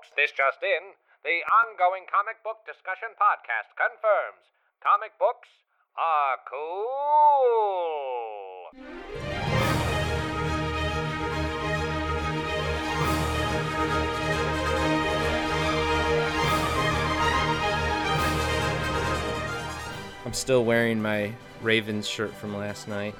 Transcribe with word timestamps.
folks, 0.00 0.08
this 0.16 0.30
just 0.32 0.62
in. 0.62 0.94
The 1.24 1.40
ongoing 1.68 2.04
comic 2.10 2.42
book 2.42 2.64
discussion 2.64 3.08
podcast 3.20 3.76
confirms 3.76 4.48
comic 4.82 5.12
books 5.18 5.48
are 5.98 6.38
cool. 6.48 7.50
I'm 20.24 20.32
still 20.32 20.64
wearing 20.64 21.02
my 21.02 21.34
Ravens 21.60 22.08
shirt 22.08 22.32
from 22.34 22.56
last 22.56 22.88
night. 22.88 23.14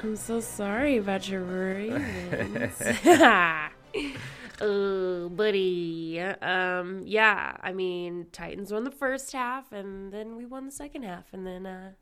I'm 0.00 0.14
so 0.16 0.38
sorry 0.40 0.98
about 0.98 1.28
your 1.28 1.42
Ravens. 1.44 2.80
oh, 4.60 5.28
buddy. 5.30 6.20
Um, 6.20 7.02
yeah, 7.06 7.56
I 7.60 7.72
mean, 7.72 8.26
Titans 8.32 8.72
won 8.72 8.84
the 8.84 8.90
first 8.90 9.32
half, 9.32 9.72
and 9.72 10.12
then 10.12 10.36
we 10.36 10.46
won 10.46 10.66
the 10.66 10.72
second 10.72 11.02
half, 11.04 11.32
and 11.32 11.46
then 11.46 11.66
uh, 11.66 11.92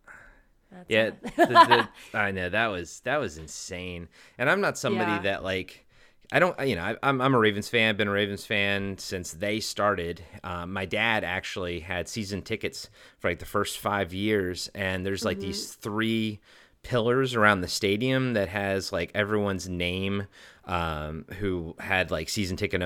that's 0.71 0.89
Yeah, 0.89 1.11
the, 1.47 1.59
the, 1.61 1.89
I 2.19 2.33
know 2.33 2.49
that 2.49 2.67
was 2.69 3.01
that 3.01 3.19
was 3.19 3.39
insane. 3.39 4.09
And 4.39 4.51
I'm 4.51 4.61
not 4.61 4.77
somebody 4.79 5.19
Yeah. 5.19 5.21
that 5.21 5.45
like 5.45 5.87
I 6.33 6.39
don't 6.39 6.59
you 6.67 6.75
know 6.77 6.83
I, 6.83 6.97
I'm 7.03 7.21
I'm 7.21 7.35
a 7.35 7.39
Ravens 7.39 7.69
fan. 7.69 7.97
Been 7.97 8.09
a 8.09 8.13
Ravens 8.13 8.45
fan 8.45 8.99
since 8.99 9.33
they 9.33 9.61
started. 9.61 10.25
Um, 10.43 10.73
my 10.73 10.87
dad 10.87 11.23
actually 11.25 11.81
had 11.81 12.09
season 12.09 12.43
tickets 12.43 12.91
for 13.21 13.31
like 13.31 13.39
the 13.39 13.45
first 13.47 13.79
five 13.79 14.13
years, 14.13 14.69
and 14.75 15.07
there's 15.07 15.25
like 15.25 15.39
these 15.41 15.67
three 15.67 16.41
pillars 16.83 17.35
around 17.35 17.61
the 17.61 17.69
stadium 17.69 18.33
that 18.35 18.49
has 18.49 18.93
like 18.93 19.11
everyone's 19.15 19.69
name 19.69 20.27
um, 20.65 21.25
who 21.39 21.75
had 21.79 22.11
like 22.11 22.29
season 22.29 22.57
ticket 22.57 22.83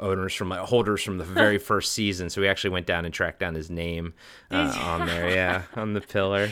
owners 0.00 0.34
from 0.34 0.48
like, 0.48 0.60
holders 0.60 1.02
from 1.02 1.18
the 1.18 1.24
very 1.24 1.58
first 1.70 1.92
season 1.92 2.30
so 2.30 2.40
we 2.40 2.48
actually 2.48 2.70
went 2.70 2.86
down 2.86 3.04
and 3.04 3.12
tracked 3.12 3.40
down 3.40 3.54
his 3.54 3.70
name 3.70 4.14
uh, 4.50 4.76
on 4.80 5.06
there 5.06 5.30
yeah 5.30 5.62
on 5.76 5.92
the 5.92 6.00
pillar 6.00 6.48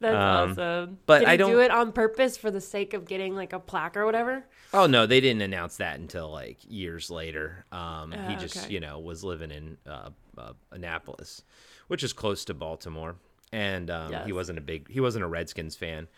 That's 0.00 0.14
Um, 0.14 0.50
awesome. 0.52 0.98
but 1.06 1.20
Did 1.20 1.28
I 1.28 1.32
he 1.32 1.36
do 1.38 1.44
don't- 1.52 1.60
it 1.62 1.70
on 1.70 1.92
purpose 1.92 2.36
for 2.36 2.50
the 2.50 2.60
sake 2.60 2.92
of 2.94 3.06
getting 3.06 3.34
like 3.34 3.52
a 3.52 3.60
plaque 3.60 3.96
or 3.96 4.04
whatever? 4.04 4.44
Oh 4.74 4.86
no, 4.86 5.06
they 5.06 5.20
didn't 5.20 5.42
announce 5.42 5.76
that 5.76 5.98
until 6.00 6.30
like 6.30 6.58
years 6.68 7.10
later. 7.10 7.64
Um, 7.72 8.10
he 8.12 8.34
Oh, 8.34 8.38
just 8.38 8.56
okay. 8.64 8.72
you 8.74 8.80
know 8.80 8.98
was 8.98 9.22
living 9.24 9.50
in 9.52 9.78
uh, 9.86 10.10
uh, 10.36 10.52
Annapolis, 10.72 11.42
which 11.86 12.02
is 12.02 12.12
close 12.12 12.44
to 12.46 12.54
Baltimore, 12.54 13.14
and 13.52 13.88
um, 13.88 14.10
Yes. 14.10 14.26
he 14.26 14.32
wasn't 14.32 14.58
a 14.58 14.60
big 14.60 14.90
he 14.90 14.98
wasn't 15.00 15.24
a 15.24 15.28
Redskins 15.28 15.76
fan. 15.76 16.08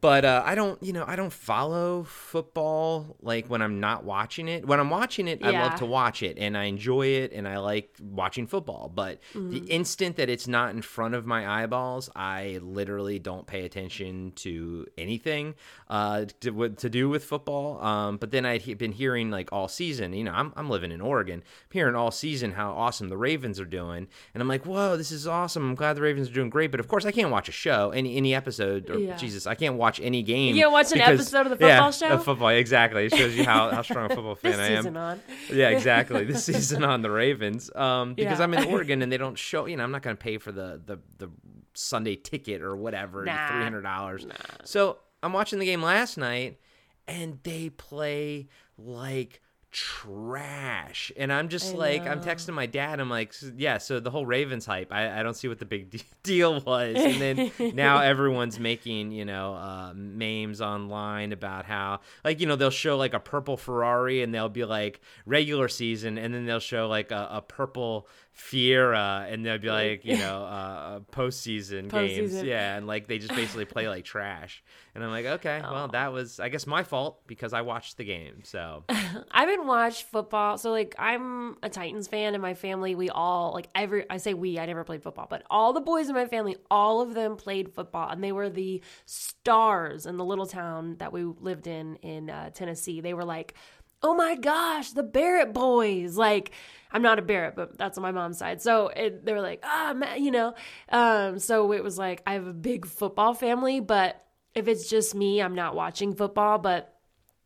But 0.00 0.24
uh, 0.24 0.42
I 0.46 0.54
don't, 0.54 0.80
you 0.82 0.92
know, 0.92 1.04
I 1.06 1.16
don't 1.16 1.32
follow 1.32 2.04
football 2.04 3.16
like 3.20 3.46
when 3.48 3.60
I'm 3.62 3.80
not 3.80 4.04
watching 4.04 4.46
it. 4.46 4.64
When 4.66 4.78
I'm 4.78 4.90
watching 4.90 5.26
it, 5.26 5.44
I 5.44 5.50
love 5.50 5.74
to 5.80 5.86
watch 5.86 6.22
it 6.22 6.38
and 6.38 6.56
I 6.56 6.64
enjoy 6.64 7.06
it 7.06 7.32
and 7.32 7.48
I 7.48 7.58
like 7.58 7.96
watching 8.00 8.46
football. 8.46 8.90
But 8.94 9.18
Mm-hmm. 9.34 9.50
the 9.50 9.58
instant 9.70 10.16
that 10.16 10.28
it's 10.30 10.46
not 10.46 10.70
in 10.74 10.82
front 10.82 11.14
of 11.14 11.26
my 11.26 11.62
eyeballs, 11.62 12.08
I 12.14 12.60
literally 12.62 13.18
don't 13.18 13.46
pay 13.46 13.64
attention 13.64 14.32
to 14.36 14.86
anything 14.96 15.54
uh, 15.88 16.26
to, 16.40 16.68
to 16.70 16.88
do 16.88 17.08
with 17.08 17.24
football. 17.24 17.82
Um, 17.84 18.16
but 18.18 18.30
then 18.30 18.46
I'd 18.46 18.62
he- 18.62 18.74
been 18.74 18.92
hearing 18.92 19.30
like 19.30 19.48
all 19.52 19.66
season, 19.68 20.12
you 20.12 20.24
know, 20.24 20.32
I'm, 20.32 20.52
I'm 20.56 20.70
living 20.70 20.92
in 20.92 21.00
Oregon, 21.00 21.40
I'm 21.42 21.72
hearing 21.72 21.94
all 21.96 22.10
season 22.12 22.52
how 22.52 22.70
awesome 22.72 23.08
the 23.08 23.16
Ravens 23.16 23.58
are 23.58 23.64
doing. 23.64 24.06
And 24.32 24.40
I'm 24.42 24.48
like, 24.48 24.64
whoa, 24.64 24.96
this 24.96 25.10
is 25.10 25.26
awesome. 25.26 25.68
I'm 25.70 25.74
glad 25.74 25.96
the 25.96 26.02
Ravens 26.02 26.28
are 26.30 26.34
doing 26.34 26.50
great. 26.50 26.70
But 26.70 26.80
of 26.80 26.86
course, 26.88 27.04
I 27.04 27.10
can't 27.10 27.30
watch 27.30 27.48
a 27.48 27.52
show, 27.52 27.90
any 27.90 28.16
any 28.16 28.34
episode, 28.34 28.88
or 28.90 28.98
Yeah. 28.98 29.16
Jesus, 29.16 29.46
I 29.46 29.54
can't 29.56 29.67
watch 29.76 30.00
any 30.00 30.22
game. 30.22 30.54
You 30.54 30.62
can't 30.62 30.72
watch 30.72 30.92
an 30.92 30.98
because- 30.98 31.20
episode 31.20 31.50
of 31.52 31.58
the 31.58 31.66
yeah, 31.66 31.76
football 31.76 31.92
show? 31.92 32.08
of 32.14 32.24
football, 32.24 32.48
exactly. 32.48 33.06
It 33.06 33.14
shows 33.14 33.36
you 33.36 33.44
how, 33.44 33.70
how 33.70 33.82
strong 33.82 34.10
a 34.10 34.14
football 34.14 34.34
fan 34.36 34.58
I 34.58 34.68
am. 34.68 34.76
season 34.78 34.96
on. 34.96 35.20
Yeah, 35.52 35.68
exactly. 35.70 36.24
This 36.24 36.44
season 36.44 36.84
on 36.84 37.02
the 37.02 37.10
Ravens, 37.10 37.70
um, 37.74 38.14
because 38.14 38.38
Yeah. 38.38 38.44
I'm 38.44 38.54
in 38.54 38.64
Oregon 38.72 39.02
and 39.02 39.10
they 39.12 39.16
don't 39.18 39.36
show. 39.38 39.66
You 39.66 39.76
know, 39.76 39.84
I'm 39.84 39.90
not 39.92 40.02
going 40.02 40.16
to 40.16 40.22
pay 40.22 40.38
for 40.38 40.52
the 40.52 40.80
the 40.84 40.98
the 41.18 41.30
Sunday 41.74 42.16
ticket 42.16 42.62
or 42.62 42.74
whatever, 42.76 43.24
Nah. 43.24 43.48
three 43.48 43.62
hundred 43.62 43.82
dollars. 43.82 44.26
So 44.64 44.98
I'm 45.22 45.32
watching 45.32 45.58
the 45.58 45.66
game 45.66 45.82
last 45.82 46.16
night, 46.18 46.58
and 47.06 47.38
they 47.42 47.70
play 47.70 48.48
like 48.76 49.40
trash. 49.70 51.12
And 51.16 51.32
i'm 51.32 51.48
just 51.48 51.74
I 51.74 51.78
like 51.78 52.06
i'm 52.06 52.20
texting 52.20 52.54
my 52.54 52.66
dad 52.66 53.00
i'm 53.00 53.10
like 53.10 53.34
yeah 53.56 53.78
so 53.78 54.00
the 54.00 54.10
whole 54.10 54.24
ravens 54.24 54.64
hype 54.64 54.90
i, 54.90 55.20
I 55.20 55.22
don't 55.22 55.34
see 55.34 55.46
what 55.48 55.58
the 55.58 55.66
big 55.66 55.90
de- 55.92 56.02
deal 56.22 56.60
was. 56.60 56.96
And 56.96 57.20
then 57.20 57.74
now 57.74 57.98
everyone's 58.02 58.58
making 58.58 59.12
you 59.12 59.24
know 59.24 59.54
uh, 59.54 59.92
memes 59.94 60.60
online 60.60 61.32
about 61.32 61.64
how 61.66 62.00
like 62.24 62.40
you 62.40 62.46
know 62.46 62.56
they'll 62.56 62.70
show 62.70 62.96
like 62.96 63.14
a 63.14 63.20
purple 63.20 63.56
ferrari 63.56 64.22
and 64.22 64.34
they'll 64.34 64.48
be 64.48 64.64
like 64.64 65.00
regular 65.26 65.68
season 65.68 66.18
and 66.18 66.32
then 66.32 66.46
they'll 66.46 66.60
show 66.60 66.88
like 66.88 67.10
a, 67.10 67.28
a 67.30 67.42
purple 67.42 68.08
Fiero 68.38 69.30
and 69.30 69.44
they'll 69.44 69.58
be 69.58 69.68
like 69.68 70.04
you 70.04 70.16
know 70.16 70.44
uh, 70.44 71.00
postseason 71.12 71.90
games 71.90 72.40
yeah 72.42 72.76
and 72.76 72.86
like 72.86 73.08
they 73.08 73.18
just 73.18 73.34
basically 73.34 73.64
play 73.64 73.88
like 73.88 74.04
trash 74.04 74.62
and 74.94 75.02
i'm 75.02 75.10
like 75.10 75.26
okay 75.26 75.60
well 75.70 75.88
that 75.88 76.12
was 76.12 76.38
i 76.38 76.48
guess 76.48 76.66
my 76.66 76.82
fault 76.84 77.20
because 77.26 77.52
i 77.52 77.60
watched 77.60 77.96
the 77.96 78.04
game 78.04 78.42
so 78.44 78.84
I 79.30 79.42
haven't 79.42 79.66
watched 79.66 80.04
football. 80.04 80.58
So 80.58 80.70
like 80.70 80.94
I'm 80.98 81.56
a 81.62 81.68
Titans 81.68 82.08
fan 82.08 82.34
in 82.34 82.40
my 82.40 82.54
family. 82.54 82.94
We 82.94 83.08
all 83.10 83.52
like 83.52 83.68
every 83.74 84.04
I 84.10 84.16
say 84.16 84.34
we, 84.34 84.58
I 84.58 84.66
never 84.66 84.84
played 84.84 85.02
football, 85.02 85.26
but 85.28 85.44
all 85.50 85.72
the 85.72 85.80
boys 85.80 86.08
in 86.08 86.14
my 86.14 86.26
family, 86.26 86.56
all 86.70 87.00
of 87.00 87.14
them 87.14 87.36
played 87.36 87.72
football 87.72 88.08
and 88.08 88.22
they 88.22 88.32
were 88.32 88.50
the 88.50 88.82
stars 89.06 90.06
in 90.06 90.16
the 90.16 90.24
little 90.24 90.46
town 90.46 90.96
that 90.98 91.12
we 91.12 91.24
lived 91.24 91.66
in 91.66 91.96
in 91.96 92.30
uh, 92.30 92.50
Tennessee. 92.50 93.00
They 93.00 93.14
were 93.14 93.24
like, 93.24 93.54
"Oh 94.02 94.14
my 94.14 94.34
gosh, 94.34 94.90
the 94.90 95.02
Barrett 95.02 95.52
boys." 95.52 96.16
Like 96.16 96.52
I'm 96.90 97.02
not 97.02 97.18
a 97.18 97.22
Barrett, 97.22 97.56
but 97.56 97.76
that's 97.78 97.98
on 97.98 98.02
my 98.02 98.12
mom's 98.12 98.38
side. 98.38 98.62
So 98.62 98.88
it, 98.88 99.24
they 99.24 99.32
were 99.32 99.40
like, 99.40 99.60
"Ah, 99.62 99.92
man, 99.94 100.22
you 100.22 100.30
know." 100.30 100.54
Um 100.88 101.38
so 101.38 101.72
it 101.72 101.82
was 101.82 101.98
like 101.98 102.22
I 102.26 102.34
have 102.34 102.46
a 102.46 102.52
big 102.52 102.86
football 102.86 103.34
family, 103.34 103.80
but 103.80 104.24
if 104.54 104.68
it's 104.68 104.88
just 104.88 105.14
me, 105.14 105.40
I'm 105.40 105.54
not 105.54 105.74
watching 105.74 106.14
football, 106.14 106.58
but 106.58 106.94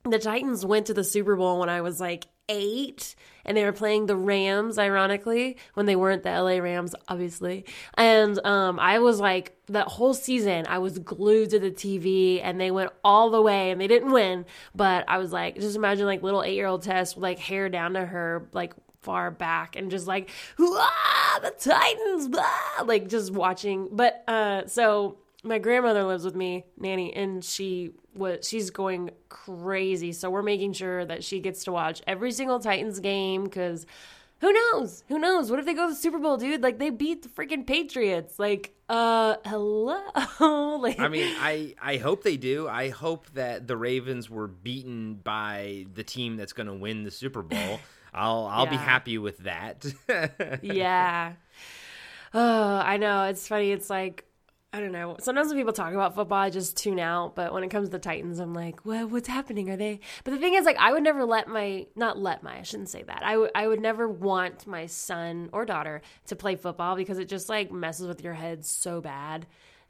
the 0.04 0.18
Titans 0.18 0.64
went 0.64 0.86
to 0.86 0.94
the 0.94 1.04
Super 1.04 1.36
Bowl 1.36 1.60
when 1.60 1.68
I 1.68 1.80
was 1.80 2.00
like 2.00 2.26
eight, 2.48 3.14
and 3.44 3.56
they 3.56 3.64
were 3.64 3.72
playing 3.72 4.06
the 4.06 4.16
Rams, 4.16 4.78
ironically, 4.78 5.56
when 5.74 5.86
they 5.86 5.96
weren't 5.96 6.22
the 6.22 6.30
LA 6.30 6.58
Rams, 6.58 6.94
obviously. 7.08 7.64
And 7.94 8.38
um, 8.44 8.78
I 8.78 8.98
was 8.98 9.20
like, 9.20 9.56
that 9.68 9.88
whole 9.88 10.12
season, 10.12 10.66
I 10.68 10.78
was 10.78 10.98
glued 10.98 11.50
to 11.50 11.58
the 11.58 11.70
TV, 11.70 12.40
and 12.42 12.60
they 12.60 12.70
went 12.70 12.90
all 13.04 13.30
the 13.30 13.40
way, 13.40 13.70
and 13.70 13.80
they 13.80 13.86
didn't 13.86 14.12
win. 14.12 14.44
But 14.74 15.04
I 15.08 15.18
was 15.18 15.32
like, 15.32 15.56
just 15.56 15.76
imagine 15.76 16.06
like 16.06 16.22
little 16.22 16.42
eight 16.42 16.54
year 16.54 16.66
old 16.66 16.82
Tess 16.82 17.14
with 17.14 17.22
like 17.22 17.38
hair 17.38 17.68
down 17.68 17.94
to 17.94 18.04
her, 18.04 18.48
like 18.52 18.74
far 19.02 19.30
back 19.30 19.76
and 19.76 19.90
just 19.90 20.06
like 20.06 20.30
ah, 20.60 21.38
the 21.42 21.50
titans 21.50 22.28
ah, 22.36 22.84
like 22.86 23.08
just 23.08 23.32
watching. 23.32 23.88
But 23.92 24.24
uh 24.28 24.66
so 24.66 25.18
my 25.44 25.58
grandmother 25.58 26.04
lives 26.04 26.24
with 26.24 26.36
me 26.36 26.64
nanny 26.78 27.14
and 27.14 27.44
she 27.44 27.92
was 28.14 28.48
she's 28.48 28.70
going 28.70 29.10
crazy. 29.28 30.12
So 30.12 30.30
we're 30.30 30.42
making 30.42 30.74
sure 30.74 31.04
that 31.04 31.24
she 31.24 31.40
gets 31.40 31.64
to 31.64 31.72
watch 31.72 32.02
every 32.06 32.32
single 32.32 32.60
titans 32.60 33.00
game 33.00 33.44
because 33.44 33.86
who 34.40 34.52
knows? 34.52 35.04
Who 35.08 35.20
knows? 35.20 35.50
What 35.50 35.60
if 35.60 35.66
they 35.66 35.74
go 35.74 35.86
to 35.86 35.94
the 35.94 35.98
super 35.98 36.18
bowl 36.18 36.36
dude? 36.36 36.62
Like 36.62 36.78
they 36.80 36.90
beat 36.90 37.22
the 37.22 37.28
freaking 37.28 37.66
patriots. 37.66 38.38
Like 38.38 38.74
uh 38.88 39.36
hello? 39.44 40.00
Like 40.82 40.98
I 40.98 41.08
mean, 41.08 41.32
I 41.38 41.74
I 41.80 41.96
hope 41.98 42.24
they 42.24 42.36
do. 42.36 42.68
I 42.68 42.88
hope 42.88 43.30
that 43.34 43.68
the 43.68 43.76
Ravens 43.76 44.28
were 44.28 44.48
beaten 44.48 45.14
by 45.14 45.86
the 45.94 46.02
team 46.02 46.36
that's 46.36 46.52
going 46.52 46.66
to 46.66 46.74
win 46.74 47.04
the 47.04 47.10
Super 47.10 47.42
Bowl. 47.42 47.80
I'll 48.12 48.46
I'll 48.46 48.66
be 48.66 48.76
happy 48.76 49.18
with 49.18 49.38
that. 49.38 49.84
yeah. 50.62 51.32
Oh, 52.34 52.76
I 52.76 52.96
know. 52.96 53.24
It's 53.24 53.46
funny. 53.48 53.72
It's 53.72 53.90
like 53.90 54.24
I 54.74 54.80
don't 54.80 54.92
know. 54.92 55.16
Sometimes 55.20 55.48
when 55.48 55.58
people 55.58 55.74
talk 55.74 55.92
about 55.92 56.14
football, 56.14 56.38
I 56.38 56.48
just 56.48 56.78
tune 56.78 56.98
out. 56.98 57.34
But 57.34 57.52
when 57.52 57.62
it 57.62 57.68
comes 57.68 57.88
to 57.88 57.92
the 57.92 57.98
Titans, 57.98 58.38
I'm 58.38 58.54
like, 58.54 58.86
well, 58.86 59.06
what's 59.06 59.28
happening? 59.28 59.68
Are 59.68 59.76
they? 59.76 60.00
But 60.24 60.30
the 60.30 60.38
thing 60.38 60.54
is, 60.54 60.64
like, 60.64 60.78
I 60.78 60.92
would 60.92 61.02
never 61.02 61.26
let 61.26 61.46
my 61.46 61.86
not 61.94 62.18
let 62.18 62.42
my 62.42 62.58
I 62.58 62.62
shouldn't 62.62 62.88
say 62.88 63.02
that. 63.02 63.22
I 63.22 63.36
would 63.36 63.50
I 63.54 63.66
would 63.66 63.80
never 63.80 64.08
want 64.08 64.66
my 64.66 64.86
son 64.86 65.50
or 65.52 65.66
daughter 65.66 66.00
to 66.26 66.36
play 66.36 66.56
football 66.56 66.96
because 66.96 67.18
it 67.18 67.28
just 67.28 67.50
like 67.50 67.70
messes 67.70 68.06
with 68.06 68.24
your 68.24 68.34
head 68.34 68.64
so 68.64 69.02
bad. 69.02 69.46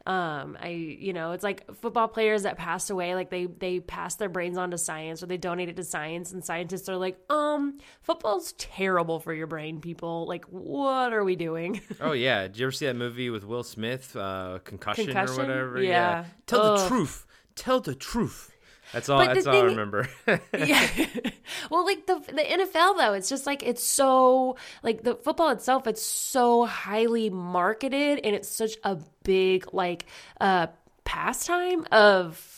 Um, 0.06 0.56
I 0.60 0.68
you 0.68 1.12
know, 1.12 1.32
it's 1.32 1.44
like 1.44 1.72
football 1.76 2.08
players 2.08 2.42
that 2.42 2.58
passed 2.58 2.90
away, 2.90 3.14
like 3.14 3.30
they 3.30 3.46
they 3.46 3.80
passed 3.80 4.18
their 4.18 4.28
brains 4.28 4.58
on 4.58 4.70
to 4.72 4.78
science 4.78 5.22
or 5.22 5.26
they 5.26 5.36
donated 5.36 5.76
to 5.76 5.84
science, 5.84 6.32
and 6.32 6.44
scientists 6.44 6.88
are 6.88 6.96
like, 6.96 7.18
um, 7.30 7.78
football's 8.02 8.52
terrible 8.54 9.20
for 9.20 9.32
your 9.32 9.46
brain, 9.46 9.80
people. 9.80 10.26
Like, 10.26 10.44
what 10.46 11.12
are 11.12 11.24
we 11.24 11.36
doing? 11.36 11.80
oh 12.00 12.12
yeah, 12.12 12.42
did 12.42 12.58
you 12.58 12.66
ever 12.66 12.72
see 12.72 12.86
that 12.86 12.96
movie 12.96 13.30
with 13.30 13.44
Will 13.44 13.62
Smith, 13.62 14.16
uh, 14.16 14.58
Concussion, 14.64 15.06
Concussion? 15.06 15.40
or 15.40 15.46
whatever? 15.46 15.82
Yeah. 15.82 16.24
Tell 16.46 16.76
the 16.76 16.88
truth. 16.88 17.26
Tell 17.54 17.80
the 17.80 17.94
truth. 17.94 18.51
That's 18.92 19.08
all. 19.08 19.18
But 19.18 19.34
That's 19.34 19.46
all 19.46 19.56
I 19.56 19.62
remember. 19.62 20.08
yeah. 20.26 20.86
well, 21.70 21.84
like 21.84 22.06
the 22.06 22.16
the 22.16 22.42
NFL 22.42 22.98
though, 22.98 23.14
it's 23.14 23.28
just 23.28 23.46
like 23.46 23.62
it's 23.62 23.82
so 23.82 24.56
like 24.82 25.02
the 25.02 25.14
football 25.14 25.50
itself, 25.50 25.86
it's 25.86 26.02
so 26.02 26.64
highly 26.64 27.30
marketed 27.30 28.20
and 28.22 28.34
it's 28.36 28.48
such 28.48 28.76
a 28.84 28.98
big 29.24 29.72
like 29.72 30.06
uh 30.40 30.66
pastime 31.04 31.86
of 31.90 32.51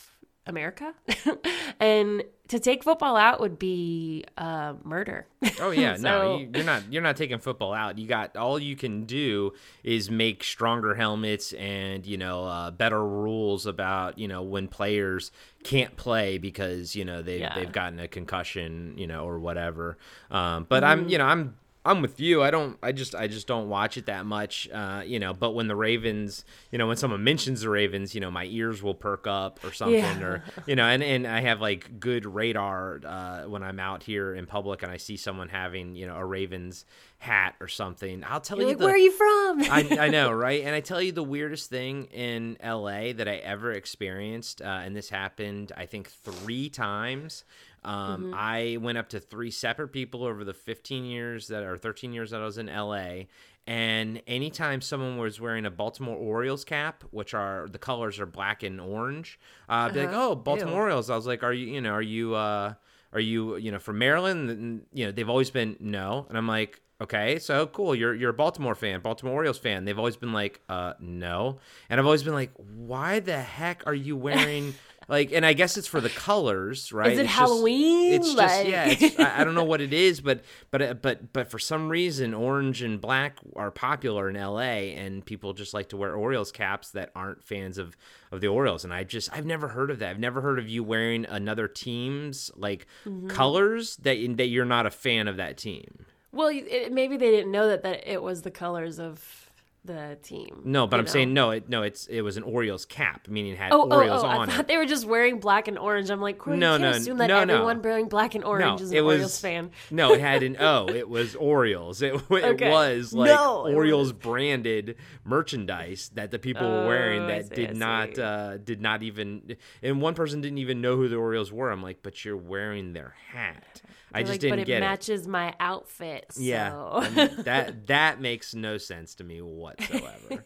America. 0.47 0.93
and 1.79 2.23
to 2.47 2.59
take 2.59 2.83
football 2.83 3.15
out 3.17 3.39
would 3.39 3.57
be 3.57 4.23
uh, 4.37 4.73
murder. 4.83 5.25
Oh 5.59 5.71
yeah, 5.71 5.91
no, 5.99 5.99
So- 5.99 6.37
you, 6.37 6.49
you're 6.53 6.63
not. 6.63 6.83
You're 6.91 7.01
not 7.01 7.17
taking 7.17 7.39
football 7.39 7.73
out. 7.73 7.97
You 7.97 8.07
got 8.07 8.35
all 8.37 8.59
you 8.59 8.75
can 8.75 9.05
do 9.05 9.53
is 9.83 10.11
make 10.11 10.43
stronger 10.43 10.93
helmets 10.95 11.53
and 11.53 12.05
you 12.05 12.17
know 12.17 12.43
uh, 12.45 12.71
better 12.71 13.03
rules 13.05 13.65
about 13.65 14.17
you 14.19 14.27
know 14.27 14.43
when 14.43 14.67
players 14.67 15.31
can't 15.63 15.95
play 15.97 16.37
because 16.37 16.95
you 16.95 17.03
know 17.05 17.21
they 17.23 17.39
Yeah. 17.39 17.55
they've 17.55 17.71
gotten 17.71 17.99
a 17.99 18.07
concussion 18.07 18.93
you 18.97 19.07
know 19.07 19.27
or 19.27 19.39
whatever. 19.39 19.97
Um, 20.29 20.65
but 20.69 20.83
I'm 20.83 21.09
you 21.09 21.17
know 21.17 21.25
I'm. 21.25 21.55
I'm 21.85 22.01
with 22.01 22.19
you. 22.19 22.41
I 22.41 22.49
don't. 22.51 22.77
I 22.81 22.91
just. 22.91 23.13
I 23.13 23.27
just 23.27 23.45
don't 23.47 23.69
watch 23.69 23.95
it 23.97 24.07
that 24.07 24.25
much. 24.25 24.67
Uh, 24.73 25.03
you 25.05 25.19
know. 25.19 25.33
But 25.33 25.51
when 25.51 25.67
the 25.67 25.75
Ravens, 25.75 26.43
you 26.71 26.77
know, 26.77 26.87
when 26.87 26.97
someone 26.97 27.23
mentions 27.23 27.61
the 27.61 27.69
Ravens, 27.69 28.15
you 28.15 28.21
know, 28.21 28.31
my 28.31 28.45
ears 28.45 28.81
will 28.81 28.95
perk 28.95 29.27
up 29.27 29.63
or 29.63 29.71
something, 29.71 29.95
Yeah. 29.99 30.21
or 30.21 30.43
you 30.65 30.75
know, 30.75 30.85
and, 30.85 31.03
and 31.03 31.27
I 31.27 31.41
have 31.41 31.61
like 31.61 31.99
good 31.99 32.25
radar 32.25 33.01
uh, 33.05 33.43
when 33.43 33.61
I'm 33.63 33.79
out 33.79 34.03
here 34.03 34.33
in 34.33 34.45
public 34.47 34.81
and 34.83 34.91
I 34.91 34.97
see 34.97 35.15
someone 35.15 35.49
having 35.49 35.95
you 35.95 36.07
know 36.07 36.15
a 36.15 36.25
Ravens 36.25 36.85
hat 37.19 37.55
or 37.59 37.67
something. 37.67 38.23
I'll 38.27 38.41
tell 38.41 38.57
You're 38.57 38.67
you 38.69 38.73
like, 38.73 38.79
the, 38.79 38.85
where 38.85 38.93
are 38.93 38.97
you 38.97 39.11
from? 39.11 39.61
I, 39.63 39.97
I 40.05 40.07
know, 40.09 40.31
right? 40.31 40.63
And 40.63 40.75
I 40.75 40.79
tell 40.79 41.01
you 41.01 41.11
the 41.11 41.23
weirdest 41.23 41.69
thing 41.69 42.05
in 42.05 42.57
LA 42.63 43.13
that 43.13 43.27
I 43.27 43.37
ever 43.37 43.71
experienced, 43.71 44.61
uh, 44.61 44.65
and 44.65 44.95
this 44.95 45.09
happened, 45.09 45.71
I 45.77 45.85
think, 45.85 46.09
three 46.09 46.69
times. 46.69 47.43
Um, 47.85 48.33
I 48.35 48.77
went 48.81 48.97
up 48.97 49.09
to 49.09 49.19
three 49.19 49.51
separate 49.51 49.89
people 49.89 50.23
over 50.23 50.43
the 50.43 50.53
15 50.53 51.05
years 51.05 51.47
that 51.49 51.63
or 51.63 51.77
13 51.77 52.11
years 52.13 52.31
that 52.31 52.41
I 52.41 52.45
was 52.45 52.57
in 52.57 52.67
LA. 52.67 53.25
And 53.67 54.21
anytime 54.27 54.81
someone 54.81 55.17
was 55.17 55.39
wearing 55.41 55.65
a 55.65 55.71
Baltimore 55.71 56.15
Orioles 56.15 56.63
cap, 56.63 57.03
which 57.11 57.33
are 57.33 57.67
the 57.71 57.79
colors 57.79 58.19
are 58.19 58.25
black 58.27 58.61
and 58.63 58.79
orange, 58.79 59.39
uh, 59.69 59.73
I'd 59.89 59.93
be 59.93 60.01
like, 60.01 60.09
Uh-huh. 60.09 60.29
"Oh, 60.31 60.35
Baltimore 60.35 60.73
Ew. 60.73 60.79
Orioles." 60.81 61.09
I 61.09 61.15
was 61.15 61.25
like, 61.25 61.41
"Are 61.43 61.53
you, 61.53 61.67
you 61.67 61.81
know, 61.81 61.91
are 61.91 62.01
you, 62.01 62.35
uh, 62.35 62.73
are 63.11 63.19
you, 63.19 63.55
you 63.57 63.71
know, 63.71 63.79
from 63.79 63.97
Maryland?" 63.97 64.49
And, 64.51 64.85
you 64.93 65.05
know, 65.05 65.11
they've 65.11 65.29
always 65.29 65.49
been 65.49 65.77
no, 65.79 66.27
and 66.29 66.37
I'm 66.37 66.47
like, 66.47 66.79
okay, 67.01 67.39
so 67.39 67.65
cool. 67.65 67.95
You're 67.95 68.13
you're 68.13 68.29
a 68.29 68.33
Baltimore 68.33 68.75
fan, 68.75 68.99
Baltimore 69.01 69.33
Orioles 69.33 69.57
fan. 69.57 69.83
They've 69.85 69.97
always 69.97 70.15
been 70.15 70.31
like, 70.31 70.61
uh, 70.69 70.93
no, 70.99 71.57
and 71.89 71.99
I've 71.99 72.05
always 72.05 72.21
been 72.23 72.33
like, 72.35 72.51
why 72.75 73.19
the 73.19 73.39
heck 73.39 73.81
are 73.87 73.95
you 73.95 74.15
wearing? 74.27 74.75
Like, 75.07 75.31
and 75.31 75.45
I 75.45 75.53
guess 75.53 75.77
it's 75.77 75.87
for 75.87 76.01
the 76.01 76.09
colors, 76.09 76.91
right? 76.91 77.11
Is 77.11 77.19
it 77.19 77.21
It's 77.23 77.29
just- 77.31 77.39
Halloween? 77.39 78.13
it's 78.13 78.33
just 78.33 78.65
yeah. 78.65 78.95
I, 79.35 79.41
I 79.41 79.43
don't 79.43 79.53
know 79.55 79.63
what 79.63 79.81
it 79.81 79.93
is, 80.07 80.19
but 80.21 80.41
but 80.71 80.81
uh, 80.81 80.93
but 80.95 81.31
but 81.31 81.49
for 81.51 81.59
some 81.59 81.89
reason, 81.89 82.33
orange 82.33 82.81
and 82.81 82.99
black 82.99 83.37
are 83.55 83.69
popular 83.71 84.29
in 84.29 84.35
L.A. 84.35 84.93
and 84.95 85.23
people 85.25 85.53
just 85.53 85.73
like 85.73 85.89
to 85.89 85.97
wear 85.97 86.15
Orioles 86.15 86.51
caps 86.51 86.91
that 86.91 87.11
aren't 87.15 87.43
fans 87.43 87.77
of 87.77 87.95
of 88.31 88.41
the 88.41 88.47
Orioles. 88.47 88.83
And 88.83 88.93
I 88.93 89.03
just 89.03 89.31
I've 89.31 89.45
never 89.45 89.67
heard 89.69 89.91
of 89.91 89.99
that. 89.99 90.09
I've 90.09 90.19
never 90.19 90.41
heard 90.41 90.57
of 90.59 90.67
you 90.67 90.83
wearing 90.83 91.25
another 91.25 91.67
team's 91.67 92.49
like 92.55 92.87
Mm-hmm. 93.05 93.27
colors 93.27 93.97
that 93.97 94.17
that 94.37 94.47
you're 94.47 94.65
not 94.65 94.85
a 94.85 94.91
fan 94.91 95.27
of 95.27 95.37
that 95.37 95.57
team. 95.57 96.05
Well, 96.31 96.49
it, 96.51 96.91
maybe 96.91 97.15
they 97.15 97.31
didn't 97.31 97.51
know 97.51 97.67
that, 97.69 97.83
that 97.83 98.11
it 98.11 98.21
was 98.21 98.41
the 98.41 98.51
colors 98.51 98.99
of 98.99 99.44
the 99.85 100.17
team. 100.23 100.61
No, 100.65 100.87
but 100.87 100.99
I'm 100.99 101.05
know? 101.05 101.11
saying 101.11 101.33
no. 101.33 101.51
It 101.51 101.69
no. 101.69 101.83
It's 101.83 102.07
it 102.07 102.21
was 102.21 102.37
an 102.37 102.43
Orioles 102.43 102.85
cap, 102.85 103.27
meaning 103.27 103.53
it 103.53 103.57
had 103.57 103.71
Oh, 103.71 103.87
oh, 103.89 103.95
Orioles 103.95 104.23
oh! 104.23 104.27
on 104.27 104.37
I 104.37 104.43
it. 104.43 104.55
thought 104.55 104.67
they 104.67 104.77
were 104.77 104.85
just 104.85 105.05
wearing 105.05 105.39
black 105.39 105.67
and 105.67 105.77
orange. 105.77 106.09
I'm 106.09 106.21
like, 106.21 106.37
Corey, 106.37 106.57
No, 106.57 106.73
you 106.73 106.79
can't 106.79 106.91
no, 106.93 106.97
assume 106.97 107.17
that 107.17 107.27
no, 107.27 107.43
no. 107.43 107.53
everyone 107.53 107.81
wearing 107.81 108.07
black 108.07 108.35
and 108.35 108.43
orange 108.43 108.81
is 108.81 108.91
an 108.91 108.97
it 108.97 109.01
Orioles 109.01 109.39
fan. 109.39 109.71
no, 109.91 110.13
it 110.13 110.19
had 110.21 110.43
an 110.43 110.57
O. 110.59 110.87
It 110.95 111.07
was 111.09 111.35
Orioles. 111.35 112.01
It, 112.01 112.15
it 112.29 112.31
Okay. 112.31 112.69
was 112.69 113.13
like 113.13 113.29
No, 113.29 113.65
it 113.67 113.73
Orioles 113.75 114.11
branded 114.11 114.95
merchandise 115.23 116.09
that 116.15 116.31
the 116.31 116.39
people 116.39 116.69
were 116.69 116.87
wearing 116.87 117.23
Oh, 117.23 117.27
that 117.27 117.49
see, 117.49 117.55
did 117.55 117.77
not 117.77 118.17
uh, 118.17 118.57
did 118.57 118.81
not 118.81 119.03
even. 119.03 119.55
And 119.83 120.01
one 120.01 120.13
person 120.15 120.41
didn't 120.41 120.59
even 120.59 120.81
know 120.81 120.95
who 120.95 121.07
the 121.09 121.17
Orioles 121.17 121.51
were. 121.51 121.69
I'm 121.71 121.83
like, 121.83 121.99
but 122.01 122.23
you're 122.25 122.37
wearing 122.37 122.93
their 122.93 123.13
hat. 123.31 123.81
I 124.15 124.21
just 124.21 124.31
like, 124.31 124.39
didn't 124.39 124.51
but 124.53 124.59
it 124.59 124.65
get 124.65 124.79
matches 124.79 125.27
my 125.27 125.53
outfit. 125.59 126.25
So. 126.31 126.41
Yeah, 126.41 126.99
and 127.15 127.45
that 127.45 127.87
that 127.87 128.21
makes 128.21 128.53
no 128.55 128.77
sense 128.77 129.15
to 129.15 129.23
me 129.23 129.41
whatsoever. 129.41 130.43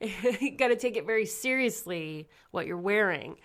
you 0.40 0.56
got 0.56 0.68
to 0.68 0.76
take 0.76 0.96
it 0.96 1.06
very 1.06 1.26
seriously 1.26 2.28
what 2.50 2.66
you're 2.66 2.76
wearing. 2.76 3.36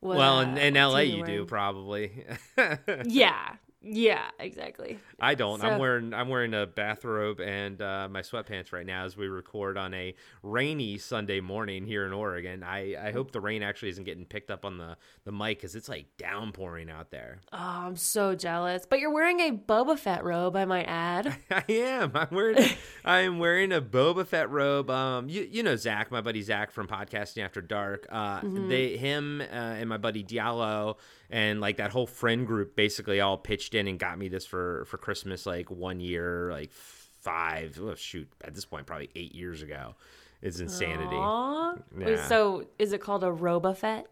What, 0.00 0.18
well, 0.18 0.40
in, 0.40 0.56
in 0.58 0.74
LA 0.74 1.00
you 1.00 1.24
do 1.24 1.44
probably. 1.44 2.24
Yeah, 3.04 3.56
yeah, 3.88 4.30
exactly. 4.38 4.98
I 5.20 5.34
don't. 5.34 5.62
I'm 5.62 5.78
wearing 5.78 6.12
I'm 6.12 6.28
wearing 6.28 6.54
a 6.54 6.66
bathrobe 6.66 7.40
and 7.40 7.80
uh, 7.80 8.08
my 8.10 8.20
sweatpants 8.20 8.72
right 8.72 8.84
now 8.84 9.04
as 9.04 9.16
we 9.16 9.28
record 9.28 9.76
on 9.78 9.94
a 9.94 10.14
rainy 10.42 10.98
Sunday 10.98 11.40
morning 11.40 11.86
here 11.86 12.04
in 12.04 12.12
Oregon. 12.12 12.62
I, 12.62 13.08
I 13.08 13.12
hope 13.12 13.30
the 13.30 13.40
rain 13.40 13.62
actually 13.62 13.90
isn't 13.90 14.04
getting 14.04 14.24
picked 14.24 14.50
up 14.50 14.64
on 14.64 14.78
the 14.78 14.96
the 15.24 15.32
mic 15.32 15.58
because 15.58 15.76
it's 15.76 15.88
like 15.88 16.06
downpouring 16.18 16.90
out 16.90 17.10
there. 17.10 17.40
Oh, 17.52 17.58
I'm 17.58 17.96
so 17.96 18.34
jealous. 18.34 18.86
But 18.88 18.98
you're 18.98 19.12
wearing 19.12 19.40
a 19.40 19.52
Boba 19.52 19.98
Fett 19.98 20.24
robe, 20.24 20.56
I 20.56 20.64
might 20.64 20.86
add. 20.86 21.36
I 21.50 21.64
am. 21.68 22.12
I'm 22.14 22.28
wearing 22.30 22.58
I'm 23.04 23.38
wearing 23.38 23.72
a 23.72 23.80
Boba 23.80 24.26
Fett 24.26 24.50
robe. 24.50 24.90
Um, 24.90 25.28
you 25.28 25.42
you 25.42 25.62
know 25.62 25.76
Zach, 25.76 26.10
my 26.10 26.20
buddy 26.20 26.42
Zach 26.42 26.72
from 26.72 26.88
Podcasting 26.88 27.44
After 27.44 27.60
Dark. 27.60 28.06
Uh, 28.10 28.40
they 28.42 28.96
him 28.96 29.40
uh, 29.40 29.44
and 29.54 29.88
my 29.88 29.96
buddy 29.96 30.24
Diallo 30.24 30.96
and 31.30 31.60
like 31.60 31.76
that 31.78 31.90
whole 31.90 32.06
friend 32.06 32.46
group 32.46 32.76
basically 32.76 33.20
all 33.20 33.36
pitched 33.36 33.74
in 33.74 33.88
and 33.88 33.98
got 33.98 34.18
me 34.18 34.28
this 34.28 34.46
for 34.46 34.84
for 34.86 34.98
Christmas 34.98 35.46
like 35.46 35.70
one 35.70 36.00
year 36.00 36.50
like 36.50 36.70
five 36.72 37.78
oh, 37.82 37.94
shoot 37.94 38.28
at 38.44 38.54
this 38.54 38.64
point 38.64 38.86
probably 38.86 39.10
eight 39.16 39.34
years 39.34 39.62
ago. 39.62 39.94
It's 40.42 40.60
insanity. 40.60 41.16
Aw. 41.16 41.74
Wait, 41.96 42.18
So 42.20 42.66
is 42.78 42.92
it 42.92 43.00
called 43.00 43.24
a 43.24 43.32
Roba 43.32 43.74
Fett? 43.74 44.06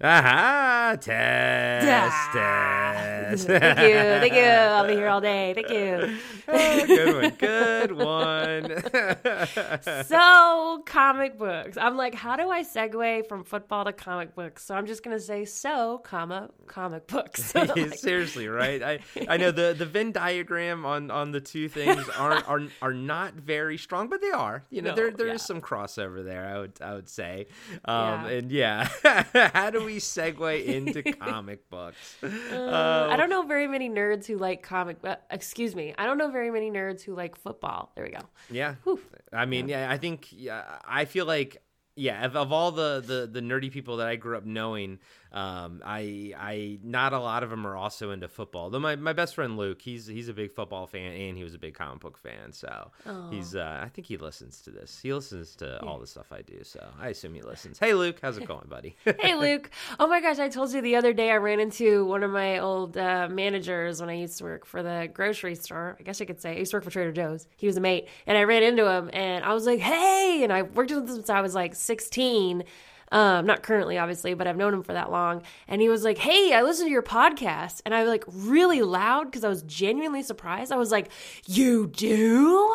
Aha! 0.00 0.96
Test, 1.00 2.32
test. 2.32 3.46
Thank 3.48 3.78
you, 3.80 3.94
thank 4.20 4.32
you. 4.32 4.40
I'll 4.42 4.86
be 4.86 4.94
here 4.94 5.08
all 5.08 5.20
day. 5.20 5.52
Thank 5.54 5.70
you. 5.70 6.16
Oh, 6.50 6.86
good 6.86 7.14
one. 7.14 7.36
Good 7.36 7.92
one. 7.92 8.82
So 10.06 10.82
comic 10.86 11.36
books. 11.38 11.76
I'm 11.76 11.98
like, 11.98 12.14
how 12.14 12.36
do 12.36 12.48
I 12.48 12.62
segue 12.62 13.26
from 13.28 13.44
football 13.44 13.84
to 13.84 13.92
comic 13.92 14.34
books? 14.34 14.64
So 14.64 14.74
I'm 14.74 14.86
just 14.86 15.02
gonna 15.02 15.20
say 15.20 15.44
so, 15.44 15.98
comma 16.04 16.48
comic 16.66 17.06
books. 17.06 17.54
Like, 17.54 17.94
Seriously, 17.98 18.48
right? 18.48 18.82
I 18.82 18.98
I 19.28 19.36
know 19.36 19.50
the 19.50 19.74
the 19.76 19.84
Venn 19.84 20.10
diagram 20.10 20.86
on 20.86 21.10
on 21.10 21.32
the 21.32 21.40
two 21.40 21.68
things 21.68 22.08
aren't 22.16 22.48
are 22.48 22.62
are 22.80 22.94
not 22.94 23.34
very 23.34 23.76
strong, 23.76 24.08
but 24.08 24.22
they 24.22 24.30
are. 24.30 24.64
You 24.70 24.80
know, 24.80 24.90
No, 24.90 24.96
there 24.96 25.10
there 25.10 25.26
is 25.28 25.42
yeah. 25.42 25.46
some 25.46 25.60
crossover 25.60 26.24
there. 26.24 26.46
I 26.46 26.58
would 26.60 26.78
I 26.80 26.94
would 26.94 27.10
say. 27.10 27.48
Um, 27.84 28.24
Yeah. 28.24 28.26
and 28.28 28.50
yeah, 28.52 28.88
how 29.52 29.68
do 29.68 29.84
we 29.84 29.87
segue 29.96 30.64
into 30.64 31.02
comic 31.12 31.68
books? 31.70 32.16
I 32.22 33.14
don't 33.16 33.30
know 33.30 33.42
very 33.42 33.66
many 33.66 33.88
nerds 33.88 34.26
who 34.26 34.36
like 34.36 34.62
comic. 34.62 34.98
Uh, 35.02 35.16
excuse 35.30 35.74
me. 35.74 35.94
I 35.98 36.06
don't 36.06 36.18
know 36.18 36.30
very 36.30 36.50
many 36.50 36.70
nerds 36.70 37.02
who 37.02 37.14
like 37.14 37.36
football. 37.36 37.90
There 37.96 38.04
we 38.04 38.10
go. 38.10 38.20
Yeah. 38.50 38.76
Whew. 38.84 39.00
I 39.32 39.46
mean, 39.46 39.68
yeah, 39.68 39.90
I 39.90 39.96
think 39.96 40.28
yeah, 40.30 40.78
I 40.86 41.04
feel 41.04 41.26
like 41.26 41.62
yeah, 41.98 42.24
of, 42.24 42.36
of 42.36 42.52
all 42.52 42.70
the, 42.70 43.02
the 43.04 43.28
the 43.30 43.40
nerdy 43.40 43.70
people 43.72 43.96
that 43.96 44.06
I 44.06 44.16
grew 44.16 44.36
up 44.36 44.44
knowing, 44.44 45.00
um, 45.32 45.82
I 45.84 46.32
I 46.38 46.78
not 46.82 47.12
a 47.12 47.18
lot 47.18 47.42
of 47.42 47.50
them 47.50 47.66
are 47.66 47.76
also 47.76 48.10
into 48.10 48.28
football. 48.28 48.70
Though 48.70 48.78
my, 48.78 48.96
my 48.96 49.12
best 49.12 49.34
friend 49.34 49.56
Luke, 49.56 49.82
he's 49.82 50.06
he's 50.06 50.28
a 50.28 50.32
big 50.32 50.52
football 50.52 50.86
fan 50.86 51.12
and 51.12 51.36
he 51.36 51.44
was 51.44 51.54
a 51.54 51.58
big 51.58 51.74
comic 51.74 52.00
book 52.00 52.18
fan. 52.18 52.52
So 52.52 52.90
he's 53.30 53.54
uh, 53.54 53.80
I 53.82 53.88
think 53.88 54.06
he 54.06 54.16
listens 54.16 54.62
to 54.62 54.70
this. 54.70 54.98
He 55.02 55.12
listens 55.12 55.54
to 55.56 55.82
all 55.82 55.98
the 55.98 56.06
stuff 56.06 56.32
I 56.32 56.42
do. 56.42 56.60
So 56.62 56.86
I 57.00 57.08
assume 57.08 57.34
he 57.34 57.42
listens. 57.42 57.78
Hey 57.78 57.94
Luke, 57.94 58.18
how's 58.22 58.38
it 58.38 58.44
going, 58.48 58.66
buddy? 58.68 58.96
Hey, 59.20 59.34
Luke. 59.34 59.70
Oh 60.00 60.06
my 60.06 60.20
gosh, 60.20 60.38
I 60.38 60.48
told 60.48 60.72
you 60.72 60.80
the 60.80 60.96
other 60.96 61.12
day 61.12 61.30
I 61.30 61.36
ran 61.36 61.60
into 61.60 62.04
one 62.06 62.22
of 62.22 62.30
my 62.30 62.58
old 62.58 62.96
uh, 62.96 63.28
managers 63.30 64.00
when 64.00 64.08
I 64.10 64.14
used 64.14 64.38
to 64.38 64.44
work 64.44 64.64
for 64.64 64.82
the 64.82 65.08
grocery 65.12 65.54
store. 65.54 65.96
I 66.00 66.02
guess 66.02 66.20
I 66.20 66.24
could 66.24 66.40
say 66.40 66.52
I 66.52 66.58
used 66.58 66.70
to 66.70 66.78
work 66.78 66.84
for 66.84 66.90
Trader 66.90 67.12
Joe's. 67.12 67.46
He 67.56 67.66
was 67.66 67.76
a 67.76 67.80
mate, 67.80 68.08
and 68.26 68.38
I 68.38 68.44
ran 68.44 68.62
into 68.62 68.88
him, 68.88 69.10
and 69.12 69.44
I 69.44 69.52
was 69.52 69.66
like, 69.66 69.80
"Hey!" 69.80 70.40
And 70.42 70.52
I 70.52 70.62
worked 70.62 70.90
with 70.90 71.00
him 71.00 71.08
since 71.08 71.30
I 71.30 71.40
was 71.40 71.54
like 71.54 71.74
16. 71.74 72.64
Um, 73.10 73.46
not 73.46 73.62
currently, 73.62 73.98
obviously, 73.98 74.34
but 74.34 74.46
I've 74.46 74.56
known 74.56 74.74
him 74.74 74.82
for 74.82 74.92
that 74.92 75.10
long. 75.10 75.42
And 75.66 75.80
he 75.80 75.88
was 75.88 76.04
like, 76.04 76.18
"Hey, 76.18 76.52
I 76.52 76.62
listened 76.62 76.88
to 76.88 76.92
your 76.92 77.02
podcast," 77.02 77.80
and 77.84 77.94
I 77.94 78.02
was 78.02 78.08
like 78.10 78.24
really 78.28 78.82
loud 78.82 79.24
because 79.24 79.44
I 79.44 79.48
was 79.48 79.62
genuinely 79.62 80.22
surprised. 80.22 80.72
I 80.72 80.76
was 80.76 80.90
like, 80.90 81.10
"You 81.46 81.86
do?" 81.86 82.74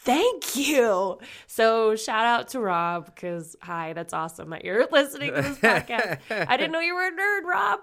Thank 0.00 0.56
you. 0.56 1.18
So 1.48 1.96
shout 1.96 2.24
out 2.24 2.48
to 2.48 2.60
Rob 2.60 3.06
because 3.14 3.56
hi, 3.60 3.92
that's 3.92 4.14
awesome 4.14 4.50
that 4.50 4.64
you're 4.64 4.86
listening 4.92 5.34
to 5.34 5.42
this 5.42 5.58
podcast. 5.60 6.20
I 6.30 6.56
didn't 6.56 6.72
know 6.72 6.80
you 6.80 6.94
were 6.94 7.06
a 7.06 7.10
nerd, 7.10 7.42
Rob. 7.44 7.80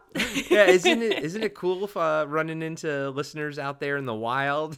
yeah, 0.49 0.65
isn't 0.65 1.01
it 1.03 1.19
isn't 1.23 1.43
it 1.43 1.53
cool 1.53 1.83
if, 1.83 1.95
uh, 1.95 2.25
running 2.27 2.61
into 2.61 3.09
listeners 3.11 3.59
out 3.59 3.79
there 3.79 3.97
in 3.97 4.05
the 4.05 4.13
wild? 4.13 4.77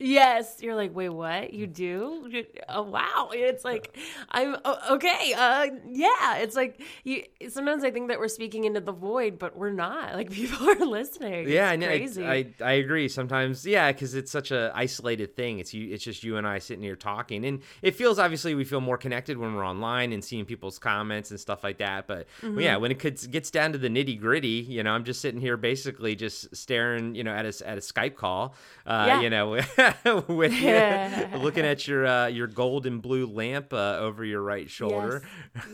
Yes, 0.00 0.58
you're 0.60 0.76
like, 0.76 0.94
wait, 0.94 1.08
what? 1.08 1.52
You 1.52 1.66
do? 1.66 2.30
Oh, 2.68 2.82
wow! 2.82 3.30
It's 3.32 3.64
like, 3.64 3.96
I'm 4.30 4.56
okay. 4.92 5.34
Uh, 5.36 5.66
yeah, 5.90 6.36
it's 6.36 6.54
like 6.54 6.80
you. 7.02 7.24
Sometimes 7.48 7.82
I 7.82 7.90
think 7.90 8.06
that 8.08 8.20
we're 8.20 8.28
speaking 8.28 8.62
into 8.64 8.78
the 8.80 8.92
void, 8.92 9.40
but 9.40 9.56
we're 9.56 9.72
not. 9.72 10.14
Like 10.18 10.30
people 10.30 10.68
are 10.68 10.84
listening. 10.86 11.48
Yeah, 11.48 11.70
I 11.70 11.74
it's 11.74 11.84
crazy. 11.86 12.24
I, 12.26 12.32
I 12.32 12.54
I 12.60 12.72
agree. 12.74 13.08
Sometimes, 13.08 13.66
yeah, 13.66 13.90
because 13.90 14.14
it's 14.14 14.30
such 14.30 14.50
a 14.52 14.70
isolated 14.74 15.34
thing. 15.36 15.58
It's 15.58 15.74
you. 15.74 15.92
It's 15.92 16.04
just 16.04 16.22
you 16.22 16.36
and 16.36 16.46
I 16.46 16.58
sitting 16.60 16.82
here 16.82 16.96
talking, 16.96 17.44
and 17.44 17.62
it 17.82 17.96
feels 17.96 18.18
obviously 18.20 18.54
we 18.54 18.64
feel 18.64 18.80
more 18.80 18.98
connected 18.98 19.36
when 19.36 19.54
we're 19.54 19.66
online 19.66 20.12
and 20.12 20.22
seeing 20.24 20.44
people's 20.44 20.78
comments 20.78 21.30
and 21.32 21.40
stuff 21.40 21.64
like 21.64 21.78
that. 21.78 22.06
But 22.06 22.26
Mm-hmm. 22.42 22.60
yeah, 22.60 22.76
when 22.76 22.90
it 22.92 22.98
gets, 23.00 23.26
gets 23.26 23.50
down 23.50 23.72
to 23.72 23.78
the 23.78 23.88
nitty 23.88 24.20
gritty, 24.20 24.48
you 24.68 24.82
know, 24.84 24.92
I'm 24.92 25.02
just 25.04 25.20
sitting 25.20 25.40
here 25.40 25.56
basically 25.56 26.14
just 26.14 26.54
staring, 26.56 27.14
you 27.16 27.24
know, 27.24 27.32
at 27.32 27.44
a 27.46 27.66
at 27.68 27.78
a 27.78 27.80
Skype 27.80 28.14
call, 28.14 28.54
uh, 28.86 29.04
Yeah. 29.08 29.20
you 29.22 29.30
know, 29.30 29.58
with 30.28 30.52
you, 30.52 31.38
looking 31.38 31.64
at 31.64 31.86
your 31.86 32.06
uh, 32.06 32.26
your 32.26 32.46
gold 32.46 32.86
and 32.86 33.00
blue 33.02 33.26
lamp 33.26 33.72
uh, 33.72 33.96
over 34.00 34.24
your 34.24 34.42
right 34.42 34.68
shoulder. 34.70 35.22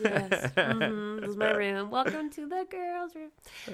Yes. 0.03 0.51
yes. 0.55 0.77
hmm 0.79 1.19
This 1.19 1.29
is 1.31 1.37
my 1.37 1.51
room. 1.51 1.89
Welcome 1.89 2.29
to 2.31 2.47
the 2.47 2.65
girls' 2.69 3.15
room. 3.15 3.31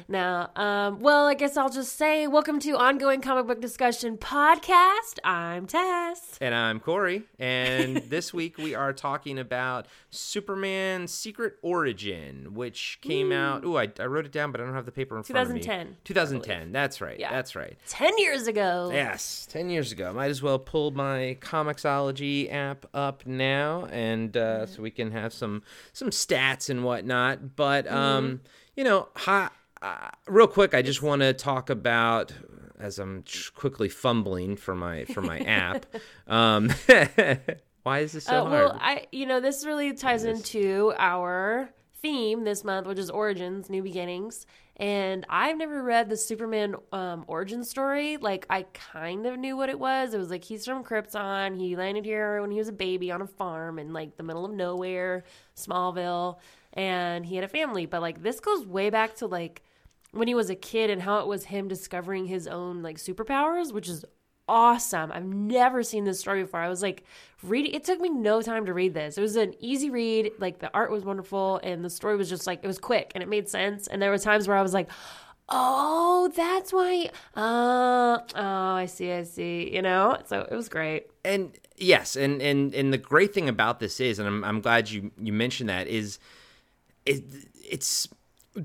Now, 0.08 0.50
um, 0.56 1.00
well, 1.00 1.28
I 1.28 1.34
guess 1.34 1.58
I'll 1.58 1.70
just 1.70 1.96
say, 1.98 2.28
welcome 2.28 2.60
to 2.62 2.72
ongoing 2.78 3.22
comic 3.22 3.48
book 3.48 3.62
discussion 3.62 4.18
podcast. 4.18 5.20
I'm 5.24 5.68
Tess. 5.68 6.38
And 6.42 6.56
I'm 6.56 6.80
Corey. 6.80 7.24
And 7.40 7.98
this 8.10 8.34
week 8.34 8.58
we 8.58 8.74
are 8.76 8.94
talking 8.94 9.38
about 9.40 9.88
Superman 10.10 11.08
Secret 11.08 11.56
Origin, 11.62 12.54
which 12.54 13.00
came 13.02 13.32
out. 13.32 13.64
Ooh, 13.64 13.78
I, 13.78 13.90
I 14.00 14.06
wrote 14.06 14.26
it 14.26 14.32
down, 14.32 14.52
but 14.52 14.62
I 14.62 14.66
don't 14.66 14.74
have 14.74 14.86
the 14.86 14.92
paper 14.92 15.18
in 15.18 15.24
front 15.24 15.50
of 15.50 15.54
me. 15.54 15.62
2010, 15.62 15.98
2010. 16.04 16.72
That's 16.72 17.02
right. 17.02 17.20
Yeah. 17.20 17.32
That's 17.32 17.56
right. 17.56 17.78
Ten 17.88 18.18
years 18.18 18.48
ago. 18.48 18.90
Yes, 18.92 19.48
10 19.52 19.70
years 19.70 19.92
ago. 19.92 20.14
Might 20.14 20.31
as 20.32 20.42
well 20.42 20.58
pull 20.58 20.90
my 20.90 21.38
Comixology 21.42 22.52
app 22.52 22.88
up 22.96 23.28
now 23.28 23.86
and 23.92 24.36
uh, 24.36 24.66
so 24.66 24.82
we 24.82 24.90
can 24.90 25.12
have 25.12 25.32
some 25.34 25.62
some 25.94 26.10
stats 26.10 26.70
and 26.72 26.84
whatnot. 26.84 27.56
But, 27.56 27.86
um, 27.88 28.42
you 28.76 28.84
know, 28.84 29.10
hi, 29.16 29.50
uh, 29.84 30.10
real 30.28 30.48
quick, 30.48 30.74
I 30.74 30.82
just 30.82 31.04
want 31.04 31.22
to 31.22 31.34
talk 31.34 31.70
about 31.70 32.34
as 32.80 32.98
I'm 32.98 33.24
quickly 33.54 33.90
fumbling 33.90 34.56
for 34.56 34.74
my 34.74 35.06
for 35.06 35.22
my 35.22 35.40
app. 35.42 35.86
Um, 36.28 36.70
why 37.84 38.00
is 38.00 38.14
this 38.14 38.26
so 38.26 38.38
Uh, 38.38 38.40
hard? 38.42 38.52
well, 38.52 38.78
I 38.82 39.06
you 39.12 39.26
know 39.26 39.40
this 39.40 39.66
really 39.66 39.94
ties 39.94 40.24
into 40.24 40.94
our 40.98 41.70
theme 42.02 42.44
this 42.44 42.64
month, 42.64 42.88
which 42.88 43.00
is 43.00 43.10
origins, 43.10 43.70
new 43.70 43.84
beginnings. 43.84 44.46
And 44.78 45.26
I've 45.30 45.58
never 45.58 45.84
read 45.84 46.10
the 46.10 46.18
Superman 46.18 46.76
um, 46.92 47.24
origin 47.28 47.64
story. 47.64 48.18
Like 48.18 48.46
I 48.50 48.64
kind 48.74 49.26
of 49.26 49.38
knew 49.38 49.56
what 49.56 49.70
it 49.70 49.80
was. 49.80 50.14
It 50.14 50.18
was 50.18 50.30
like 50.30 50.44
he's 50.44 50.66
from 50.66 50.84
Krypton. 50.84 51.58
He 51.58 51.76
landed 51.76 52.06
here 52.06 52.42
when 52.42 52.52
he 52.52 52.58
was 52.58 52.70
a 52.70 52.74
baby 52.74 53.12
on 53.12 53.22
a 53.22 53.28
farm 53.28 53.78
in 53.78 53.94
like 53.94 54.18
the 54.18 54.24
middle 54.24 54.46
of 54.46 54.52
nowhere, 54.52 55.24
Smallville, 55.56 56.40
and 56.74 57.26
he 57.26 57.36
had 57.36 57.44
a 57.44 57.50
family. 57.50 57.86
But 57.86 58.02
like 58.02 58.24
this 58.24 58.40
goes 58.40 58.66
way 58.66 58.90
back 58.90 59.16
to 59.18 59.28
like 59.28 59.62
when 60.12 60.28
he 60.28 60.36
was 60.36 60.50
a 60.50 60.56
kid 60.56 60.90
and 60.90 61.02
how 61.02 61.20
it 61.20 61.28
was 61.28 61.46
him 61.46 61.68
discovering 61.68 62.26
his 62.26 62.48
own 62.48 62.82
like 62.82 62.98
superpowers, 62.98 63.72
which 63.72 63.88
is 63.88 64.04
awesome. 64.52 65.12
I've 65.14 65.26
never 65.26 65.82
seen 65.82 66.04
this 66.04 66.20
story 66.20 66.44
before. 66.44 66.60
I 66.60 66.68
was 66.68 66.82
like 66.82 67.06
reading 67.42 67.74
it 67.74 67.86
took 67.86 68.00
me 68.02 68.10
no 68.10 68.42
time 68.42 68.66
to 68.66 68.74
read 68.74 68.94
this. 68.94 69.18
It 69.18 69.22
was 69.22 69.38
an 69.38 69.56
easy 69.60 69.90
read, 69.90 70.34
like 70.40 70.60
the 70.60 70.70
art 70.74 70.92
was 70.92 71.06
wonderful 71.06 71.62
and 71.64 71.84
the 71.86 71.90
story 71.90 72.18
was 72.18 72.30
just 72.30 72.46
like 72.46 72.60
it 72.62 72.68
was 72.68 72.78
quick 72.78 73.14
and 73.16 73.24
it 73.24 73.30
made 73.30 73.48
sense 73.48 73.88
and 73.88 74.02
there 74.02 74.12
were 74.12 74.18
times 74.18 74.48
where 74.48 74.58
I 74.58 74.62
was 74.62 74.74
like 74.74 74.90
Oh, 75.54 76.32
that's 76.34 76.72
why. 76.72 77.10
Uh, 77.36 78.20
oh, 78.36 78.76
I 78.76 78.86
see, 78.86 79.12
I 79.12 79.24
see. 79.24 79.70
You 79.74 79.82
know, 79.82 80.18
so 80.26 80.48
it 80.50 80.56
was 80.56 80.70
great. 80.70 81.08
and 81.26 81.52
yes, 81.76 82.16
and 82.16 82.42
and 82.42 82.74
and 82.74 82.94
the 82.94 82.98
great 82.98 83.34
thing 83.34 83.50
about 83.50 83.80
this 83.82 84.00
is, 84.00 84.18
and 84.20 84.28
I'm 84.30 84.44
I'm 84.46 84.62
glad 84.62 84.90
you 84.90 85.12
you 85.20 85.34
mentioned 85.34 85.70
that 85.70 85.88
is, 85.88 86.20
it 87.06 87.24
it's 87.70 88.08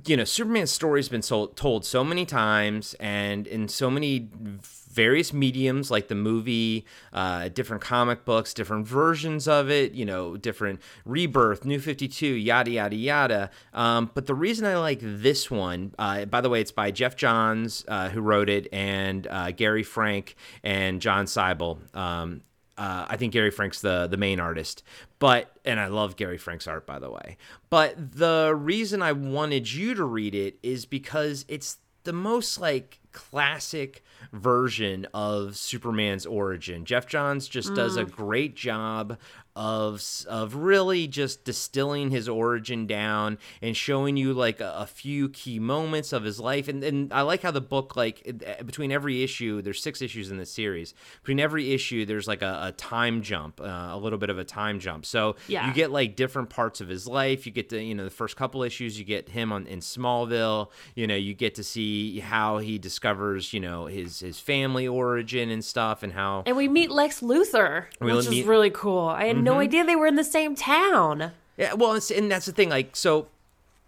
you 0.07 0.16
know 0.16 0.25
Superman's 0.25 0.73
story 0.73 0.99
has 0.99 1.09
been 1.09 1.23
sold, 1.23 1.57
told 1.57 1.85
so 1.85 2.02
many 2.02 2.26
times 2.26 2.95
and 2.99 3.47
in 3.47 3.69
so 3.69 3.90
many 3.90 4.28
various 4.33 5.33
mediums 5.33 5.90
like 5.90 6.09
the 6.09 6.14
movie 6.14 6.85
uh, 7.12 7.49
different 7.49 7.83
comic 7.83 8.25
books 8.25 8.52
different 8.52 8.87
versions 8.87 9.47
of 9.47 9.71
it 9.71 9.93
you 9.93 10.05
know 10.05 10.37
different 10.37 10.81
rebirth 11.05 11.64
new 11.64 11.78
52 11.78 12.26
yada 12.26 12.71
yada 12.71 12.97
yada. 12.97 13.50
Um, 13.73 14.11
but 14.14 14.26
the 14.26 14.35
reason 14.35 14.66
i 14.66 14.76
like 14.76 14.99
this 15.00 15.50
one 15.50 15.95
uh, 15.99 16.25
by 16.25 16.40
the 16.40 16.49
way 16.49 16.61
it's 16.61 16.73
by 16.73 16.90
Geoff 16.90 17.14
Johns 17.14 17.85
uh, 17.87 18.09
who 18.09 18.21
wrote 18.21 18.49
it 18.49 18.69
and 18.73 19.26
uh, 19.28 19.52
gary 19.52 19.85
frank 19.85 20.35
and 20.64 21.00
Jon 21.00 21.26
Sibal. 21.26 21.78
Um, 21.97 22.43
uh, 22.78 23.06
I 23.09 23.16
think 23.16 23.33
Gary 23.33 23.50
Frank's 23.50 23.80
the 23.80 24.06
the 24.06 24.16
main 24.16 24.40
artist, 24.40 24.83
but 25.18 25.50
and 25.64 25.80
I 25.80 25.87
love 25.87 26.16
Gary 26.16 26.38
Frank's 26.38 26.66
art 26.66 26.87
by 26.87 26.99
the 26.99 27.11
way. 27.11 27.37
But 27.71 28.12
the 28.12 28.54
reason 28.56 29.02
I 29.02 29.12
wanted 29.12 29.73
you 29.73 29.95
to 29.95 30.04
read 30.04 30.35
it 30.35 30.59
is 30.62 30.85
because 30.85 31.45
it's 31.49 31.78
the 32.04 32.12
most 32.12 32.61
like 32.61 33.00
classic 33.12 34.04
version 34.33 35.06
of 35.14 35.56
Superman's 35.56 36.26
origin. 36.26 36.85
Geoff 36.85 37.06
Johns 37.06 37.49
just 37.49 37.75
does 37.75 37.97
a 37.97 38.04
great 38.04 38.54
job 38.54 39.18
of 39.56 40.04
of 40.28 40.54
really 40.54 41.08
just 41.08 41.44
distilling 41.44 42.10
his 42.10 42.28
origin 42.28 42.86
down 42.86 43.38
and 43.62 43.76
showing 43.76 44.16
you 44.16 44.32
like 44.34 44.60
a, 44.60 44.75
a 44.78 44.86
few 44.86 45.30
key 45.30 45.58
moments 45.58 46.12
of 46.12 46.22
his 46.25 46.38
life. 46.38 46.68
And, 46.68 46.84
and 46.84 47.12
I 47.12 47.22
like 47.22 47.42
how 47.42 47.50
the 47.50 47.62
book 47.62 47.96
like 47.96 48.22
between 48.64 48.92
every 48.92 49.22
issue 49.25 49.62
there's 49.62 49.82
six 49.82 50.02
issues 50.02 50.30
in 50.30 50.36
this 50.36 50.52
series. 50.52 50.92
Between 51.22 51.40
every 51.40 51.72
issue 51.72 52.04
there's 52.04 52.28
like 52.28 52.42
a, 52.42 52.60
a 52.64 52.72
time 52.72 53.22
jump 53.22 53.60
uh, 53.60 53.64
a 53.64 53.98
little 53.98 54.18
bit 54.18 54.28
of 54.28 54.38
a 54.38 54.44
time 54.44 54.78
jump. 54.78 55.06
So 55.06 55.36
Yeah. 55.48 55.66
you 55.66 55.72
get 55.72 55.90
like 55.90 56.16
different 56.16 56.50
parts 56.50 56.80
of 56.82 56.88
his 56.88 57.06
life. 57.08 57.46
You 57.46 57.52
get 57.52 57.70
to 57.70 57.82
you 57.82 57.94
know 57.94 58.04
the 58.04 58.10
first 58.10 58.36
couple 58.36 58.62
issues 58.62 58.98
you 58.98 59.04
get 59.06 59.30
him 59.30 59.52
on 59.52 59.66
in 59.66 59.80
Smallville. 59.80 60.70
You 60.94 61.06
know 61.06 61.16
you 61.16 61.32
get 61.32 61.54
to 61.54 61.64
see 61.64 62.20
how 62.20 62.58
he 62.58 62.78
discovers 62.78 63.54
you 63.54 63.60
know 63.60 63.86
his 63.86 64.20
his 64.20 64.38
family 64.38 64.86
origin 64.86 65.48
and 65.50 65.64
stuff 65.64 66.02
and 66.02 66.12
how 66.12 66.42
And 66.44 66.56
we 66.56 66.68
meet 66.68 66.90
Lex 66.90 67.20
Luthor, 67.20 67.86
which 68.00 68.26
is 68.26 68.44
really 68.44 68.70
cool. 68.70 69.08
I 69.08 69.26
had 69.26 69.36
no 69.46 69.60
idea 69.60 69.84
they 69.84 69.96
were 69.96 70.06
in 70.06 70.16
the 70.16 70.24
same 70.24 70.54
town. 70.54 71.32
Yeah, 71.56 71.74
well, 71.74 71.94
it's, 71.94 72.10
and 72.10 72.30
that's 72.30 72.46
the 72.46 72.52
thing. 72.52 72.68
Like, 72.68 72.94
so, 72.94 73.28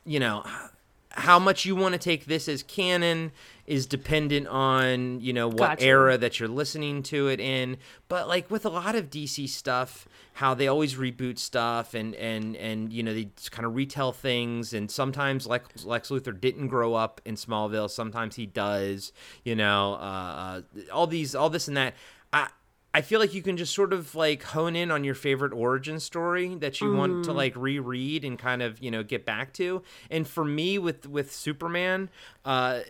you 0.07 0.19
know, 0.19 0.43
how 1.19 1.39
much 1.39 1.65
you 1.65 1.75
want 1.75 1.93
to 1.93 1.99
take 1.99 2.27
this 2.27 2.49
as 2.49 2.63
canon 2.63 3.33
is 3.67 3.87
dependent 3.87 4.47
on 4.47 5.21
you 5.21 5.33
know 5.33 5.49
what 5.49 5.57
Gotcha. 5.59 5.85
era 5.85 6.19
that 6.19 6.41
you're 6.41 6.49
listening 6.49 7.03
to 7.05 7.29
it 7.29 7.41
in. 7.41 7.77
But 8.09 8.29
like 8.29 8.51
with 8.51 8.65
a 8.65 8.71
lot 8.71 8.95
of 8.95 9.11
DC 9.11 9.49
stuff, 9.49 10.09
how 10.35 10.55
they 10.55 10.69
always 10.69 10.95
reboot 10.95 11.39
stuff 11.39 11.95
and 11.95 12.15
and 12.15 12.57
and 12.57 12.93
you 12.93 13.03
know 13.03 13.13
they 13.13 13.29
kind 13.51 13.67
of 13.67 13.75
retell 13.75 14.13
things, 14.13 14.73
and 14.73 14.91
sometimes 14.91 15.47
Lex, 15.47 15.85
Lex 15.85 16.09
Luthor 16.09 16.39
didn't 16.39 16.69
grow 16.69 16.95
up 16.95 17.21
in 17.25 17.35
Smallville, 17.35 17.91
sometimes 17.91 18.37
he 18.37 18.47
does. 18.47 19.13
You 19.45 19.57
know, 19.57 19.95
uh, 19.95 19.97
uh, 19.97 20.63
all 20.93 21.07
these, 21.07 21.35
all 21.35 21.51
this 21.51 21.69
and 21.69 21.77
that. 21.77 21.95
I 22.33 22.49
I 22.95 23.03
feel 23.03 23.21
like 23.21 23.35
you 23.35 23.43
can 23.43 23.57
just 23.57 23.75
sort 23.75 23.93
of 23.93 24.15
like 24.15 24.43
hone 24.43 24.75
in 24.75 24.91
on 24.91 25.05
your 25.05 25.15
favorite 25.15 25.53
origin 25.53 26.01
story 26.01 26.55
that 26.57 26.81
you 26.81 26.93
want 26.93 27.25
to 27.27 27.33
like 27.33 27.55
reread 27.55 28.25
and 28.25 28.39
kind 28.39 28.63
of 28.63 28.83
you 28.83 28.91
know 28.91 29.03
get 29.03 29.25
back 29.25 29.53
to. 29.55 29.83
And 30.11 30.27
for 30.27 30.45
me, 30.45 30.79
with 30.79 31.07
with 31.07 31.33
Superman, 31.33 32.09
uh, 32.45 32.81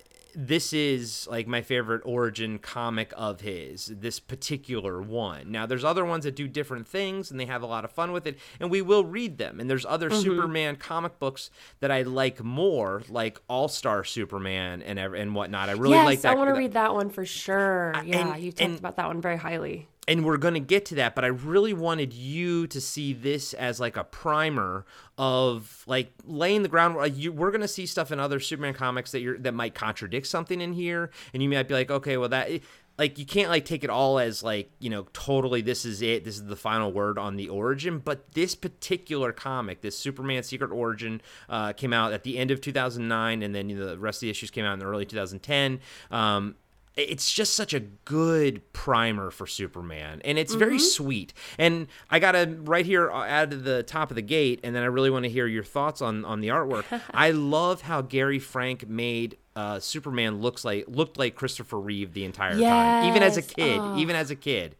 this 0.40 0.72
is 0.72 1.26
like 1.28 1.48
my 1.48 1.62
favorite 1.62 2.00
origin 2.04 2.60
comic 2.60 3.12
of 3.16 3.40
his. 3.40 3.86
This 3.86 4.20
particular 4.20 5.02
one. 5.02 5.50
Now, 5.50 5.66
there's 5.66 5.82
other 5.82 6.04
ones 6.04 6.22
that 6.22 6.36
do 6.36 6.46
different 6.46 6.86
things 6.86 7.32
and 7.32 7.40
they 7.40 7.46
have 7.46 7.62
a 7.62 7.66
lot 7.66 7.84
of 7.84 7.90
fun 7.90 8.12
with 8.12 8.24
it, 8.24 8.38
and 8.60 8.70
we 8.70 8.80
will 8.80 9.04
read 9.04 9.38
them. 9.38 9.58
And 9.58 9.68
there's 9.68 9.84
other 9.84 10.08
mm-hmm. 10.08 10.22
Superman 10.22 10.76
comic 10.76 11.18
books 11.18 11.50
that 11.80 11.90
I 11.90 12.02
like 12.02 12.40
more, 12.44 13.02
like 13.08 13.40
All 13.48 13.66
Star 13.66 14.04
Superman 14.04 14.80
and 14.82 14.96
and 15.00 15.34
whatnot. 15.34 15.70
I 15.70 15.72
really 15.72 15.96
yes, 15.96 16.06
like 16.06 16.20
that. 16.20 16.32
I 16.32 16.36
want 16.36 16.54
to 16.54 16.58
read 16.58 16.74
that 16.74 16.94
one 16.94 17.10
for 17.10 17.26
sure. 17.26 17.92
Yeah, 18.04 18.34
and- 18.34 18.42
you 18.42 18.52
talked 18.52 18.62
and- 18.62 18.78
about 18.78 18.94
that 18.96 19.08
one 19.08 19.20
very 19.20 19.38
highly. 19.38 19.88
And 20.08 20.24
we're 20.24 20.38
going 20.38 20.54
to 20.54 20.60
get 20.60 20.84
to 20.86 20.96
that 20.96 21.14
but 21.14 21.24
i 21.24 21.28
really 21.28 21.72
wanted 21.72 22.12
you 22.12 22.66
to 22.66 22.80
see 22.80 23.12
this 23.12 23.52
as 23.54 23.78
like 23.78 23.96
a 23.96 24.02
primer 24.02 24.84
of 25.16 25.84
like 25.86 26.12
laying 26.24 26.62
the 26.62 26.68
ground 26.68 26.96
you, 27.16 27.30
we're 27.30 27.50
going 27.50 27.60
to 27.60 27.68
see 27.68 27.86
stuff 27.86 28.10
in 28.10 28.18
other 28.18 28.40
superman 28.40 28.74
comics 28.74 29.12
that 29.12 29.20
you're 29.20 29.38
that 29.38 29.54
might 29.54 29.74
contradict 29.74 30.26
something 30.26 30.60
in 30.60 30.72
here 30.72 31.10
and 31.32 31.42
you 31.42 31.48
might 31.48 31.68
be 31.68 31.74
like 31.74 31.90
okay 31.90 32.16
well 32.16 32.28
that 32.28 32.50
like 32.98 33.18
you 33.18 33.24
can't 33.24 33.48
like 33.48 33.64
take 33.64 33.84
it 33.84 33.90
all 33.90 34.18
as 34.18 34.42
like 34.42 34.70
you 34.80 34.90
know 34.90 35.06
totally 35.12 35.60
this 35.60 35.84
is 35.84 36.02
it 36.02 36.24
this 36.24 36.36
is 36.36 36.44
the 36.46 36.56
final 36.56 36.92
word 36.92 37.18
on 37.18 37.36
the 37.36 37.48
origin 37.48 37.98
but 37.98 38.32
this 38.32 38.54
particular 38.54 39.32
comic 39.32 39.80
this 39.80 39.96
superman 39.96 40.42
secret 40.42 40.72
origin 40.72 41.20
uh, 41.48 41.72
came 41.72 41.92
out 41.92 42.12
at 42.12 42.24
the 42.24 42.36
end 42.36 42.50
of 42.50 42.60
2009 42.60 43.42
and 43.42 43.54
then 43.54 43.68
you 43.70 43.76
know, 43.76 43.86
the 43.86 43.98
rest 43.98 44.18
of 44.18 44.22
the 44.22 44.30
issues 44.30 44.50
came 44.50 44.64
out 44.64 44.72
in 44.72 44.78
the 44.80 44.86
early 44.86 45.06
2010 45.06 45.80
um, 46.10 46.56
it's 46.98 47.32
just 47.32 47.54
such 47.54 47.72
a 47.74 47.80
good 47.80 48.72
primer 48.72 49.30
for 49.30 49.46
Superman, 49.46 50.20
and 50.24 50.38
it's 50.38 50.54
very 50.54 50.78
sweet. 50.78 51.32
And 51.58 51.86
I 52.10 52.18
gotta 52.18 52.56
right 52.62 52.84
here 52.84 53.10
uh, 53.10 53.24
add 53.24 53.50
to 53.52 53.56
the 53.56 53.82
top 53.84 54.10
of 54.10 54.16
the 54.16 54.22
gate, 54.22 54.60
and 54.64 54.74
then 54.74 54.82
I 54.82 54.86
really 54.86 55.10
want 55.10 55.24
to 55.24 55.30
hear 55.30 55.46
your 55.46 55.64
thoughts 55.64 56.02
on 56.02 56.24
on 56.24 56.40
the 56.40 56.48
artwork. 56.48 56.84
I 57.12 57.30
love 57.30 57.82
how 57.82 58.02
Gary 58.02 58.38
Frank 58.38 58.88
made 58.88 59.36
uh, 59.56 59.80
Superman 59.80 60.40
looks 60.40 60.64
like 60.64 60.84
looked 60.88 61.18
like 61.18 61.34
Christopher 61.34 61.78
Reeve 61.80 62.12
the 62.14 62.24
entire 62.24 62.58
time, 62.58 63.08
even 63.10 63.22
as 63.22 63.36
a 63.36 63.42
kid, 63.42 63.78
Oh. 63.80 63.96
even 63.98 64.14
as 64.16 64.30
a 64.30 64.36
kid. 64.36 64.76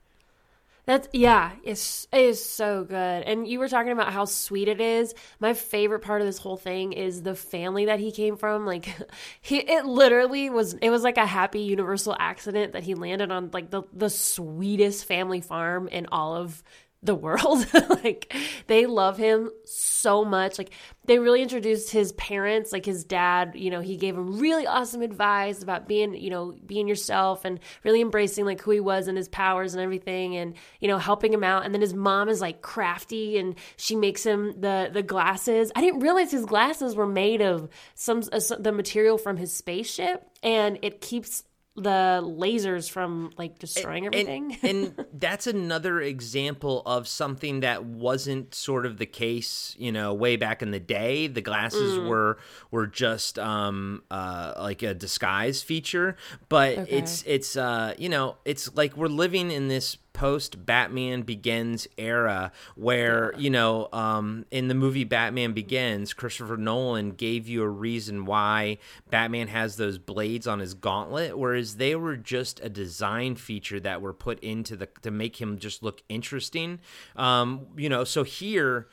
That's 0.88 1.07
yeah, 1.12 1.50
it's 1.64 2.09
it 2.14 2.23
is 2.23 2.42
so 2.42 2.83
good. 2.83 2.97
And 2.97 3.47
you 3.47 3.59
were 3.59 3.68
talking 3.68 3.92
about 3.92 4.11
how 4.11 4.25
sweet 4.25 4.68
it 4.68 4.80
is. 4.80 5.12
My 5.38 5.52
favorite 5.52 6.00
part 6.00 6.23
of 6.23 6.26
this 6.26 6.38
whole 6.38 6.57
thing 6.57 6.95
is 6.95 7.23
the 7.23 7.35
family 7.35 7.85
that 7.85 8.00
he 8.00 8.11
came 8.11 8.38
from. 8.38 8.64
Like 8.64 8.88
he 9.42 9.59
it 9.59 9.85
literally 9.85 10.49
was 10.49 10.73
it 10.73 10.88
was 10.88 11.02
like 11.02 11.18
a 11.18 11.26
happy 11.26 11.61
universal 11.61 12.16
accident 12.18 12.73
that 12.73 12.85
he 12.85 12.95
landed 12.95 13.30
on 13.30 13.50
like 13.52 13.68
the 13.68 13.83
the 13.92 14.09
sweetest 14.09 15.04
family 15.04 15.42
farm 15.42 15.88
in 15.88 16.07
all 16.11 16.35
of 16.35 16.62
the 17.02 17.14
world. 17.14 17.67
like 18.05 18.35
they 18.67 18.87
love 18.87 19.17
him 19.17 19.50
so 19.64 20.25
much. 20.25 20.59
Like 20.59 20.71
they 21.07 21.19
really 21.19 21.43
introduced 21.43 21.90
his 21.90 22.12
parents, 22.12 22.73
like 22.73 22.85
his 22.85 23.05
dad, 23.05 23.52
you 23.55 23.71
know, 23.71 23.81
he 23.81 23.97
gave 23.97 24.17
him 24.17 24.38
really 24.38 24.67
awesome 24.67 25.02
advice 25.02 25.62
about 25.62 25.88
being, 25.88 26.14
you 26.14 26.31
know, 26.31 26.57
being 26.67 26.88
yourself 26.88 27.45
and 27.45 27.61
really 27.85 28.00
embracing 28.00 28.45
like 28.45 28.61
who 28.61 28.73
he 28.73 28.81
was 28.81 29.09
and 29.09 29.17
his 29.17 29.28
powers 29.28 29.75
and 29.75 29.83
everything 29.83 30.37
and, 30.37 30.55
you 30.81 30.88
know, 30.88 30.99
helping 30.99 31.33
him 31.33 31.45
out. 31.45 31.64
And 31.64 31.73
then 31.73 31.81
his 31.81 31.95
mom 31.95 32.28
is 32.28 32.40
like 32.40 32.62
crafty 32.62 33.38
and 33.38 33.55
she 33.76 33.95
makes 33.95 34.25
him 34.25 34.61
the 34.61 34.90
the 34.93 35.02
glasses. 35.02 35.71
I 35.76 35.81
didn't 35.81 36.00
realize 36.00 36.31
his 36.31 36.47
glasses 36.47 36.97
were 36.97 37.07
made 37.07 37.40
of 37.40 37.69
some 37.95 38.23
uh, 38.33 38.40
the 38.59 38.73
material 38.73 39.19
from 39.19 39.37
his 39.37 39.52
spaceship 39.52 40.25
and 40.43 40.78
it 40.83 41.00
keeps 41.00 41.45
the 41.83 42.21
lasers 42.25 42.91
from 42.91 43.31
like 43.37 43.59
destroying 43.59 44.07
everything. 44.07 44.59
And, 44.63 44.95
and, 44.99 45.07
that's 45.13 45.47
another 45.47 46.01
example 46.01 46.83
of 46.85 47.07
something 47.09 47.61
that 47.61 47.85
wasn't 47.85 48.55
sort 48.55 48.87
of 48.87 48.99
the 48.99 49.07
case, 49.07 49.75
you 49.79 49.93
know, 49.93 50.13
way 50.15 50.37
back 50.37 50.63
in 50.63 50.71
the 50.71 50.81
day. 50.81 51.27
The 51.27 51.41
glasses 51.41 51.99
mm. 51.99 52.09
were 52.09 52.39
were 52.71 52.87
just 52.87 53.39
um 53.39 54.03
uh 54.11 54.55
like 54.59 54.83
a 54.83 54.95
disguise 54.95 55.63
feature, 55.63 56.17
but 56.49 56.79
okay. 56.79 56.97
it's 56.97 57.23
it's 57.27 57.57
uh 57.57 57.95
you 57.99 58.09
know, 58.09 58.37
it's 58.45 58.75
like 58.75 58.97
we're 58.97 59.07
living 59.07 59.51
in 59.51 59.69
this 59.69 59.97
post 60.19 60.67
Batman 60.67 61.23
Begins 61.23 61.87
era 61.97 62.51
where, 62.75 63.31
yeah. 63.35 63.39
you 63.39 63.51
know, 63.51 63.89
um, 63.93 64.45
in 64.51 64.67
the 64.67 64.75
movie 64.75 65.05
Batman 65.05 65.53
Begins, 65.53 66.13
Christopher 66.13 66.57
Nolan 66.57 67.13
gave 67.13 67.47
you 67.47 67.63
a 67.63 67.69
reason 67.69 68.25
why 68.25 68.79
Batman 69.11 69.47
has 69.47 69.77
those 69.77 69.97
blades 69.97 70.49
on 70.49 70.59
his 70.59 70.75
gauntlet, 70.75 71.39
whereas 71.39 71.77
they 71.77 71.95
were 71.95 72.17
just 72.17 72.59
a 72.65 72.69
design 72.69 73.37
feature 73.37 73.79
that 73.79 74.03
were 74.03 74.13
put 74.13 74.41
into 74.41 74.75
the 74.75 74.89
to 75.03 75.13
make 75.13 75.41
him 75.41 75.57
just 75.57 75.85
look 75.85 76.03
interesting. 76.09 76.81
Um, 77.15 77.69
you 77.77 77.89
know, 77.89 78.03
so 78.03 78.25
here 78.25 78.89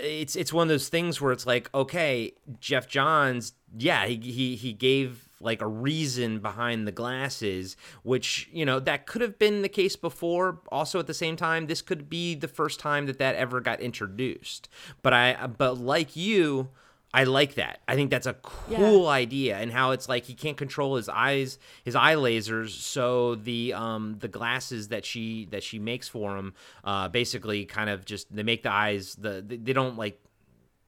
it's 0.00 0.34
it's 0.34 0.52
one 0.52 0.64
of 0.64 0.68
those 0.68 0.88
things 0.88 1.20
where 1.20 1.30
it's 1.30 1.46
like, 1.46 1.72
okay, 1.72 2.32
Geoff 2.58 2.88
Johns, 2.88 3.52
yeah, 3.78 4.06
he 4.06 4.16
he, 4.16 4.56
he 4.56 4.72
gave 4.72 5.25
like 5.40 5.60
a 5.60 5.66
reason 5.66 6.40
behind 6.40 6.86
the 6.86 6.92
glasses, 6.92 7.76
which, 8.02 8.48
you 8.52 8.64
know, 8.64 8.80
that 8.80 9.06
could 9.06 9.20
have 9.20 9.38
been 9.38 9.62
the 9.62 9.68
case 9.68 9.96
before. 9.96 10.60
Also, 10.72 10.98
at 10.98 11.06
the 11.06 11.14
same 11.14 11.36
time, 11.36 11.66
this 11.66 11.82
could 11.82 12.08
be 12.08 12.34
the 12.34 12.48
first 12.48 12.80
time 12.80 13.06
that 13.06 13.18
that 13.18 13.34
ever 13.36 13.60
got 13.60 13.80
introduced. 13.80 14.68
But 15.02 15.12
I, 15.12 15.46
but 15.46 15.78
like 15.78 16.16
you, 16.16 16.70
I 17.12 17.24
like 17.24 17.54
that. 17.54 17.80
I 17.86 17.94
think 17.94 18.10
that's 18.10 18.26
a 18.26 18.34
cool 18.34 19.04
yeah. 19.04 19.08
idea, 19.08 19.56
and 19.56 19.72
how 19.72 19.92
it's 19.92 20.08
like 20.08 20.24
he 20.24 20.34
can't 20.34 20.56
control 20.56 20.96
his 20.96 21.08
eyes, 21.08 21.58
his 21.84 21.94
eye 21.94 22.14
lasers. 22.14 22.70
So 22.70 23.36
the 23.36 23.72
um 23.72 24.16
the 24.18 24.28
glasses 24.28 24.88
that 24.88 25.04
she 25.04 25.46
that 25.46 25.62
she 25.62 25.78
makes 25.78 26.08
for 26.08 26.36
him, 26.36 26.52
uh, 26.84 27.08
basically 27.08 27.64
kind 27.64 27.88
of 27.88 28.04
just 28.04 28.34
they 28.34 28.42
make 28.42 28.62
the 28.64 28.72
eyes 28.72 29.14
the 29.14 29.42
they 29.46 29.72
don't 29.72 29.96
like 29.96 30.20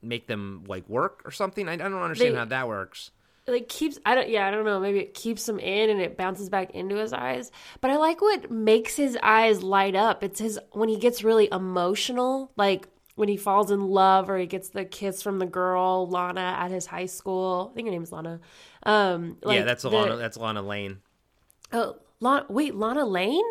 make 0.02 0.26
them 0.26 0.64
like 0.66 0.86
work 0.88 1.22
or 1.24 1.30
something. 1.30 1.66
I, 1.66 1.74
I 1.74 1.76
don't 1.76 1.94
understand 1.94 2.34
they, 2.34 2.38
how 2.38 2.44
that 2.44 2.68
works 2.68 3.10
like 3.48 3.68
keeps 3.68 3.98
I 4.04 4.14
don't 4.14 4.28
yeah, 4.28 4.46
I 4.46 4.50
don't 4.50 4.64
know, 4.64 4.78
maybe 4.78 5.00
it 5.00 5.14
keeps 5.14 5.48
him 5.48 5.58
in 5.58 5.90
and 5.90 6.00
it 6.00 6.16
bounces 6.16 6.48
back 6.48 6.70
into 6.72 6.96
his 6.96 7.12
eyes. 7.12 7.50
But 7.80 7.90
I 7.90 7.96
like 7.96 8.20
what 8.20 8.50
makes 8.50 8.96
his 8.96 9.18
eyes 9.22 9.62
light 9.62 9.94
up. 9.94 10.22
It's 10.22 10.38
his 10.38 10.58
when 10.72 10.88
he 10.88 10.98
gets 10.98 11.24
really 11.24 11.48
emotional, 11.50 12.52
like 12.56 12.88
when 13.14 13.28
he 13.28 13.36
falls 13.36 13.70
in 13.70 13.80
love 13.80 14.30
or 14.30 14.38
he 14.38 14.46
gets 14.46 14.68
the 14.68 14.84
kiss 14.84 15.22
from 15.22 15.38
the 15.40 15.46
girl 15.46 16.08
Lana 16.08 16.56
at 16.58 16.70
his 16.70 16.86
high 16.86 17.06
school. 17.06 17.70
I 17.72 17.74
think 17.74 17.88
her 17.88 17.92
name's 17.92 18.12
Lana. 18.12 18.40
Um 18.84 19.38
like 19.42 19.58
Yeah, 19.58 19.64
that's 19.64 19.82
the, 19.82 19.90
Lana 19.90 20.16
that's 20.16 20.36
Lana 20.36 20.62
Lane. 20.62 20.98
Oh, 21.72 21.96
Lana 22.20 22.46
wait, 22.48 22.74
Lana 22.74 23.04
Lane? 23.04 23.44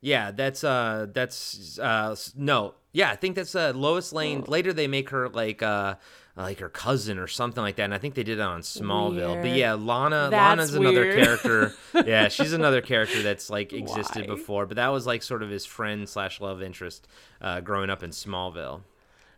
Yeah, 0.00 0.30
that's 0.30 0.62
uh 0.62 1.06
that's 1.12 1.78
uh 1.78 2.14
no. 2.36 2.74
Yeah, 2.92 3.10
I 3.10 3.16
think 3.16 3.34
that's 3.34 3.54
uh 3.54 3.72
Lois 3.74 4.12
Lane. 4.12 4.44
Oh. 4.46 4.50
Later 4.50 4.72
they 4.72 4.86
make 4.86 5.10
her 5.10 5.28
like 5.28 5.62
uh 5.62 5.96
like 6.42 6.60
her 6.60 6.68
cousin 6.68 7.18
or 7.18 7.26
something 7.26 7.62
like 7.62 7.76
that. 7.76 7.84
And 7.84 7.94
I 7.94 7.98
think 7.98 8.14
they 8.14 8.22
did 8.22 8.38
it 8.38 8.42
on 8.42 8.60
Smallville. 8.60 9.32
Weird. 9.32 9.42
But 9.42 9.50
yeah, 9.52 9.74
Lana 9.74 10.28
that's 10.30 10.32
Lana's 10.32 10.78
weird. 10.78 10.94
another 10.94 11.24
character. 11.24 11.74
yeah, 12.06 12.28
she's 12.28 12.52
another 12.52 12.80
character 12.80 13.22
that's 13.22 13.50
like 13.50 13.72
existed 13.72 14.28
Why? 14.28 14.34
before. 14.34 14.66
But 14.66 14.76
that 14.76 14.88
was 14.88 15.06
like 15.06 15.22
sort 15.22 15.42
of 15.42 15.50
his 15.50 15.66
friend 15.66 16.08
slash 16.08 16.40
love 16.40 16.62
interest 16.62 17.08
uh, 17.40 17.60
growing 17.60 17.90
up 17.90 18.02
in 18.02 18.10
Smallville. 18.10 18.82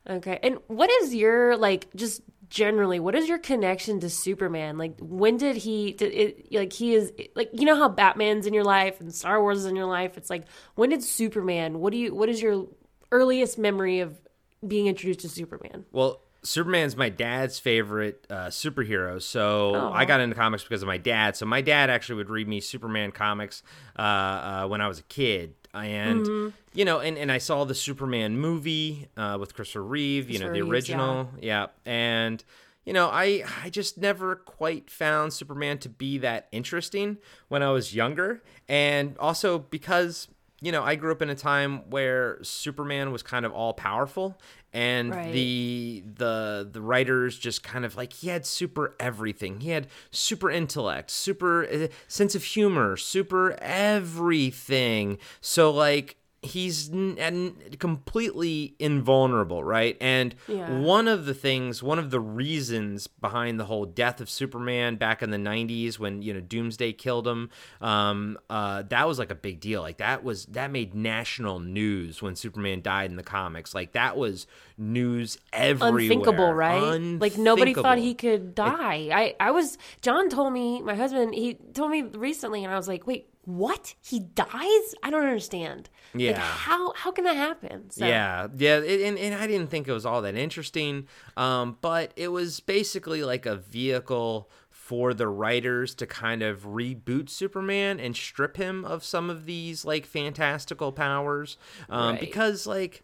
Okay. 0.09 0.39
And 0.43 0.59
what 0.67 0.91
is 0.91 1.15
your 1.15 1.57
like 1.57 1.89
just 1.95 2.23
generally 2.49 2.99
what 2.99 3.15
is 3.15 3.29
your 3.29 3.39
connection 3.39 4.01
to 4.01 4.11
Superman? 4.11 4.77
Like 4.77 4.99
when 5.01 5.37
did 5.37 5.57
he 5.57 5.93
did 5.93 6.13
it 6.13 6.53
like 6.53 6.73
he 6.73 6.95
is 6.95 7.13
like 7.35 7.51
you 7.53 7.65
know 7.65 7.77
how 7.77 7.89
Batman's 7.89 8.47
in 8.47 8.53
your 8.55 8.65
life 8.65 9.01
and 9.01 9.15
Star 9.15 9.41
Wars 9.41 9.59
is 9.59 9.67
in 9.67 9.77
your 9.77 9.87
life? 9.87 10.19
It's 10.19 10.31
like 10.31 10.45
when 10.75 10.91
did 10.91 11.03
Superman 11.03 11.79
what 11.79 11.93
do 11.93 11.99
you 11.99 12.15
what 12.15 12.29
is 12.29 12.43
your 12.43 12.67
earliest 13.13 13.59
memory 13.59 14.01
of 14.01 14.21
being 14.67 14.87
introduced 14.87 15.21
to 15.21 15.29
Superman? 15.29 15.85
Well, 15.93 16.21
Superman's 16.43 16.97
my 16.97 17.09
dad's 17.09 17.59
favorite 17.59 18.27
uh, 18.31 18.47
superhero, 18.47 19.21
so 19.21 19.75
oh. 19.75 19.93
I 19.93 20.05
got 20.05 20.21
into 20.21 20.35
comics 20.35 20.63
because 20.63 20.83
of 20.83 20.87
my 20.87 20.97
dad. 20.97 21.37
So 21.37 21.45
my 21.47 21.61
dad 21.61 21.91
actually 21.91 22.17
would 22.17 22.31
read 22.31 22.49
me 22.49 22.61
Superman 22.61 23.13
comics 23.13 23.63
uh, 23.99 24.03
uh, 24.03 24.69
when 24.69 24.81
I 24.81 24.89
was 24.89 24.99
a 24.99 25.03
kid, 25.05 25.55
and 25.75 26.25
mm-hmm. 26.25 26.49
you 26.73 26.85
know, 26.85 27.01
and, 27.01 27.19
and 27.19 27.31
I 27.31 27.39
saw 27.39 27.65
the 27.65 27.75
Superman 27.75 28.39
movie 28.39 29.09
uh, 29.17 29.37
with 29.39 29.55
Christopher 29.55 29.85
Reeve, 29.85 30.31
you 30.31 30.39
know, 30.39 30.51
the 30.53 30.63
original, 30.63 31.31
yeah. 31.41 31.67
yeah, 31.87 31.93
and 31.93 32.43
you 32.85 32.95
know, 32.95 33.09
I 33.09 33.45
I 33.63 33.69
just 33.69 33.99
never 33.99 34.37
quite 34.37 34.91
found 34.91 35.35
Superman 35.35 35.79
to 35.79 35.89
be 35.91 36.19
that 36.19 36.49
interesting 36.53 37.19
when 37.49 37.63
I 37.63 37.71
was 37.71 37.95
younger, 37.95 38.43
and 38.67 39.17
also 39.19 39.59
because 39.59 40.29
you 40.63 40.73
know, 40.73 40.83
I 40.83 40.95
grew 40.95 41.11
up 41.11 41.23
in 41.23 41.31
a 41.31 41.35
time 41.35 41.89
where 41.89 42.39
Superman 42.43 43.13
was 43.13 43.23
kind 43.23 43.47
of 43.47 43.53
all 43.53 43.73
powerful 43.73 44.39
and 44.73 45.11
right. 45.11 45.33
the 45.33 46.05
the 46.17 46.69
the 46.71 46.81
writers 46.81 47.39
just 47.39 47.63
kind 47.63 47.85
of 47.85 47.97
like 47.97 48.13
he 48.13 48.29
had 48.29 48.47
super 48.47 48.95
everything. 49.01 49.61
He 49.61 49.71
had 49.71 49.89
super 50.11 50.51
intellect, 50.51 51.11
super 51.11 51.67
uh, 51.67 51.89
sense 52.07 52.35
of 52.35 52.45
humor, 52.45 52.97
super 52.97 53.57
everything. 53.61 55.19
So 55.41 55.71
like 55.71 56.17
he's 56.43 56.91
n- 56.91 57.55
completely 57.79 58.75
invulnerable, 58.79 59.63
right? 59.63 59.97
And 60.01 60.35
yeah. 60.49 60.79
one 60.79 61.07
of 61.07 61.27
the 61.27 61.35
things, 61.35 61.83
one 61.83 61.99
of 61.99 62.11
the 62.11 62.21
reasons 62.21 63.07
behind 63.07 63.61
the 63.61 63.67
whole 63.67 63.85
death 63.85 64.21
of 64.21 64.31
Superman 64.31 64.97
back 64.97 65.23
in 65.23 65.31
the 65.31 65.37
'90s 65.37 65.99
when 65.99 66.23
you 66.23 66.33
know 66.33 66.41
Doomsday 66.41 66.95
killed 66.95 67.29
him, 67.29 67.51
um, 67.81 68.39
uh, 68.49 68.83
that 68.89 69.07
was 69.07 69.19
like 69.19 69.31
a 69.31 69.35
big 69.35 69.61
deal. 69.61 69.83
Like 69.83 69.99
that 69.99 70.25
was 70.25 70.47
that 70.47 70.71
made 70.71 70.95
national 70.95 71.61
news 71.61 72.23
when 72.23 72.37
Superman 72.37 72.81
died 72.81 73.11
in 73.11 73.17
the 73.17 73.23
comics. 73.23 73.75
Like 73.75 73.93
that 73.93 74.17
was 74.17 74.47
news 74.79 75.39
everywhere. 75.53 76.01
Unthinkable, 76.01 76.53
right? 76.53 76.83
Unthinkable. 76.83 77.19
Like 77.21 77.39
nobody 77.39 77.75
thought 77.75 77.99
he 77.99 78.15
could 78.15 78.55
die. 78.55 78.95
It, 78.95 79.13
I 79.13 79.35
I 79.41 79.51
was 79.51 79.77
John 80.01 80.31
told 80.31 80.53
me 80.53 80.81
my 80.81 80.95
husband 80.95 81.35
he 81.35 81.55
told 81.75 81.91
me 81.91 82.03
recently, 82.03 82.65
and 82.65 82.73
I 82.73 82.77
was 82.77 82.89
like, 82.89 83.07
wait 83.07 83.30
what? 83.45 83.95
He 84.01 84.21
dies? 84.21 84.95
I 85.03 85.11
don't 85.11 85.23
understand. 85.23 85.89
Yeah. 86.15 86.33
like, 86.33 86.41
how 86.41 86.93
how 86.95 87.11
can 87.11 87.25
that 87.25 87.37
happen? 87.37 87.91
So. 87.91 88.07
yeah. 88.07 88.49
Yeah 88.57 88.79
it, 88.79 89.01
and, 89.03 89.19
and 89.19 89.35
i 89.35 89.47
didn't 89.47 89.69
think 89.69 89.89
it 89.89 89.93
was 89.93 90.07
all 90.07 90.23
that 90.23 90.35
interesting 90.35 91.07
um 91.37 91.77
but 91.81 92.13
it 92.17 92.29
was 92.29 92.61
basically 92.61 93.23
like 93.25 93.47
a 93.47 93.57
vehicle 93.57 94.51
for 94.71 95.15
the 95.15 95.29
writers 95.29 95.95
to 95.97 96.07
kind 96.07 96.43
of 96.43 96.63
reboot 96.63 97.29
superman 97.29 98.01
and 98.01 98.17
strip 98.17 98.57
him 98.57 98.85
of 98.85 99.05
some 99.05 99.31
of 99.31 99.47
these 99.47 99.85
like 99.85 100.07
fantastical 100.07 100.93
powers 100.93 101.57
um 101.89 102.13
right. 102.13 102.21
because 102.21 102.67
like 102.67 103.03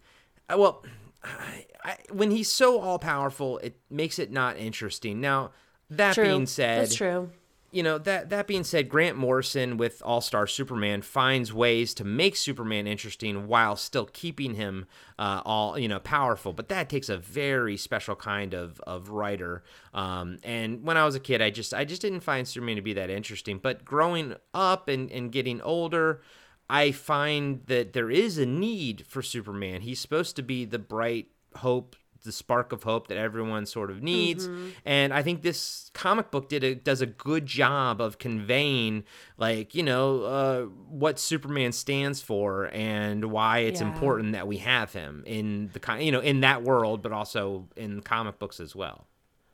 well 0.55 0.85
I, 1.25 1.67
I, 1.85 1.97
when 2.13 2.31
he's 2.31 2.51
so 2.51 2.81
all 2.81 2.99
powerful 2.99 3.59
it 3.59 3.77
makes 3.91 4.21
it 4.21 4.31
not 4.31 4.59
interesting. 4.59 5.21
Now 5.21 5.51
that 5.91 6.15
true. 6.15 6.25
being 6.25 6.47
said 6.47 6.83
that's 6.83 6.95
true 6.95 7.31
you 7.71 7.83
know 7.83 7.99
that 7.99 8.31
that 8.31 8.47
being 8.47 8.65
said, 8.65 8.89
Grant 8.89 9.17
Morrison 9.17 9.77
with 9.77 10.03
All 10.05 10.21
Star 10.21 10.47
Superman 10.47 11.03
finds 11.03 11.53
ways 11.53 11.95
to 11.95 12.05
make 12.05 12.37
Superman 12.37 12.87
interesting 12.87 13.47
while 13.47 13.77
still 13.77 14.07
keeping 14.07 14.55
him 14.55 14.87
uh, 15.19 15.43
all 15.45 15.79
you 15.79 15.89
know 15.89 15.99
powerful. 15.99 16.53
But 16.53 16.69
that 16.69 16.89
takes 16.89 17.09
a 17.09 17.17
very 17.17 17.77
special 17.77 18.17
kind 18.17 18.55
of 18.55 18.81
of 18.87 19.11
writer. 19.11 19.63
Um, 19.93 20.39
and 20.43 20.85
when 20.85 20.97
I 20.97 21.05
was 21.05 21.15
a 21.15 21.21
kid, 21.21 21.43
I 21.43 21.51
just 21.51 21.75
I 21.75 21.85
just 21.85 22.03
didn't 22.03 22.21
find 22.21 22.47
Superman 22.47 22.77
to 22.77 22.83
be 22.83 22.95
that 22.95 23.11
interesting. 23.11 23.59
But 23.59 23.85
growing 23.85 24.35
up 24.55 24.89
and 24.89 25.11
and 25.11 25.33
getting 25.33 25.61
older. 25.63 26.23
I 26.69 26.91
find 26.91 27.63
that 27.67 27.93
there 27.93 28.11
is 28.11 28.39
a 28.39 28.45
need 28.45 29.07
for 29.07 29.23
Superman. 29.23 29.83
He's 29.83 30.01
supposed 30.01 30.35
to 30.35 30.43
be 30.43 30.65
the 30.65 30.81
bright 30.81 31.29
hope 31.59 31.95
the 32.27 32.33
spark 32.33 32.73
of 32.73 32.83
hope 32.83 33.09
that 33.09 33.17
everyone 33.17 33.65
sort 33.65 33.91
of 33.91 34.03
needs. 34.03 34.51
And 34.85 35.15
I 35.15 35.23
think 35.23 35.41
this 35.41 35.91
comic 35.95 36.31
book 36.31 36.51
did 36.51 36.63
a, 36.63 36.75
does 36.75 37.01
a 37.01 37.07
good 37.07 37.47
job 37.47 38.01
of 38.03 38.19
conveying, 38.19 39.05
like 39.39 39.75
you 39.75 39.83
know, 39.83 40.23
uh, 40.25 40.63
what 40.91 41.19
Superman 41.19 41.73
stands 41.73 42.21
for 42.21 42.69
and 42.75 43.27
why 43.33 43.61
it's 43.61 43.81
Yeah. 43.81 43.87
important 43.87 44.33
that 44.33 44.47
we 44.47 44.59
have 44.59 44.93
him 44.93 45.23
in 45.27 45.71
the 45.73 45.81
kind, 45.81 46.05
you 46.05 46.13
know, 46.13 46.21
in 46.21 46.41
that 46.41 46.63
world, 46.63 47.01
but 47.01 47.13
also 47.13 47.69
in 47.77 48.03
comic 48.03 48.39
books 48.39 48.61
as 48.61 48.77
well. 48.77 49.07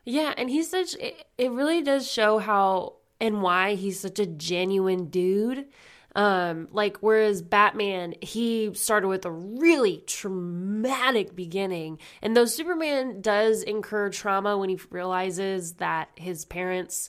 Yeah, 0.05 0.35
and 0.37 0.51
he's 0.51 0.69
such 0.69 0.95
it, 0.97 1.25
it 1.39 1.53
really 1.53 1.81
does 1.81 2.11
show 2.11 2.39
how 2.39 2.95
and 3.21 3.41
why 3.41 3.75
he's 3.77 4.01
such 4.01 4.19
a 4.19 4.27
genuine 4.27 5.07
dude. 5.11 5.67
Um 6.15 6.69
like 6.73 6.99
whereas 6.99 7.43
Batman 7.43 8.15
he 8.21 8.75
started 8.75 9.09
with 9.09 9.25
a 9.25 9.31
really 9.31 10.05
traumatic 10.07 11.35
beginning 11.35 11.99
and 12.21 12.37
though 12.37 12.45
Superman 12.45 13.21
does 13.21 13.63
incur 13.63 14.11
trauma 14.11 14.59
when 14.59 14.69
he 14.69 14.79
realizes 14.91 15.75
that 15.75 16.11
his 16.17 16.45
parents 16.45 17.09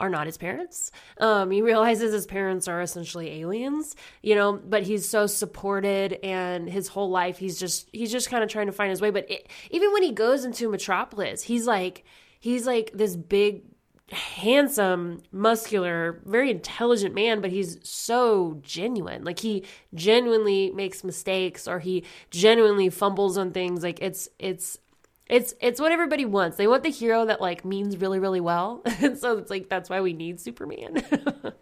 are 0.00 0.08
not 0.08 0.26
his 0.26 0.38
parents. 0.38 0.90
Um, 1.18 1.50
he 1.50 1.62
realizes 1.62 2.12
his 2.12 2.26
parents 2.26 2.68
are 2.68 2.80
essentially 2.80 3.40
aliens, 3.40 3.96
you 4.22 4.34
know, 4.34 4.52
but 4.52 4.84
he's 4.84 5.08
so 5.08 5.26
supported 5.26 6.18
and 6.22 6.68
his 6.68 6.88
whole 6.88 7.10
life 7.10 7.38
he's 7.38 7.58
just 7.58 7.88
he's 7.92 8.12
just 8.12 8.30
kind 8.30 8.44
of 8.44 8.50
trying 8.50 8.66
to 8.66 8.72
find 8.72 8.90
his 8.90 9.00
way. 9.00 9.10
But 9.10 9.30
it, 9.30 9.48
even 9.70 9.92
when 9.92 10.02
he 10.02 10.12
goes 10.12 10.44
into 10.44 10.68
Metropolis, 10.68 11.42
he's 11.42 11.66
like 11.66 12.04
he's 12.38 12.66
like 12.66 12.92
this 12.94 13.16
big 13.16 13.62
handsome, 14.12 15.22
muscular, 15.32 16.20
very 16.24 16.50
intelligent 16.50 17.14
man, 17.14 17.40
but 17.40 17.50
he's 17.50 17.78
so 17.82 18.58
genuine. 18.62 19.24
Like 19.24 19.40
he 19.40 19.64
genuinely 19.94 20.70
makes 20.70 21.04
mistakes 21.04 21.68
or 21.68 21.78
he 21.78 22.04
genuinely 22.30 22.88
fumbles 22.90 23.36
on 23.36 23.52
things. 23.52 23.82
Like 23.82 23.98
it's 24.00 24.28
it's 24.38 24.78
it's 25.26 25.52
it's 25.60 25.78
what 25.78 25.92
everybody 25.92 26.24
wants. 26.24 26.56
They 26.56 26.66
want 26.66 26.84
the 26.84 26.90
hero 26.90 27.26
that 27.26 27.40
like 27.40 27.64
means 27.64 27.98
really 27.98 28.18
really 28.18 28.40
well. 28.40 28.82
and 29.00 29.18
so 29.18 29.36
it's 29.36 29.50
like 29.50 29.68
that's 29.68 29.90
why 29.90 30.00
we 30.00 30.12
need 30.12 30.40
Superman. 30.40 31.04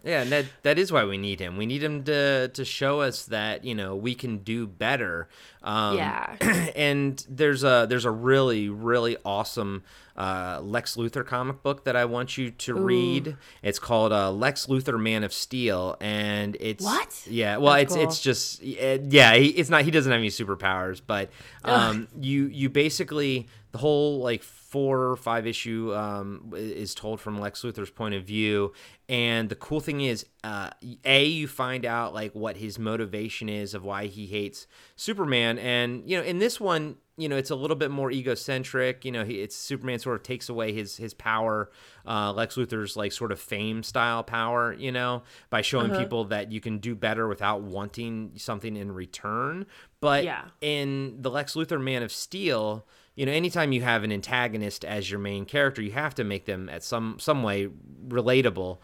Yeah, 0.03 0.21
and 0.21 0.31
that 0.31 0.45
that 0.63 0.79
is 0.79 0.89
why 0.89 1.03
we 1.03 1.17
need 1.17 1.41
him. 1.41 1.57
We 1.57 1.65
need 1.65 1.83
him 1.83 2.05
to 2.05 2.47
to 2.47 2.63
show 2.63 3.01
us 3.01 3.25
that 3.25 3.65
you 3.65 3.75
know 3.75 3.93
we 3.93 4.15
can 4.15 4.37
do 4.37 4.65
better. 4.65 5.27
Um, 5.61 5.97
Yeah. 5.97 6.37
and 6.77 7.21
there's 7.27 7.65
a 7.65 7.87
there's 7.89 8.05
a 8.05 8.11
really 8.11 8.69
really 8.69 9.17
awesome 9.25 9.83
uh, 10.17 10.59
Lex 10.63 10.95
Luthor 10.95 11.25
comic 11.25 11.61
book 11.61 11.83
that 11.85 11.95
I 11.95 12.05
want 12.05 12.37
you 12.37 12.51
to 12.51 12.73
read. 12.73 13.37
It's 13.61 13.79
called 13.79 14.11
uh, 14.11 14.31
Lex 14.31 14.65
Luthor 14.65 14.99
Man 14.99 15.23
of 15.23 15.31
Steel, 15.31 15.95
and 16.01 16.57
it's 16.59 16.83
What? 16.83 17.23
Yeah, 17.29 17.57
well, 17.57 17.73
That's 17.73 17.95
it's 17.95 18.03
it's 18.03 18.17
cool. 18.17 18.31
just 18.31 18.61
yeah, 18.63 19.35
he, 19.35 19.47
it's 19.49 19.69
not 19.69 19.83
he 19.83 19.91
doesn't 19.91 20.11
have 20.11 20.19
any 20.19 20.29
superpowers, 20.29 21.01
but 21.05 21.29
um, 21.63 22.07
you 22.19 22.45
you 22.47 22.69
basically 22.69 23.47
the 23.71 23.77
whole 23.77 24.19
like 24.19 24.41
four 24.41 25.03
or 25.03 25.15
five 25.15 25.45
issue 25.45 25.93
um, 25.93 26.51
is 26.55 26.95
told 26.95 27.21
from 27.21 27.39
Lex 27.39 27.61
Luthor's 27.61 27.89
point 27.91 28.15
of 28.15 28.23
view, 28.23 28.73
and 29.07 29.49
the 29.49 29.55
cool 29.55 29.79
thing 29.79 30.01
is, 30.01 30.25
uh, 30.43 30.71
a 31.05 31.25
you 31.25 31.47
find 31.47 31.85
out 31.85 32.13
like 32.13 32.33
what 32.33 32.57
his 32.57 32.79
motivation 32.79 33.49
is 33.49 33.73
of 33.73 33.83
why 33.83 34.07
he 34.07 34.25
hates 34.25 34.65
Superman, 34.95 35.59
and 35.59 36.09
you 36.09 36.17
know 36.17 36.23
in 36.23 36.39
this 36.39 36.59
one. 36.59 36.95
You 37.19 37.27
know, 37.27 37.35
it's 37.35 37.49
a 37.49 37.55
little 37.55 37.75
bit 37.75 37.89
more 37.89 38.11
egocentric. 38.11 39.03
You 39.03 39.11
know, 39.11 39.25
he, 39.25 39.41
it's 39.41 39.55
Superman 39.55 39.97
sort 39.97 40.17
of 40.17 40.23
takes 40.23 40.49
away 40.49 40.71
his 40.71 40.97
his 40.97 41.13
power, 41.15 41.71
uh, 42.05 42.31
Lex 42.31 42.55
Luthor's 42.55 42.95
like 42.95 43.11
sort 43.11 43.31
of 43.31 43.39
fame 43.39 43.81
style 43.83 44.23
power. 44.23 44.73
You 44.73 44.91
know, 44.91 45.23
by 45.49 45.61
showing 45.61 45.91
people 45.95 46.25
that 46.25 46.51
you 46.51 46.59
can 46.61 46.77
do 46.77 46.93
better 46.93 47.27
without 47.27 47.61
wanting 47.61 48.33
something 48.35 48.75
in 48.77 48.91
return. 48.91 49.65
But 49.99 50.25
Yeah. 50.25 50.43
in 50.61 51.21
the 51.21 51.31
Lex 51.31 51.55
Luthor 51.55 51.81
Man 51.81 52.03
of 52.03 52.11
Steel, 52.11 52.85
you 53.15 53.25
know, 53.25 53.31
anytime 53.31 53.71
you 53.71 53.81
have 53.81 54.03
an 54.03 54.11
antagonist 54.11 54.85
as 54.85 55.09
your 55.09 55.19
main 55.19 55.45
character, 55.45 55.81
you 55.81 55.93
have 55.93 56.13
to 56.15 56.23
make 56.23 56.45
them 56.45 56.69
at 56.69 56.83
some 56.83 57.17
some 57.19 57.41
way 57.41 57.67
relatable. 58.07 58.77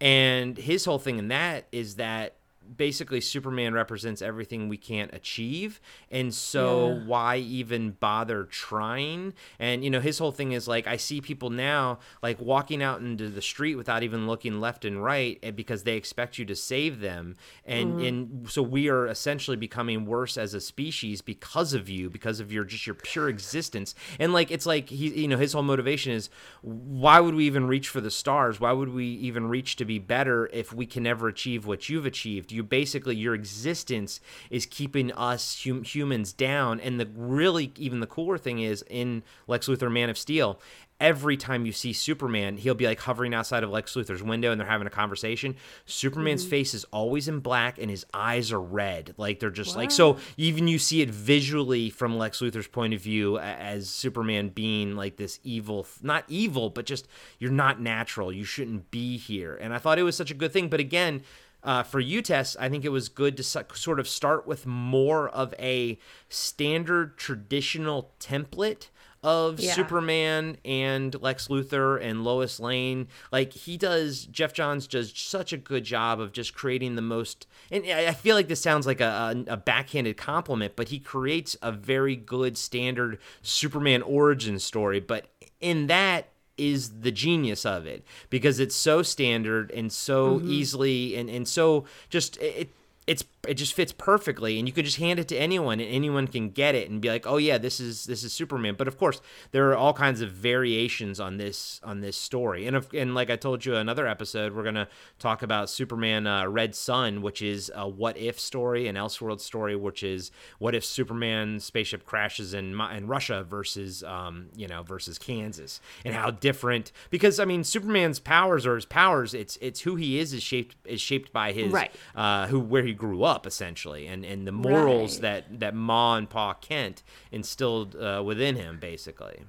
And 0.00 0.56
his 0.56 0.84
whole 0.84 0.98
thing 0.98 1.18
in 1.18 1.28
that 1.28 1.66
is 1.72 1.96
that 1.96 2.36
basically 2.76 3.20
Superman 3.20 3.74
represents 3.74 4.22
everything 4.22 4.68
we 4.68 4.76
can't 4.76 5.12
achieve. 5.14 5.80
And 6.10 6.32
so 6.34 6.88
Yeah. 6.88 7.04
why 7.04 7.36
even 7.38 7.92
bother 7.92 8.44
trying? 8.44 9.34
And 9.58 9.82
you 9.84 9.90
know, 9.90 10.00
his 10.00 10.18
whole 10.18 10.32
thing 10.32 10.52
is 10.52 10.68
like 10.68 10.86
I 10.86 10.96
see 10.96 11.20
people 11.20 11.50
now 11.50 11.98
like 12.22 12.40
walking 12.40 12.82
out 12.82 13.00
into 13.00 13.28
the 13.28 13.42
street 13.42 13.74
without 13.76 14.02
even 14.02 14.26
looking 14.26 14.60
left 14.60 14.84
and 14.84 15.02
right 15.02 15.38
eh, 15.42 15.50
because 15.50 15.82
they 15.82 15.96
expect 15.96 16.38
you 16.38 16.44
to 16.46 16.54
save 16.56 17.00
them. 17.00 17.36
And 17.64 18.00
and 18.00 18.50
so 18.50 18.62
we 18.62 18.88
are 18.88 19.06
essentially 19.06 19.56
becoming 19.56 20.06
worse 20.06 20.36
as 20.36 20.54
a 20.54 20.60
species 20.60 21.20
because 21.22 21.74
of 21.74 21.88
you, 21.88 22.10
because 22.10 22.40
of 22.40 22.52
your 22.52 22.64
just 22.64 22.86
your 22.86 22.94
pure 22.94 23.28
existence. 23.28 23.94
And 24.18 24.32
like 24.32 24.50
it's 24.50 24.66
like 24.66 24.88
he 24.88 25.08
you 25.22 25.28
know, 25.28 25.38
his 25.38 25.52
whole 25.52 25.62
motivation 25.62 26.12
is 26.12 26.30
why 26.62 27.20
would 27.20 27.34
we 27.34 27.46
even 27.46 27.66
reach 27.66 27.88
for 27.88 28.00
the 28.00 28.10
stars? 28.10 28.60
Why 28.60 28.72
would 28.72 28.92
we 28.92 29.06
even 29.06 29.48
reach 29.48 29.76
to 29.76 29.84
be 29.84 29.98
better 29.98 30.48
if 30.52 30.72
we 30.72 30.86
can 30.86 31.02
never 31.02 31.28
achieve 31.28 31.66
what 31.66 31.88
you've 31.88 32.06
achieved? 32.06 32.52
You 32.52 32.59
basically 32.62 33.16
your 33.16 33.34
existence 33.34 34.20
is 34.50 34.66
keeping 34.66 35.12
us 35.12 35.62
hum- 35.64 35.84
humans 35.84 36.32
down. 36.32 36.80
And 36.80 37.00
the 37.00 37.08
really 37.14 37.72
even 37.76 38.00
the 38.00 38.06
cooler 38.06 38.38
thing 38.38 38.60
is 38.60 38.84
in 38.88 39.22
Lex 39.46 39.68
Luthor 39.68 39.92
Man 39.92 40.10
of 40.10 40.18
Steel, 40.18 40.60
every 41.00 41.36
time 41.36 41.64
you 41.64 41.72
see 41.72 41.92
Superman, 41.92 42.58
he'll 42.58 42.74
be 42.74 42.86
like 42.86 43.00
hovering 43.00 43.32
outside 43.32 43.64
of 43.64 43.70
Lex 43.70 43.94
Luthor's 43.94 44.22
window 44.22 44.52
and 44.52 44.60
they're 44.60 44.68
having 44.68 44.86
a 44.86 44.90
conversation. 44.90 45.56
Superman's 45.86 46.42
mm-hmm. 46.42 46.50
face 46.50 46.74
is 46.74 46.84
always 46.92 47.26
in 47.26 47.40
black 47.40 47.78
and 47.78 47.90
his 47.90 48.04
eyes 48.12 48.52
are 48.52 48.60
red. 48.60 49.14
Like 49.16 49.40
they're 49.40 49.50
just 49.50 49.76
like 49.76 49.90
so 49.90 50.18
even 50.36 50.68
you 50.68 50.78
see 50.78 51.00
it 51.00 51.10
visually 51.10 51.88
from 51.88 52.18
Lex 52.18 52.40
Luthor's 52.40 52.68
point 52.68 52.92
of 52.92 53.00
view 53.00 53.38
as 53.38 53.88
Superman 53.88 54.50
being 54.50 54.94
like 54.94 55.16
this 55.16 55.40
evil 55.42 55.86
not 56.02 56.24
evil, 56.28 56.68
but 56.68 56.84
just 56.84 57.08
you're 57.38 57.50
not 57.50 57.80
natural. 57.80 58.30
You 58.30 58.44
shouldn't 58.44 58.90
be 58.90 59.16
here. 59.16 59.56
And 59.56 59.72
I 59.72 59.78
thought 59.78 59.98
it 59.98 60.02
was 60.02 60.16
such 60.16 60.30
a 60.30 60.34
good 60.34 60.52
thing. 60.52 60.68
But 60.68 60.80
again, 60.80 61.22
uh, 61.62 61.82
for 61.82 62.00
you, 62.00 62.22
Tess, 62.22 62.56
I 62.58 62.68
think 62.68 62.84
it 62.84 62.90
was 62.90 63.08
good 63.08 63.36
to 63.36 63.42
so- 63.42 63.64
sort 63.74 64.00
of 64.00 64.08
start 64.08 64.46
with 64.46 64.66
more 64.66 65.28
of 65.28 65.54
a 65.58 65.98
standard 66.28 67.18
traditional 67.18 68.12
template 68.20 68.88
of 69.22 69.60
Yeah. 69.60 69.74
Superman 69.74 70.56
and 70.64 71.14
Lex 71.20 71.48
Luthor 71.48 72.00
and 72.02 72.24
Lois 72.24 72.58
Lane. 72.58 73.06
Like 73.30 73.52
he 73.52 73.76
does, 73.76 74.24
Geoff 74.24 74.54
Johns 74.54 74.86
does 74.86 75.12
such 75.14 75.52
a 75.52 75.58
good 75.58 75.84
job 75.84 76.18
of 76.20 76.32
just 76.32 76.54
creating 76.54 76.94
the 76.94 77.02
most. 77.02 77.46
And 77.70 77.84
I 77.84 78.06
I 78.08 78.12
feel 78.14 78.34
like 78.34 78.48
this 78.48 78.62
sounds 78.62 78.86
like 78.86 79.02
a, 79.02 79.44
a 79.46 79.58
backhanded 79.58 80.16
compliment, 80.16 80.72
but 80.74 80.88
he 80.88 80.98
creates 80.98 81.54
a 81.60 81.70
very 81.70 82.16
good 82.16 82.56
standard 82.56 83.18
Superman 83.42 84.00
origin 84.00 84.58
story. 84.58 85.00
But 85.00 85.26
in 85.60 85.88
that 85.88 86.28
is 86.60 87.00
the 87.00 87.10
genius 87.10 87.64
of 87.64 87.86
it 87.86 88.04
because 88.28 88.60
it's 88.60 88.74
so 88.74 89.02
standard 89.02 89.70
and 89.70 89.90
so 89.90 90.38
mm-hmm. 90.38 90.50
easily 90.50 91.16
and, 91.16 91.30
and 91.30 91.48
so 91.48 91.84
just 92.10 92.36
it 92.38 92.68
it's 93.10 93.24
it 93.48 93.54
just 93.54 93.72
fits 93.72 93.90
perfectly 93.92 94.58
and 94.58 94.68
you 94.68 94.72
can 94.72 94.84
just 94.84 94.98
hand 94.98 95.18
it 95.18 95.26
to 95.28 95.36
anyone 95.36 95.80
and 95.80 95.90
anyone 95.90 96.26
can 96.28 96.50
get 96.50 96.74
it 96.74 96.90
and 96.90 97.00
be 97.00 97.08
like 97.08 97.26
oh 97.26 97.38
yeah 97.38 97.58
this 97.58 97.80
is 97.80 98.04
this 98.04 98.22
is 98.22 98.32
superman. 98.32 98.74
But 98.78 98.86
of 98.86 98.96
course 98.98 99.20
there 99.52 99.68
are 99.70 99.76
all 99.76 99.94
kinds 99.94 100.20
of 100.20 100.30
variations 100.30 101.18
on 101.18 101.36
this 101.38 101.80
on 101.82 102.00
this 102.00 102.16
story. 102.16 102.66
And 102.66 102.76
if, 102.76 102.92
and 102.92 103.14
like 103.14 103.30
i 103.30 103.36
told 103.36 103.64
you 103.64 103.74
another 103.76 104.06
episode 104.06 104.54
we're 104.54 104.62
gonna 104.70 104.88
talk 105.18 105.42
about 105.42 105.68
superman 105.70 106.26
uh, 106.26 106.46
red 106.46 106.74
sun 106.74 107.22
which 107.22 107.40
is 107.42 107.70
a 107.74 107.88
what 107.88 108.16
if 108.16 108.38
story 108.38 108.86
an 108.86 108.94
elseworld 108.96 109.40
story 109.40 109.74
which 109.74 110.02
is 110.02 110.30
what 110.58 110.74
if 110.74 110.84
superman's 110.84 111.64
spaceship 111.64 112.04
crashes 112.06 112.54
in 112.54 112.80
in 112.96 113.06
russia 113.06 113.42
versus 113.42 114.04
um 114.04 114.48
you 114.54 114.68
know 114.68 114.82
versus 114.82 115.18
kansas 115.18 115.80
and 116.04 116.14
how 116.14 116.30
different 116.30 116.92
because 117.10 117.40
i 117.40 117.44
mean 117.44 117.64
superman's 117.64 118.20
powers 118.20 118.66
are 118.66 118.76
his 118.76 118.84
powers. 118.84 119.34
It's 119.34 119.56
it's 119.60 119.80
who 119.80 119.96
he 119.96 120.18
is 120.18 120.32
is 120.32 120.42
shaped 120.42 120.76
is 120.84 121.00
shaped 121.00 121.32
by 121.32 121.52
his 121.52 121.72
Right. 121.72 121.92
uh, 122.14 122.46
who 122.48 122.60
where 122.60 122.82
he 122.82 122.92
grew 123.00 123.24
up 123.24 123.46
essentially, 123.46 124.06
and 124.06 124.24
and 124.24 124.46
the 124.46 124.52
morals 124.52 125.14
Right. 125.16 125.22
that 125.48 125.60
that 125.60 125.74
Ma 125.74 126.16
and 126.16 126.30
Pa 126.30 126.54
Kent 126.54 127.02
instilled 127.32 127.96
uh, 127.96 128.22
within 128.24 128.54
him, 128.56 128.78
basically. 128.78 129.42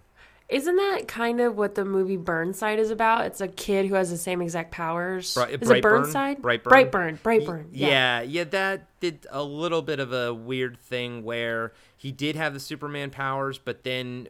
Isn't 0.49 0.75
that 0.75 1.07
kind 1.07 1.39
of 1.39 1.55
what 1.55 1.75
the 1.75 1.85
movie 1.85 2.17
Burnside 2.17 2.77
is 2.77 2.91
about? 2.91 3.25
It's 3.25 3.39
a 3.39 3.47
kid 3.47 3.85
who 3.85 3.95
has 3.95 4.09
the 4.09 4.17
same 4.17 4.41
exact 4.41 4.71
powers. 4.71 5.33
Bri- 5.33 5.53
is 5.53 5.59
Brightburn? 5.61 5.77
it 5.77 5.81
Burnside? 5.81 6.41
Brightburn? 6.41 6.63
Brightburn. 6.91 7.19
Brightburn. 7.21 7.65
Yeah. 7.71 7.87
Yeah, 7.87 8.21
yeah, 8.23 8.43
that 8.45 8.99
did 8.99 9.25
a 9.31 9.41
little 9.43 9.81
bit 9.81 10.01
of 10.01 10.11
a 10.11 10.33
weird 10.33 10.77
thing 10.81 11.23
where 11.23 11.71
he 12.01 12.11
did 12.11 12.35
have 12.35 12.55
the 12.55 12.59
Superman 12.59 13.11
powers, 13.11 13.59
but 13.59 13.83
then, 13.83 14.27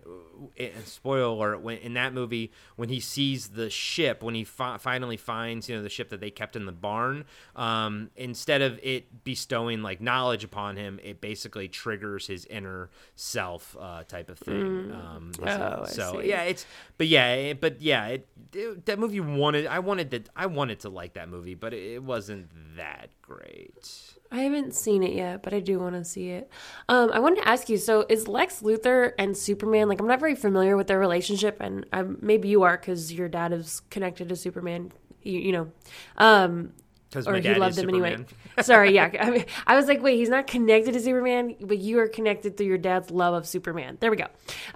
uh, 0.59 0.65
spoiler 0.83 1.23
alert, 1.23 1.61
when 1.61 1.77
in 1.77 1.93
that 1.93 2.13
movie, 2.13 2.51
when 2.75 2.89
he 2.89 2.99
sees 2.99 3.47
the 3.51 3.69
ship, 3.69 4.21
when 4.21 4.35
he 4.35 4.43
fi- 4.43 4.77
finally 4.77 5.15
finds, 5.15 5.69
you 5.69 5.77
know, 5.77 5.81
the 5.81 5.87
ship 5.87 6.09
that 6.09 6.19
they 6.19 6.31
kept 6.31 6.57
in 6.57 6.65
the 6.65 6.73
barn, 6.73 7.23
um, 7.55 8.09
instead 8.17 8.61
of 8.61 8.77
it 8.83 9.23
bestowing 9.23 9.81
like 9.81 10.01
knowledge 10.01 10.43
upon 10.43 10.75
him, 10.75 10.99
it 11.01 11.21
basically 11.21 11.69
triggers 11.69 12.27
his 12.27 12.45
inner 12.47 12.89
self 13.15 13.77
uh, 13.79 14.03
type 14.03 14.29
of 14.29 14.37
thing. 14.37 14.91
Um, 14.91 15.27
his- 15.39 15.39
Oh, 15.39 15.83
I 15.83 15.87
so 15.87 16.19
yeah, 16.19 16.41
it's 16.43 16.65
but 16.97 17.07
yeah, 17.07 17.33
it, 17.35 17.61
but 17.61 17.79
yeah, 17.81 18.07
it, 18.07 18.27
it- 18.53 18.85
that 18.85 18.99
movie 18.99 19.21
wanted 19.21 19.65
I 19.67 19.79
wanted 19.79 20.11
to 20.11 20.23
I 20.35 20.47
wanted 20.47 20.81
to 20.81 20.89
like 20.89 21.13
that 21.13 21.29
movie, 21.29 21.55
but 21.55 21.73
it, 21.73 21.93
it 21.93 22.03
wasn't 22.03 22.49
that 22.75 23.11
great. 23.21 24.11
I 24.33 24.43
haven't 24.43 24.73
seen 24.75 25.03
it 25.03 25.13
yet, 25.13 25.43
but 25.43 25.53
I 25.53 25.59
do 25.59 25.77
want 25.79 25.95
to 25.95 26.05
see 26.05 26.29
it. 26.29 26.49
Um, 26.87 27.11
I 27.11 27.19
wanted 27.19 27.41
to 27.41 27.47
ask 27.47 27.67
you. 27.67 27.77
So, 27.77 28.05
is 28.07 28.27
Lex 28.29 28.61
Luthor 28.61 29.11
and 29.19 29.35
Superman 29.35 29.89
like? 29.89 29.99
I'm 29.99 30.07
not 30.07 30.21
very 30.21 30.35
familiar 30.35 30.77
with 30.77 30.87
their 30.87 30.99
relationship, 30.99 31.57
and 31.59 31.85
um, 31.91 32.17
maybe 32.21 32.47
you 32.47 32.63
are 32.63 32.77
because 32.77 33.11
your 33.11 33.27
dad 33.27 33.51
is 33.51 33.81
connected 33.89 34.29
to 34.29 34.35
Superman. 34.37 34.91
You, 35.21 35.39
you 35.39 35.51
know, 35.51 35.71
um, 36.17 36.71
Because 37.09 37.27
or 37.27 37.33
my 37.33 37.37
he 37.39 37.43
dad 37.43 37.57
loved 37.57 37.73
is 37.73 37.79
him 37.79 37.89
Superman. 37.89 38.13
anyway. 38.13 38.27
Sorry, 38.61 38.95
yeah. 38.95 39.11
I, 39.19 39.29
mean, 39.31 39.45
I 39.67 39.75
was 39.75 39.87
like, 39.87 40.01
wait, 40.01 40.15
he's 40.15 40.29
not 40.29 40.47
connected 40.47 40.93
to 40.93 40.99
Superman, 41.01 41.55
but 41.59 41.77
you 41.79 41.99
are 41.99 42.07
connected 42.07 42.55
through 42.55 42.67
your 42.67 42.77
dad's 42.77 43.11
love 43.11 43.33
of 43.33 43.45
Superman. 43.45 43.97
There 43.99 44.09
we 44.11 44.17
go. 44.17 44.27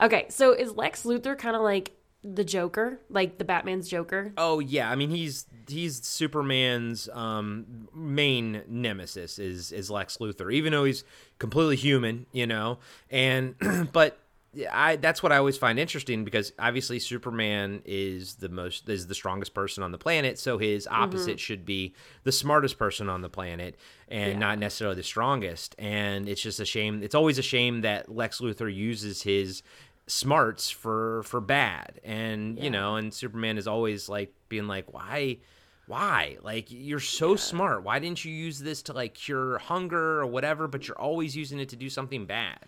Okay, 0.02 0.26
so 0.30 0.52
is 0.52 0.74
Lex 0.74 1.04
Luthor 1.04 1.38
kind 1.38 1.56
of 1.56 1.62
like 1.62 1.94
the 2.34 2.44
Joker, 2.44 3.00
like 3.10 3.38
the 3.38 3.46
Batman's 3.46 3.88
Joker? 3.88 4.34
Oh 4.38 4.60
yeah, 4.60 4.90
I 4.90 4.96
mean 4.96 5.12
he's 5.12 5.46
he's 5.68 6.04
Superman's 6.06 7.08
um, 7.14 7.88
main 7.94 8.64
nemesis 8.68 9.38
is 9.40 9.72
is 9.72 9.90
Lex 9.92 10.18
Luthor, 10.18 10.52
even 10.54 10.72
though 10.72 10.86
he's 10.86 11.04
completely 11.40 11.76
human, 11.76 12.26
you 12.32 12.48
know. 12.48 12.80
And 13.10 13.56
but 13.94 14.18
I 14.72 14.96
that's 14.96 15.22
what 15.22 15.34
I 15.34 15.38
always 15.38 15.58
find 15.58 15.78
interesting 15.78 16.24
because 16.24 16.54
obviously 16.58 16.98
Superman 17.00 17.82
is 17.84 18.36
the 18.36 18.48
most 18.48 18.88
is 18.88 19.08
the 19.08 19.16
strongest 19.16 19.54
person 19.54 19.84
on 19.84 19.92
the 19.92 19.98
planet, 19.98 20.40
so 20.40 20.58
his 20.58 20.88
opposite 20.90 21.40
should 21.42 21.66
be 21.66 21.94
the 22.24 22.32
smartest 22.32 22.78
person 22.78 23.10
on 23.10 23.22
the 23.22 23.28
planet 23.30 23.76
and 24.08 24.34
Yeah. 24.34 24.40
not 24.40 24.60
necessarily 24.60 24.96
the 24.96 25.04
strongest. 25.04 25.76
And 25.78 26.30
it's 26.30 26.42
just 26.42 26.60
a 26.62 26.66
shame. 26.66 27.04
It's 27.04 27.16
always 27.16 27.38
a 27.38 27.42
shame 27.42 27.82
that 27.82 28.08
Lex 28.14 28.40
Luthor 28.40 28.74
uses 28.74 29.24
his 29.24 29.62
smarts 30.08 30.70
for 30.70 31.24
for 31.24 31.42
bad. 31.42 32.00
And 32.04 32.60
you 32.60 32.70
know 32.70 32.96
and 32.96 33.14
superman 33.14 33.58
is 33.58 33.68
always 33.68 34.10
like 34.10 34.34
being 34.50 34.68
like 34.68 34.94
why 34.94 35.38
why? 35.88 36.38
Like 36.42 36.68
you're 36.70 37.00
so 37.00 37.36
smart. 37.36 37.84
Why 37.84 38.00
didn't 38.00 38.26
you 38.26 38.32
use 38.32 38.60
this 38.60 38.82
to 38.84 38.94
like 38.94 39.14
cure 39.14 39.60
hunger 39.60 40.20
or 40.20 40.26
whatever 40.26 40.68
but 40.68 40.88
you're 40.88 41.00
always 41.00 41.36
using 41.36 41.60
it 41.60 41.70
to 41.70 41.76
do 41.76 41.90
something 41.90 42.26
bad? 42.26 42.60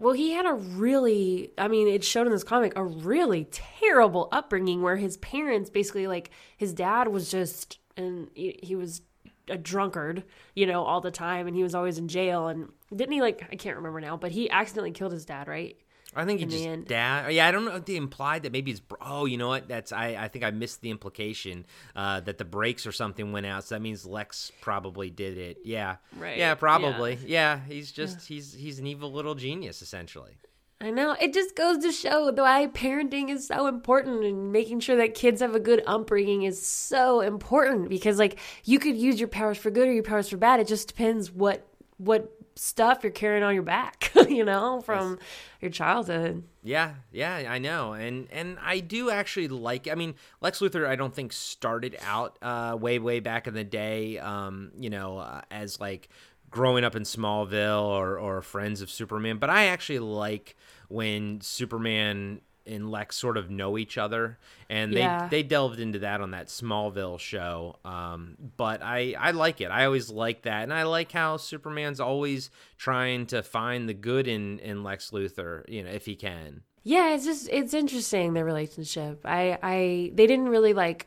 Well, 0.00 0.14
he 0.14 0.32
had 0.32 0.46
a 0.46 0.54
really, 0.54 1.52
I 1.58 1.68
mean, 1.68 1.86
it 1.86 2.02
showed 2.02 2.26
in 2.26 2.32
this 2.32 2.42
comic, 2.42 2.72
a 2.74 2.82
really 2.82 3.44
terrible 3.50 4.30
upbringing 4.32 4.80
where 4.80 4.96
his 4.96 5.18
parents 5.18 5.68
basically, 5.68 6.06
like, 6.06 6.30
his 6.56 6.72
dad 6.72 7.08
was 7.08 7.30
just, 7.30 7.78
and 7.98 8.30
he, 8.32 8.58
he 8.62 8.74
was 8.74 9.02
a 9.48 9.58
drunkard, 9.58 10.24
you 10.54 10.64
know, 10.64 10.84
all 10.84 11.02
the 11.02 11.10
time, 11.10 11.46
and 11.46 11.54
he 11.54 11.62
was 11.62 11.74
always 11.74 11.98
in 11.98 12.08
jail. 12.08 12.48
And 12.48 12.70
didn't 12.96 13.12
he, 13.12 13.20
like, 13.20 13.46
I 13.52 13.56
can't 13.56 13.76
remember 13.76 14.00
now, 14.00 14.16
but 14.16 14.32
he 14.32 14.48
accidentally 14.48 14.92
killed 14.92 15.12
his 15.12 15.26
dad, 15.26 15.48
right? 15.48 15.76
I 16.16 16.24
think 16.24 16.40
he 16.40 16.46
just 16.46 16.64
end. 16.64 16.86
dad 16.86 17.32
yeah 17.32 17.46
i 17.46 17.50
don't 17.50 17.64
know 17.64 17.78
they 17.78 17.96
implied 17.96 18.42
that 18.42 18.52
maybe 18.52 18.70
it's 18.70 18.80
br- 18.80 18.96
oh 19.00 19.24
you 19.26 19.36
know 19.36 19.48
what 19.48 19.68
that's 19.68 19.92
i 19.92 20.16
i 20.16 20.28
think 20.28 20.44
i 20.44 20.50
missed 20.50 20.80
the 20.80 20.90
implication 20.90 21.64
uh 21.96 22.20
that 22.20 22.38
the 22.38 22.44
brakes 22.44 22.86
or 22.86 22.92
something 22.92 23.32
went 23.32 23.46
out 23.46 23.64
so 23.64 23.74
that 23.74 23.80
means 23.80 24.04
lex 24.04 24.50
probably 24.60 25.10
did 25.10 25.38
it 25.38 25.58
yeah 25.64 25.96
Right, 26.18 26.36
yeah 26.38 26.50
yeah. 26.50 26.54
probably 26.54 27.18
yeah, 27.26 27.60
he's 27.66 27.92
just 27.92 28.26
he's 28.26 28.52
he's 28.52 28.78
an 28.78 28.86
evil 28.86 29.12
little 29.12 29.34
genius 29.34 29.82
essentially 29.82 30.38
I 30.82 30.90
know. 30.90 31.14
It 31.20 31.34
just 31.34 31.56
goes 31.56 31.84
to 31.84 31.92
show 31.92 32.32
why 32.32 32.66
parenting 32.68 33.28
is 33.28 33.46
so 33.46 33.66
important 33.66 34.24
and 34.24 34.50
making 34.50 34.80
sure 34.80 34.96
that 34.96 35.14
kids 35.14 35.42
have 35.42 35.54
a 35.54 35.60
good 35.60 35.82
upbringing 35.86 36.44
is 36.44 36.66
so 36.66 37.20
important 37.20 37.90
because 37.90 38.18
like 38.18 38.38
you 38.64 38.78
could 38.78 38.96
use 38.96 39.20
your 39.20 39.28
powers 39.28 39.58
for 39.58 39.70
good 39.70 39.88
or 39.88 39.92
your 39.92 40.02
powers 40.02 40.30
for 40.30 40.38
bad. 40.38 40.58
It 40.58 40.68
just 40.68 40.88
depends 40.88 41.30
what 41.30 41.66
what 41.98 42.32
stuff 42.54 43.00
you're 43.02 43.12
carrying 43.12 43.42
on 43.42 43.54
your 43.54 43.62
back, 43.62 44.12
you 44.28 44.44
know, 44.44 44.80
from 44.80 45.18
your 45.60 45.70
childhood. 45.70 46.44
Yeah, 46.62 46.94
yeah, 47.12 47.46
I 47.48 47.58
know, 47.58 47.92
and 47.92 48.28
and 48.30 48.58
I 48.60 48.80
do 48.80 49.10
actually 49.10 49.48
like. 49.48 49.88
I 49.88 49.94
mean, 49.94 50.14
Lex 50.40 50.60
Luthor, 50.60 50.86
I 50.86 50.96
don't 50.96 51.14
think 51.14 51.32
started 51.32 51.96
out 52.02 52.38
uh, 52.42 52.76
way 52.78 52.98
way 52.98 53.20
back 53.20 53.46
in 53.46 53.54
the 53.54 53.64
day, 53.64 54.18
um, 54.18 54.72
you 54.78 54.90
know, 54.90 55.18
uh, 55.18 55.42
as 55.50 55.80
like 55.80 56.08
growing 56.50 56.84
up 56.84 56.96
in 56.96 57.04
Smallville 57.04 57.84
or 57.84 58.18
or 58.18 58.42
friends 58.42 58.82
of 58.82 58.90
Superman. 58.90 59.38
But 59.38 59.50
I 59.50 59.66
actually 59.66 60.00
like 60.00 60.56
when 60.88 61.40
Superman 61.40 62.40
and 62.66 62.90
Lex 62.90 63.16
sort 63.16 63.36
of 63.36 63.50
know 63.50 63.76
each 63.78 63.96
other, 63.98 64.38
and 64.68 64.92
they 64.92 65.00
Yeah. 65.00 65.28
they 65.28 65.42
delved 65.42 65.80
into 65.80 66.00
that 66.00 66.20
on 66.20 66.30
that 66.32 66.46
Smallville 66.48 67.18
show. 67.18 67.76
Um, 67.84 68.36
but 68.56 68.82
I 68.82 69.14
I 69.18 69.30
like 69.32 69.60
it. 69.60 69.70
I 69.70 69.84
always 69.86 70.10
like 70.10 70.42
that, 70.42 70.62
and 70.62 70.72
I 70.74 70.82
like 70.84 71.10
how 71.12 71.36
Superman's 71.36 72.00
always 72.00 72.50
trying 72.78 73.26
to 73.26 73.42
find 73.42 73.88
the 73.88 73.94
good 73.94 74.28
in 74.28 74.58
in 74.60 74.82
Lex 74.82 75.10
Luthor, 75.10 75.68
you 75.68 75.82
know, 75.82 75.90
if 75.90 76.06
he 76.06 76.14
can. 76.16 76.62
Yeah, 76.82 77.14
it's 77.14 77.24
just 77.24 77.48
it's 77.50 77.74
interesting 77.74 78.32
their 78.32 78.44
relationship. 78.44 79.20
I 79.24 79.58
I 79.62 80.10
they 80.14 80.26
didn't 80.26 80.48
really 80.48 80.72
like 80.72 81.06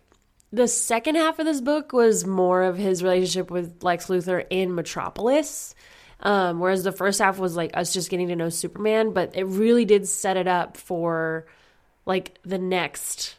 the 0.51 0.67
second 0.67 1.15
half 1.15 1.39
of 1.39 1.45
this 1.47 1.61
book 1.61 1.93
was 1.93 2.27
more 2.27 2.61
of 2.61 2.77
his 2.77 3.01
relationship 3.01 3.49
with 3.49 3.81
Lex 3.83 4.05
Luthor 4.07 4.45
in 4.51 4.75
Metropolis. 4.75 5.73
Um, 6.19 6.59
whereas 6.59 6.83
the 6.83 6.91
first 6.91 7.19
half 7.19 7.37
was 7.37 7.55
like 7.55 7.75
us 7.75 7.93
just 7.93 8.09
getting 8.09 8.29
to 8.29 8.35
know 8.35 8.49
Superman, 8.49 9.11
but 9.11 9.35
it 9.35 9.43
really 9.45 9.85
did 9.85 10.07
set 10.07 10.37
it 10.37 10.47
up 10.47 10.77
for 10.77 11.45
like 12.05 12.39
the 12.43 12.57
next 12.57 13.35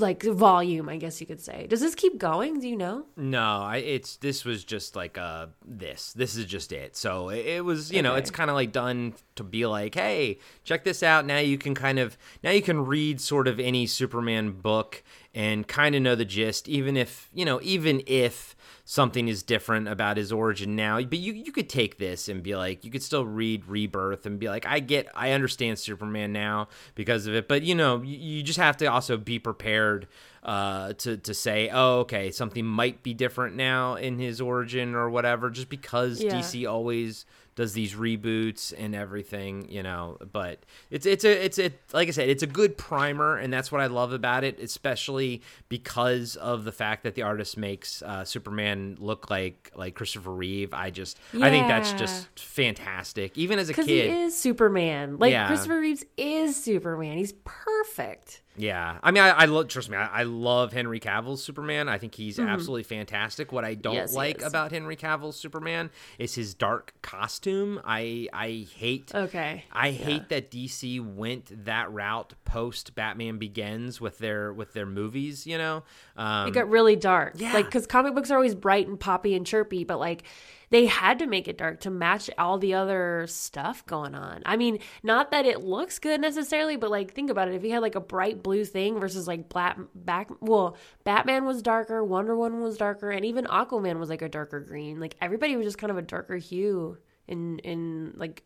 like 0.00 0.22
volume, 0.22 0.88
I 0.88 0.96
guess 0.96 1.20
you 1.20 1.26
could 1.26 1.40
say. 1.40 1.66
Does 1.66 1.80
this 1.80 1.94
keep 1.94 2.18
going? 2.18 2.60
Do 2.60 2.68
you 2.68 2.76
know? 2.76 3.04
No, 3.16 3.62
I 3.62 3.78
it's 3.78 4.16
this 4.16 4.44
was 4.44 4.64
just 4.64 4.96
like 4.96 5.18
uh 5.18 5.46
this. 5.66 6.12
This 6.12 6.36
is 6.36 6.46
just 6.46 6.72
it. 6.72 6.96
So 6.96 7.30
it, 7.30 7.46
it 7.46 7.64
was, 7.64 7.92
you 7.92 8.02
know, 8.02 8.14
it's 8.14 8.30
kind 8.30 8.50
of 8.50 8.56
like 8.56 8.72
done 8.72 9.14
to 9.36 9.42
be 9.44 9.66
like, 9.66 9.94
"Hey, 9.94 10.38
check 10.64 10.84
this 10.84 11.02
out. 11.02 11.26
Now 11.26 11.38
you 11.38 11.58
can 11.58 11.74
kind 11.74 11.98
of 11.98 12.16
now 12.42 12.50
you 12.50 12.62
can 12.62 12.86
read 12.86 13.20
sort 13.20 13.48
of 13.48 13.58
any 13.58 13.86
Superman 13.86 14.52
book 14.52 15.02
and 15.34 15.66
kind 15.66 15.94
of 15.94 16.02
know 16.02 16.14
the 16.14 16.24
gist 16.24 16.68
even 16.68 16.96
if, 16.96 17.28
you 17.34 17.44
know, 17.44 17.60
even 17.62 18.02
if 18.06 18.56
something 18.90 19.28
is 19.28 19.42
different 19.42 19.86
about 19.86 20.16
his 20.16 20.32
origin 20.32 20.74
now, 20.74 20.98
but 21.02 21.18
you 21.18 21.34
you 21.34 21.52
could 21.52 21.68
take 21.68 21.98
this 21.98 22.26
and 22.26 22.42
be 22.42 22.56
like, 22.56 22.86
you 22.86 22.90
could 22.90 23.02
still 23.02 23.26
read 23.26 23.68
Rebirth 23.68 24.24
and 24.24 24.38
be 24.38 24.48
like, 24.48 24.64
I 24.64 24.80
get 24.80 25.06
I 25.14 25.32
understand 25.32 25.78
Superman 25.78 26.32
now 26.32 26.68
because 26.94 27.26
of 27.26 27.34
it, 27.34 27.48
but 27.48 27.62
you 27.62 27.74
know, 27.74 28.00
you, 28.00 28.16
you 28.16 28.42
just 28.42 28.58
have 28.58 28.78
to 28.78 28.86
also 28.86 29.18
be 29.18 29.38
prepared 29.38 30.08
uh, 30.42 30.94
to 30.94 31.18
to 31.18 31.34
say, 31.34 31.68
oh, 31.70 31.98
okay, 32.00 32.30
something 32.30 32.64
might 32.64 33.02
be 33.02 33.12
different 33.12 33.56
now 33.56 33.96
in 33.96 34.18
his 34.18 34.40
origin 34.40 34.94
or 34.94 35.10
whatever, 35.10 35.50
just 35.50 35.68
because 35.68 36.22
Yeah. 36.22 36.36
DC 36.36 36.66
always 36.66 37.26
does 37.58 37.72
these 37.72 37.94
reboots 37.94 38.72
and 38.78 38.94
everything, 38.94 39.68
you 39.68 39.82
know. 39.82 40.16
But 40.32 40.60
it's 40.92 41.04
it's 41.06 41.24
a 41.24 41.44
it's 41.44 41.58
a 41.58 41.72
like 41.92 42.06
I 42.06 42.12
said, 42.12 42.28
it's 42.28 42.44
a 42.44 42.46
good 42.46 42.78
primer, 42.78 43.36
and 43.36 43.52
that's 43.52 43.72
what 43.72 43.80
I 43.80 43.88
love 43.88 44.12
about 44.12 44.44
it, 44.44 44.60
especially 44.60 45.42
because 45.68 46.36
of 46.36 46.62
the 46.62 46.70
fact 46.70 47.02
that 47.02 47.16
the 47.16 47.22
artist 47.22 47.56
makes 47.56 48.00
uh, 48.02 48.24
Superman 48.24 48.96
look 49.00 49.28
like 49.28 49.72
like 49.74 49.96
Christopher 49.96 50.30
Reeve. 50.30 50.72
I 50.72 50.90
just 50.90 51.18
I 51.34 51.50
think 51.50 51.66
that's 51.66 51.92
just 51.94 52.28
fantastic. 52.38 53.36
Even 53.36 53.58
as 53.58 53.68
a 53.68 53.72
Because 53.72 53.86
he 53.86 54.02
is 54.02 54.36
Superman. 54.36 55.18
Like 55.18 55.32
Yeah. 55.32 55.48
Christopher 55.48 55.80
Reeves 55.80 56.04
is 56.16 56.54
Superman. 56.62 57.18
He's 57.18 57.34
perfect. 57.44 58.42
Yeah, 58.58 58.98
I 59.02 59.10
mean, 59.10 59.22
I, 59.22 59.30
I 59.30 59.44
love. 59.44 59.68
Trust 59.68 59.90
me, 59.90 59.96
I, 59.96 60.20
I 60.20 60.22
love 60.24 60.72
Henry 60.72 61.00
Cavill's 61.00 61.42
Superman. 61.42 61.88
I 61.88 61.98
think 61.98 62.14
he's 62.14 62.38
absolutely 62.38 62.84
fantastic. 62.84 63.52
What 63.52 63.64
I 63.64 63.74
don't 63.74 63.88
Mm-hmm. 63.88 63.98
Yes, 63.98 64.14
like 64.14 64.42
about 64.42 64.70
Henry 64.70 64.96
Cavill's 64.96 65.36
Superman 65.36 65.90
is 66.18 66.34
his 66.34 66.54
dark 66.54 66.94
costume. 67.02 67.80
I 67.84 68.28
I 68.32 68.66
hate. 68.76 69.12
Okay. 69.14 69.64
I 69.72 69.90
hate 69.90 70.28
that 70.28 70.50
DC 70.50 71.00
went 71.14 71.64
that 71.64 71.90
route 71.92 72.34
post 72.44 72.94
Batman 72.94 73.38
Begins 73.38 74.00
with 74.00 74.18
their 74.18 74.52
with 74.52 74.72
their 74.72 74.86
movies. 74.86 75.46
You 75.46 75.58
know, 75.58 75.84
um, 76.16 76.48
It 76.48 76.54
got 76.54 76.68
really 76.68 76.96
dark. 76.96 77.34
Yeah. 77.36 77.52
Like, 77.52 77.66
because 77.66 77.86
comic 77.86 78.14
books 78.14 78.30
are 78.30 78.36
always 78.36 78.54
bright 78.54 78.88
and 78.88 78.98
poppy 78.98 79.34
and 79.34 79.46
chirpy, 79.46 79.84
but 79.84 79.98
like 79.98 80.24
they 80.70 80.86
had 80.86 81.18
to 81.20 81.26
make 81.26 81.48
it 81.48 81.58
dark 81.58 81.80
to 81.80 81.90
match 81.90 82.30
all 82.38 82.58
the 82.58 82.74
other 82.74 83.26
stuff 83.28 83.84
going 83.86 84.14
on. 84.14 84.42
I 84.44 84.56
mean, 84.56 84.78
not 85.02 85.30
that 85.30 85.46
it 85.46 85.62
looks 85.62 85.98
good 85.98 86.20
necessarily, 86.20 86.76
but 86.76 86.90
like 86.90 87.14
think 87.14 87.30
about 87.30 87.48
it. 87.48 87.54
If 87.54 87.64
you 87.64 87.72
had 87.72 87.82
like 87.82 87.94
a 87.94 88.00
bright 88.00 88.42
blue 88.42 88.64
thing 88.64 89.00
versus 89.00 89.26
like 89.26 89.48
black 89.48 89.78
back, 89.94 90.30
well, 90.40 90.76
Batman 91.04 91.44
was 91.44 91.62
darker, 91.62 92.04
Wonder 92.04 92.36
Woman 92.36 92.62
was 92.62 92.76
darker, 92.76 93.10
and 93.10 93.24
even 93.24 93.46
Aquaman 93.46 93.98
was 93.98 94.08
like 94.10 94.22
a 94.22 94.28
darker 94.28 94.60
green. 94.60 95.00
Like 95.00 95.16
everybody 95.20 95.56
was 95.56 95.66
just 95.66 95.78
kind 95.78 95.90
of 95.90 95.98
a 95.98 96.02
darker 96.02 96.36
hue 96.36 96.98
in 97.26 97.58
in 97.60 98.14
like 98.16 98.42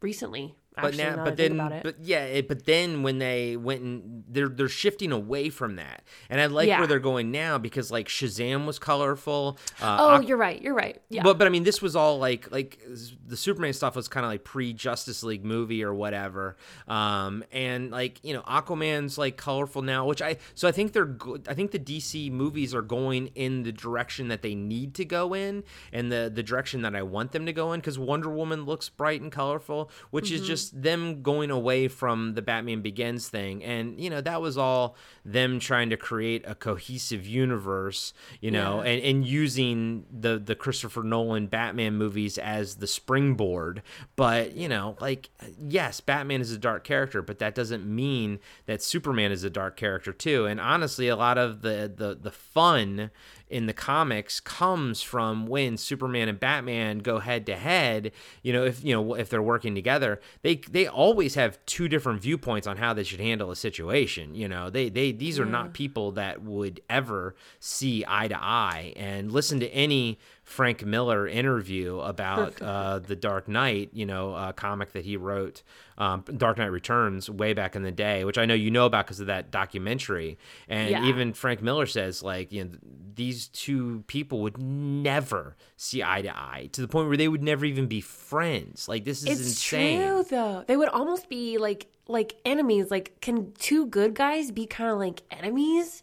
recently. 0.00 0.54
But 0.80 0.96
now, 0.96 1.16
now, 1.16 1.24
but 1.24 1.36
then, 1.36 1.56
but 1.56 1.96
yeah, 2.02 2.24
it, 2.24 2.48
but 2.48 2.64
then 2.66 3.02
when 3.02 3.18
they 3.18 3.56
went 3.56 3.80
and 3.82 4.24
they're 4.28 4.48
they're 4.48 4.68
shifting 4.68 5.12
away 5.12 5.48
from 5.50 5.76
that, 5.76 6.02
and 6.28 6.40
I 6.40 6.46
like 6.46 6.68
Yeah. 6.68 6.78
where 6.78 6.86
they're 6.86 6.98
going 6.98 7.30
now 7.30 7.58
because 7.58 7.90
like 7.90 8.08
Shazam 8.08 8.66
was 8.66 8.78
colorful. 8.78 9.58
Uh, 9.80 9.96
oh, 10.00 10.08
Aqu- 10.20 10.28
you're 10.28 10.36
right. 10.36 10.60
You're 10.60 10.74
right. 10.74 11.00
Yeah. 11.08 11.22
But 11.22 11.38
but 11.38 11.46
I 11.46 11.50
mean, 11.50 11.64
this 11.64 11.80
was 11.80 11.96
all 11.96 12.18
like 12.18 12.50
like 12.50 12.78
the 13.26 13.36
Superman 13.36 13.72
stuff 13.72 13.96
was 13.96 14.08
kind 14.08 14.24
of 14.26 14.30
like 14.32 14.44
pre 14.44 14.72
Justice 14.72 15.22
League 15.22 15.44
movie 15.44 15.82
or 15.82 15.94
whatever. 15.94 16.56
Um, 16.88 17.44
and 17.52 17.90
like 17.90 18.20
you 18.22 18.34
know, 18.34 18.42
Aquaman's 18.42 19.18
like 19.18 19.36
colorful 19.36 19.82
now, 19.82 20.06
which 20.06 20.22
I 20.22 20.36
so 20.54 20.68
I 20.68 20.72
think 20.72 20.92
they're 20.92 21.04
good. 21.06 21.46
I 21.48 21.54
think 21.54 21.70
the 21.70 21.78
DC 21.78 22.30
movies 22.30 22.74
are 22.74 22.82
going 22.82 23.28
in 23.34 23.62
the 23.62 23.72
direction 23.72 24.28
that 24.28 24.42
they 24.42 24.54
need 24.54 24.94
to 24.94 25.04
go 25.04 25.34
in, 25.34 25.64
and 25.92 26.10
the 26.12 26.30
the 26.32 26.42
direction 26.42 26.82
that 26.82 26.94
I 26.94 27.02
want 27.02 27.32
them 27.32 27.46
to 27.46 27.52
go 27.52 27.72
in. 27.72 27.80
Because 27.80 27.98
Wonder 27.98 28.30
Woman 28.30 28.64
looks 28.64 28.88
bright 28.88 29.20
and 29.20 29.32
colorful, 29.32 29.90
which 30.10 30.30
is 30.30 30.46
just 30.46 30.65
just 30.70 30.82
them 30.82 31.22
going 31.22 31.50
away 31.50 31.88
from 31.88 32.34
the 32.34 32.42
Batman 32.42 32.82
Begins 32.82 33.28
thing, 33.28 33.62
and 33.64 33.98
you 34.00 34.10
know 34.10 34.20
that 34.20 34.40
was 34.40 34.58
all 34.58 34.96
them 35.24 35.58
trying 35.58 35.90
to 35.90 35.96
create 35.96 36.44
a 36.46 36.54
cohesive 36.54 37.26
universe, 37.26 38.12
you 38.40 38.50
know, 38.50 38.82
Yeah. 38.82 38.90
and, 38.90 39.02
and 39.02 39.26
using 39.26 40.04
the 40.10 40.38
the 40.38 40.54
Christopher 40.54 41.02
Nolan 41.02 41.46
Batman 41.46 41.94
movies 41.96 42.38
as 42.38 42.76
the 42.76 42.86
springboard. 42.86 43.82
But 44.16 44.52
you 44.56 44.68
know, 44.68 44.96
like 45.00 45.30
yes, 45.58 46.00
Batman 46.00 46.40
is 46.40 46.52
a 46.52 46.58
dark 46.58 46.84
character, 46.84 47.22
but 47.22 47.38
that 47.38 47.54
doesn't 47.54 47.86
mean 47.86 48.38
that 48.66 48.82
Superman 48.82 49.32
is 49.32 49.44
a 49.44 49.50
dark 49.50 49.76
character 49.76 50.12
too. 50.12 50.46
And 50.46 50.60
honestly, 50.60 51.08
a 51.08 51.16
lot 51.16 51.38
of 51.38 51.62
the 51.62 51.92
the 51.94 52.14
the 52.20 52.30
fun 52.30 53.10
in 53.48 53.66
the 53.66 53.72
comics 53.72 54.40
comes 54.40 55.02
from 55.02 55.46
when 55.46 55.76
Superman 55.76 56.28
and 56.28 56.38
Batman 56.38 56.98
go 56.98 57.20
head 57.20 57.46
to 57.46 57.56
head. 57.56 58.12
You 58.42 58.52
know, 58.52 58.64
if 58.64 58.84
you 58.84 58.92
know 58.94 59.14
if 59.14 59.28
they're 59.28 59.42
working 59.42 59.74
together, 59.74 60.20
they 60.42 60.56
they 60.56 60.86
always 60.86 61.34
have 61.34 61.64
two 61.66 61.88
different 61.88 62.20
viewpoints 62.20 62.66
on 62.66 62.76
how 62.76 62.92
they 62.92 63.04
should 63.04 63.20
handle 63.20 63.50
a 63.50 63.56
situation. 63.56 64.34
You 64.34 64.48
know, 64.48 64.70
they 64.70 64.88
they 64.88 65.12
these 65.12 65.38
are 65.38 65.44
not 65.44 65.72
people 65.72 66.12
that 66.12 66.42
would 66.42 66.80
ever 66.90 67.34
see 67.60 68.04
eye 68.06 68.28
to 68.28 68.38
eye. 68.38 68.92
And 68.96 69.30
listen 69.30 69.60
to 69.60 69.68
any 69.68 70.18
Frank 70.42 70.84
Miller 70.84 71.26
interview 71.26 71.98
about 72.00 72.60
uh, 72.62 73.00
the 73.00 73.16
Dark 73.16 73.48
Knight, 73.48 73.90
you 73.92 74.06
know, 74.06 74.34
uh, 74.34 74.52
comic 74.52 74.92
that 74.92 75.04
he 75.04 75.16
wrote, 75.16 75.62
um, 75.98 76.24
Dark 76.36 76.58
Knight 76.58 76.66
Returns, 76.66 77.30
way 77.30 77.52
back 77.54 77.74
in 77.76 77.82
the 77.82 77.90
day, 77.92 78.24
which 78.24 78.38
I 78.38 78.44
know 78.44 78.54
you 78.54 78.70
know 78.70 78.86
about 78.86 79.06
because 79.06 79.20
of 79.20 79.26
that 79.28 79.50
documentary. 79.50 80.38
And 80.68 80.90
Yeah. 80.90 81.04
even 81.06 81.32
Frank 81.32 81.62
Miller 81.62 81.86
says, 81.86 82.22
like, 82.22 82.52
you 82.52 82.64
know, 82.64 82.70
these 83.14 83.48
two 83.48 84.04
people 84.06 84.40
would 84.42 84.58
never 84.60 85.56
see 85.76 86.02
eye 86.02 86.22
to 86.22 86.36
eye 86.36 86.68
to 86.72 86.80
the 86.80 86.88
point 86.88 87.08
where 87.08 87.16
they 87.16 87.28
would 87.28 87.42
never 87.42 87.64
even 87.64 87.86
be 87.86 88.00
friends. 88.00 88.88
Like, 88.88 89.04
this 89.04 89.22
is 89.22 89.28
It's 89.28 89.48
insane. 89.48 90.00
true 90.00 90.24
though. 90.28 90.64
They 90.66 90.76
would 90.76 90.88
almost 90.90 91.28
be 91.28 91.58
like 91.58 91.86
like 92.08 92.36
enemies. 92.44 92.90
Like, 92.90 93.20
can 93.20 93.52
two 93.58 93.86
good 93.86 94.14
guys 94.14 94.52
be 94.52 94.64
kind 94.66 94.90
of 94.90 94.98
like 94.98 95.22
enemies? 95.30 96.02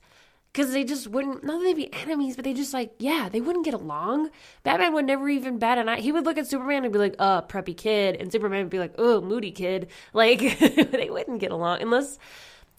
Because 0.53 0.71
they 0.71 0.83
just 0.83 1.07
wouldn't. 1.07 1.43
Not 1.43 1.59
that 1.59 1.63
they'd 1.63 1.75
be 1.75 1.93
enemies, 1.93 2.35
but 2.35 2.45
they 2.45 2.53
just 2.53 2.73
like 2.73 2.93
yeah, 2.99 3.27
they 3.27 3.41
wouldn't 3.41 3.65
get 3.65 3.73
along. 3.73 4.29
Batman 4.61 4.93
would 4.93 5.05
never 5.05 5.27
even 5.27 5.57
bat 5.57 5.79
an 5.79 5.89
eye. 5.89 5.99
He 5.99 6.11
would 6.11 6.25
look 6.25 6.37
at 6.37 6.45
Superman 6.45 6.83
and 6.83 6.93
be 6.93 6.99
like, 6.99 7.15
"Uh, 7.17 7.41
preppy 7.41 7.75
kid," 7.75 8.17
and 8.17 8.31
Superman 8.31 8.65
would 8.65 8.69
be 8.69 8.77
like, 8.77 8.93
"Oh, 8.97 9.19
moody 9.21 9.51
kid." 9.51 9.87
Like 10.13 10.39
they 10.59 11.09
wouldn't 11.09 11.39
get 11.39 11.51
along 11.51 11.81
unless. 11.81 12.19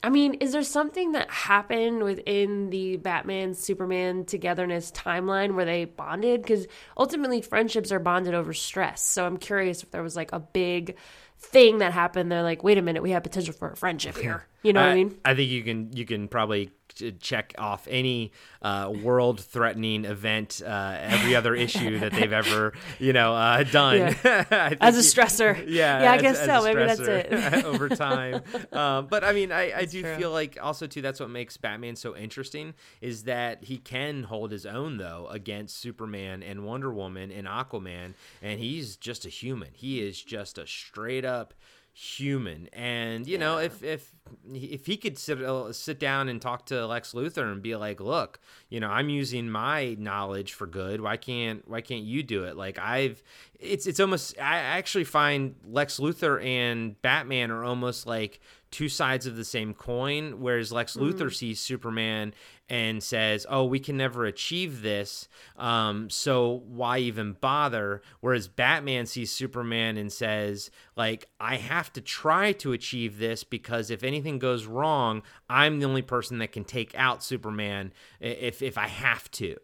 I 0.05 0.11
mean, 0.11 0.35
is 0.35 0.53
there 0.53 0.63
something 0.63 1.13
that 1.13 1.31
happened 1.31 2.03
within 2.03 2.69
the 2.69 2.99
Batman 2.99 3.55
Superman 3.55 4.27
togetherness 4.27 4.93
timeline 4.93 5.55
where 5.55 5.65
they 5.65 5.87
bonded? 5.87 6.43
Because 6.43 6.67
ultimately, 6.97 7.41
friendships 7.41 7.91
are 7.91 7.99
bonded 7.99 8.35
over 8.35 8.53
stress. 8.53 9.01
So 9.01 9.25
I'm 9.25 9.39
curious 9.39 9.83
if 9.83 9.91
there 9.91 10.03
was 10.03 10.15
like 10.15 10.31
a 10.33 10.41
big 10.41 10.97
thing 11.39 11.79
that 11.79 11.93
happened. 11.93 12.31
They're 12.31 12.43
like, 12.43 12.63
wait 12.63 12.79
a 12.79 12.83
minute, 12.83 13.03
we 13.03 13.13
have 13.13 13.23
potential 13.23 13.55
for 13.55 13.71
a 13.71 13.77
friendship 13.77 14.17
here. 14.19 14.47
You 14.63 14.73
know 14.73 14.81
what 14.81 14.91
I 14.91 14.95
mean? 14.95 15.19
I 15.25 15.35
think 15.35 15.51
you 15.51 15.63
can 15.63 15.91
you 15.95 16.05
can 16.05 16.29
probably 16.29 16.71
ch- 16.95 17.15
check 17.21 17.55
off 17.59 17.87
any 17.91 18.33
uh, 18.63 18.93
world 19.03 19.41
threatening 19.41 20.05
event, 20.05 20.63
uh, 20.65 20.97
every 21.01 21.35
other 21.37 21.55
issue 21.55 21.99
that 21.99 22.13
they've 22.13 22.33
ever 22.33 22.73
you 22.99 23.13
know 23.13 23.35
uh, 23.35 23.63
done 23.65 24.13
think 24.15 24.51
As 24.53 24.97
a 24.97 25.01
stressor. 25.01 25.57
Yeah, 25.69 26.03
Yeah, 26.03 26.13
I 26.13 26.17
as- 26.17 26.23
guess 26.23 26.39
as 26.41 26.47
so. 26.47 26.65
Maybe 26.65 26.81
that's 26.87 27.01
it. 27.01 27.65
over 27.65 27.89
time. 27.89 28.43
Um, 28.73 29.07
but 29.09 29.25
I 29.25 29.33
mean, 29.33 29.53
I, 29.53 29.73
I 29.81 29.85
do 29.85 30.03
true. 30.03 30.15
feel 30.17 30.31
like 30.31 30.59
also 30.63 30.87
too 30.87 31.03
that's 31.03 31.21
what 31.21 31.31
makes 31.31 31.57
Batman 31.57 31.97
so 31.97 32.17
interesting 32.17 32.75
is 33.01 33.25
that 33.25 33.65
he 33.65 33.79
can 33.79 34.25
hold 34.25 34.51
his 34.53 34.65
own 34.67 34.97
though 34.97 35.27
against 35.31 35.77
Superman 35.79 36.43
and 36.43 36.65
Wonder 36.65 36.93
Woman 36.93 37.31
and 37.31 37.47
Aquaman, 37.47 38.15
and 38.43 38.61
he's 38.61 38.97
just 38.97 39.25
a 39.25 39.29
human. 39.29 39.71
He 39.75 40.01
is 40.07 40.23
just 40.23 40.59
a 40.59 40.67
straight 40.67 41.25
up 41.25 41.55
human. 41.95 42.69
And 42.73 43.27
you 43.27 43.39
know 43.39 43.59
if 43.59 43.83
if 43.83 44.11
if 44.53 44.85
he 44.85 44.97
could 44.97 45.17
sit 45.17 45.41
uh, 45.41 45.73
sit 45.73 46.01
down 46.01 46.29
and 46.29 46.43
talk 46.43 46.67
to 46.67 46.87
Lex 46.87 47.13
Luthor 47.13 47.53
and 47.53 47.63
be 47.63 47.77
like 47.77 48.01
look 48.01 48.41
you 48.69 48.81
know 48.81 48.89
I'm 48.89 49.09
using 49.09 49.49
my 49.49 49.97
knowledge 49.99 50.55
for 50.55 50.67
good. 50.67 51.01
Why 51.01 51.17
can't 51.17 51.67
why 51.69 51.81
can't 51.81 52.03
you 52.03 52.25
do 52.25 52.45
it? 52.45 52.57
Like 52.57 52.79
I've 52.81 53.23
it's 53.61 53.87
it's 53.87 54.01
almost 54.01 54.37
I 54.41 54.57
actually 54.59 55.05
find 55.05 55.55
Lex 55.65 56.01
Luthor 56.01 56.45
and 56.45 57.01
Batman 57.01 57.53
are 57.53 57.65
almost 57.65 58.09
like 58.09 58.41
two 58.73 58.89
sides 58.89 59.25
of 59.27 59.37
the 59.37 59.45
same 59.45 59.73
coin 59.73 60.41
whereas 60.41 60.73
Lex 60.73 60.97
Luthor 60.97 61.33
sees 61.33 61.61
Superman 61.61 62.35
and 62.69 63.03
says 63.03 63.45
oh 63.51 63.63
we 63.65 63.79
can 63.79 63.97
never 63.97 64.25
achieve 64.25 64.81
this 64.81 65.29
um 65.57 66.09
so 66.09 66.63
why 66.67 66.97
even 66.99 67.35
bother 67.35 68.01
whereas 68.21 68.49
Batman 68.49 69.05
sees 69.05 69.31
Superman 69.31 69.99
and 69.99 70.11
says 70.11 70.71
like 70.97 71.29
I 71.39 71.57
have 71.57 71.93
to 71.93 72.01
try 72.01 72.53
to 72.53 72.73
achieve 72.73 73.19
this 73.19 73.45
because 73.45 73.91
if 73.91 74.03
anything 74.03 74.39
goes 74.39 74.65
wrong 74.65 75.23
I'm 75.51 75.79
the 75.79 75.87
only 75.87 76.01
person 76.03 76.39
that 76.39 76.53
can 76.53 76.65
take 76.65 76.95
out 76.95 77.23
Superman 77.23 77.93
if 78.19 78.63
if 78.63 78.79
I 78.79 78.89
have 78.89 79.31
to 79.33 79.57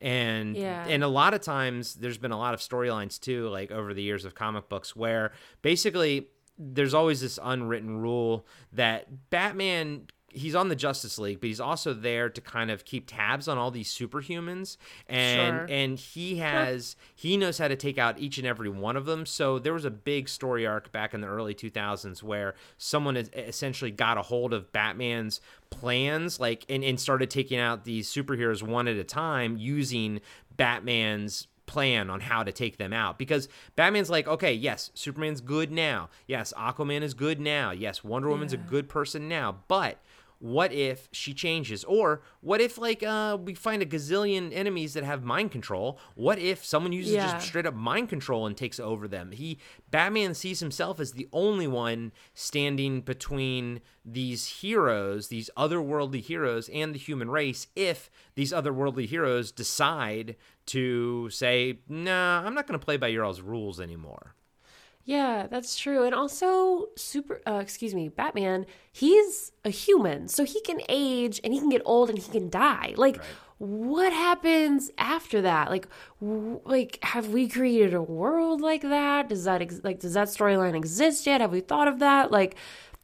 and 0.00 0.56
Yeah. 0.56 0.84
and 0.88 1.04
a 1.04 1.08
lot 1.08 1.34
of 1.34 1.40
times 1.40 1.94
there's 1.94 2.18
been 2.18 2.32
a 2.32 2.38
lot 2.38 2.54
of 2.54 2.60
storylines 2.60 3.20
too 3.20 3.48
like 3.50 3.70
over 3.70 3.94
the 3.94 4.02
years 4.02 4.24
of 4.24 4.34
comic 4.34 4.68
books 4.68 4.96
where 4.96 5.30
basically 5.62 6.28
there's 6.58 6.92
always 6.92 7.20
this 7.20 7.38
unwritten 7.40 7.98
rule 7.98 8.44
that 8.72 9.30
Batman 9.30 10.08
he's 10.30 10.54
on 10.54 10.68
the 10.68 10.76
Justice 10.76 11.18
League, 11.18 11.40
but 11.40 11.46
he's 11.48 11.60
also 11.60 11.94
there 11.94 12.28
to 12.28 12.40
kind 12.40 12.70
of 12.70 12.84
keep 12.84 13.04
tabs 13.06 13.48
on 13.48 13.56
all 13.58 13.70
these 13.70 13.90
superhumans 13.92 14.76
and 15.08 15.56
Sure. 15.56 15.66
and 15.70 15.98
he 15.98 16.36
has 16.36 16.96
he 17.14 17.36
knows 17.36 17.58
how 17.58 17.68
to 17.68 17.76
take 17.76 17.98
out 17.98 18.18
each 18.18 18.36
and 18.38 18.46
every 18.46 18.68
one 18.68 18.96
of 18.96 19.06
them. 19.06 19.24
So 19.26 19.58
there 19.58 19.72
was 19.72 19.84
a 19.84 19.90
big 19.90 20.28
story 20.28 20.66
arc 20.66 20.92
back 20.92 21.14
in 21.14 21.20
the 21.22 21.26
early 21.28 21.54
2000s 21.54 22.22
where 22.22 22.54
someone 22.76 23.16
essentially 23.16 23.90
got 23.90 24.18
a 24.18 24.22
hold 24.22 24.52
of 24.52 24.70
Batman's 24.72 25.40
plans 25.70 26.38
like 26.38 26.64
and, 26.68 26.84
and 26.84 27.00
started 27.00 27.30
taking 27.30 27.58
out 27.58 27.84
these 27.84 28.12
superheroes 28.12 28.62
one 28.62 28.86
at 28.86 28.96
a 28.96 29.04
time 29.04 29.56
using 29.56 30.20
Batman's 30.56 31.46
plan 31.66 32.08
on 32.08 32.20
how 32.20 32.42
to 32.42 32.50
take 32.52 32.78
them 32.78 32.92
out 32.94 33.18
because 33.18 33.48
Batman's 33.76 34.08
like, 34.10 34.26
okay, 34.26 34.52
yes, 34.54 34.90
Superman's 34.94 35.40
good 35.42 35.70
now. 35.70 36.08
Yes, 36.26 36.52
Aquaman 36.56 37.02
is 37.02 37.12
good 37.14 37.40
now. 37.40 37.70
Yes, 37.72 38.02
Wonder 38.02 38.28
Woman's 38.28 38.52
a 38.54 38.56
good 38.58 38.88
person 38.88 39.28
now. 39.28 39.56
But 39.68 39.98
what 40.40 40.72
if 40.72 41.08
she 41.12 41.34
changes? 41.34 41.84
Or 41.84 42.22
what 42.40 42.60
if 42.60 42.78
like 42.78 43.02
uh 43.02 43.36
we 43.40 43.54
find 43.54 43.82
a 43.82 43.86
gazillion 43.86 44.50
enemies 44.54 44.94
that 44.94 45.04
have 45.04 45.24
mind 45.24 45.50
control? 45.50 45.98
What 46.14 46.38
if 46.38 46.64
someone 46.64 46.92
uses 46.92 47.14
Yeah. 47.14 47.30
just 47.36 47.46
straight 47.48 47.66
up 47.66 47.74
mind 47.74 48.08
control 48.08 48.46
and 48.46 48.56
takes 48.56 48.78
over 48.78 49.08
them? 49.08 49.32
He 49.32 49.58
Batman 49.90 50.34
sees 50.34 50.60
himself 50.60 51.00
as 51.00 51.12
the 51.12 51.28
only 51.32 51.66
one 51.66 52.12
standing 52.34 53.00
between 53.00 53.80
these 54.04 54.46
heroes, 54.60 55.28
these 55.28 55.50
otherworldly 55.56 56.20
heroes 56.22 56.68
and 56.68 56.94
the 56.94 56.98
human 56.98 57.30
race 57.30 57.66
if 57.74 58.10
these 58.34 58.52
otherworldly 58.52 59.06
heroes 59.06 59.50
decide 59.52 60.36
to 60.66 61.28
say, 61.30 61.80
"Nah, 61.88 62.42
I'm 62.44 62.54
not 62.54 62.66
going 62.66 62.78
to 62.78 62.84
play 62.84 62.96
by 62.96 63.08
your 63.08 63.24
all's 63.24 63.40
rules 63.40 63.80
anymore." 63.80 64.34
Yeah, 65.08 65.46
that's 65.46 65.78
true. 65.78 66.04
And 66.04 66.14
also, 66.14 66.88
super, 66.96 67.40
uh, 67.46 67.60
excuse 67.62 67.94
me, 67.94 68.10
Batman, 68.10 68.66
he's 68.92 69.52
a 69.64 69.70
human. 69.70 70.28
So 70.28 70.44
he 70.44 70.60
can 70.60 70.82
age 70.86 71.40
and 71.42 71.54
he 71.54 71.60
can 71.60 71.70
get 71.70 71.80
old 71.86 72.10
and 72.10 72.18
he 72.18 72.30
can 72.30 72.50
die. 72.50 72.92
Like, 72.94 73.18
what 73.56 74.12
happens 74.12 74.90
after 74.98 75.40
that? 75.40 75.70
Like, 75.70 75.88
w- 76.20 76.60
like, 76.66 76.98
have 77.04 77.28
we 77.30 77.48
created 77.48 77.94
a 77.94 78.02
world 78.02 78.60
like 78.60 78.82
that? 78.82 79.30
Does 79.30 79.44
that, 79.44 79.62
ex- 79.62 79.80
like, 79.82 80.00
does 80.00 80.12
that 80.12 80.28
storyline 80.28 80.76
exist 80.76 81.26
yet? 81.26 81.40
Have 81.40 81.52
we 81.52 81.60
thought 81.60 81.88
of 81.88 82.00
that? 82.00 82.30
Like, 82.30 82.56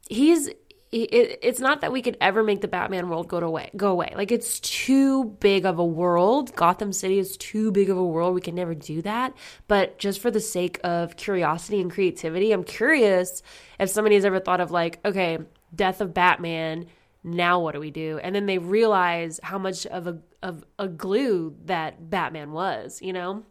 he's, 0.07 0.51
it, 0.91 1.39
it's 1.41 1.59
not 1.59 1.81
that 1.81 1.91
we 1.91 2.01
could 2.01 2.17
ever 2.21 2.43
make 2.43 2.61
the 2.61 2.67
Batman 2.67 3.09
world 3.09 3.27
go 3.27 3.39
away, 3.39 3.69
go 3.75 3.91
away. 3.91 4.13
Like 4.15 4.31
it's 4.31 4.59
too 4.59 5.25
big 5.25 5.65
of 5.65 5.79
a 5.79 5.85
world. 5.85 6.55
Gotham 6.55 6.93
City 6.93 7.19
is 7.19 7.37
too 7.37 7.71
big 7.71 7.89
of 7.89 7.97
a 7.97 8.03
world. 8.03 8.33
We 8.33 8.41
can 8.41 8.55
never 8.55 8.75
do 8.75 9.01
that. 9.01 9.33
But 9.67 9.97
just 9.97 10.19
for 10.19 10.31
the 10.31 10.39
sake 10.39 10.79
of 10.83 11.17
curiosity 11.17 11.81
and 11.81 11.91
creativity, 11.91 12.51
I'm 12.51 12.63
curious 12.63 13.41
if 13.79 13.89
somebody 13.89 14.15
has 14.15 14.25
ever 14.25 14.39
thought 14.39 14.61
of 14.61 14.71
like, 14.71 14.99
okay, 15.05 15.39
death 15.73 16.01
of 16.01 16.13
Batman. 16.13 16.87
Now 17.23 17.59
what 17.59 17.73
do 17.73 17.79
we 17.79 17.91
do? 17.91 18.19
And 18.21 18.35
then 18.35 18.45
they 18.45 18.59
realize 18.59 19.39
how 19.41 19.57
much 19.57 19.85
of 19.87 20.07
a 20.07 20.19
of 20.43 20.63
a 20.77 20.87
glue 20.87 21.55
that 21.65 22.09
Batman 22.09 22.51
was. 22.51 23.01
You 23.01 23.13
know, 23.13 23.43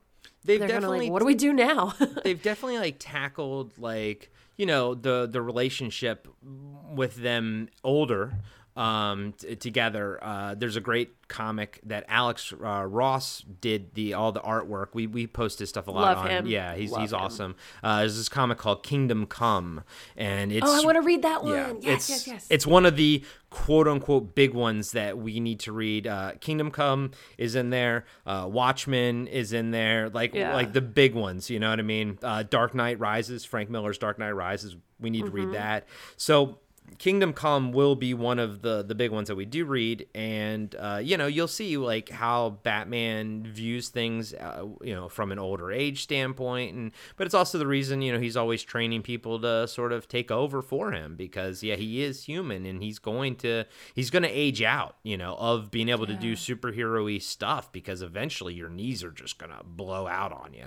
They've 0.45 0.59
they're 0.59 0.69
definitely 0.69 1.01
like, 1.01 1.11
what 1.11 1.21
do 1.21 1.27
we 1.27 1.35
do 1.35 1.53
now? 1.53 1.95
they've 2.25 2.41
definitely 2.41 2.79
like 2.79 2.97
tackled 2.99 3.79
like 3.79 4.31
you 4.57 4.67
know 4.67 4.95
the 4.95 5.29
the 5.31 5.43
relationship 5.43 6.29
with 6.43 7.17
them 7.17 7.69
older 7.83 8.33
um, 8.77 9.35
t- 9.39 9.55
together. 9.57 10.19
Uh, 10.23 10.55
there's 10.55 10.77
a 10.77 10.81
great 10.81 11.11
comic 11.29 11.81
that 11.85 12.05
Alex 12.09 12.53
uh, 12.53 12.85
Ross 12.85 13.43
did 13.61 13.95
the 13.95 14.15
all 14.15 14.33
the 14.33 14.41
artwork. 14.41 14.89
We 14.95 15.07
we 15.07 15.27
post 15.27 15.59
his 15.61 15.69
stuff 15.69 15.87
a 15.87 15.91
lot 15.91 16.17
Love 16.17 16.19
on. 16.25 16.31
him. 16.31 16.47
Yeah, 16.47 16.75
he's 16.75 16.91
Love 16.91 17.01
he's 17.03 17.13
him. 17.13 17.19
awesome. 17.21 17.57
Uh, 17.83 18.01
there's 18.01 18.17
this 18.17 18.29
comic 18.29 18.59
called 18.59 18.83
Kingdom 18.83 19.27
Come, 19.27 19.85
and 20.17 20.51
it's 20.53 20.67
Oh, 20.69 20.81
I 20.83 20.85
want 20.85 20.97
to 20.97 21.03
read 21.03 21.23
that 21.23 21.45
one. 21.45 21.53
yeah, 21.55 21.73
yes, 21.81 22.11
it's 22.11 22.11
yes, 22.11 22.27
yes. 22.27 22.47
it's 22.51 22.67
one 22.67 22.85
of 22.85 22.97
the 22.97 23.23
quote 23.51 23.87
unquote 23.87 24.35
big 24.35 24.53
ones 24.53 24.91
that 24.93 25.17
we 25.19 25.39
need 25.39 25.61
to 25.61 25.73
read. 25.73 26.07
Uh, 26.09 26.33
Kingdom 26.41 26.71
Come 26.73 27.13
is 27.39 27.55
in 27.55 27.71
there. 27.71 28.05
Uh, 28.27 28.49
Watchmen 28.51 29.29
is 29.29 29.53
in 29.53 29.71
there. 29.71 30.11
Like 30.11 30.35
Yeah. 30.35 30.53
like 30.55 30.73
the 30.73 30.81
big 30.83 31.15
ones. 31.15 31.49
You 31.49 31.61
know 31.61 31.71
what 31.71 31.79
I 31.79 31.83
mean? 31.83 32.19
Uh, 32.23 32.43
Dark 32.43 32.75
Knight 32.75 32.99
Rises. 32.99 33.45
Frank 33.45 33.71
Miller's 33.71 33.99
Dark 33.99 34.19
Knight 34.19 34.33
Rises. 34.33 34.75
We 34.99 35.11
need 35.11 35.21
to 35.21 35.27
Mm-hmm. 35.27 35.37
read 35.37 35.53
that. 35.53 35.87
So. 36.17 36.59
Kingdom 36.99 37.33
Come 37.33 37.73
will 37.73 37.97
be 37.97 38.15
one 38.15 38.39
of 38.39 38.63
the 38.63 38.83
the 38.83 38.95
big 38.95 39.11
ones 39.11 39.29
that 39.29 39.35
we 39.35 39.45
do 39.47 39.65
read, 39.65 40.07
and 40.15 40.75
uh, 40.79 41.01
you 41.03 41.17
know 41.17 41.27
you'll 41.27 41.49
see 41.49 41.77
like 41.77 42.09
how 42.11 42.59
Batman 42.63 43.43
views 43.47 43.89
things, 43.89 44.33
uh, 44.35 44.65
you 44.83 44.95
know, 44.95 45.09
from 45.09 45.33
an 45.33 45.39
older 45.39 45.73
age 45.73 46.03
standpoint, 46.03 46.75
and 46.77 46.93
but 47.17 47.27
it's 47.27 47.35
also 47.35 47.59
the 47.59 47.67
reason 47.67 48.01
you 48.03 48.13
know 48.13 48.21
he's 48.21 48.37
always 48.37 48.63
training 48.63 49.03
people 49.03 49.41
to 49.41 49.67
sort 49.67 49.93
of 49.93 50.07
take 50.09 50.31
over 50.31 50.63
for 50.63 50.93
him 50.93 51.17
because 51.17 51.63
yeah 51.63 51.75
he 51.75 52.03
is 52.03 52.25
human 52.25 52.65
and 52.65 52.83
he's 52.83 52.99
going 53.01 53.35
to 53.37 53.65
he's 53.95 54.11
going 54.11 54.23
to 54.23 54.29
age 54.31 54.63
out, 54.63 54.97
you 55.03 55.17
know, 55.17 55.35
of 55.37 55.71
being 55.71 55.89
able 55.89 56.07
to 56.07 56.15
do 56.15 56.35
superhero-y 56.37 57.19
stuff 57.19 57.73
because 57.73 58.03
eventually 58.03 58.55
your 58.55 58.69
knees 58.69 59.03
are 59.03 59.11
just 59.11 59.39
gonna 59.39 59.63
blow 59.65 60.07
out 60.07 60.33
on 60.33 60.53
you. 60.55 60.67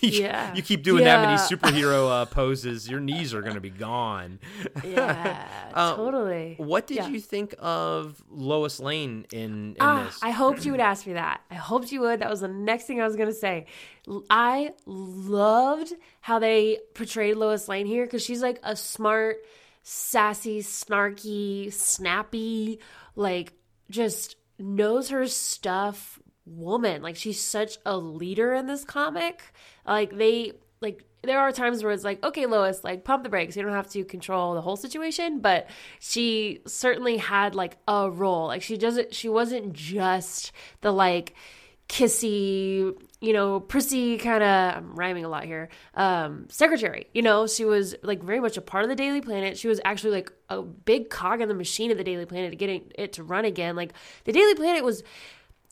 you, 0.00 0.22
Yeah. 0.22 0.54
you 0.54 0.62
keep 0.62 0.82
doing 0.82 1.04
that 1.04 1.20
many 1.26 1.36
superhero 1.38 2.08
uh, 2.10 2.24
poses, 2.30 2.88
your 2.88 3.00
knees 3.00 3.34
are 3.34 3.42
gonna 3.42 3.60
be 3.60 3.70
gone. 3.70 4.38
yeah, 4.84 5.46
Uh, 5.74 5.96
totally. 5.96 6.54
What 6.58 6.86
did 6.86 6.96
Yeah. 6.98 7.08
you 7.08 7.20
think 7.20 7.54
of 7.58 8.22
Lois 8.30 8.80
Lane 8.80 9.26
in, 9.32 9.40
in 9.72 9.76
Ah, 9.80 10.04
this? 10.04 10.18
I 10.22 10.30
hoped 10.30 10.64
you 10.64 10.72
would 10.72 10.80
ask 10.80 11.06
me 11.06 11.14
that. 11.14 11.40
I 11.50 11.54
hoped 11.54 11.90
you 11.92 12.00
would. 12.00 12.20
That 12.20 12.30
was 12.30 12.40
the 12.40 12.48
next 12.48 12.84
thing 12.84 13.00
I 13.00 13.04
was 13.06 13.16
going 13.16 13.28
to 13.28 13.34
say. 13.34 13.66
I 14.30 14.72
loved 14.86 15.92
how 16.20 16.38
they 16.38 16.78
portrayed 16.94 17.36
Lois 17.36 17.68
Lane 17.68 17.86
here 17.86 18.04
because 18.04 18.22
she's 18.24 18.42
like 18.42 18.58
a 18.62 18.76
smart, 18.76 19.36
sassy, 19.82 20.60
snarky, 20.60 21.72
snappy, 21.72 22.80
like 23.16 23.52
just 23.90 24.36
knows 24.58 25.08
her 25.10 25.26
stuff 25.26 26.18
woman. 26.44 27.02
Like 27.02 27.16
she's 27.16 27.40
such 27.40 27.78
a 27.86 27.96
leader 27.96 28.52
in 28.54 28.66
this 28.66 28.84
comic. 28.84 29.42
Like 29.86 30.16
they 30.16 30.52
like 30.80 31.04
there 31.28 31.38
are 31.38 31.52
times 31.52 31.82
where 31.82 31.92
it's 31.92 32.04
like, 32.04 32.24
okay, 32.24 32.46
Lois, 32.46 32.82
like 32.82 33.04
pump 33.04 33.22
the 33.22 33.28
brakes. 33.28 33.56
You 33.56 33.62
don't 33.62 33.72
have 33.72 33.90
to 33.90 34.04
control 34.04 34.54
the 34.54 34.60
whole 34.60 34.76
situation, 34.76 35.40
but 35.40 35.68
she 36.00 36.60
certainly 36.66 37.16
had 37.18 37.54
like 37.54 37.76
a 37.86 38.10
role. 38.10 38.46
Like 38.46 38.62
she 38.62 38.76
doesn't 38.76 39.14
she 39.14 39.28
wasn't 39.28 39.72
just 39.72 40.52
the 40.80 40.92
like 40.92 41.34
kissy, 41.88 42.94
you 43.20 43.32
know, 43.32 43.60
prissy 43.60 44.18
kind 44.18 44.42
of 44.42 44.76
I'm 44.76 44.94
rhyming 44.94 45.24
a 45.24 45.28
lot 45.28 45.44
here. 45.44 45.68
Um 45.94 46.46
secretary, 46.50 47.06
you 47.14 47.22
know, 47.22 47.46
she 47.46 47.64
was 47.64 47.94
like 48.02 48.22
very 48.22 48.40
much 48.40 48.56
a 48.56 48.60
part 48.60 48.84
of 48.84 48.90
the 48.90 48.96
Daily 48.96 49.20
Planet. 49.20 49.58
She 49.58 49.68
was 49.68 49.80
actually 49.84 50.12
like 50.12 50.32
a 50.48 50.62
big 50.62 51.10
cog 51.10 51.40
in 51.40 51.48
the 51.48 51.54
machine 51.54 51.90
of 51.90 51.98
the 51.98 52.04
Daily 52.04 52.26
Planet 52.26 52.58
getting 52.58 52.90
it 52.96 53.14
to 53.14 53.22
run 53.22 53.44
again. 53.44 53.76
Like 53.76 53.92
the 54.24 54.32
Daily 54.32 54.54
Planet 54.54 54.84
was 54.84 55.02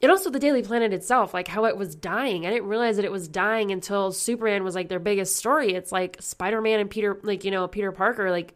and 0.03 0.11
also 0.11 0.31
the 0.31 0.39
Daily 0.39 0.63
Planet 0.63 0.93
itself, 0.93 1.33
like 1.33 1.49
how 1.49 1.65
it 1.65 1.77
was 1.77 1.95
dying. 1.95 2.47
I 2.47 2.51
didn't 2.51 2.69
realize 2.69 2.97
that 2.97 3.05
it 3.05 3.13
was 3.13 3.29
dying 3.29 3.71
until 3.71 4.13
Superman 4.13 4.63
was 4.63 4.75
like 4.75 4.89
their 4.89 4.99
biggest 4.99 5.37
story. 5.37 5.75
It's 5.75 5.91
like 5.93 6.19
Spider 6.21 6.61
Man 6.61 6.81
and 6.81 6.91
Peter, 6.91 7.19
like, 7.23 7.45
you 7.45 7.51
know, 7.51 7.67
Peter 7.67 7.93
Parker, 7.93 8.31
like, 8.31 8.55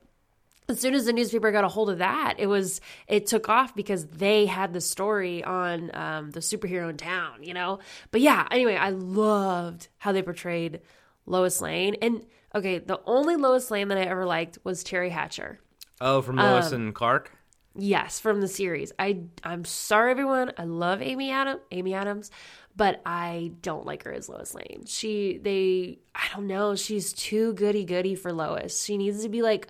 as 0.69 0.79
soon 0.79 0.95
as 0.95 1.07
the 1.07 1.13
newspaper 1.13 1.51
got 1.51 1.65
a 1.65 1.69
hold 1.69 1.91
of 1.91 1.99
that, 1.99 2.35
it 2.39 2.47
was 2.47 2.81
it 3.09 3.27
took 3.27 3.49
off 3.49 3.75
because 3.75 4.07
they 4.07 4.47
had 4.47 4.73
the 4.73 4.81
story 4.81 5.43
on 5.43 5.91
um, 5.95 6.31
the 6.31 6.41
superhero 6.41 6.89
in 6.89 6.97
town, 6.97 7.43
you 7.43 7.55
know. 7.55 7.81
But 8.13 8.21
yeah, 8.21 8.47
anyway, 8.53 8.77
I 8.77 8.91
loved 8.91 9.89
how 9.99 10.13
they 10.13 10.23
portrayed 10.23 10.81
Lois 11.27 11.61
Lane. 11.61 11.97
And 12.01 12.25
okay, 12.55 12.79
the 12.79 13.01
only 13.05 13.35
Lois 13.35 13.71
Lane 13.71 13.89
that 13.89 13.99
I 13.99 14.03
ever 14.03 14.25
liked 14.25 14.59
was 14.63 14.85
Teri 14.85 15.11
Hatcher. 15.11 15.59
oh, 16.01 16.23
from 16.23 16.39
um, 16.39 16.53
Lois 16.53 16.71
and 16.71 16.95
Clark. 16.95 17.33
Yes, 17.77 18.19
from 18.19 18.41
the 18.41 18.49
series. 18.49 18.93
I 18.99 19.21
I'm 19.45 19.65
sorry 19.65 20.11
everyone. 20.11 20.53
I 20.59 20.65
love 20.65 21.01
Amy 21.03 21.31
Adam 21.31 21.61
Amy 21.71 21.95
Adams, 21.95 22.31
but 22.77 23.01
I 23.07 23.53
don't 23.63 23.87
like 23.87 24.03
her 24.05 24.13
as 24.13 24.29
Lois 24.29 24.55
Lane. 24.55 24.85
She 24.87 25.39
they 25.39 26.01
I 26.15 26.27
don't 26.35 26.49
know, 26.49 26.75
she's 26.75 27.13
too 27.13 27.53
goody 27.55 27.85
goody 27.85 28.17
for 28.17 28.33
Lois. 28.33 28.83
She 28.85 28.97
needs 28.99 29.23
to 29.23 29.29
be 29.29 29.43
like 29.43 29.69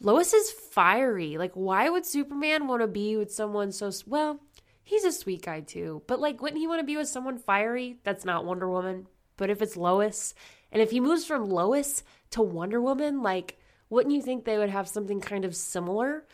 Lois 0.00 0.34
is 0.34 0.50
fiery. 0.50 1.38
Like 1.38 1.52
why 1.54 1.88
would 1.88 2.04
Superman 2.04 2.66
want 2.68 2.82
to 2.82 2.86
be 2.86 3.16
with 3.16 3.32
someone 3.32 3.72
so 3.72 3.90
well, 4.06 4.40
he's 4.84 5.04
a 5.04 5.12
sweet 5.12 5.42
guy 5.42 5.60
too, 5.60 6.02
but 6.06 6.20
like 6.20 6.42
wouldn't 6.42 6.60
he 6.60 6.66
want 6.66 6.80
to 6.80 6.86
be 6.86 6.98
with 6.98 7.08
someone 7.08 7.38
fiery? 7.38 7.98
That's 8.04 8.26
not 8.26 8.44
Wonder 8.44 8.68
Woman. 8.68 9.06
But 9.38 9.48
if 9.50 9.62
it's 9.62 9.76
Lois, 9.76 10.34
and 10.70 10.82
if 10.82 10.90
he 10.90 11.00
moves 11.00 11.24
from 11.24 11.48
Lois 11.48 12.02
to 12.30 12.42
Wonder 12.42 12.80
Woman, 12.82 13.22
like 13.22 13.58
wouldn't 13.88 14.14
you 14.14 14.20
think 14.20 14.44
they 14.44 14.58
would 14.58 14.68
have 14.68 14.86
something 14.86 15.20
kind 15.20 15.46
of 15.46 15.56
similar? 15.56 16.26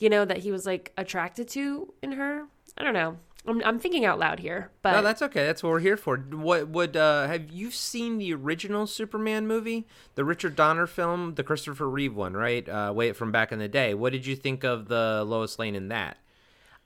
You 0.00 0.10
know, 0.10 0.24
that 0.24 0.38
he 0.38 0.50
was 0.50 0.66
like 0.66 0.92
attracted 0.96 1.46
to 1.50 1.94
in 2.02 2.12
her. 2.12 2.46
I 2.76 2.82
don't 2.82 2.94
know. 2.94 3.18
I'm, 3.46 3.62
I'm 3.64 3.78
thinking 3.78 4.04
out 4.04 4.18
loud 4.18 4.38
here, 4.38 4.70
but 4.82 4.92
No, 4.92 5.02
that's 5.02 5.22
okay. 5.22 5.46
That's 5.46 5.62
what 5.62 5.70
we're 5.70 5.80
here 5.80 5.96
for. 5.96 6.18
What 6.18 6.68
would 6.68 6.96
uh, 6.96 7.26
have 7.26 7.50
you 7.50 7.70
seen 7.70 8.18
the 8.18 8.34
original 8.34 8.86
Superman 8.86 9.46
movie, 9.46 9.86
the 10.14 10.24
Richard 10.24 10.56
Donner 10.56 10.86
film, 10.86 11.36
the 11.36 11.42
Christopher 11.42 11.88
Reeve 11.88 12.14
one, 12.14 12.34
right? 12.34 12.68
Uh, 12.68 12.92
way 12.94 13.12
from 13.12 13.32
back 13.32 13.50
in 13.50 13.58
the 13.58 13.68
day. 13.68 13.94
What 13.94 14.12
did 14.12 14.26
you 14.26 14.36
think 14.36 14.62
of 14.62 14.88
the 14.88 15.24
Lois 15.26 15.58
Lane 15.58 15.74
in 15.74 15.88
that? 15.88 16.18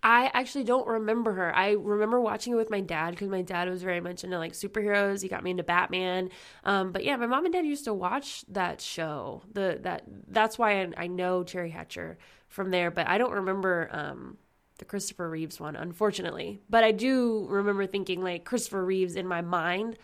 I 0.05 0.31
actually 0.35 0.65
don't 0.65 0.87
remember 0.87 1.33
her. 1.33 1.57
I 1.57 1.73
remember 1.73 2.21
watching 2.21 2.53
it 2.53 2.57
with 2.57 2.69
my 2.71 2.81
dad 2.81 3.13
because 3.13 3.31
my 3.31 3.41
dad 3.41 3.71
was 3.71 3.83
very 3.83 4.03
much 4.03 4.23
into 4.23 4.39
like 4.39 4.53
superheroes. 4.53 5.23
He 5.23 5.29
got 5.29 5.43
me 5.43 5.51
into 5.51 5.63
Batman. 5.63 6.29
Um, 6.63 6.93
but 6.93 7.05
yeah, 7.05 7.17
my 7.17 7.27
mom 7.27 7.47
and 7.47 7.55
dad 7.55 7.65
used 7.65 7.85
to 7.85 7.95
watch 7.95 8.45
that 8.49 8.83
show. 8.83 9.43
The 9.51 9.79
that 9.83 10.05
that's 10.29 10.59
why 10.59 10.83
I, 10.83 10.93
I 10.99 11.07
know 11.07 11.43
Teri 11.43 11.73
Hatcher 11.73 12.19
from 12.55 12.71
there. 12.71 12.91
But 12.91 13.09
I 13.09 13.19
don't 13.19 13.33
remember 13.33 13.89
um, 13.91 14.39
the 14.79 14.85
Christopher 14.85 15.29
Reeves 15.29 15.59
one, 15.59 15.75
unfortunately. 15.75 16.61
But 16.71 16.85
I 16.85 16.93
do 16.93 17.47
remember 17.49 17.87
thinking 17.87 18.23
like 18.23 18.45
Christopher 18.45 18.85
Reeves 18.85 19.17
in 19.17 19.27
my 19.27 19.43
mind 19.43 19.99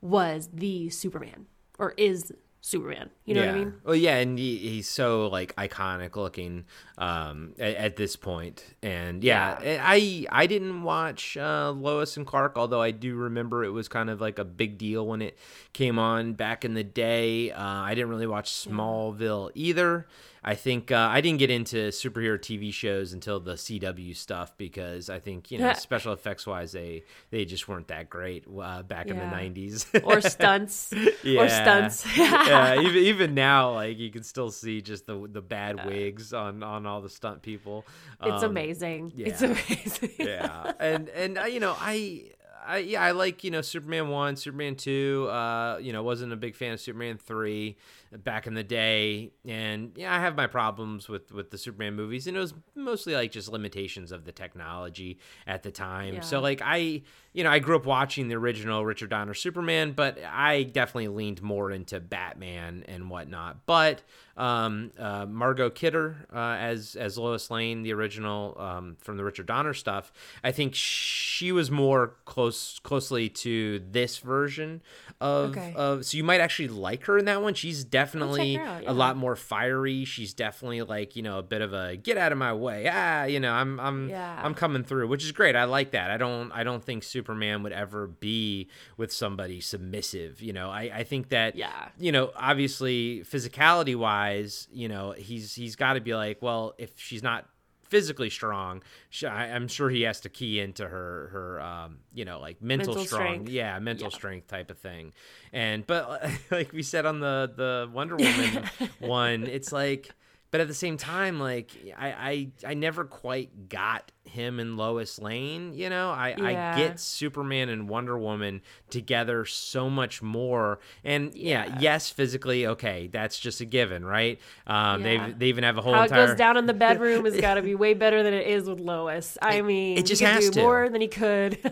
was 0.00 0.48
the 0.52 0.88
Superman 0.90 1.46
or 1.78 1.94
is 1.96 2.32
Superman. 2.60 3.10
You 3.24 3.34
know 3.34 3.42
yeah. 3.42 3.46
what 3.46 3.54
I 3.54 3.58
mean? 3.58 3.74
Well, 3.84 3.94
yeah, 3.94 4.16
and 4.16 4.38
he, 4.38 4.56
he's 4.56 4.88
so 4.88 5.28
like 5.28 5.54
iconic 5.56 6.16
looking 6.16 6.64
um, 6.96 7.54
at, 7.58 7.74
at 7.76 7.96
this 7.96 8.16
point, 8.16 8.64
and 8.82 9.22
yeah, 9.22 9.58
I 9.82 10.26
I 10.30 10.46
didn't 10.46 10.82
watch 10.82 11.36
uh, 11.36 11.70
Lois 11.70 12.16
and 12.16 12.26
Clark, 12.26 12.54
although 12.56 12.82
I 12.82 12.90
do 12.90 13.14
remember 13.14 13.64
it 13.64 13.70
was 13.70 13.86
kind 13.88 14.10
of 14.10 14.20
like 14.20 14.38
a 14.38 14.44
big 14.44 14.78
deal 14.78 15.06
when 15.06 15.22
it 15.22 15.38
came 15.74 15.98
on 15.98 16.32
back 16.32 16.64
in 16.64 16.74
the 16.74 16.82
day. 16.82 17.52
Uh, 17.52 17.62
I 17.62 17.94
didn't 17.94 18.10
really 18.10 18.26
watch 18.26 18.50
Smallville 18.50 19.50
either. 19.54 20.08
I 20.48 20.54
think 20.54 20.92
uh, 20.92 21.08
I 21.10 21.20
didn't 21.20 21.40
get 21.40 21.50
into 21.50 21.88
superhero 21.88 22.38
TV 22.38 22.72
shows 22.72 23.12
until 23.12 23.40
the 23.40 23.54
CW 23.54 24.14
stuff 24.14 24.56
because 24.56 25.10
I 25.10 25.18
think 25.18 25.50
you 25.50 25.58
know 25.58 25.72
special 25.76 26.12
effects 26.12 26.46
wise 26.46 26.70
they 26.70 27.02
they 27.30 27.44
just 27.44 27.66
weren't 27.66 27.88
that 27.88 28.08
great 28.08 28.44
uh, 28.46 28.82
back 28.84 29.08
in 29.08 29.18
the 29.18 29.26
nineties 29.26 29.86
Or 30.04 30.20
stunts. 30.36 30.92
Or 30.92 30.98
Yeah. 31.24 31.88
stunts. 31.88 32.06
yeah, 32.16 32.80
even 32.80 32.96
even 33.02 33.34
now, 33.34 33.72
like 33.72 33.98
you 33.98 34.10
can 34.10 34.22
still 34.22 34.52
see 34.52 34.80
just 34.82 35.06
the 35.06 35.26
the 35.30 35.42
bad 35.42 35.84
wigs 35.84 36.32
on 36.32 36.62
on 36.62 36.86
all 36.86 37.00
the 37.00 37.10
stunt 37.10 37.42
people. 37.42 37.84
It's 38.22 38.44
Um, 38.44 38.50
amazing. 38.52 39.12
It's 39.16 39.42
amazing. 39.42 40.10
yeah, 40.20 40.72
and 40.78 41.08
and 41.08 41.38
uh, 41.38 41.44
you 41.46 41.58
know 41.58 41.74
I. 41.78 42.30
I, 42.66 42.78
yeah, 42.78 43.02
I 43.02 43.12
like 43.12 43.44
you 43.44 43.50
know 43.50 43.60
Superman 43.62 44.08
one, 44.08 44.36
Superman 44.36 44.76
two. 44.76 45.28
Uh, 45.30 45.78
you 45.80 45.92
know, 45.92 46.02
wasn't 46.02 46.32
a 46.32 46.36
big 46.36 46.56
fan 46.56 46.72
of 46.72 46.80
Superman 46.80 47.18
three 47.18 47.76
back 48.12 48.46
in 48.46 48.54
the 48.54 48.64
day, 48.64 49.32
and 49.44 49.92
yeah, 49.96 50.14
I 50.14 50.20
have 50.20 50.36
my 50.36 50.46
problems 50.46 51.08
with 51.08 51.32
with 51.32 51.50
the 51.50 51.58
Superman 51.58 51.94
movies, 51.94 52.26
and 52.26 52.36
it 52.36 52.40
was 52.40 52.54
mostly 52.74 53.14
like 53.14 53.32
just 53.32 53.48
limitations 53.48 54.12
of 54.12 54.24
the 54.24 54.32
technology 54.32 55.18
at 55.46 55.62
the 55.62 55.70
time. 55.70 56.14
So 56.22 56.40
like 56.40 56.60
I, 56.64 57.02
you 57.32 57.44
know, 57.44 57.50
I 57.50 57.58
grew 57.58 57.76
up 57.76 57.86
watching 57.86 58.28
the 58.28 58.36
original 58.36 58.84
Richard 58.84 59.10
Donner 59.10 59.34
Superman, 59.34 59.92
but 59.92 60.18
I 60.24 60.64
definitely 60.64 61.08
leaned 61.08 61.42
more 61.42 61.70
into 61.70 62.00
Batman 62.00 62.84
and 62.88 63.10
whatnot. 63.10 63.66
But 63.66 64.02
um, 64.36 64.92
uh, 64.98 65.26
Margot 65.26 65.70
Kidder 65.70 66.26
uh, 66.32 66.56
as 66.58 66.96
as 66.96 67.18
Lois 67.18 67.50
Lane, 67.50 67.82
the 67.82 67.92
original 67.92 68.56
um, 68.58 68.96
from 69.00 69.16
the 69.16 69.24
Richard 69.24 69.46
Donner 69.46 69.74
stuff, 69.74 70.12
I 70.42 70.52
think 70.52 70.74
she 70.74 71.52
was 71.52 71.70
more 71.70 72.16
close 72.24 72.55
closely 72.82 73.28
to 73.28 73.80
this 73.90 74.18
version 74.18 74.82
of 75.20 75.50
Okay. 75.50 75.72
of. 75.76 76.04
So 76.04 76.16
you 76.16 76.24
might 76.24 76.40
actually 76.40 76.68
like 76.68 77.04
her 77.06 77.18
in 77.18 77.24
that 77.26 77.42
one. 77.42 77.54
She's 77.54 77.84
definitely 77.84 78.58
out, 78.58 78.82
yeah. 78.82 78.90
a 78.90 78.94
lot 78.94 79.16
more 79.16 79.36
fiery. 79.36 80.04
She's 80.04 80.34
definitely 80.34 80.82
like 80.82 81.16
you 81.16 81.22
know 81.22 81.38
a 81.38 81.42
bit 81.42 81.62
of 81.62 81.72
a 81.72 81.96
get 81.96 82.16
out 82.16 82.32
of 82.32 82.38
my 82.38 82.52
way. 82.52 82.88
Ah, 82.92 83.24
you 83.24 83.40
know 83.40 83.52
I'm 83.52 83.78
I'm 83.80 84.08
Yeah. 84.08 84.40
I'm 84.44 84.54
coming 84.54 84.84
through, 84.84 85.08
which 85.08 85.24
is 85.24 85.32
great. 85.32 85.56
I 85.56 85.64
like 85.64 85.90
that. 85.92 86.10
I 86.10 86.16
don't 86.16 86.52
I 86.52 86.64
don't 86.64 86.82
think 86.84 87.02
Superman 87.02 87.62
would 87.62 87.72
ever 87.72 88.06
be 88.06 88.68
with 88.96 89.12
somebody 89.12 89.60
submissive. 89.60 90.40
You 90.42 90.52
know, 90.52 90.70
I 90.70 90.90
I 90.94 91.04
think 91.04 91.30
that 91.30 91.56
Yeah. 91.56 91.88
you 91.98 92.12
know 92.12 92.32
obviously 92.36 93.22
physicality 93.24 93.96
wise, 93.96 94.68
you 94.72 94.88
know 94.88 95.12
he's 95.16 95.54
he's 95.54 95.76
got 95.76 95.94
to 95.94 96.00
be 96.00 96.14
like, 96.14 96.42
well, 96.42 96.74
if 96.78 96.92
she's 96.98 97.22
not 97.22 97.46
physically 97.88 98.30
strong. 98.30 98.82
Sh- 99.10 99.24
I, 99.24 99.46
I'm 99.46 99.68
sure 99.68 99.88
he 99.90 100.02
has 100.02 100.20
to 100.20 100.28
key 100.28 100.60
into 100.60 100.86
her 100.86 101.28
her 101.32 101.60
um, 101.60 101.98
you 102.14 102.24
know 102.24 102.40
like 102.40 102.60
mental, 102.62 102.94
Mental 102.94 103.06
strong, 103.06 103.20
strength. 103.34 103.50
yeah, 103.50 103.78
mental 103.78 104.08
Yeah. 104.10 104.16
strength 104.16 104.48
type 104.48 104.70
of 104.70 104.78
thing. 104.78 105.12
And 105.52 105.86
but 105.86 106.30
like 106.50 106.72
we 106.72 106.82
said 106.82 107.06
on 107.06 107.20
the 107.20 107.52
the 107.56 107.90
Wonder 107.92 108.16
Woman 108.18 108.64
one, 109.00 109.44
it's 109.46 109.72
like. 109.72 110.10
But 110.52 110.60
at 110.60 110.68
the 110.68 110.74
same 110.74 110.96
time, 110.96 111.40
like 111.40 111.72
I, 111.98 112.50
I, 112.64 112.70
I 112.70 112.74
never 112.74 113.04
quite 113.04 113.68
got 113.68 114.12
him 114.36 114.60
and 114.60 114.76
Lois 114.76 115.18
Lane. 115.18 115.74
You 115.74 115.90
know, 115.90 116.10
I, 116.10 116.34
I 116.38 116.52
get 116.76 117.00
Superman 117.00 117.68
and 117.68 117.88
Wonder 117.88 118.16
Woman 118.16 118.60
together 118.90 119.44
so 119.44 119.90
much 119.90 120.22
more. 120.22 120.78
And 121.04 121.34
yeah, 121.34 121.66
Yeah. 121.66 121.78
yes, 121.80 122.10
physically, 122.10 122.66
okay, 122.66 123.08
that's 123.08 123.38
just 123.38 123.60
a 123.60 123.64
given, 123.64 124.04
right? 124.04 124.38
Um, 124.66 125.04
Yeah. 125.04 125.26
they 125.26 125.32
they 125.32 125.46
even 125.46 125.64
have 125.64 125.78
a 125.78 125.82
whole 125.82 125.94
How 125.94 126.04
entire 126.04 126.24
it 126.24 126.26
goes 126.28 126.36
down 126.36 126.56
in 126.56 126.66
the 126.66 126.74
bedroom 126.74 127.24
has 127.24 127.36
got 127.40 127.54
to 127.54 127.62
be 127.62 127.74
way 127.74 127.94
better 127.94 128.22
than 128.22 128.32
it 128.34 128.46
is 128.46 128.68
with 128.68 128.78
Lois. 128.80 129.36
I 129.42 129.62
mean, 129.62 129.98
it 129.98 130.06
just 130.06 130.22
has 130.22 130.44
do 130.44 130.50
to. 130.52 130.60
more 130.62 130.88
than 130.88 131.00
he 131.00 131.08
could. 131.08 131.58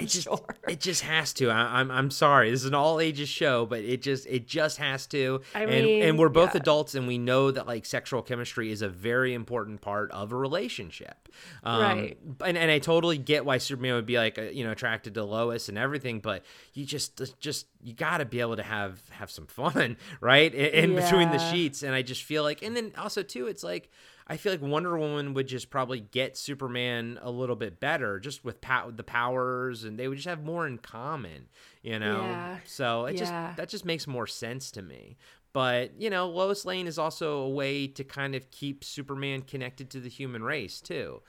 it 0.00 0.06
just 0.06 0.24
sure. 0.24 0.40
it 0.68 0.80
just 0.80 1.02
has 1.02 1.32
to. 1.34 1.50
I, 1.50 1.80
I'm 1.80 1.90
I'm 1.90 2.10
sorry. 2.10 2.50
This 2.50 2.60
is 2.60 2.66
an 2.66 2.74
all 2.74 3.00
ages 3.00 3.28
show, 3.28 3.66
but 3.66 3.80
it 3.80 4.00
just 4.02 4.26
it 4.26 4.46
just 4.46 4.78
has 4.78 5.06
to. 5.08 5.40
I 5.54 5.62
and 5.64 5.70
mean, 5.70 6.02
and 6.02 6.18
we're 6.18 6.28
both 6.28 6.54
yeah. 6.54 6.60
adults, 6.60 6.94
and 6.94 7.06
we 7.06 7.18
know 7.18 7.50
that 7.50 7.66
like 7.66 7.84
sexual 7.84 8.22
chemistry 8.22 8.70
is 8.70 8.80
a 8.82 8.88
very 8.88 9.34
important 9.34 9.80
part 9.80 10.10
of 10.12 10.32
a 10.32 10.36
relationship. 10.36 11.28
Um, 11.62 11.80
Right. 11.84 12.03
And 12.44 12.56
and 12.58 12.70
I 12.70 12.78
totally 12.78 13.18
get 13.18 13.44
why 13.44 13.58
Superman 13.58 13.94
would 13.94 14.06
be 14.06 14.16
like 14.18 14.38
uh, 14.38 14.42
you 14.42 14.64
know 14.64 14.70
attracted 14.72 15.14
to 15.14 15.24
Lois 15.24 15.68
and 15.68 15.76
everything, 15.78 16.20
but 16.20 16.44
you 16.72 16.84
just 16.84 17.20
just 17.40 17.66
you 17.82 17.92
got 17.94 18.18
to 18.18 18.24
be 18.24 18.40
able 18.40 18.56
to 18.56 18.62
have 18.62 19.00
have 19.10 19.30
some 19.30 19.46
fun, 19.46 19.96
right? 20.20 20.54
In, 20.54 20.90
in 20.90 20.94
between 20.96 21.30
the 21.30 21.38
sheets, 21.38 21.82
and 21.82 21.94
I 21.94 22.02
just 22.02 22.22
feel 22.22 22.42
like, 22.42 22.62
and 22.62 22.76
then 22.76 22.92
also 22.98 23.22
too, 23.22 23.46
it's 23.46 23.62
like. 23.64 23.90
I 24.26 24.38
feel 24.38 24.52
like 24.54 24.62
Wonder 24.62 24.96
Woman 24.98 25.34
would 25.34 25.46
just 25.48 25.68
probably 25.68 26.00
get 26.00 26.38
Superman 26.38 27.18
a 27.20 27.30
little 27.30 27.56
bit 27.56 27.78
better, 27.78 28.18
just 28.18 28.42
with 28.42 28.58
pow- 28.62 28.90
the 28.90 29.04
powers, 29.04 29.84
and 29.84 29.98
they 29.98 30.08
would 30.08 30.16
just 30.16 30.26
have 30.26 30.42
more 30.42 30.66
in 30.66 30.78
common, 30.78 31.48
you 31.82 31.98
know. 31.98 32.22
Yeah. 32.22 32.56
So 32.64 33.04
it 33.04 33.16
Yeah. 33.16 33.18
just 33.18 33.32
that 33.58 33.68
just 33.68 33.84
makes 33.84 34.06
more 34.06 34.26
sense 34.26 34.70
to 34.70 34.80
me. 34.82 35.18
But 35.52 36.00
you 36.00 36.08
know, 36.08 36.26
Lois 36.30 36.64
Lane 36.64 36.86
is 36.86 36.98
also 36.98 37.40
a 37.40 37.50
way 37.50 37.86
to 37.86 38.02
kind 38.02 38.34
of 38.34 38.50
keep 38.50 38.82
Superman 38.82 39.42
connected 39.42 39.90
to 39.90 40.00
the 40.00 40.08
human 40.08 40.42
race 40.42 40.80
too. 40.80 41.20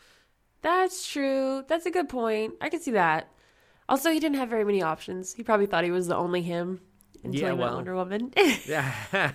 That's 0.66 1.08
true. 1.08 1.64
That's 1.68 1.86
a 1.86 1.92
good 1.92 2.10
point. 2.10 2.56
I 2.60 2.70
can 2.70 2.80
see 2.82 2.92
that. 2.92 3.30
Also, 3.88 4.10
he 4.12 4.20
didn't 4.20 4.38
have 4.38 4.50
very 4.50 4.66
many 4.66 4.82
options. 4.82 5.34
He 5.36 5.44
probably 5.44 5.68
thought 5.68 5.84
he 5.84 5.92
was 5.92 6.08
the 6.08 6.16
only 6.16 6.42
him 6.42 6.82
until 7.24 7.40
Yeah, 7.42 7.52
he 7.54 7.58
well. 7.60 7.76
Wonder 7.76 7.94
Woman. 7.96 8.34
Yeah. 8.66 8.94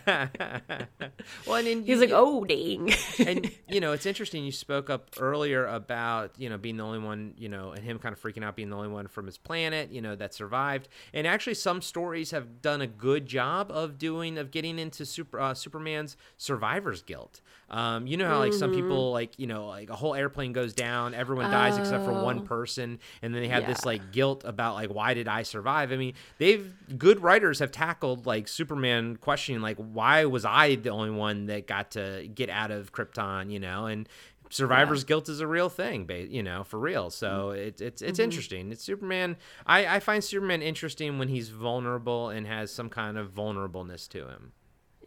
well, 1.47 1.57
and 1.57 1.66
then 1.66 1.78
He's 1.85 1.89
you- 1.89 1.97
like, 2.01 2.11
oh, 2.12 2.45
dang. 2.45 2.93
and 3.26 3.49
you 3.68 3.78
know 3.81 3.93
it's 3.93 4.07
interesting 4.07 4.45
you 4.45 4.51
spoke 4.53 4.91
up 4.91 5.11
earlier 5.20 5.66
about 5.66 6.33
you 6.37 6.49
know 6.49 6.59
being 6.59 6.76
the 6.78 6.85
only 6.85 6.99
one 6.99 7.35
you 7.37 7.49
know 7.49 7.70
and 7.70 7.85
him 7.85 7.99
kind 8.01 8.12
of 8.12 8.20
freaking 8.20 8.43
out 8.45 8.57
being 8.57 8.70
the 8.70 8.76
only 8.76 8.89
one 8.89 9.07
from 9.07 9.26
his 9.26 9.39
planet 9.39 9.93
you 9.93 10.01
know 10.01 10.16
that 10.16 10.35
survived 10.35 10.89
and 11.14 11.26
actually 11.26 11.55
some 11.55 11.81
stories 11.81 12.33
have 12.33 12.61
done 12.61 12.81
a 12.81 12.87
good 12.89 13.26
job 13.26 13.70
of 13.70 13.99
doing 13.99 14.37
of 14.39 14.51
getting 14.51 14.78
into 14.81 15.07
super 15.07 15.39
uh, 15.39 15.55
superman's 15.55 16.16
survivor's 16.37 17.03
guilt 17.03 17.41
um, 17.71 18.07
you 18.07 18.16
know 18.16 18.27
how 18.27 18.39
like 18.39 18.53
some 18.53 18.73
mm-hmm. 18.73 18.81
people 18.81 19.12
like 19.12 19.39
you 19.39 19.47
know 19.47 19.66
like 19.66 19.91
a 19.91 19.97
whole 19.97 20.14
airplane 20.14 20.53
goes 20.53 20.75
down 20.75 21.14
everyone 21.14 21.51
dies 21.51 21.79
except 21.79 22.05
for 22.05 22.12
one 22.12 22.41
oh. 22.41 22.43
person 22.43 22.99
and 23.23 23.33
then 23.33 23.43
they 23.43 23.49
have 23.49 23.66
this 23.66 23.85
like 23.85 24.11
guilt 24.11 24.43
about 24.45 24.75
like 24.75 24.91
why 24.91 25.14
did 25.14 25.29
i 25.29 25.43
survive? 25.43 25.93
I 25.93 25.97
mean 25.97 26.14
they've 26.39 26.73
good 26.99 27.21
writers 27.21 27.61
have 27.61 27.71
tackled 27.71 28.27
like 28.27 28.49
superman 28.49 29.16
questioning 29.16 29.61
like 29.61 29.77
why 29.77 30.25
was 30.25 30.45
i 30.45 30.75
the 30.75 30.91
only 30.91 31.11
one 31.11 31.47
that 31.47 31.66
got 31.66 31.93
to 31.93 32.29
get 32.35 32.51
out 32.51 32.71
of 32.71 32.93
krypton 32.93 33.51
you 33.51 33.61
know? 33.61 33.87
And 33.87 34.09
survivor's 34.51 35.05
guilt 35.05 35.29
is 35.29 35.39
a 35.39 35.47
real 35.47 35.68
thing 35.68 36.11
you 36.29 36.43
know 36.43 36.64
for 36.64 36.79
real. 36.79 37.11
So 37.11 37.51
mm-hmm. 37.51 37.59
it, 37.59 37.81
it's 37.81 38.03
it's 38.03 38.18
mm-hmm. 38.18 38.25
interesting. 38.25 38.73
It's 38.73 38.83
superman 38.83 39.37
I, 39.64 39.87
I 39.87 40.01
find 40.01 40.25
superman 40.25 40.61
interesting 40.61 41.18
when 41.21 41.29
he's 41.29 41.51
vulnerable 41.51 42.31
and 42.31 42.49
has 42.49 42.73
some 42.73 42.89
kind 42.89 43.16
of 43.16 43.33
vulnerableness 43.33 44.09
to 44.09 44.27
him 44.27 44.53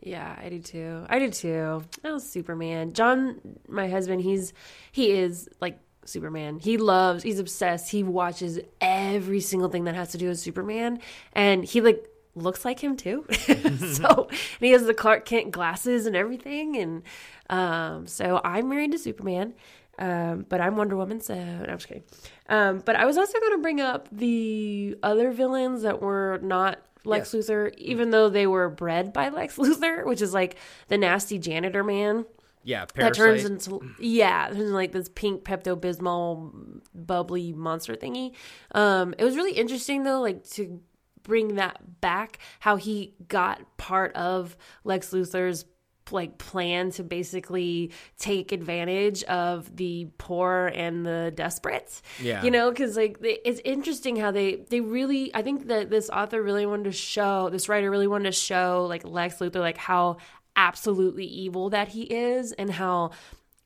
Yeah, 0.06 0.38
I 0.42 0.50
do 0.50 0.60
too. 0.60 1.06
I 1.10 1.20
do 1.20 1.30
too. 1.30 1.84
Oh, 2.04 2.18
Superman. 2.18 2.94
John, 2.94 3.40
my 3.68 3.88
husband, 3.88 4.22
he's 4.22 4.54
he 4.92 5.12
is 5.12 5.50
like 5.62 5.80
Superman. 6.06 6.60
He 6.60 6.78
loves, 6.78 7.24
he's 7.24 7.40
obsessed. 7.40 7.90
He 7.90 8.04
watches 8.04 8.60
every 8.82 9.40
single 9.40 9.70
thing 9.70 9.86
that 9.86 9.96
has 9.96 10.12
to 10.12 10.18
do 10.18 10.28
with 10.28 10.40
Superman 10.40 11.00
and 11.32 11.64
he 11.64 11.80
like 11.80 12.06
looks 12.36 12.66
like 12.66 12.84
him 12.84 12.98
too. 12.98 13.26
so, 13.32 14.28
and 14.30 14.60
he 14.60 14.72
has 14.72 14.86
the 14.86 14.94
Clark 14.94 15.26
Kent 15.26 15.52
glasses 15.52 16.06
and 16.06 16.16
everything 16.16 16.76
and 16.78 17.04
um 17.50 18.08
so 18.08 18.42
I'm 18.44 18.70
married 18.70 18.92
to 18.92 18.98
Superman. 18.98 19.54
Um, 20.00 20.46
but 20.50 20.60
I'm 20.60 20.76
Wonder 20.76 20.96
Woman, 20.96 21.22
so 21.22 21.36
no, 21.36 21.66
I'm 21.66 21.78
just 21.78 21.88
kidding. 21.88 22.04
Um, 22.50 22.82
but 22.84 22.96
I 22.96 23.06
was 23.06 23.16
also 23.16 23.40
going 23.40 23.52
to 23.52 23.62
bring 23.62 23.80
up 23.80 24.08
the 24.12 24.98
other 25.04 25.30
villains 25.32 25.84
that 25.84 26.02
were 26.02 26.40
not 26.42 26.80
Lex 27.06 27.34
Yes. 27.34 27.50
Luthor, 27.50 27.74
even 27.78 28.12
though 28.12 28.30
they 28.30 28.48
were 28.48 28.70
bred 28.70 29.14
by 29.14 29.30
Lex 29.30 29.56
Luthor, 29.58 30.06
which 30.06 30.22
is 30.22 30.34
like 30.34 30.58
the 30.88 30.98
nasty 30.98 31.38
janitor 31.40 31.84
man 31.84 32.26
yeah 32.64 32.86
that 32.96 33.14
turns 33.14 33.46
into 33.46 33.82
yeah, 34.00 34.48
turns 34.48 34.60
into 34.60 34.74
like 34.74 34.92
this 34.92 35.10
pink 35.10 35.44
Pepto 35.44 35.80
Bismol 35.80 36.82
bubbly 36.96 37.54
monster 37.54 37.96
thingy. 37.96 38.34
Um, 38.74 39.14
it 39.18 39.24
was 39.24 39.36
really 39.36 39.54
interesting 39.54 40.04
though, 40.04 40.22
like 40.22 40.48
to 40.52 40.82
bring 41.24 41.56
that 41.56 42.02
back, 42.02 42.40
how 42.60 42.76
he 42.76 43.16
got 43.28 43.78
part 43.78 44.16
of 44.16 44.58
Lex 44.84 45.12
Luthor's 45.12 45.66
like 46.12 46.38
plan 46.38 46.92
to 46.92 47.04
basically 47.04 47.92
take 48.18 48.52
advantage 48.52 49.24
of 49.24 49.74
the 49.76 50.08
poor 50.18 50.72
and 50.76 51.06
the 51.06 51.32
desperate 51.36 52.02
Yeah. 52.22 52.44
you 52.44 52.52
know 52.52 52.70
because 52.70 52.98
like 52.98 53.20
they, 53.20 53.40
it's 53.46 53.62
interesting 53.64 54.16
how 54.18 54.32
they 54.32 54.66
they 54.70 54.82
really 54.82 55.34
i 55.34 55.42
think 55.42 55.68
that 55.68 55.90
this 55.90 56.10
author 56.10 56.42
really 56.44 56.66
wanted 56.66 56.86
to 56.86 56.92
show 56.92 57.50
this 57.50 57.70
writer 57.70 57.90
really 57.90 58.08
wanted 58.08 58.26
to 58.26 58.32
show 58.32 58.86
like 58.90 59.06
lex 59.06 59.36
luthor 59.38 59.60
like 59.62 59.78
how 59.78 60.18
absolutely 60.56 61.26
evil 61.26 61.70
that 61.72 61.88
he 61.88 62.04
is 62.04 62.52
and 62.54 62.70
how 62.70 63.12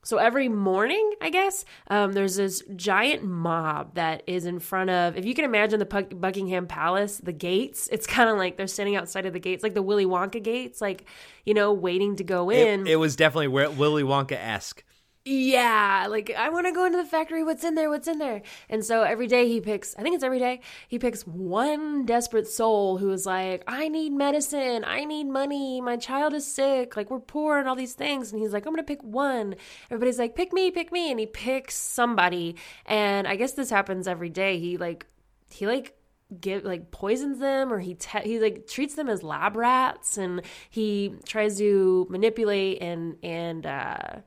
so 0.07 0.17
every 0.17 0.47
morning 0.47 1.13
i 1.19 1.29
guess 1.29 1.65
um, 1.89 2.13
there's 2.13 2.37
this 2.37 2.63
giant 2.77 3.23
mob 3.23 3.93
that 3.95 4.23
is 4.25 4.45
in 4.45 4.57
front 4.57 4.89
of 4.89 5.17
if 5.17 5.25
you 5.25 5.35
can 5.35 5.43
imagine 5.43 5.79
the 5.79 5.85
Buck- 5.85 6.13
buckingham 6.15 6.65
palace 6.65 7.17
the 7.17 7.33
gates 7.33 7.89
it's 7.91 8.07
kind 8.07 8.29
of 8.29 8.37
like 8.37 8.55
they're 8.55 8.67
standing 8.67 8.95
outside 8.95 9.25
of 9.25 9.33
the 9.33 9.39
gates 9.39 9.63
like 9.63 9.73
the 9.73 9.81
willy 9.81 10.05
wonka 10.05 10.41
gates 10.41 10.79
like 10.79 11.03
you 11.45 11.53
know 11.53 11.73
waiting 11.73 12.15
to 12.15 12.23
go 12.23 12.49
in. 12.49 12.87
it, 12.87 12.93
it 12.93 12.95
was 12.95 13.17
definitely 13.17 13.49
willy 13.49 14.03
wonka-esque 14.03 14.81
yeah, 15.27 16.07
like 16.09 16.31
I 16.37 16.49
want 16.49 16.67
to 16.67 16.71
go 16.71 16.85
into 16.85 16.97
the 16.97 17.05
factory. 17.05 17.43
What's 17.43 17.63
in 17.65 17.75
there? 17.75 17.89
What's 17.89 18.07
in 18.07 18.17
there? 18.17 18.41
And 18.69 18.83
so 18.83 19.03
every 19.03 19.27
day 19.27 19.47
he 19.47 19.59
picks, 19.59 19.93
I 19.97 20.01
think 20.01 20.15
it's 20.15 20.23
every 20.23 20.39
day, 20.39 20.61
he 20.87 20.99
picks 20.99 21.27
one 21.27 22.05
desperate 22.05 22.47
soul 22.47 22.97
who 22.97 23.11
is 23.11 23.25
like, 23.25 23.63
I 23.67 23.89
need 23.89 24.13
medicine. 24.13 24.85
I 24.85 25.03
need 25.03 25.25
money. 25.25 25.81
My 25.81 25.97
child 25.97 26.33
is 26.33 26.49
sick. 26.49 26.95
Like 26.95 27.11
we're 27.11 27.19
poor 27.19 27.59
and 27.59 27.67
all 27.67 27.75
these 27.75 27.93
things. 27.93 28.31
And 28.31 28.41
he's 28.41 28.53
like, 28.53 28.65
I'm 28.65 28.73
going 28.73 28.83
to 28.83 28.87
pick 28.87 29.03
one. 29.03 29.55
Everybody's 29.91 30.17
like, 30.17 30.35
pick 30.35 30.53
me, 30.53 30.71
pick 30.71 30.93
me. 30.93 31.11
And 31.11 31.19
he 31.19 31.25
picks 31.25 31.75
somebody. 31.75 32.55
And 32.85 33.27
I 33.27 33.35
guess 33.35 33.51
this 33.53 33.69
happens 33.69 34.07
every 34.07 34.29
day. 34.29 34.59
He 34.59 34.77
like, 34.77 35.07
he 35.49 35.67
like, 35.67 35.93
give 36.41 36.63
like 36.63 36.91
poisons 36.91 37.39
them 37.39 37.71
or 37.71 37.79
he 37.79 37.95
te- 37.95 38.23
he 38.23 38.39
like 38.39 38.67
treats 38.67 38.95
them 38.95 39.07
as 39.07 39.23
lab 39.23 39.55
rats 39.55 40.17
and 40.17 40.41
he 40.69 41.13
tries 41.25 41.57
to 41.57 42.05
manipulate 42.09 42.81
and 42.81 43.15
and 43.23 43.65
uh 43.65 44.17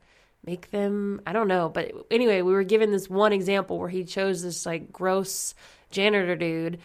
make 0.44 0.70
them 0.70 1.20
i 1.26 1.32
don't 1.32 1.48
know 1.48 1.68
but 1.68 1.92
anyway 2.10 2.42
we 2.42 2.52
were 2.52 2.64
given 2.64 2.90
this 2.90 3.10
one 3.10 3.32
example 3.32 3.78
where 3.78 3.88
he 3.88 4.04
chose 4.04 4.42
this 4.42 4.64
like 4.64 4.90
gross 4.92 5.54
janitor 5.90 6.36
dude 6.36 6.78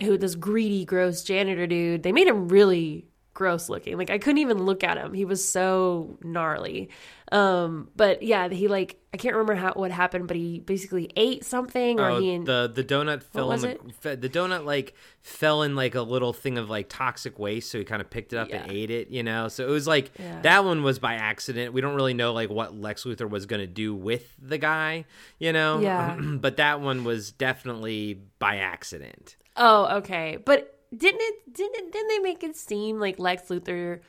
who 0.00 0.16
this 0.16 0.34
greedy 0.34 0.84
gross 0.84 1.22
janitor 1.22 1.66
dude. 1.66 2.02
They 2.02 2.12
made 2.12 2.26
him 2.26 2.48
really 2.48 3.06
gross 3.38 3.68
looking 3.68 3.96
like 3.96 4.10
i 4.10 4.18
couldn't 4.18 4.38
even 4.38 4.64
look 4.64 4.82
at 4.82 4.96
him 4.96 5.14
he 5.14 5.24
was 5.24 5.48
so 5.48 6.18
gnarly 6.24 6.88
um 7.30 7.88
but 7.94 8.20
yeah 8.20 8.48
he 8.48 8.66
like 8.66 8.96
i 9.14 9.16
can't 9.16 9.34
remember 9.36 9.54
how 9.54 9.72
what 9.74 9.92
happened 9.92 10.26
but 10.26 10.36
he 10.36 10.58
basically 10.58 11.08
ate 11.14 11.44
something 11.44 12.00
or 12.00 12.10
Oh, 12.10 12.20
he 12.20 12.38
the 12.38 12.68
the 12.74 12.82
donut 12.82 13.22
fell 13.22 13.52
in 13.52 13.60
the, 13.60 13.78
fe- 14.00 14.16
the 14.16 14.28
donut 14.28 14.64
like 14.64 14.94
fell 15.20 15.62
in 15.62 15.76
like 15.76 15.94
a 15.94 16.02
little 16.02 16.32
thing 16.32 16.58
of 16.58 16.68
like 16.68 16.88
toxic 16.88 17.38
waste, 17.38 17.70
so 17.70 17.78
he 17.78 17.84
kind 17.84 18.00
of 18.00 18.08
picked 18.10 18.32
it 18.32 18.38
up 18.38 18.48
and 18.50 18.70
ate 18.72 18.90
it. 18.90 19.10
You 19.10 19.22
know, 19.22 19.48
so 19.48 19.66
it 19.68 19.70
was 19.70 19.86
like 19.86 20.10
Yeah. 20.18 20.40
that 20.40 20.64
one 20.64 20.82
was 20.82 20.98
by 20.98 21.14
accident. 21.14 21.74
We 21.74 21.80
don't 21.82 21.94
really 21.94 22.14
know 22.14 22.32
like 22.32 22.48
what 22.48 22.74
Lex 22.74 23.04
Luthor 23.04 23.28
was 23.28 23.44
gonna 23.46 23.66
do 23.66 23.94
with 23.94 24.34
the 24.40 24.56
guy. 24.58 25.04
You 25.38 25.52
know, 25.52 25.80
Yeah. 25.80 26.16
but 26.20 26.56
that 26.56 26.80
one 26.80 27.04
was 27.04 27.30
definitely 27.30 28.22
by 28.38 28.56
accident. 28.56 29.36
Oh, 29.54 29.98
okay. 29.98 30.38
But 30.42 30.77
didn't 30.96 31.20
it 31.20 31.52
didn't 31.52 31.92
didn't 31.92 32.08
they 32.08 32.18
make 32.18 32.42
it 32.42 32.56
seem 32.56 32.98
like 32.98 33.18
Lex 33.18 33.48
Luthor 33.48 34.00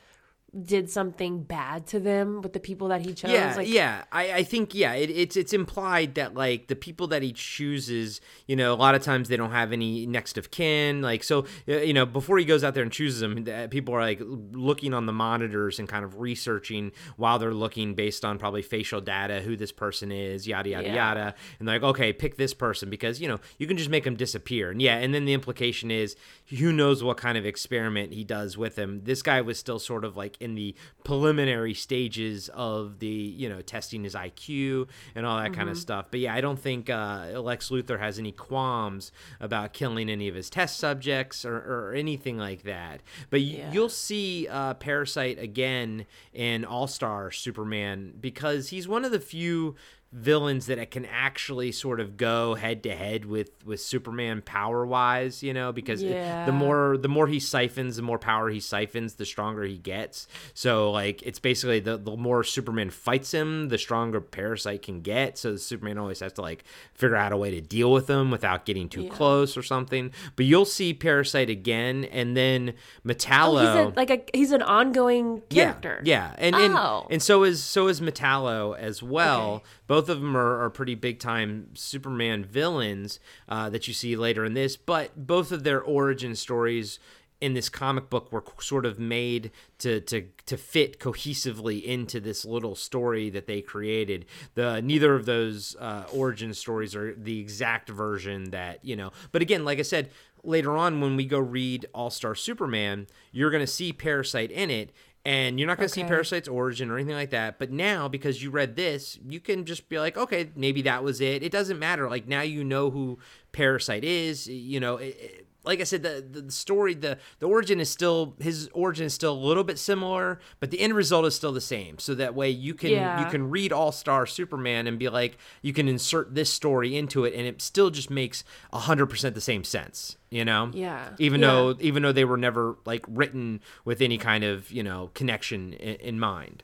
did 0.64 0.90
something 0.90 1.42
bad 1.42 1.86
to 1.86 2.00
them 2.00 2.42
with 2.42 2.52
the 2.52 2.60
people 2.60 2.88
that 2.88 3.02
he 3.06 3.14
chose. 3.14 3.30
Yeah, 3.30 3.54
like, 3.56 3.68
yeah. 3.68 4.02
I, 4.10 4.32
I 4.32 4.42
think 4.42 4.74
yeah, 4.74 4.94
it, 4.94 5.08
it's 5.10 5.36
it's 5.36 5.52
implied 5.52 6.14
that 6.16 6.34
like 6.34 6.66
the 6.66 6.74
people 6.76 7.06
that 7.08 7.22
he 7.22 7.32
chooses, 7.32 8.20
you 8.46 8.56
know, 8.56 8.72
a 8.72 8.76
lot 8.76 8.94
of 8.94 9.02
times 9.02 9.28
they 9.28 9.36
don't 9.36 9.52
have 9.52 9.72
any 9.72 10.06
next 10.06 10.36
of 10.36 10.50
kin. 10.50 11.02
Like 11.02 11.22
so, 11.22 11.46
uh, 11.68 11.76
you 11.78 11.92
know, 11.92 12.04
before 12.04 12.38
he 12.38 12.44
goes 12.44 12.64
out 12.64 12.74
there 12.74 12.82
and 12.82 12.90
chooses 12.92 13.20
them, 13.20 13.44
people 13.70 13.94
are 13.94 14.00
like 14.00 14.20
looking 14.20 14.92
on 14.92 15.06
the 15.06 15.12
monitors 15.12 15.78
and 15.78 15.88
kind 15.88 16.04
of 16.04 16.18
researching 16.20 16.92
while 17.16 17.38
they're 17.38 17.54
looking 17.54 17.94
based 17.94 18.24
on 18.24 18.38
probably 18.38 18.62
facial 18.62 19.00
data, 19.00 19.40
who 19.40 19.56
this 19.56 19.72
person 19.72 20.10
is, 20.10 20.48
yada 20.48 20.70
yada 20.70 20.88
Yeah. 20.88 20.94
yada, 20.94 21.34
and 21.58 21.68
they're 21.68 21.76
like, 21.76 21.84
okay, 21.90 22.12
pick 22.12 22.36
this 22.36 22.54
person 22.54 22.90
because 22.90 23.20
you 23.20 23.28
know 23.28 23.38
you 23.58 23.66
can 23.66 23.76
just 23.76 23.90
make 23.90 24.04
them 24.04 24.16
disappear. 24.16 24.70
And 24.72 24.82
yeah, 24.82 24.96
and 24.96 25.14
then 25.14 25.26
the 25.26 25.32
implication 25.32 25.90
is 25.90 26.16
who 26.58 26.72
knows 26.72 27.04
what 27.04 27.16
kind 27.18 27.38
of 27.38 27.46
experiment 27.46 28.12
he 28.12 28.24
does 28.24 28.58
with 28.58 28.76
him. 28.76 29.02
This 29.04 29.22
guy 29.22 29.40
was 29.42 29.58
still 29.58 29.78
sort 29.78 30.04
of 30.04 30.16
like 30.16 30.39
in 30.40 30.54
the 30.54 30.74
preliminary 31.04 31.74
stages 31.74 32.48
of 32.54 32.98
the 32.98 33.06
you 33.06 33.48
know 33.48 33.60
testing 33.60 34.04
his 34.04 34.14
IQ 34.14 34.88
and 35.14 35.26
all 35.26 35.38
that 35.38 35.52
kind 35.52 35.68
of 35.68 35.76
stuff. 35.76 36.06
But 36.10 36.20
yeah, 36.20 36.34
I 36.34 36.40
don't 36.40 36.58
think 36.58 36.88
uh, 36.90 37.40
Lex 37.40 37.68
Luthor 37.70 37.98
has 37.98 38.18
any 38.18 38.32
qualms 38.32 39.12
about 39.40 39.72
killing 39.72 40.08
any 40.08 40.28
of 40.28 40.34
his 40.34 40.48
test 40.50 40.78
subjects 40.78 41.44
or, 41.44 41.56
or 41.56 41.92
anything 41.94 42.38
like 42.38 42.62
that. 42.62 43.02
But 43.30 43.40
y- 43.40 43.46
Yeah. 43.60 43.72
you'll 43.72 43.88
see 43.88 44.46
uh, 44.48 44.74
Parasite 44.74 45.38
again 45.38 46.06
in 46.32 46.64
All 46.64 46.86
Star 46.86 47.30
Superman 47.30 48.14
because 48.20 48.68
he's 48.68 48.86
one 48.88 49.04
of 49.04 49.10
the 49.12 49.20
few 49.20 49.74
villains 50.12 50.66
that 50.66 50.90
can 50.90 51.04
actually 51.06 51.70
sort 51.70 52.00
of 52.00 52.16
go 52.16 52.54
head 52.56 52.82
to 52.82 52.94
head 52.94 53.24
with 53.24 53.50
with 53.64 53.80
Superman 53.80 54.42
power 54.42 54.84
wise, 54.84 55.40
you 55.42 55.54
know, 55.54 55.70
because 55.70 56.02
it- 56.02 56.10
Yeah. 56.10 56.46
the 56.46 56.52
more 56.52 56.96
the 56.96 57.08
more 57.08 57.28
he 57.28 57.38
siphons, 57.38 57.94
the 57.94 58.02
more 58.02 58.18
power 58.18 58.50
he 58.50 58.58
siphons, 58.58 59.14
the 59.14 59.24
stronger 59.24 59.62
he 59.62 59.78
gets. 59.78 60.26
So 60.52 60.90
like 60.90 61.22
it's 61.22 61.38
basically 61.38 61.78
the 61.78 61.96
the 61.96 62.16
more 62.16 62.42
Superman 62.42 62.90
fights 62.90 63.32
him, 63.32 63.68
the 63.68 63.78
stronger 63.78 64.20
Parasite 64.20 64.82
can 64.82 65.00
get. 65.00 65.38
So 65.38 65.54
Superman 65.56 65.96
always 65.98 66.18
has 66.20 66.32
to 66.34 66.42
like 66.42 66.64
figure 66.92 67.14
out 67.16 67.30
a 67.32 67.36
way 67.36 67.52
to 67.52 67.60
deal 67.60 67.92
with 67.92 68.10
him 68.10 68.32
without 68.32 68.66
getting 68.66 68.88
too 68.88 69.02
Yeah. 69.02 69.10
close 69.10 69.56
or 69.56 69.62
something. 69.62 70.10
But 70.34 70.44
you'll 70.44 70.64
see 70.64 70.92
Parasite 70.92 71.50
again, 71.50 72.04
and 72.04 72.36
then 72.36 72.74
Metallo. 73.06 73.62
Oh, 73.64 73.84
he's 73.86 73.92
a, 73.92 73.96
like 73.96 74.10
a 74.10 74.20
he's 74.36 74.50
an 74.50 74.62
ongoing 74.62 75.42
character. 75.50 76.00
Yeah, 76.02 76.30
yeah. 76.30 76.34
And, 76.38 76.56
and 76.56 76.74
Oh. 76.76 77.06
and 77.10 77.22
so 77.22 77.44
is 77.44 77.62
so 77.62 77.86
is 77.86 78.00
Metallo 78.00 78.76
as 78.76 79.02
well. 79.04 79.54
Okay. 79.56 79.64
Both 79.90 80.08
of 80.08 80.20
them 80.20 80.36
are, 80.36 80.62
are 80.62 80.70
pretty 80.70 80.94
big 80.94 81.18
time 81.18 81.70
Superman 81.74 82.44
villains 82.44 83.18
uh, 83.48 83.68
that 83.70 83.88
you 83.88 83.92
see 83.92 84.14
later 84.14 84.44
in 84.44 84.54
this, 84.54 84.76
but 84.76 85.26
both 85.26 85.50
of 85.50 85.64
their 85.64 85.82
origin 85.82 86.36
stories 86.36 87.00
in 87.40 87.54
this 87.54 87.68
comic 87.68 88.08
book 88.08 88.30
were 88.30 88.44
sort 88.60 88.86
of 88.86 89.00
made 89.00 89.50
to 89.78 90.00
to 90.02 90.28
to 90.46 90.56
fit 90.56 91.00
cohesively 91.00 91.82
into 91.82 92.20
this 92.20 92.44
little 92.44 92.76
story 92.76 93.30
that 93.30 93.48
they 93.48 93.60
created. 93.60 94.26
The 94.54 94.80
neither 94.80 95.16
of 95.16 95.26
those 95.26 95.74
uh, 95.80 96.04
origin 96.12 96.54
stories 96.54 96.94
are 96.94 97.12
the 97.12 97.40
exact 97.40 97.88
version 97.88 98.52
that 98.52 98.84
you 98.84 98.94
know. 98.94 99.10
But 99.32 99.42
again, 99.42 99.64
like 99.64 99.80
I 99.80 99.82
said, 99.82 100.10
later 100.44 100.76
on 100.76 101.00
when 101.00 101.16
we 101.16 101.24
go 101.24 101.40
read 101.40 101.86
All 101.92 102.10
Star 102.10 102.36
Superman, 102.36 103.08
you're 103.32 103.50
going 103.50 103.64
to 103.64 103.66
see 103.66 103.92
Parasite 103.92 104.52
in 104.52 104.70
it. 104.70 104.92
And 105.24 105.58
you're 105.60 105.66
not 105.66 105.76
going 105.76 105.88
to 105.88 105.92
see 105.94 106.02
Parasite's 106.02 106.48
origin 106.48 106.90
or 106.90 106.96
anything 106.96 107.14
like 107.14 107.30
that. 107.30 107.58
But 107.58 107.70
now, 107.70 108.08
because 108.08 108.42
you 108.42 108.50
read 108.50 108.74
this, 108.74 109.18
you 109.28 109.38
can 109.38 109.66
just 109.66 109.88
be 109.90 109.98
like, 109.98 110.16
okay, 110.16 110.50
maybe 110.56 110.80
that 110.82 111.04
was 111.04 111.20
it. 111.20 111.42
It 111.42 111.52
doesn't 111.52 111.78
matter. 111.78 112.08
Like 112.08 112.26
now 112.26 112.40
you 112.40 112.64
know 112.64 112.90
who 112.90 113.18
Parasite 113.52 114.02
is. 114.02 114.46
You 114.48 114.80
know, 114.80 114.96
it, 114.96 115.16
it- 115.20 115.46
like 115.64 115.80
I 115.80 115.84
said, 115.84 116.02
the, 116.02 116.24
the 116.42 116.50
story, 116.50 116.94
the 116.94 117.18
the 117.38 117.46
origin 117.46 117.80
is 117.80 117.90
still 117.90 118.34
his 118.40 118.68
origin 118.72 119.06
is 119.06 119.14
still 119.14 119.32
a 119.32 119.38
little 119.46 119.64
bit 119.64 119.78
similar, 119.78 120.40
but 120.58 120.70
the 120.70 120.80
end 120.80 120.94
result 120.94 121.26
is 121.26 121.34
still 121.34 121.52
the 121.52 121.60
same. 121.60 121.98
So 121.98 122.14
that 122.14 122.34
way 122.34 122.50
you 122.50 122.74
can 122.74 122.90
Yeah. 122.90 123.24
you 123.24 123.30
can 123.30 123.50
read 123.50 123.72
All 123.72 123.92
Star 123.92 124.26
Superman 124.26 124.86
and 124.86 124.98
be 124.98 125.08
like, 125.08 125.36
you 125.62 125.72
can 125.72 125.88
insert 125.88 126.34
this 126.34 126.52
story 126.52 126.96
into 126.96 127.24
it, 127.24 127.34
and 127.34 127.46
it 127.46 127.60
still 127.60 127.90
just 127.90 128.10
makes 128.10 128.42
hundred 128.72 129.06
percent 129.06 129.34
the 129.34 129.40
same 129.40 129.64
sense. 129.64 130.16
You 130.30 130.44
know? 130.44 130.70
Yeah. 130.72 131.10
Even 131.18 131.40
Yeah. 131.40 131.46
though 131.48 131.76
even 131.80 132.02
though 132.02 132.12
they 132.12 132.24
were 132.24 132.36
never 132.38 132.76
like 132.84 133.04
written 133.08 133.60
with 133.84 134.00
any 134.00 134.16
kind 134.18 134.44
of 134.44 134.70
you 134.70 134.82
know 134.82 135.10
connection 135.14 135.72
in, 135.74 135.96
in 135.96 136.20
mind. 136.20 136.62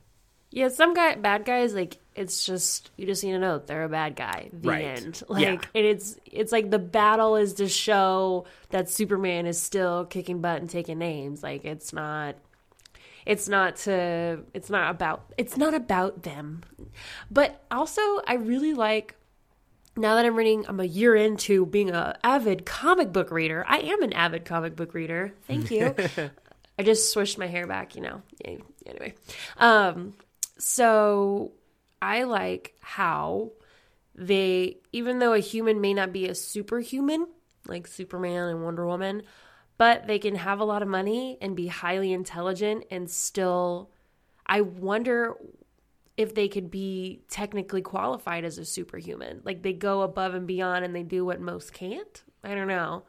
Yeah, 0.57 0.69
some 0.69 0.95
guy 0.95 1.17
bad 1.17 1.45
guys 1.45 1.75
like 1.75 1.99
it's 2.15 2.47
just 2.47 2.91
you 2.97 3.05
just 3.07 3.23
need 3.23 3.33
to 3.33 3.39
know 3.39 3.59
they're 3.59 3.85
a 3.85 3.91
bad 3.91 4.17
guy. 4.17 4.49
The 4.55 4.69
Right. 4.71 4.85
end. 4.87 5.23
Like 5.29 5.43
Yeah. 5.43 5.51
and 5.75 5.85
it's 5.87 6.17
it's 6.25 6.51
like 6.51 6.71
the 6.71 6.79
battle 6.79 7.37
is 7.37 7.53
to 7.55 7.69
show 7.69 8.47
that 8.71 8.89
Superman 8.89 9.45
is 9.45 9.61
still 9.61 10.07
kicking 10.07 10.41
butt 10.41 10.63
and 10.63 10.71
taking 10.71 10.99
names. 10.99 11.43
Like 11.43 11.67
it's 11.67 11.93
not 11.93 12.37
it's 13.27 13.51
not 13.51 13.77
to 13.85 14.45
it's 14.55 14.71
not 14.71 14.91
about 14.91 15.31
it's 15.37 15.59
not 15.59 15.75
about 15.75 16.23
them. 16.23 16.63
But 17.31 17.63
also 17.71 18.01
I 18.27 18.37
really 18.37 18.73
like 18.73 19.15
now 19.95 20.15
that 20.15 20.25
I'm 20.25 20.37
reading, 20.37 20.65
I'm 20.69 20.81
a 20.81 20.85
year 20.85 21.15
into 21.15 21.67
being 21.67 21.91
a 21.91 22.19
avid 22.25 22.65
comic 22.65 23.13
book 23.13 23.31
reader. 23.31 23.63
I 23.69 23.81
am 23.81 24.03
an 24.03 24.15
avid 24.15 24.47
comic 24.47 24.75
book 24.75 24.95
reader. 24.95 25.35
Thank 25.47 25.71
you. 25.71 25.95
I 26.79 26.83
just 26.83 27.13
swished 27.13 27.37
my 27.39 27.47
hair 27.47 27.67
back, 27.67 27.95
you 27.95 28.01
know. 28.03 28.23
Anyway, 28.45 29.15
um, 29.59 30.13
so 30.59 31.53
I 32.01 32.25
like 32.25 32.75
how 32.81 33.53
they, 34.15 34.79
even 34.93 35.19
though 35.19 35.33
a 35.33 35.39
human 35.39 35.81
may 35.81 35.95
not 35.95 36.13
be 36.13 36.27
a 36.27 36.35
superhuman 36.35 37.27
like 37.69 37.87
Superman 37.87 38.49
and 38.49 38.63
Wonder 38.63 38.87
Woman, 38.87 39.23
but 39.79 40.07
they 40.07 40.19
can 40.19 40.35
have 40.37 40.61
a 40.61 40.65
lot 40.65 40.83
of 40.83 40.89
money 40.89 41.39
and 41.41 41.57
be 41.57 41.67
highly 41.67 42.13
intelligent 42.13 42.85
and 42.91 43.11
still. 43.11 43.91
I 44.47 44.61
wonder 44.61 45.35
if 46.17 46.35
they 46.35 46.49
could 46.49 46.71
be 46.71 47.23
technically 47.29 47.83
qualified 47.83 48.45
as 48.45 48.59
a 48.59 48.65
superhuman. 48.65 49.43
Like 49.45 49.63
they 49.63 49.73
go 49.73 50.03
above 50.03 50.35
and 50.35 50.47
beyond 50.47 50.85
and 50.85 50.95
they 50.95 51.03
do 51.03 51.25
what 51.25 51.41
most 51.41 51.73
can't. 51.73 52.23
I 52.43 52.55
don't 52.55 52.69
know. 52.69 53.05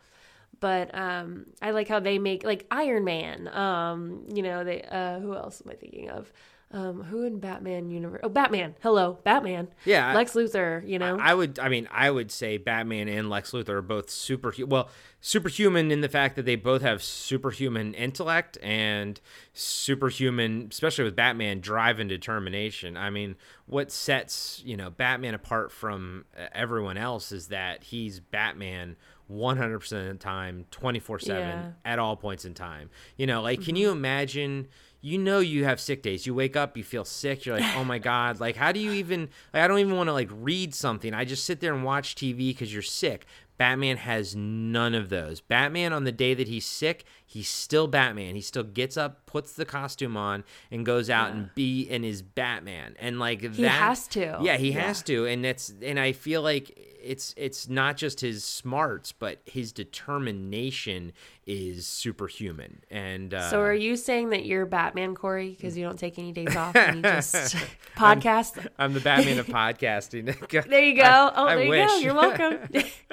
But 0.59 0.93
um 0.97 1.45
I 1.61 1.71
like 1.71 1.87
how 1.87 1.99
they 1.99 2.19
make 2.19 2.43
like 2.43 2.65
Iron 2.71 3.05
Man. 3.05 3.47
Um, 3.47 4.25
you 4.33 4.41
know, 4.41 4.63
they 4.63 4.81
uh 4.81 5.19
who 5.19 5.35
else 5.35 5.61
am 5.63 5.71
I 5.71 5.75
thinking 5.75 6.09
of? 6.09 6.31
Um 6.69 7.03
who 7.03 7.23
in 7.23 7.39
Batman 7.39 7.89
universe? 7.89 8.19
Oh, 8.23 8.29
Batman. 8.29 8.75
Hello, 8.81 9.19
Batman. 9.23 9.69
Yeah, 9.85 10.13
Lex 10.13 10.33
Luthor, 10.33 10.85
you 10.85 10.99
know. 10.99 11.17
I 11.17 11.33
would, 11.33 11.59
I 11.59 11.69
mean, 11.69 11.87
I 11.91 12.11
would 12.11 12.29
say 12.29 12.57
Batman 12.57 13.07
and 13.07 13.29
Lex 13.29 13.51
Luthor 13.51 13.69
are 13.69 13.81
both 13.81 14.09
super, 14.09 14.53
well, 14.65 14.89
superhuman 15.21 15.91
in 15.91 16.01
the 16.01 16.09
fact 16.09 16.35
that 16.35 16.43
they 16.43 16.57
both 16.57 16.81
have 16.81 17.01
superhuman 17.01 17.93
intellect 17.93 18.57
and 18.61 19.21
superhuman, 19.53 20.67
especially 20.69 21.05
with 21.05 21.15
Batman, 21.15 21.61
drive 21.61 21.99
and 21.99 22.09
determination. 22.09 22.97
I 22.97 23.11
mean, 23.11 23.35
what 23.65 23.91
sets 23.91 24.61
you 24.65 24.75
know 24.75 24.89
Batman 24.89 25.35
apart 25.35 25.71
from 25.71 26.25
uh, 26.37 26.47
everyone 26.51 26.97
else 26.97 27.31
is 27.31 27.47
that 27.47 27.83
he's 27.85 28.19
Batman 28.19 28.97
100% 29.31 29.75
of 29.75 29.89
the 30.07 30.13
time, 30.15 30.65
24 30.71 31.19
Yeah. 31.21 31.25
seven 31.25 31.75
at 31.85 31.99
all 31.99 32.15
points 32.15 32.45
in 32.45 32.53
time. 32.53 32.89
You 33.17 33.27
know, 33.27 33.41
like, 33.41 33.61
can 33.61 33.75
you 33.75 33.91
imagine? 33.91 34.67
You 35.01 35.17
know, 35.17 35.39
you 35.39 35.63
have 35.63 35.79
sick 35.79 36.01
days. 36.01 36.25
You 36.25 36.33
wake 36.33 36.55
up, 36.55 36.75
you 36.75 36.83
feel 36.83 37.05
sick. 37.05 37.45
You're 37.45 37.59
like, 37.59 37.75
oh 37.75 37.83
my 37.83 37.99
god, 37.99 38.39
like, 38.39 38.55
how 38.55 38.71
do 38.71 38.79
you 38.79 38.91
even? 38.93 39.29
Like, 39.53 39.63
I 39.63 39.67
don't 39.67 39.79
even 39.79 39.95
want 39.95 40.07
to 40.07 40.13
like 40.13 40.29
read 40.31 40.73
something. 40.73 41.13
I 41.13 41.25
just 41.25 41.45
sit 41.45 41.59
there 41.59 41.73
and 41.73 41.83
watch 41.83 42.15
TV 42.15 42.49
because 42.49 42.73
you're 42.73 42.81
sick. 42.81 43.25
Batman 43.57 43.97
has 43.97 44.35
none 44.35 44.93
of 44.93 45.09
those. 45.09 45.41
Batman, 45.41 45.91
on 45.91 46.03
the 46.03 46.11
day 46.11 46.33
that 46.33 46.47
he's 46.47 46.65
sick, 46.65 47.05
he's 47.29 47.49
still 47.49 47.85
Batman. 47.87 48.33
He 48.35 48.41
still 48.41 48.63
gets 48.63 48.95
up, 48.97 49.25
puts 49.27 49.51
the 49.53 49.65
costume 49.65 50.15
on, 50.17 50.43
and 50.71 50.83
goes 50.85 51.09
out 51.11 51.31
and 51.31 51.49
be 51.53 51.87
and 51.89 52.03
is 52.03 52.21
Batman. 52.23 52.95
And 52.99 53.19
like 53.19 53.41
He 53.41 53.61
that, 53.63 53.69
has 53.69 54.07
to. 54.09 54.39
Yeah, 54.41 54.57
he 54.57 54.71
Yeah. 54.71 54.87
has 54.87 55.03
to. 55.03 55.25
And 55.27 55.43
that's 55.45 55.71
and 55.83 55.99
I 55.99 56.13
feel 56.13 56.41
like 56.41 56.95
it's 57.03 57.33
it's 57.37 57.69
not 57.69 57.95
just 57.97 58.21
his 58.21 58.43
smarts, 58.43 59.11
but 59.11 59.39
his 59.45 59.71
determination 59.71 61.13
is 61.45 61.87
superhuman. 61.87 62.81
And 62.91 63.33
uh, 63.33 63.49
so 63.49 63.61
are 63.61 63.73
you 63.73 63.95
saying 63.95 64.31
that 64.31 64.45
you're 64.45 64.65
Batman, 64.65 65.15
Corey, 65.15 65.51
because 65.51 65.77
you 65.77 65.85
don't 65.85 65.97
take 65.97 66.19
any 66.19 66.31
days 66.33 66.55
off 66.55 66.75
and 66.75 66.97
you 66.97 67.01
just 67.03 67.55
podcast? 67.95 68.67
I'm 68.77 68.93
the 68.93 68.99
Batman 68.99 69.39
of 69.39 69.47
podcasting. 69.47 70.25
There 70.67 70.83
you 70.83 70.95
go. 70.95 71.03
I- 71.03 71.31
oh, 71.35 71.45
I 71.45 71.55
there 71.55 71.63
you 71.65 71.87
go. 71.87 71.97
You're 71.99 72.13
welcome. 72.13 72.57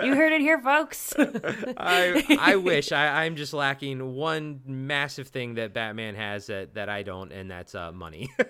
you 0.02 0.14
heard 0.16 0.32
it 0.32 0.40
here, 0.40 0.60
folks. 0.60 1.14
I 1.18 2.36
I 2.40 2.56
wish 2.56 2.90
I, 2.92 3.24
I'm 3.24 3.36
just 3.36 3.52
lacking 3.52 4.03
one 4.04 4.60
massive 4.66 5.28
thing 5.28 5.54
that 5.54 5.72
Batman 5.74 6.14
has 6.14 6.46
that, 6.46 6.74
that 6.74 6.88
I 6.88 7.02
don't, 7.02 7.32
and 7.32 7.50
that's 7.50 7.74
uh, 7.74 7.92
money. 7.92 8.30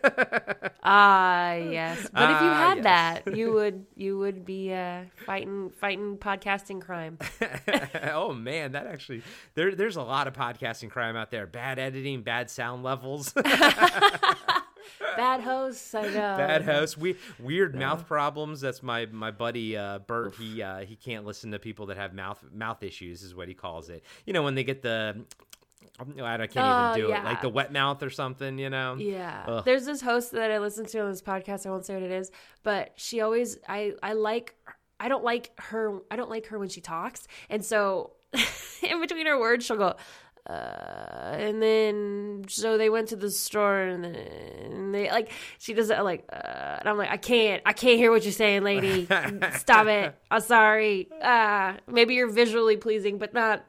Ah, 0.87 1.55
yes. 1.55 1.97
But 2.13 2.31
if 2.31 2.43
you 2.43 2.47
Ah, 2.49 2.69
had 2.69 2.77
yes. 2.77 2.85
that, 3.25 3.37
you 3.39 3.55
would 3.55 3.87
you 3.97 4.19
would 4.19 4.45
be 4.45 4.71
uh, 4.71 5.05
fighting 5.25 5.71
fighting 5.81 6.19
podcasting 6.19 6.83
crime. 6.83 7.17
oh 8.13 8.35
man, 8.35 8.73
that 8.73 8.87
actually 8.87 9.23
there 9.55 9.75
there's 9.75 9.97
a 9.97 10.03
lot 10.03 10.27
of 10.29 10.35
podcasting 10.35 10.91
crime 10.91 11.17
out 11.17 11.31
there. 11.31 11.47
Bad 11.47 11.79
editing, 11.79 12.21
bad 12.23 12.51
sound 12.51 12.83
levels, 12.83 13.33
Bad 15.17 15.41
hosts, 15.41 15.95
I 15.95 16.03
know. 16.03 16.11
bad 16.37 16.63
host, 16.63 16.99
we, 16.99 17.17
weird 17.39 17.75
mouth 17.75 18.07
problems. 18.07 18.61
That's 18.61 18.83
my 18.83 19.07
my 19.07 19.31
buddy 19.31 19.77
uh, 19.77 19.99
Bert. 20.01 20.35
He 20.37 20.63
uh, 20.63 20.81
he 20.81 20.97
can't 20.97 21.25
listen 21.25 21.53
to 21.53 21.59
people 21.59 21.87
that 21.87 21.97
have 21.97 22.15
mouth 22.15 22.43
mouth 22.53 22.83
issues, 22.83 23.23
is 23.23 23.35
what 23.35 23.49
he 23.49 23.55
calls 23.55 23.89
it. 23.91 24.03
You 24.27 24.33
know 24.33 24.43
when 24.43 24.55
they 24.55 24.65
get 24.65 24.83
the 24.83 25.25
I 26.01 26.05
can't 26.05 26.57
Oh, 26.57 26.91
even 26.91 27.01
do 27.01 27.07
it. 27.07 27.11
yeah. 27.11 27.25
Like 27.25 27.41
the 27.41 27.49
wet 27.49 27.73
mouth 27.73 28.03
or 28.03 28.11
something, 28.11 28.59
you 28.59 28.69
know? 28.69 28.97
Yeah. 28.99 29.45
Ugh. 29.47 29.65
There's 29.65 29.85
this 29.85 30.01
host 30.01 30.33
that 30.33 30.51
I 30.51 30.59
listen 30.59 30.87
to 30.87 30.99
on 31.01 31.11
this 31.11 31.23
podcast. 31.23 31.67
I 31.67 31.71
won't 31.71 31.87
say 31.87 31.95
what 31.95 32.03
it 32.03 32.11
is, 32.11 32.33
but 32.65 32.93
she 32.97 33.21
always 33.21 33.59
I 33.69 33.93
I 34.03 34.15
like 34.15 34.55
I 34.99 35.09
don't 35.09 35.23
like 35.25 35.53
her 35.61 36.01
I 36.11 36.17
don't 36.17 36.31
like 36.31 36.47
her 36.47 36.59
when 36.59 36.69
she 36.69 36.81
talks. 36.81 37.29
And 37.49 37.65
so 37.65 38.13
in 38.83 39.01
between 39.01 39.27
her 39.27 39.39
words 39.39 39.65
she'll 39.67 39.77
go 39.77 39.95
uh, 40.49 41.35
and 41.39 41.63
then 41.63 42.45
so 42.49 42.77
they 42.77 42.91
went 42.91 43.09
to 43.09 43.17
the 43.17 43.31
store 43.31 43.81
and 43.81 44.05
then 44.05 44.93
they 44.93 45.11
like 45.11 45.31
she 45.59 45.73
does 45.73 45.89
it 45.91 45.99
like 46.01 46.25
uh, 46.33 46.77
and 46.81 46.89
I'm 46.89 46.99
like 46.99 47.11
I 47.11 47.17
can't 47.17 47.63
I 47.65 47.73
can't 47.73 47.99
hear 47.99 48.11
what 48.11 48.25
you're 48.25 48.33
saying 48.33 48.63
lady. 48.63 49.07
Stop 49.59 49.87
it. 49.87 50.15
I'm 50.31 50.41
sorry. 50.43 51.09
Uh 51.23 51.75
maybe 51.87 52.15
you're 52.15 52.31
visually 52.31 52.77
pleasing 52.77 53.17
but 53.17 53.33
not 53.33 53.65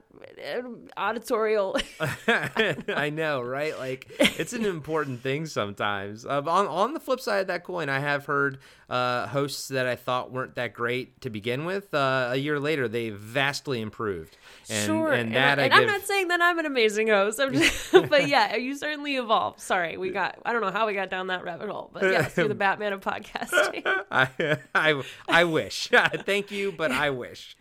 auditorial 0.98 1.78
I 2.28 3.12
know, 3.14 3.42
right? 3.42 3.78
Like 3.78 4.08
it's 4.20 4.54
an 4.54 4.66
important 4.66 5.22
thing 5.22 5.46
sometimes. 5.46 6.26
Um, 6.26 6.48
on 6.48 6.68
on 6.68 6.94
the 6.94 7.00
flip 7.00 7.20
side 7.20 7.42
of 7.42 7.48
that 7.48 7.64
coin, 7.64 7.90
I 7.90 8.00
have 8.00 8.26
heard 8.26 8.60
uh, 8.90 9.28
hosts 9.28 9.70
that 9.70 9.88
I 9.88 9.96
thought 9.96 10.32
weren't 10.32 10.56
that 10.56 10.74
great 10.74 11.22
to 11.22 11.30
begin 11.30 11.66
with. 11.66 11.94
Uh, 11.94 12.30
a 12.32 12.36
year 12.36 12.60
later, 12.60 12.88
they 12.88 13.10
vastly 13.10 13.82
improved. 13.82 14.38
And, 14.70 14.86
sure, 14.86 15.12
and 15.12 15.34
that 15.36 15.60
and, 15.60 15.74
I 15.74 15.76
I'm 15.76 15.84
give. 15.84 15.92
not 15.92 16.02
saying 16.02 16.28
that 16.28 16.42
I'm 16.42 16.60
an 16.60 16.66
amazing 16.66 17.08
host. 17.08 17.40
I'm 17.40 17.54
just, 17.54 17.92
but 18.10 18.28
yeah, 18.28 18.56
you 18.56 18.76
certainly 18.76 19.16
evolved. 19.16 19.60
Sorry, 19.60 19.98
we 19.98 20.12
got. 20.12 20.38
I 20.46 20.54
don't 20.54 20.62
know 20.62 20.72
how 20.72 20.88
we 20.88 20.94
got 20.94 21.10
down 21.10 21.28
that 21.28 21.44
rabbit 21.44 21.70
hole, 21.70 21.90
but 21.94 22.04
yes, 22.04 22.38
you're 22.38 22.48
the 22.48 22.56
Batman 22.56 22.94
of 22.94 23.02
podcasting. 23.02 23.84
I, 24.12 24.58
I, 24.74 25.02
I 25.28 25.44
wish. 25.46 25.90
Thank 26.26 26.52
you, 26.52 26.72
but 26.72 26.92
I 26.92 27.10
wish. 27.10 27.56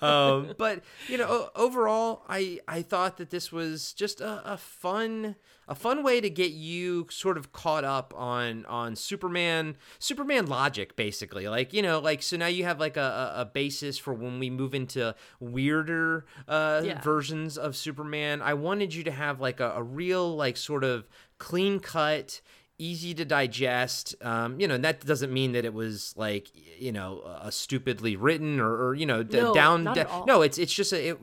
um, 0.00 0.54
but 0.58 0.82
you 1.08 1.13
know, 1.18 1.50
overall, 1.54 2.24
I 2.28 2.60
I 2.68 2.82
thought 2.82 3.16
that 3.18 3.30
this 3.30 3.52
was 3.52 3.92
just 3.92 4.20
a, 4.20 4.52
a 4.54 4.56
fun 4.56 5.36
a 5.66 5.74
fun 5.74 6.02
way 6.02 6.20
to 6.20 6.28
get 6.28 6.52
you 6.52 7.06
sort 7.10 7.38
of 7.38 7.52
caught 7.52 7.84
up 7.84 8.12
on 8.16 8.64
on 8.66 8.96
Superman 8.96 9.76
Superman 9.98 10.46
logic, 10.46 10.94
basically. 10.96 11.48
Like 11.48 11.72
you 11.72 11.82
know, 11.82 11.98
like 12.00 12.22
so 12.22 12.36
now 12.36 12.46
you 12.46 12.64
have 12.64 12.80
like 12.80 12.96
a, 12.96 13.32
a 13.36 13.40
a 13.42 13.44
basis 13.44 13.98
for 13.98 14.12
when 14.14 14.38
we 14.38 14.50
move 14.50 14.74
into 14.74 15.14
weirder 15.40 16.26
uh, 16.48 16.82
Yeah. 16.84 17.00
versions 17.00 17.56
of 17.56 17.76
Superman. 17.76 18.42
I 18.42 18.54
wanted 18.54 18.94
you 18.94 19.04
to 19.04 19.10
have 19.10 19.40
like 19.40 19.60
a, 19.60 19.72
a 19.76 19.82
real 19.82 20.34
like 20.36 20.56
sort 20.56 20.84
of 20.84 21.08
clean 21.38 21.80
cut 21.80 22.40
easy 22.78 23.14
to 23.14 23.24
digest 23.24 24.16
um, 24.22 24.58
you 24.60 24.66
know 24.66 24.74
and 24.74 24.84
that 24.84 25.04
doesn't 25.06 25.32
mean 25.32 25.52
that 25.52 25.64
it 25.64 25.72
was 25.72 26.12
like 26.16 26.48
you 26.78 26.90
know 26.90 27.20
uh, 27.20 27.48
stupidly 27.48 28.16
written 28.16 28.58
or, 28.58 28.88
or 28.88 28.94
you 28.96 29.06
know 29.06 29.22
d- 29.22 29.40
No, 29.40 29.54
down 29.54 29.84
not 29.84 29.94
da- 29.94 30.00
at 30.02 30.08
all. 30.08 30.26
no 30.26 30.42
it's 30.42 30.58
it's 30.58 30.72
just 30.74 30.92
a, 30.92 31.10
it, 31.10 31.18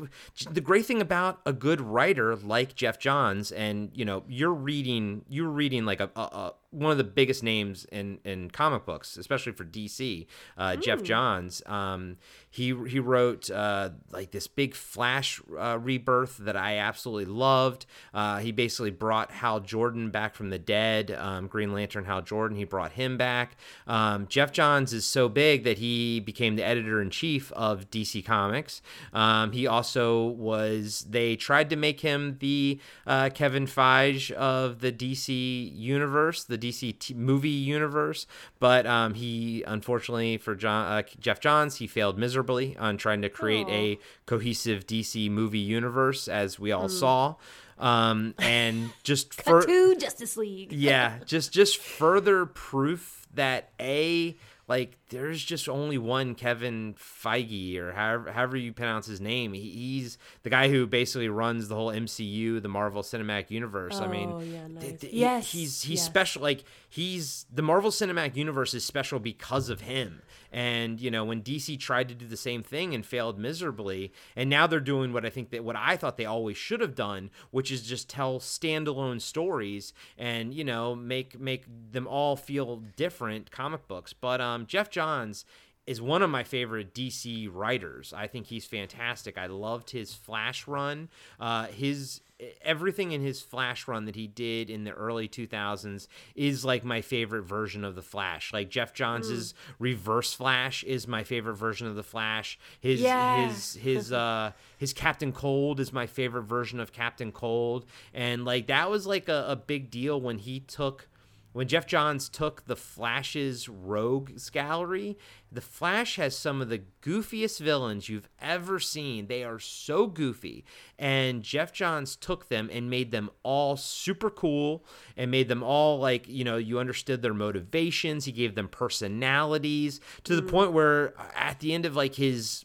the 0.50 0.62
great 0.62 0.86
thing 0.86 1.02
about 1.02 1.42
a 1.46 1.52
good 1.54 1.82
writer 1.82 2.36
like 2.38 2.76
Geoff 2.76 3.00
Johns 3.00 3.52
and 3.52 3.90
you 3.94 4.06
know 4.06 4.24
you're 4.30 4.54
reading 4.54 5.26
you're 5.28 5.50
reading 5.50 5.86
like 5.86 6.00
a, 6.00 6.10
a, 6.16 6.22
a 6.22 6.54
one 6.72 6.92
of 6.92 6.98
the 6.98 7.04
biggest 7.04 7.44
names 7.44 7.86
in 7.92 8.20
in 8.24 8.50
comic 8.50 8.86
books 8.86 9.18
especially 9.18 9.52
for 9.52 9.66
DC 9.66 10.26
uh, 10.58 10.76
Hmm. 10.76 10.82
Geoff 10.82 11.04
Johns. 11.04 11.62
Um, 11.66 12.18
he 12.50 12.76
he 12.88 13.00
wrote 13.00 13.50
uh, 13.50 13.92
like 14.12 14.32
this 14.32 14.48
big 14.48 14.76
Flash 14.76 15.42
uh, 15.58 15.78
rebirth 15.80 16.38
that 16.38 16.56
I 16.56 16.78
absolutely 16.78 17.32
loved. 17.34 17.86
Uh, 18.14 18.40
he 18.40 18.52
basically 18.52 18.92
brought 18.92 19.32
Hal 19.32 19.62
Jordan 19.62 20.10
back 20.10 20.36
from 20.36 20.50
the 20.50 20.60
dead 20.60 21.12
um, 21.12 21.48
Green 21.48 21.74
Lantern 21.74 22.06
Hal 22.06 22.22
Jordan. 22.22 22.58
He 22.58 22.66
brought 22.66 22.94
him 22.94 23.18
back. 23.18 23.56
Um, 23.88 24.28
Geoff 24.28 24.52
Johns 24.52 24.92
is 24.94 25.06
so 25.06 25.30
big 25.30 25.64
that 25.64 25.78
he 25.78 26.20
became 26.20 26.56
the 26.56 26.64
editor 26.64 27.02
in 27.02 27.10
chief 27.10 27.52
of 27.54 27.90
DC 27.90 28.24
Comics. 28.26 28.82
Um, 29.14 29.52
he 29.52 29.66
also 29.66 30.26
was 30.26 31.06
they 31.10 31.36
tried 31.36 31.70
to 31.70 31.76
make 31.76 32.02
him 32.02 32.38
the 32.40 32.80
uh, 33.08 33.30
Kevin 33.34 33.66
Feige 33.66 34.32
of 34.32 34.80
the 34.80 34.92
DC 34.92 35.72
universe 35.76 36.44
the 36.44 36.58
DC 36.62 36.98
t- 37.00 37.14
movie 37.14 37.50
universe 37.50 38.26
but 38.60 38.86
um, 38.86 39.14
he 39.16 39.64
unfortunately 39.68 40.38
for 40.38 40.56
John 40.56 40.92
uh, 40.92 41.04
Geoff 41.20 41.40
Johns 41.40 41.78
he 41.78 41.88
failed 41.88 42.18
miserably 42.18 42.78
on 42.78 42.98
trying 42.98 43.22
to 43.24 43.30
create 43.30 43.68
a 43.70 44.00
cohesive 44.26 44.86
DC 44.88 45.30
movie 45.30 45.60
universe 45.60 46.28
as 46.28 46.60
we 46.60 46.72
all 46.72 46.90
saw. 46.90 47.36
Um, 47.78 48.36
and 48.38 48.92
just 49.02 49.34
for 49.34 49.66
Justice 49.96 50.38
League. 50.38 50.72
yeah 50.72 51.18
just 51.26 51.52
just 51.52 51.78
further 51.80 52.46
proof 52.46 53.26
that 53.34 53.70
a 53.80 54.38
like 54.72 54.98
there's 55.10 55.44
just 55.44 55.68
only 55.68 55.98
one 55.98 56.34
Kevin 56.34 56.96
Feige 56.96 57.78
or 57.78 57.92
however, 57.92 58.32
however 58.32 58.56
you 58.58 58.72
pronounce 58.72 59.06
his 59.06 59.20
name. 59.20 59.52
He, 59.54 59.62
he's 59.70 60.18
the 60.44 60.50
guy 60.50 60.70
who 60.70 60.88
basically 60.88 61.28
runs 61.28 61.68
the 61.68 61.76
whole 61.76 61.92
MCU, 61.92 62.62
the 62.62 62.70
Marvel 62.70 63.02
Cinematic 63.04 63.52
Universe. 63.52 64.00
I 64.00 64.08
mean, 64.08 64.32
Oh, 64.32 64.40
yeah, 64.40 64.68
nice. 64.68 65.00
th- 65.00 65.12
he- 65.12 65.20
Yes, 65.20 65.52
he's 65.52 65.82
he's 65.84 65.98
yes. 66.00 66.06
special. 66.06 66.42
Like 66.42 66.64
he's 66.90 67.46
the 67.54 67.62
Marvel 67.62 67.92
Cinematic 67.92 68.36
Universe 68.38 68.74
is 68.74 68.86
special 68.86 69.20
because 69.20 69.70
of 69.70 69.82
him. 69.82 70.22
And 70.52 71.00
you 71.00 71.10
know 71.10 71.24
when 71.24 71.42
DC 71.42 71.80
tried 71.80 72.10
to 72.10 72.16
do 72.16 72.28
the 72.28 72.38
same 72.38 72.62
thing 72.64 72.94
and 72.94 73.06
failed 73.06 73.40
miserably, 73.40 74.12
and 74.36 74.50
now 74.50 74.68
they're 74.68 74.80
doing 74.80 75.14
what 75.14 75.26
I 75.26 75.30
think 75.30 75.50
that 75.52 75.64
what 75.64 75.76
I 75.76 75.96
thought 75.96 76.18
they 76.18 76.26
always 76.26 76.58
should 76.58 76.82
have 76.82 76.96
done, 76.96 77.30
which 77.52 77.72
is 77.72 77.84
just 77.84 78.10
tell 78.10 78.40
standalone 78.40 79.22
stories 79.22 79.94
and 80.18 80.54
you 80.54 80.64
know 80.64 80.96
make 80.96 81.40
make 81.40 81.66
them 81.92 82.08
all 82.08 82.36
feel 82.36 82.78
different 82.96 83.52
comic 83.52 83.88
books. 83.88 84.14
But 84.14 84.42
um, 84.42 84.66
Geoff 84.66 84.90
Johns 84.90 85.46
is 85.88 86.02
one 86.02 86.22
of 86.22 86.30
my 86.30 86.44
favorite 86.44 86.94
DC 86.94 87.50
writers. 87.52 88.14
I 88.16 88.28
think 88.28 88.48
he's 88.48 88.66
fantastic. 88.66 89.38
I 89.38 89.48
loved 89.48 89.90
his 89.92 90.14
Flash 90.14 90.68
run. 90.68 91.10
Uh, 91.40 91.66
his 91.68 92.22
everything 92.64 93.12
in 93.12 93.22
his 93.22 93.40
Flash 93.42 93.88
run 93.88 94.06
that 94.06 94.16
he 94.16 94.26
did 94.26 94.70
in 94.72 94.84
the 94.84 94.92
early 94.92 95.28
2000s 95.28 96.08
is 96.36 96.66
like 96.66 96.84
my 96.84 97.00
favorite 97.02 97.44
version 97.44 97.84
of 97.84 97.94
the 97.96 98.02
Flash. 98.02 98.52
Like 98.52 98.70
Geoff 98.70 98.94
Johns's 98.94 99.54
Reverse 99.78 100.34
Flash 100.34 100.84
is 100.84 101.08
my 101.08 101.24
favorite 101.24 101.54
version 101.56 101.86
of 101.88 101.96
the 101.96 102.04
Flash. 102.04 102.58
His 102.80 103.02
Yeah. 103.02 103.48
his 103.48 103.76
his 103.76 104.12
uh 104.12 104.54
his 104.78 104.92
Captain 104.94 105.32
Cold 105.32 105.80
is 105.80 105.94
my 105.94 106.08
favorite 106.08 106.44
version 106.44 106.80
of 106.80 106.92
Captain 106.92 107.32
Cold. 107.32 107.86
And 108.14 108.44
like 108.44 108.68
that 108.68 108.90
was 108.90 109.06
like 109.06 109.30
a, 109.30 109.46
a 109.48 109.56
big 109.56 109.92
deal 109.92 110.20
when 110.20 110.40
he 110.40 110.60
took 110.62 111.08
when 111.54 111.68
Geoff 111.68 111.86
Johns 111.86 112.30
took 112.30 112.66
the 112.66 112.78
Flash's 112.78 113.68
Rogues 113.68 114.50
Gallery, 114.50 115.18
the 115.54 115.62
Flash 115.62 116.16
has 116.16 116.36
some 116.36 116.62
of 116.62 116.70
the 116.70 116.84
goofiest 117.02 117.60
villains 117.60 118.08
you've 118.08 118.30
ever 118.40 118.80
seen. 118.80 119.28
They 119.28 119.44
are 119.44 119.60
so 119.60 120.08
goofy. 120.08 120.64
And 120.98 121.44
Geoff 121.44 121.74
Johns 121.74 122.16
took 122.16 122.48
them 122.48 122.70
and 122.72 122.90
made 122.90 123.12
them 123.12 123.30
all 123.44 123.76
super 123.76 124.30
cool 124.30 124.86
and 125.18 125.30
made 125.30 125.50
them 125.50 125.62
all 125.62 126.00
like, 126.00 126.26
you 126.30 126.46
know, 126.46 126.56
you 126.56 126.80
understood 126.80 127.22
their 127.22 127.34
motivations. 127.34 128.24
He 128.24 128.32
gave 128.32 128.56
them 128.56 128.70
personalities 128.70 130.00
to 130.24 130.38
the 130.38 130.42
mm. 130.42 130.50
point 130.50 130.72
where 130.72 131.20
uh, 131.20 131.24
at 131.36 131.60
the 131.60 131.74
end 131.74 131.86
of 131.86 131.98
like 131.98 132.16
his 132.16 132.64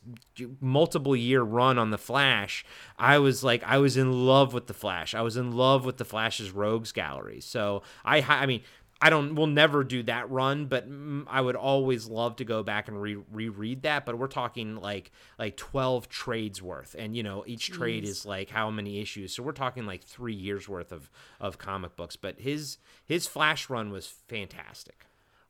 multiple 0.61 1.17
year 1.17 1.43
run 1.43 1.79
on 1.79 1.91
the 1.91 1.99
Flash, 1.99 2.65
I 2.99 3.19
was 3.19 3.43
like, 3.43 3.65
I 3.65 3.79
was 3.79 3.97
in 3.97 4.27
love 4.27 4.55
with 4.55 4.69
the 4.69 4.75
Flash. 4.75 5.13
I 5.13 5.23
was 5.23 5.37
in 5.37 5.51
love 5.51 5.85
with 5.85 5.97
the 5.97 6.05
Flash's 6.05 6.53
Rogues 6.53 6.93
Gallery. 6.93 7.41
So 7.41 7.83
I, 8.05 8.21
I 8.21 8.47
mean, 8.47 8.63
I 9.01 9.11
don't. 9.11 9.35
We'll 9.35 9.47
never 9.47 9.85
do 9.85 10.03
that 10.05 10.31
run, 10.31 10.67
but 10.67 10.87
I 11.27 11.41
would 11.41 11.57
always 11.57 12.07
love 12.07 12.37
to 12.37 12.45
go 12.45 12.63
back 12.63 12.89
and 12.89 13.01
re- 13.01 13.19
reread 13.31 13.83
that. 13.83 14.07
But 14.07 14.19
we're 14.19 14.27
talking 14.27 14.77
like 14.77 15.13
like 15.39 15.57
twelve 15.59 16.09
trades 16.09 16.63
worth, 16.63 16.97
and 16.99 17.15
you 17.15 17.23
know 17.23 17.45
each 17.47 17.71
trade 17.71 18.05
is 18.05 18.25
like 18.25 18.49
how 18.49 18.71
many 18.71 19.01
issues. 19.01 19.35
So 19.35 19.43
we're 19.43 19.53
talking 19.53 19.85
like 19.85 20.03
three 20.03 20.35
years 20.35 20.67
worth 20.67 20.93
of 20.93 21.11
of 21.39 21.59
comic 21.59 21.95
books. 21.95 22.17
But 22.17 22.41
his 22.41 22.79
his 23.05 23.27
Flash 23.27 23.69
run 23.69 23.91
was 23.91 24.07
fantastic. 24.07 25.05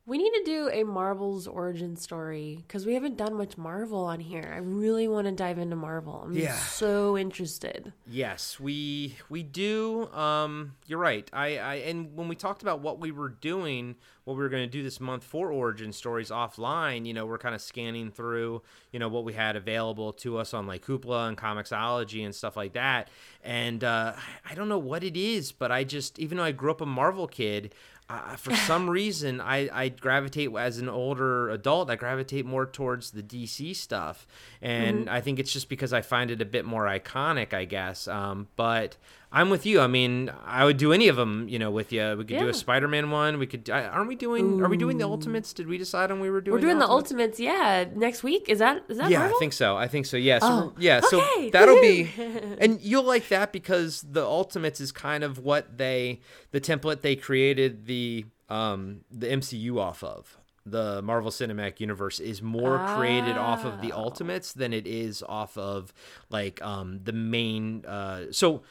We 0.08 0.18
need 0.18 0.30
to 0.34 0.42
do 0.44 0.70
a 0.72 0.84
Marvel's 0.84 1.48
origin 1.48 1.96
story 1.96 2.62
because 2.64 2.86
we 2.86 2.94
haven't 2.94 3.16
done 3.16 3.34
much 3.34 3.58
Marvel 3.58 4.04
on 4.04 4.20
here. 4.20 4.52
I 4.54 4.58
really 4.58 5.08
want 5.08 5.26
to 5.26 5.32
dive 5.32 5.58
into 5.58 5.74
Marvel. 5.74 6.22
I'm 6.24 6.32
Yeah. 6.32 6.54
so 6.56 7.18
interested. 7.18 7.92
Yes, 8.06 8.60
we 8.60 9.16
we 9.28 9.42
do. 9.42 10.06
Um, 10.12 10.74
you're 10.86 11.00
right. 11.00 11.28
I, 11.32 11.58
I 11.58 11.74
and 11.76 12.16
when 12.16 12.28
we 12.28 12.36
talked 12.36 12.62
about 12.62 12.80
what 12.82 13.00
we 13.00 13.10
were 13.10 13.30
doing, 13.30 13.96
what 14.22 14.36
we 14.36 14.44
were 14.44 14.48
going 14.48 14.62
to 14.62 14.70
do 14.70 14.84
this 14.84 15.00
month 15.00 15.24
for 15.24 15.50
origin 15.50 15.92
stories 15.92 16.30
offline, 16.30 17.04
you 17.04 17.12
know, 17.12 17.26
we're 17.26 17.36
kind 17.38 17.54
of 17.56 17.60
scanning 17.60 18.12
through, 18.12 18.62
you 18.92 19.00
know, 19.00 19.08
what 19.08 19.24
we 19.24 19.32
had 19.32 19.56
available 19.56 20.12
to 20.12 20.38
us 20.38 20.54
on 20.54 20.68
like 20.68 20.84
Hoopla 20.86 21.26
and 21.28 21.36
Comixology 21.36 22.24
and 22.24 22.32
stuff 22.32 22.56
like 22.56 22.74
that. 22.74 23.08
And 23.42 23.82
uh, 23.82 24.12
I 24.48 24.54
don't 24.54 24.68
know 24.68 24.78
what 24.78 25.02
it 25.02 25.16
is, 25.16 25.50
but 25.50 25.72
I 25.72 25.82
just, 25.82 26.20
even 26.20 26.38
though 26.38 26.44
I 26.44 26.52
grew 26.52 26.70
up 26.70 26.80
a 26.80 26.86
Marvel 26.86 27.26
kid, 27.26 27.72
uh, 28.08 28.36
for 28.36 28.54
some 28.54 28.88
reason 29.00 29.40
I, 29.40 29.68
I 29.72 29.88
gravitate 29.88 30.54
as 30.54 30.78
an 30.78 30.88
older 30.88 31.50
adult 31.50 31.90
i 31.90 31.96
gravitate 31.96 32.46
more 32.46 32.66
towards 32.66 33.10
the 33.10 33.22
dc 33.22 33.74
stuff. 33.76 34.26
And 34.62 35.08
i 35.10 35.20
think 35.20 35.38
it's 35.38 35.52
just 35.52 35.68
because 35.68 35.92
i 35.92 36.02
find 36.02 36.30
it 36.30 36.40
a 36.40 36.44
bit 36.44 36.64
more 36.64 36.84
iconic 36.84 37.52
i 37.52 37.64
guess. 37.64 38.08
Um, 38.08 38.48
but 38.56 38.96
I'm 39.36 39.50
with 39.50 39.66
you. 39.66 39.80
I 39.80 39.86
mean, 39.86 40.30
I 40.46 40.64
would 40.64 40.78
do 40.78 40.94
any 40.94 41.08
of 41.08 41.16
them, 41.16 41.46
you 41.46 41.58
know, 41.58 41.70
with 41.70 41.92
you. 41.92 42.14
We 42.16 42.24
could 42.24 42.38
do 42.38 42.48
a 42.48 42.54
Spider-Man 42.54 43.10
one. 43.10 43.38
We 43.38 43.46
could. 43.46 43.68
Aren't 43.68 44.08
we 44.08 44.14
doing? 44.16 44.62
Are 44.62 44.68
we 44.68 44.78
doing 44.78 44.96
the 44.96 45.04
Ultimates? 45.04 45.52
Did 45.52 45.66
we 45.66 45.76
decide 45.76 46.10
on 46.10 46.20
we 46.20 46.30
were 46.30 46.40
doing? 46.40 46.54
We're 46.54 46.60
doing 46.60 46.78
the 46.78 46.88
Ultimates? 46.88 47.38
Ultimates, 47.38 47.40
yeah, 47.40 47.84
next 47.94 48.22
week. 48.22 48.48
Is 48.48 48.60
that 48.60 48.84
is 48.88 48.96
that 48.96 49.10
Yeah, 49.10 49.18
Marvel? 49.18 49.36
I 49.36 49.38
think 49.38 49.52
so. 49.52 49.76
I 49.76 49.88
think 49.88 50.06
so. 50.06 50.16
Yeah. 50.16 50.38
So 50.38 50.46
Oh, 50.48 50.74
yeah. 50.78 51.00
So 51.00 51.20
okay. 51.20 51.50
that'll 51.54 51.80
be, 51.82 52.08
and 52.58 52.80
you'll 52.80 53.04
like 53.04 53.28
that 53.28 53.52
because 53.52 54.00
the 54.10 54.24
Ultimates 54.24 54.80
is 54.80 54.90
kind 54.90 55.22
of 55.22 55.38
what 55.38 55.76
they, 55.76 56.20
the 56.52 56.60
template 56.60 57.02
they 57.02 57.14
created 57.14 57.84
the 57.84 58.24
um 58.48 59.02
the 59.10 59.26
MCU 59.26 59.78
off 59.78 60.02
of. 60.02 60.38
The 60.64 61.02
Marvel 61.02 61.30
Cinematic 61.30 61.78
Universe 61.78 62.20
is 62.20 62.40
more 62.42 62.78
created 62.96 63.36
off 63.36 63.64
of 63.66 63.82
the 63.82 63.92
Oh. 63.92 64.04
Ultimates 64.04 64.52
than 64.54 64.72
it 64.72 64.86
is 64.86 65.22
off 65.28 65.58
of 65.58 65.92
like 66.30 66.60
um 66.62 67.00
the 67.04 67.12
main. 67.12 67.84
Uh, 67.86 68.32
so 68.32 68.62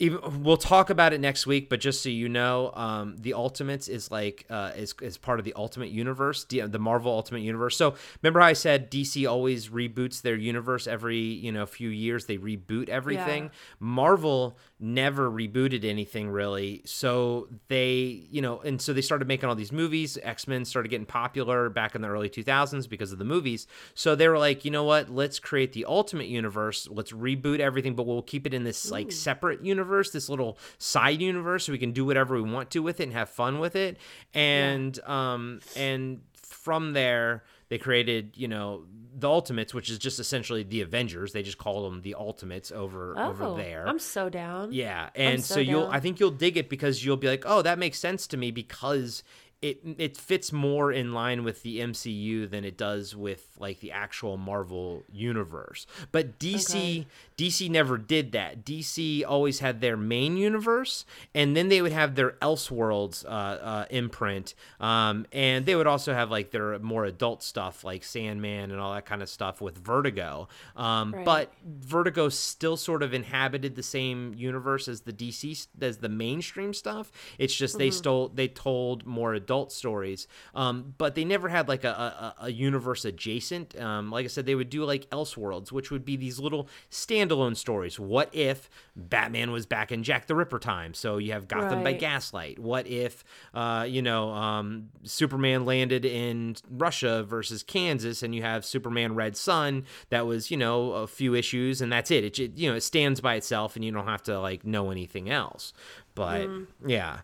even 0.00 0.42
we'll 0.42 0.56
talk 0.56 0.90
about 0.90 1.12
it 1.12 1.20
next 1.20 1.46
week 1.46 1.68
but 1.68 1.80
just 1.80 2.02
so 2.02 2.08
you 2.08 2.28
know 2.28 2.72
um 2.74 3.16
the 3.18 3.34
ultimates 3.34 3.88
is 3.88 4.10
like 4.10 4.46
uh 4.50 4.72
is, 4.76 4.94
is 5.02 5.18
part 5.18 5.38
of 5.38 5.44
the 5.44 5.52
ultimate 5.56 5.90
universe 5.90 6.44
the, 6.44 6.78
marvel 6.78 7.12
ultimate 7.12 7.40
universe. 7.40 7.76
So 7.76 7.94
remember 8.22 8.40
how 8.40 8.46
i 8.46 8.52
said 8.52 8.90
dc 8.90 9.28
always 9.28 9.68
reboots 9.68 10.22
their 10.22 10.36
universe 10.36 10.86
every 10.86 11.18
you 11.18 11.52
know 11.52 11.66
few 11.66 11.88
years? 11.88 12.26
They 12.26 12.38
reboot 12.38 12.88
everything? 12.88 13.44
Yeah. 13.44 13.50
marvel 13.80 14.56
never 14.80 15.30
rebooted 15.30 15.84
anything 15.84 16.30
really. 16.30 16.82
So 16.84 17.48
they 17.68 18.26
you 18.30 18.40
know 18.40 18.60
and 18.60 18.80
so 18.80 18.92
they 18.92 19.00
started 19.00 19.26
making 19.26 19.48
all 19.48 19.54
these 19.54 19.72
movies. 19.72 20.18
X-men 20.22 20.64
started 20.64 20.88
getting 20.88 21.06
popular 21.06 21.68
back 21.68 21.94
in 21.94 22.02
the 22.02 22.08
early 22.08 22.30
2000s 22.30 22.88
because 22.88 23.12
of 23.12 23.18
the 23.18 23.24
movies. 23.24 23.66
So 23.94 24.14
they 24.14 24.28
were 24.28 24.38
like 24.38 24.64
you 24.64 24.70
know 24.70 24.84
what? 24.84 25.10
Let's 25.10 25.38
create 25.38 25.72
the 25.72 25.84
ultimate 25.84 26.28
universe. 26.28 26.88
Let's 26.90 27.12
reboot 27.12 27.60
everything 27.60 27.94
but 27.94 28.06
we'll 28.06 28.22
keep 28.22 28.46
it 28.46 28.54
in 28.54 28.64
this 28.64 28.90
like 28.90 29.10
separate 29.12 29.64
universe 29.64 30.10
this 30.10 30.28
little 30.28 30.58
side 30.78 31.20
universe 31.20 31.66
so 31.66 31.72
we 31.72 31.78
can 31.78 31.92
do 31.92 32.04
whatever 32.04 32.40
we 32.40 32.50
want 32.50 32.70
to 32.70 32.82
with 32.82 33.00
it 33.00 33.04
and 33.04 33.12
have 33.12 33.28
fun 33.28 33.58
with 33.58 33.74
it. 33.74 33.98
And 34.34 34.98
um 35.04 35.60
and 35.76 36.20
from 36.48 36.92
there 36.92 37.44
they 37.68 37.78
created 37.78 38.32
you 38.36 38.48
know 38.48 38.84
the 39.14 39.28
ultimates 39.28 39.74
which 39.74 39.90
is 39.90 39.98
just 39.98 40.18
essentially 40.20 40.62
the 40.62 40.80
avengers 40.80 41.32
they 41.32 41.42
just 41.42 41.58
call 41.58 41.88
them 41.90 42.02
the 42.02 42.14
ultimates 42.14 42.70
over 42.72 43.14
Oh, 43.18 43.30
over 43.30 43.54
there 43.56 43.86
I'm 43.86 43.98
so 43.98 44.28
down. 44.28 44.72
yeah, 44.72 45.10
and 45.14 45.42
so 45.44 45.54
so, 45.56 45.60
you'll. 45.60 45.86
I 45.88 46.00
think 46.00 46.20
you'll 46.20 46.30
dig 46.30 46.56
it 46.56 46.68
because 46.68 47.04
you'll 47.04 47.16
be 47.16 47.26
like, 47.28 47.42
"Oh, 47.46 47.62
that 47.62 47.78
makes 47.78 47.98
sense 47.98 48.26
to 48.28 48.36
me 48.36 48.50
because 48.50 49.22
it 49.62 49.80
it 49.98 50.16
fits 50.16 50.52
more 50.52 50.92
in 50.92 51.12
line 51.12 51.44
with 51.44 51.62
the 51.62 51.80
MCU 51.80 52.48
than 52.48 52.64
it 52.64 52.76
does 52.76 53.16
with 53.16 53.48
like 53.58 53.80
the 53.80 53.92
actual 53.92 54.36
Marvel 54.36 55.02
universe." 55.12 55.86
But 56.12 56.38
DC 56.38 56.68
Okay. 56.68 57.06
DC 57.36 57.70
never 57.70 57.96
did 57.98 58.32
that. 58.32 58.64
DC 58.64 59.24
always 59.26 59.60
had 59.60 59.80
their 59.80 59.96
main 59.96 60.36
universe 60.36 61.04
and 61.34 61.56
then 61.56 61.68
they 61.68 61.80
would 61.80 61.92
have 61.92 62.14
their 62.16 62.32
Elseworlds 62.42 63.24
uh, 63.24 63.28
uh, 63.28 63.84
imprint. 63.90 64.54
Um, 64.80 65.24
and 65.32 65.64
they 65.66 65.76
would 65.76 65.86
also 65.86 66.12
have 66.14 66.30
like 66.30 66.50
their 66.50 66.78
more 66.80 67.04
adult 67.04 67.42
stuff 67.44 67.84
like 67.84 68.02
Sandman 68.04 68.70
and 68.72 68.80
all 68.80 68.92
that 68.94 69.06
kind 69.06 69.22
of 69.22 69.28
stuff 69.28 69.60
with 69.60 69.78
Vertigo. 69.78 70.48
Um, 70.76 71.12
Right. 71.14 71.24
but 71.24 71.52
Vertigo 71.64 72.28
still 72.28 72.76
sort 72.76 73.02
of 73.02 73.14
inhabited 73.14 73.76
the 73.76 73.82
same 73.82 74.34
universe 74.36 74.88
as 74.88 75.02
the 75.02 75.12
DC 75.12 75.66
as 75.80 75.98
the 75.98 76.08
mainstream 76.08 76.74
stuff. 76.74 77.10
It's 77.38 77.54
just 77.54 77.78
they 77.78 77.90
stole 77.90 78.28
they 78.28 78.48
told 78.48 79.06
more 79.06 79.34
adult 79.48 79.72
stories, 79.72 80.28
um, 80.54 80.92
but 80.98 81.14
they 81.14 81.24
never 81.24 81.48
had 81.48 81.68
like 81.68 81.82
a, 81.82 81.88
a, 81.88 82.34
a 82.42 82.52
universe 82.52 83.06
adjacent. 83.06 83.80
Um, 83.80 84.10
like 84.10 84.26
I 84.26 84.28
said, 84.28 84.44
they 84.44 84.54
would 84.54 84.68
do 84.68 84.84
like 84.84 85.08
Elseworlds, 85.08 85.72
which 85.72 85.90
would 85.90 86.04
be 86.04 86.16
these 86.16 86.38
little 86.38 86.68
standalone 86.90 87.56
stories. 87.56 87.98
What 87.98 88.28
if 88.34 88.68
Batman 88.94 89.50
was 89.50 89.64
back 89.64 89.90
in 89.90 90.02
Jack 90.02 90.26
the 90.26 90.34
Ripper 90.34 90.58
time? 90.58 90.92
So 90.92 91.16
you 91.16 91.32
have 91.32 91.48
Gotham 91.48 91.82
by 91.82 91.94
Gaslight. 91.94 92.58
What 92.58 92.86
if 92.86 93.24
uh, 93.54 93.86
you 93.88 94.02
know 94.02 94.28
um, 94.32 94.90
Superman 95.04 95.64
landed 95.64 96.04
in 96.04 96.56
Russia 96.70 97.22
versus 97.22 97.62
Kansas, 97.62 98.22
and 98.22 98.34
you 98.34 98.42
have 98.42 98.66
Superman 98.66 99.14
Red 99.14 99.34
Sun 99.34 99.86
that 100.10 100.26
was 100.26 100.50
you 100.50 100.58
know 100.58 100.92
a 100.92 101.06
few 101.06 101.34
issues, 101.34 101.80
and 101.80 101.90
that's 101.90 102.10
it. 102.10 102.38
It 102.38 102.38
you 102.38 102.68
know 102.68 102.76
it 102.76 102.82
stands 102.82 103.22
by 103.22 103.36
itself, 103.36 103.76
and 103.76 103.84
you 103.84 103.92
don't 103.92 104.06
have 104.06 104.24
to 104.24 104.38
like 104.38 104.66
know 104.66 104.90
anything 104.90 105.30
else. 105.30 105.72
But 106.14 106.50
yeah. 106.86 107.20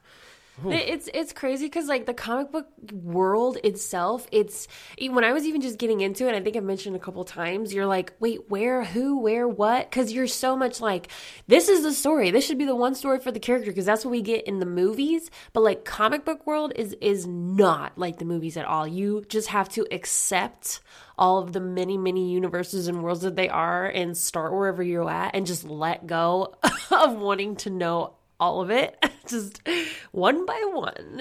It- 0.66 0.88
It's 0.88 1.08
it's 1.12 1.32
crazy 1.32 1.66
because 1.66 1.88
like 1.88 2.06
the 2.06 2.14
comic 2.14 2.52
book 2.52 2.66
world 2.92 3.58
itself, 3.64 4.26
it's 4.30 4.68
when 5.00 5.24
I 5.24 5.32
was 5.32 5.44
even 5.46 5.60
just 5.60 5.78
getting 5.78 6.00
into 6.00 6.28
it. 6.28 6.34
I 6.34 6.40
think 6.40 6.56
I've 6.56 6.62
mentioned 6.62 6.94
a 6.94 7.00
couple 7.00 7.24
times. 7.24 7.74
You're 7.74 7.86
like, 7.86 8.12
wait, 8.20 8.48
where, 8.48 8.84
who, 8.84 9.18
where, 9.20 9.48
what? 9.48 9.90
Because 9.90 10.12
you're 10.12 10.28
so 10.28 10.56
much 10.56 10.80
like, 10.80 11.08
this 11.48 11.68
is 11.68 11.82
the 11.82 11.92
story. 11.92 12.30
This 12.30 12.46
should 12.46 12.58
be 12.58 12.64
the 12.66 12.76
one 12.76 12.94
story 12.94 13.18
for 13.18 13.32
the 13.32 13.40
character 13.40 13.70
because 13.70 13.84
that's 13.86 14.04
what 14.04 14.12
we 14.12 14.22
get 14.22 14.46
in 14.46 14.60
the 14.60 14.66
movies. 14.66 15.28
But 15.52 15.62
like 15.64 15.84
comic 15.84 16.24
book 16.24 16.46
world 16.46 16.72
is 16.76 16.94
is 17.00 17.26
not 17.26 17.98
like 17.98 18.18
the 18.18 18.24
movies 18.24 18.56
at 18.56 18.64
all. 18.64 18.86
You 18.86 19.24
just 19.28 19.48
have 19.48 19.68
to 19.70 19.86
accept 19.92 20.80
all 21.18 21.38
of 21.38 21.52
the 21.52 21.60
many 21.60 21.96
many 21.96 22.30
universes 22.32 22.86
and 22.88 23.02
worlds 23.02 23.22
that 23.22 23.36
they 23.36 23.48
are 23.48 23.86
and 23.86 24.16
start 24.16 24.52
wherever 24.52 24.82
you're 24.82 25.08
at 25.10 25.34
and 25.34 25.46
just 25.46 25.64
let 25.64 26.06
go 26.06 26.54
of 26.90 27.16
wanting 27.16 27.56
to 27.56 27.70
know 27.70 28.14
all 28.44 28.60
of 28.60 28.70
it 28.70 29.02
just 29.26 29.60
one 30.12 30.44
by 30.44 30.60
one 30.72 31.20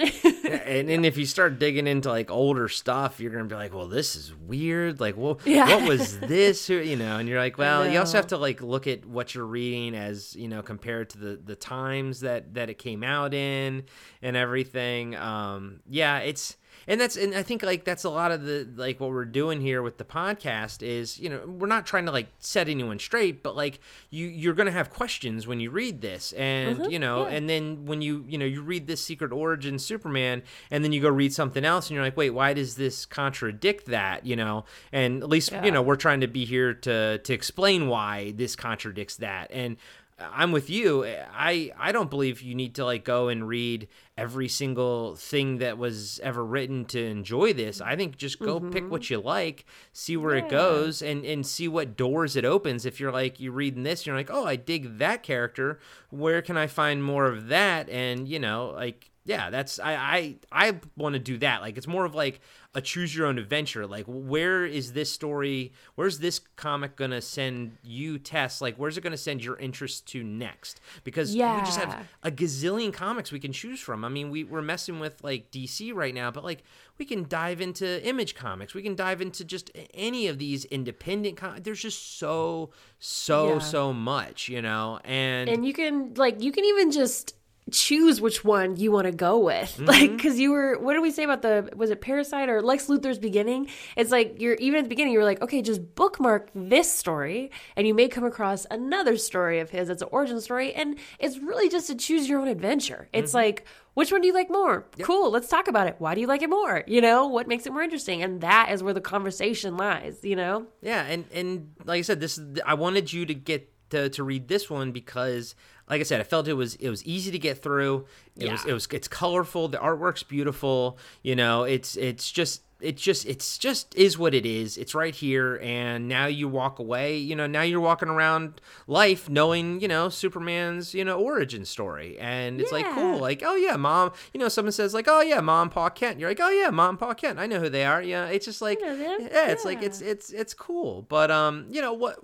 and, 0.66 0.90
and 0.90 1.06
if 1.06 1.16
you 1.16 1.24
start 1.24 1.58
digging 1.58 1.86
into 1.86 2.10
like 2.10 2.30
older 2.30 2.68
stuff, 2.68 3.18
you're 3.18 3.32
gonna 3.32 3.44
be 3.44 3.54
like, 3.54 3.72
"Well, 3.74 3.88
this 3.88 4.14
is 4.14 4.34
weird. 4.34 5.00
Like, 5.00 5.16
well, 5.16 5.40
Yeah. 5.46 5.66
what 5.74 5.88
was 5.88 6.18
this?" 6.36 6.68
You 6.68 6.96
know, 6.96 7.16
and 7.16 7.26
you're 7.28 7.38
like, 7.40 7.56
"Well, 7.58 7.88
you 7.90 7.98
also 7.98 8.18
have 8.18 8.26
to 8.28 8.36
like 8.36 8.60
look 8.62 8.86
at 8.86 9.06
what 9.06 9.34
you're 9.34 9.46
reading 9.46 9.94
as 9.94 10.36
you 10.36 10.48
know 10.48 10.62
compared 10.62 11.10
to 11.10 11.18
the 11.18 11.40
the 11.42 11.56
times 11.56 12.20
that 12.20 12.54
that 12.54 12.68
it 12.70 12.78
came 12.78 13.02
out 13.02 13.32
in 13.34 13.84
and 14.22 14.36
everything." 14.36 15.16
Um, 15.16 15.80
yeah, 15.88 16.18
it's 16.18 16.56
and 16.86 17.00
that's 17.00 17.16
and 17.16 17.34
I 17.34 17.42
think 17.42 17.62
like 17.62 17.84
that's 17.84 18.04
a 18.04 18.10
lot 18.10 18.32
of 18.32 18.44
the 18.44 18.68
like 18.76 19.00
what 19.00 19.10
we're 19.10 19.24
doing 19.24 19.60
here 19.60 19.82
with 19.82 19.98
the 19.98 20.04
podcast 20.04 20.82
is 20.82 21.18
you 21.18 21.28
know 21.28 21.40
we're 21.46 21.66
not 21.66 21.86
trying 21.86 22.06
to 22.06 22.12
like 22.12 22.28
set 22.38 22.68
anyone 22.68 22.98
straight, 22.98 23.42
but 23.42 23.56
like 23.56 23.80
you 24.10 24.26
you're 24.26 24.54
gonna 24.54 24.70
have 24.70 24.90
questions 24.90 25.46
when 25.46 25.60
you 25.60 25.70
read 25.70 26.00
this, 26.00 26.32
and 26.32 26.78
mm-hmm, 26.78 26.90
you 26.90 26.98
know, 26.98 27.26
yeah. 27.26 27.34
and 27.34 27.48
then 27.48 27.86
when 27.86 28.02
you 28.02 28.24
you 28.28 28.38
know 28.38 28.44
you 28.44 28.62
read 28.62 28.86
this 28.86 29.00
Secret 29.02 29.32
Origin 29.32 29.78
Superman, 29.78 30.42
and 30.70 30.84
then 30.84 30.92
you 30.92 31.00
go 31.00 31.10
read 31.10 31.32
something 31.32 31.64
else, 31.64 31.88
and 31.88 31.94
you're 31.94 32.04
like, 32.04 32.16
wait, 32.16 32.30
why 32.30 32.52
does 32.52 32.76
this 32.76 33.06
contradict 33.06 33.86
that? 33.86 34.26
You 34.26 34.36
know, 34.36 34.64
and 34.92 35.22
at 35.22 35.28
least 35.28 35.52
Yeah. 35.52 35.64
you 35.64 35.70
know 35.70 35.82
we're 35.82 35.96
trying 35.96 36.20
to 36.20 36.28
be 36.28 36.44
here 36.44 36.74
to 36.74 37.18
to 37.18 37.32
explain 37.32 37.88
why 37.88 38.32
this 38.36 38.56
contradicts 38.56 39.16
that, 39.16 39.50
and. 39.52 39.76
I'm 40.18 40.52
with 40.52 40.70
you. 40.70 41.04
I 41.04 41.72
I 41.78 41.90
don't 41.90 42.08
believe 42.08 42.40
you 42.40 42.54
need 42.54 42.76
to 42.76 42.84
like 42.84 43.04
go 43.04 43.28
and 43.28 43.48
read 43.48 43.88
every 44.16 44.48
single 44.48 45.16
thing 45.16 45.58
that 45.58 45.76
was 45.76 46.20
ever 46.22 46.44
written 46.44 46.84
to 46.86 47.04
enjoy 47.04 47.52
this. 47.52 47.80
I 47.80 47.96
think 47.96 48.16
just 48.16 48.38
go 48.38 48.60
pick 48.60 48.88
what 48.90 49.10
you 49.10 49.20
like, 49.20 49.64
see 49.92 50.16
where 50.16 50.36
it 50.36 50.42
Mm-hmm. 50.44 50.50
Goes, 50.50 51.02
and 51.02 51.24
and 51.24 51.44
see 51.44 51.66
what 51.66 51.96
doors 51.96 52.36
it 52.36 52.44
opens. 52.44 52.86
If 52.86 53.00
you're 53.00 53.12
like 53.12 53.40
you're 53.40 53.52
reading 53.52 53.82
this, 53.82 54.06
you're 54.06 54.16
like, 54.16 54.30
oh, 54.30 54.44
I 54.44 54.56
dig 54.56 54.98
that 54.98 55.22
character. 55.22 55.80
Where 56.10 56.42
can 56.42 56.56
I 56.56 56.68
find 56.68 57.02
more 57.02 57.26
of 57.26 57.48
that? 57.48 57.88
And 57.88 58.28
you 58.28 58.38
know, 58.38 58.72
like 58.74 59.10
yeah, 59.26 59.48
that's 59.48 59.78
I 59.78 59.94
I 59.94 60.36
I 60.68 60.80
want 60.96 61.14
to 61.14 61.18
do 61.18 61.38
that. 61.38 61.62
Like 61.62 61.78
it's 61.78 61.86
more 61.86 62.04
of 62.04 62.14
like 62.14 62.40
a 62.74 62.80
choose 62.82 63.14
your 63.16 63.26
own 63.26 63.38
adventure. 63.38 63.86
Like 63.86 64.04
where 64.06 64.66
is 64.66 64.92
this 64.92 65.10
story? 65.10 65.72
Where's 65.94 66.18
this 66.18 66.40
comic 66.56 66.94
gonna 66.96 67.22
send 67.22 67.78
you, 67.82 68.18
Tess? 68.18 68.60
Like 68.60 68.76
where's 68.76 68.98
it 68.98 69.00
gonna 69.00 69.16
send 69.16 69.42
your 69.42 69.56
interest 69.56 70.06
to 70.08 70.22
next? 70.22 70.80
Because 71.04 71.34
yeah. 71.34 71.56
we 71.56 71.64
just 71.64 71.80
have 71.80 72.06
a 72.22 72.30
gazillion 72.30 72.92
comics 72.92 73.32
we 73.32 73.40
can 73.40 73.52
choose 73.52 73.80
from. 73.80 74.04
I 74.04 74.10
mean, 74.10 74.28
we 74.28 74.44
we're 74.44 74.60
messing 74.60 75.00
with 75.00 75.24
like 75.24 75.50
DC 75.50 75.94
right 75.94 76.14
now, 76.14 76.30
but 76.30 76.44
like 76.44 76.62
we 76.98 77.06
can 77.06 77.26
dive 77.26 77.62
into 77.62 78.06
Image 78.06 78.34
Comics. 78.34 78.74
We 78.74 78.82
can 78.82 78.94
dive 78.94 79.22
into 79.22 79.42
just 79.44 79.70
any 79.94 80.26
of 80.26 80.38
these 80.38 80.66
independent. 80.66 81.38
Com- 81.38 81.62
There's 81.62 81.80
just 81.80 82.18
so 82.18 82.70
so 82.98 83.54
Yeah. 83.54 83.58
so 83.60 83.92
much, 83.94 84.50
you 84.50 84.60
know, 84.60 85.00
and, 85.02 85.48
and 85.48 85.64
you 85.66 85.72
can 85.72 86.12
like 86.14 86.42
you 86.42 86.52
can 86.52 86.64
even 86.66 86.90
just 86.90 87.36
choose 87.70 88.20
which 88.20 88.44
one 88.44 88.76
you 88.76 88.92
want 88.92 89.06
to 89.06 89.12
go 89.12 89.38
with. 89.38 89.80
Like 89.84 90.02
mm-hmm. 90.02 90.16
because 90.16 90.38
you 90.40 90.50
were 90.50 90.78
what 90.78 90.94
did 90.94 91.00
we 91.00 91.10
say 91.10 91.24
about 91.24 91.42
the 91.42 91.70
was 91.76 91.90
it 91.90 92.00
parasite 92.00 92.48
or 92.48 92.62
lex 92.62 92.86
luthor's 92.86 93.18
beginning? 93.18 93.68
It's 93.96 94.10
like 94.10 94.40
you're 94.40 94.54
even 94.54 94.78
at 94.78 94.84
the 94.84 94.88
beginning 94.88 95.12
you're 95.12 95.24
like 95.24 95.42
okay 95.42 95.62
just 95.62 95.94
bookmark 95.94 96.50
this 96.54 96.90
story 96.90 97.50
and 97.76 97.86
you 97.86 97.94
may 97.94 98.08
come 98.08 98.24
across 98.24 98.66
another 98.70 99.16
story 99.16 99.60
of 99.60 99.70
his 99.70 99.88
that's 99.88 100.02
an 100.02 100.08
origin 100.10 100.40
story 100.40 100.72
and 100.72 100.98
it's 101.18 101.38
really 101.38 101.68
just 101.68 101.86
to 101.88 101.94
choose 101.94 102.28
your 102.28 102.40
own 102.40 102.48
adventure. 102.48 103.08
It's 103.12 103.30
mm-hmm. 103.30 103.38
like 103.38 103.66
which 103.92 104.10
one 104.10 104.22
do 104.22 104.26
you 104.26 104.34
like 104.34 104.50
more? 104.50 104.86
Cool 105.02 105.30
let's 105.30 105.48
talk 105.48 105.68
about 105.68 105.86
it. 105.86 105.96
Why 105.98 106.14
do 106.14 106.20
you 106.20 106.26
like 106.26 106.42
it 106.42 106.50
more? 106.50 106.82
You 106.86 107.02
know 107.02 107.26
what 107.26 107.46
makes 107.46 107.66
it 107.66 107.72
more 107.72 107.82
interesting? 107.82 108.22
And 108.22 108.40
that 108.40 108.72
is 108.72 108.82
where 108.82 108.94
the 108.94 109.00
conversation 109.00 109.76
lies 109.76 110.24
you 110.24 110.36
know? 110.36 110.66
Yeah, 110.80 111.04
and 111.04 111.24
and 111.32 111.72
like 111.84 111.98
I 111.98 112.02
said, 112.02 112.20
this 112.20 112.38
is 112.38 112.60
I 112.64 112.74
wanted 112.74 113.12
you 113.12 113.26
to 113.26 113.34
get 113.34 113.70
to, 113.90 114.08
to 114.10 114.24
read 114.24 114.48
this 114.48 114.68
one 114.68 114.92
because, 114.92 115.54
like 115.88 116.00
I 116.00 116.04
said, 116.04 116.20
I 116.20 116.24
felt 116.24 116.48
it 116.48 116.54
was 116.54 116.74
it 116.76 116.88
was 116.88 117.04
easy 117.04 117.30
to 117.30 117.38
get 117.38 117.62
through. 117.62 118.06
It 118.36 118.50
was 118.50 118.64
Yeah. 118.64 118.70
it 118.70 118.74
was 118.74 118.86
it's 118.90 119.08
colorful. 119.08 119.68
The 119.68 119.78
artwork's 119.78 120.22
beautiful. 120.22 120.98
You 121.22 121.36
know, 121.36 121.64
it's 121.64 121.96
it's 121.96 122.30
just 122.30 122.62
it 122.80 122.96
just 122.98 123.24
it's 123.24 123.56
just 123.56 123.94
is 123.94 124.18
what 124.18 124.34
it 124.34 124.44
is. 124.44 124.76
It's 124.76 124.94
right 124.94 125.14
here, 125.14 125.58
and 125.62 126.06
now 126.08 126.26
you 126.26 126.48
walk 126.48 126.78
away. 126.78 127.16
You 127.16 127.34
know, 127.34 127.46
now 127.46 127.62
you're 127.62 127.80
walking 127.80 128.08
around 128.08 128.60
life 128.86 129.30
knowing 129.30 129.80
you 129.80 129.88
know 129.88 130.08
Superman's 130.10 130.92
you 130.92 131.04
know 131.04 131.18
origin 131.18 131.64
story, 131.64 132.18
and 132.18 132.60
it's 132.60 132.72
like 132.72 132.84
cool. 132.92 133.18
Like 133.18 133.42
oh 133.44 133.54
yeah, 133.54 133.76
mom. 133.76 134.12
You 134.34 134.40
know, 134.40 134.48
someone 134.48 134.72
says 134.72 134.92
like 134.92 135.06
oh 135.08 135.20
yeah, 135.22 135.40
mom, 135.40 135.70
Pa 135.70 135.88
Kent. 135.90 136.18
You're 136.18 136.28
like 136.30 136.40
oh 136.42 136.50
yeah, 136.50 136.70
mom, 136.70 136.98
Pa 136.98 137.14
Kent. 137.14 137.38
I 137.38 137.46
know 137.46 137.60
who 137.60 137.70
they 137.70 137.84
are. 137.86 138.02
Yeah, 138.02 138.26
it's 138.26 138.44
just 138.44 138.60
like 138.60 138.80
them. 138.80 138.98
yeah, 139.00 139.48
it's 139.48 139.64
like 139.64 139.82
it's 139.82 140.00
it's 140.02 140.30
it's 140.30 140.52
cool. 140.52 141.02
But 141.02 141.30
um, 141.30 141.66
you 141.70 141.80
know 141.80 141.92
what 141.94 142.18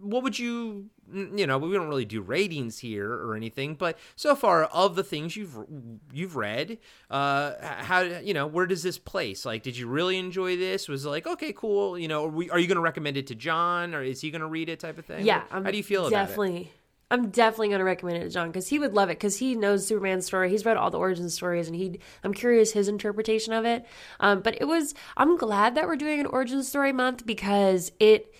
what 0.00 0.22
would 0.24 0.38
you 0.38 0.90
you 1.12 1.46
know 1.46 1.58
we 1.58 1.72
don't 1.72 1.88
really 1.88 2.04
do 2.04 2.20
ratings 2.20 2.78
here 2.78 3.10
or 3.10 3.34
anything 3.34 3.74
but 3.74 3.98
so 4.16 4.34
far 4.34 4.64
of 4.64 4.96
the 4.96 5.04
things 5.04 5.36
you've 5.36 5.56
you've 6.12 6.36
read 6.36 6.78
uh 7.10 7.52
how 7.60 8.00
you 8.00 8.34
know 8.34 8.46
where 8.46 8.66
does 8.66 8.82
this 8.82 8.98
place 8.98 9.44
like 9.44 9.62
did 9.62 9.76
you 9.76 9.86
really 9.86 10.18
enjoy 10.18 10.56
this 10.56 10.88
was 10.88 11.04
it 11.04 11.08
like 11.08 11.26
okay 11.26 11.52
cool 11.52 11.98
you 11.98 12.08
know 12.08 12.24
are, 12.24 12.28
we, 12.28 12.50
are 12.50 12.58
you 12.58 12.66
going 12.66 12.76
to 12.76 12.82
recommend 12.82 13.16
it 13.16 13.26
to 13.26 13.34
john 13.34 13.94
or 13.94 14.02
is 14.02 14.20
he 14.20 14.30
going 14.30 14.40
to 14.40 14.46
read 14.46 14.68
it 14.68 14.80
type 14.80 14.98
of 14.98 15.04
thing 15.04 15.24
Yeah, 15.24 15.42
how 15.50 15.60
do 15.60 15.76
you 15.76 15.82
feel 15.82 16.06
about 16.06 16.16
it 16.16 16.26
definitely. 16.26 16.72
I'm 17.12 17.28
definitely 17.28 17.68
going 17.68 17.80
to 17.80 17.84
recommend 17.84 18.22
it 18.22 18.24
to 18.24 18.30
John 18.30 18.48
because 18.48 18.68
he 18.68 18.78
would 18.78 18.94
love 18.94 19.10
it 19.10 19.18
because 19.18 19.36
he 19.36 19.54
knows 19.54 19.86
Superman's 19.86 20.24
story. 20.24 20.48
He's 20.48 20.64
read 20.64 20.78
all 20.78 20.90
the 20.90 20.98
origin 20.98 21.28
stories, 21.28 21.66
and 21.66 21.76
he. 21.76 22.00
I'm 22.24 22.32
curious 22.32 22.72
his 22.72 22.88
interpretation 22.88 23.52
of 23.52 23.66
it. 23.66 23.84
Um, 24.18 24.40
but 24.40 24.56
it 24.58 24.64
was. 24.64 24.94
I'm 25.18 25.36
glad 25.36 25.74
that 25.74 25.86
we're 25.86 25.96
doing 25.96 26.20
an 26.20 26.26
origin 26.26 26.62
story 26.62 26.90
month 26.90 27.26
because 27.26 27.92
it, 28.00 28.34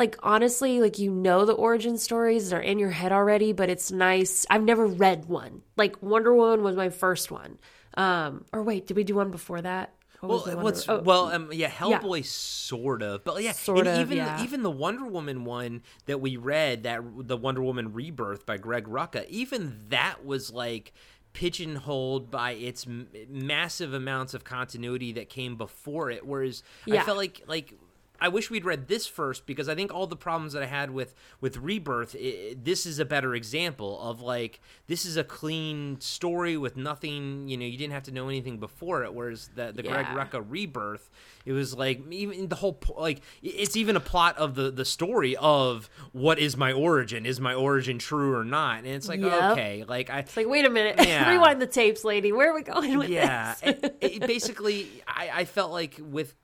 like 0.00 0.16
honestly, 0.24 0.80
like 0.80 0.98
you 0.98 1.12
know 1.12 1.44
the 1.44 1.52
origin 1.52 1.96
stories 1.96 2.52
are 2.52 2.60
in 2.60 2.80
your 2.80 2.90
head 2.90 3.12
already, 3.12 3.52
but 3.52 3.70
it's 3.70 3.92
nice. 3.92 4.44
I've 4.50 4.64
never 4.64 4.86
read 4.86 5.26
one. 5.26 5.62
Like 5.76 6.02
Wonder 6.02 6.34
Woman 6.34 6.64
was 6.64 6.74
my 6.74 6.88
first 6.88 7.30
one. 7.30 7.58
Um, 7.94 8.44
or 8.52 8.62
wait, 8.64 8.86
did 8.88 8.96
we 8.96 9.04
do 9.04 9.14
one 9.14 9.30
before 9.30 9.62
that? 9.62 9.94
What 10.20 10.28
Well, 10.28 10.38
the 10.40 10.44
Wonder- 10.50 10.62
what's 10.64 10.88
oh, 10.88 11.00
well, 11.00 11.24
um, 11.32 11.50
yeah, 11.52 11.70
Hellboy 11.70 12.24
sort 12.26 13.02
of, 13.02 13.24
but 13.24 13.42
yeah, 13.42 13.52
Sort 13.52 13.86
and 13.86 13.88
of, 13.88 14.00
even 14.00 14.16
yeah. 14.18 14.42
even 14.42 14.62
the 14.62 14.70
Wonder 14.70 15.06
Woman 15.06 15.44
one 15.44 15.82
that 16.06 16.20
we 16.20 16.36
read, 16.36 16.82
that 16.82 17.02
the 17.18 17.36
Wonder 17.36 17.62
Woman 17.62 17.92
Rebirth 17.92 18.44
by 18.44 18.56
Greg 18.58 18.86
Rucka, 18.86 19.26
even 19.28 19.78
that 19.88 20.24
was 20.24 20.50
like 20.50 20.92
pigeonholed 21.32 22.30
by 22.30 22.52
its 22.52 22.86
m- 22.86 23.08
massive 23.28 23.94
amounts 23.94 24.34
of 24.34 24.44
continuity 24.44 25.12
that 25.12 25.28
came 25.28 25.56
before 25.56 26.10
it. 26.10 26.26
Whereas 26.26 26.62
I 26.90 26.98
felt 27.02 27.16
like 27.18 27.42
like. 27.46 27.74
I 28.20 28.28
wish 28.28 28.50
we'd 28.50 28.64
read 28.64 28.88
this 28.88 29.06
first 29.06 29.46
because 29.46 29.68
I 29.68 29.74
think 29.74 29.92
all 29.94 30.06
the 30.06 30.16
problems 30.16 30.52
that 30.52 30.62
I 30.62 30.66
had 30.66 30.90
with 30.90 31.14
with 31.40 31.56
Rebirth, 31.56 32.14
i 32.18 32.54
this 32.62 32.86
is 32.86 32.98
a 32.98 33.04
better 33.04 33.34
example 33.34 34.00
of 34.00 34.20
like 34.20 34.60
this 34.86 35.04
is 35.06 35.16
a 35.16 35.24
clean 35.24 36.00
story 36.00 36.56
with 36.56 36.76
nothing. 36.76 37.48
You 37.48 37.56
know, 37.56 37.64
you 37.64 37.78
didn't 37.78 37.92
have 37.94 38.02
to 38.04 38.12
know 38.12 38.28
anything 38.28 38.58
before 38.58 39.04
it. 39.04 39.14
Whereas 39.14 39.48
the 39.54 39.72
the 39.72 39.82
Greg 39.82 40.06
Yeah. 40.10 40.14
Rucka 40.24 40.44
Rebirth, 40.48 41.08
it 41.46 41.52
was 41.52 41.74
like 41.74 42.00
even 42.12 42.48
the 42.48 42.56
whole 42.56 42.78
like 42.98 43.22
it's 43.42 43.76
even 43.76 43.96
a 43.96 44.00
plot 44.00 44.36
of 44.38 44.54
the 44.54 44.70
the 44.70 44.84
story 44.84 45.36
of 45.36 45.88
what 46.12 46.38
is 46.38 46.56
my 46.56 46.72
origin? 46.72 47.24
Is 47.26 47.40
my 47.40 47.54
origin 47.54 47.98
true 47.98 48.34
or 48.34 48.44
not? 48.44 48.78
And 48.78 48.88
it's 48.88 49.08
like 49.08 49.20
Yep. 49.20 49.52
okay, 49.52 49.84
like 49.88 50.10
I 50.10 50.18
It's 50.20 50.36
like, 50.36 50.48
wait 50.48 50.64
a 50.66 50.70
minute, 50.70 50.96
Yeah. 51.06 51.30
rewind 51.30 51.60
the 51.62 51.66
tapes, 51.66 52.04
lady. 52.04 52.32
Where 52.32 52.50
are 52.50 52.54
we 52.54 52.62
going 52.62 52.98
with 52.98 53.08
yeah 53.08 53.54
this? 53.54 53.80
it, 53.82 53.96
it 54.02 54.26
basically 54.26 54.88
I, 55.06 55.30
I 55.32 55.44
felt 55.44 55.72
like 55.72 55.98
with 56.00 56.34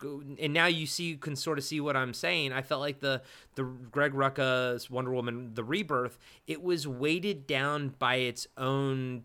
and 0.40 0.52
now 0.52 0.66
you 0.66 0.86
see 0.86 1.04
you 1.04 1.16
can 1.18 1.36
sort 1.36 1.58
of 1.58 1.64
see 1.66 1.80
what 1.80 1.96
i'm 1.96 2.14
saying. 2.14 2.52
I 2.52 2.62
felt 2.62 2.80
like 2.80 3.00
the 3.00 3.22
the 3.54 3.64
greg 3.64 4.12
rucka's 4.12 4.90
wonder 4.90 5.12
woman 5.12 5.54
the 5.54 5.64
rebirth 5.64 6.18
it 6.46 6.62
was 6.62 6.86
weighted 6.86 7.46
down 7.46 7.94
by 7.98 8.16
its 8.16 8.46
own 8.56 9.24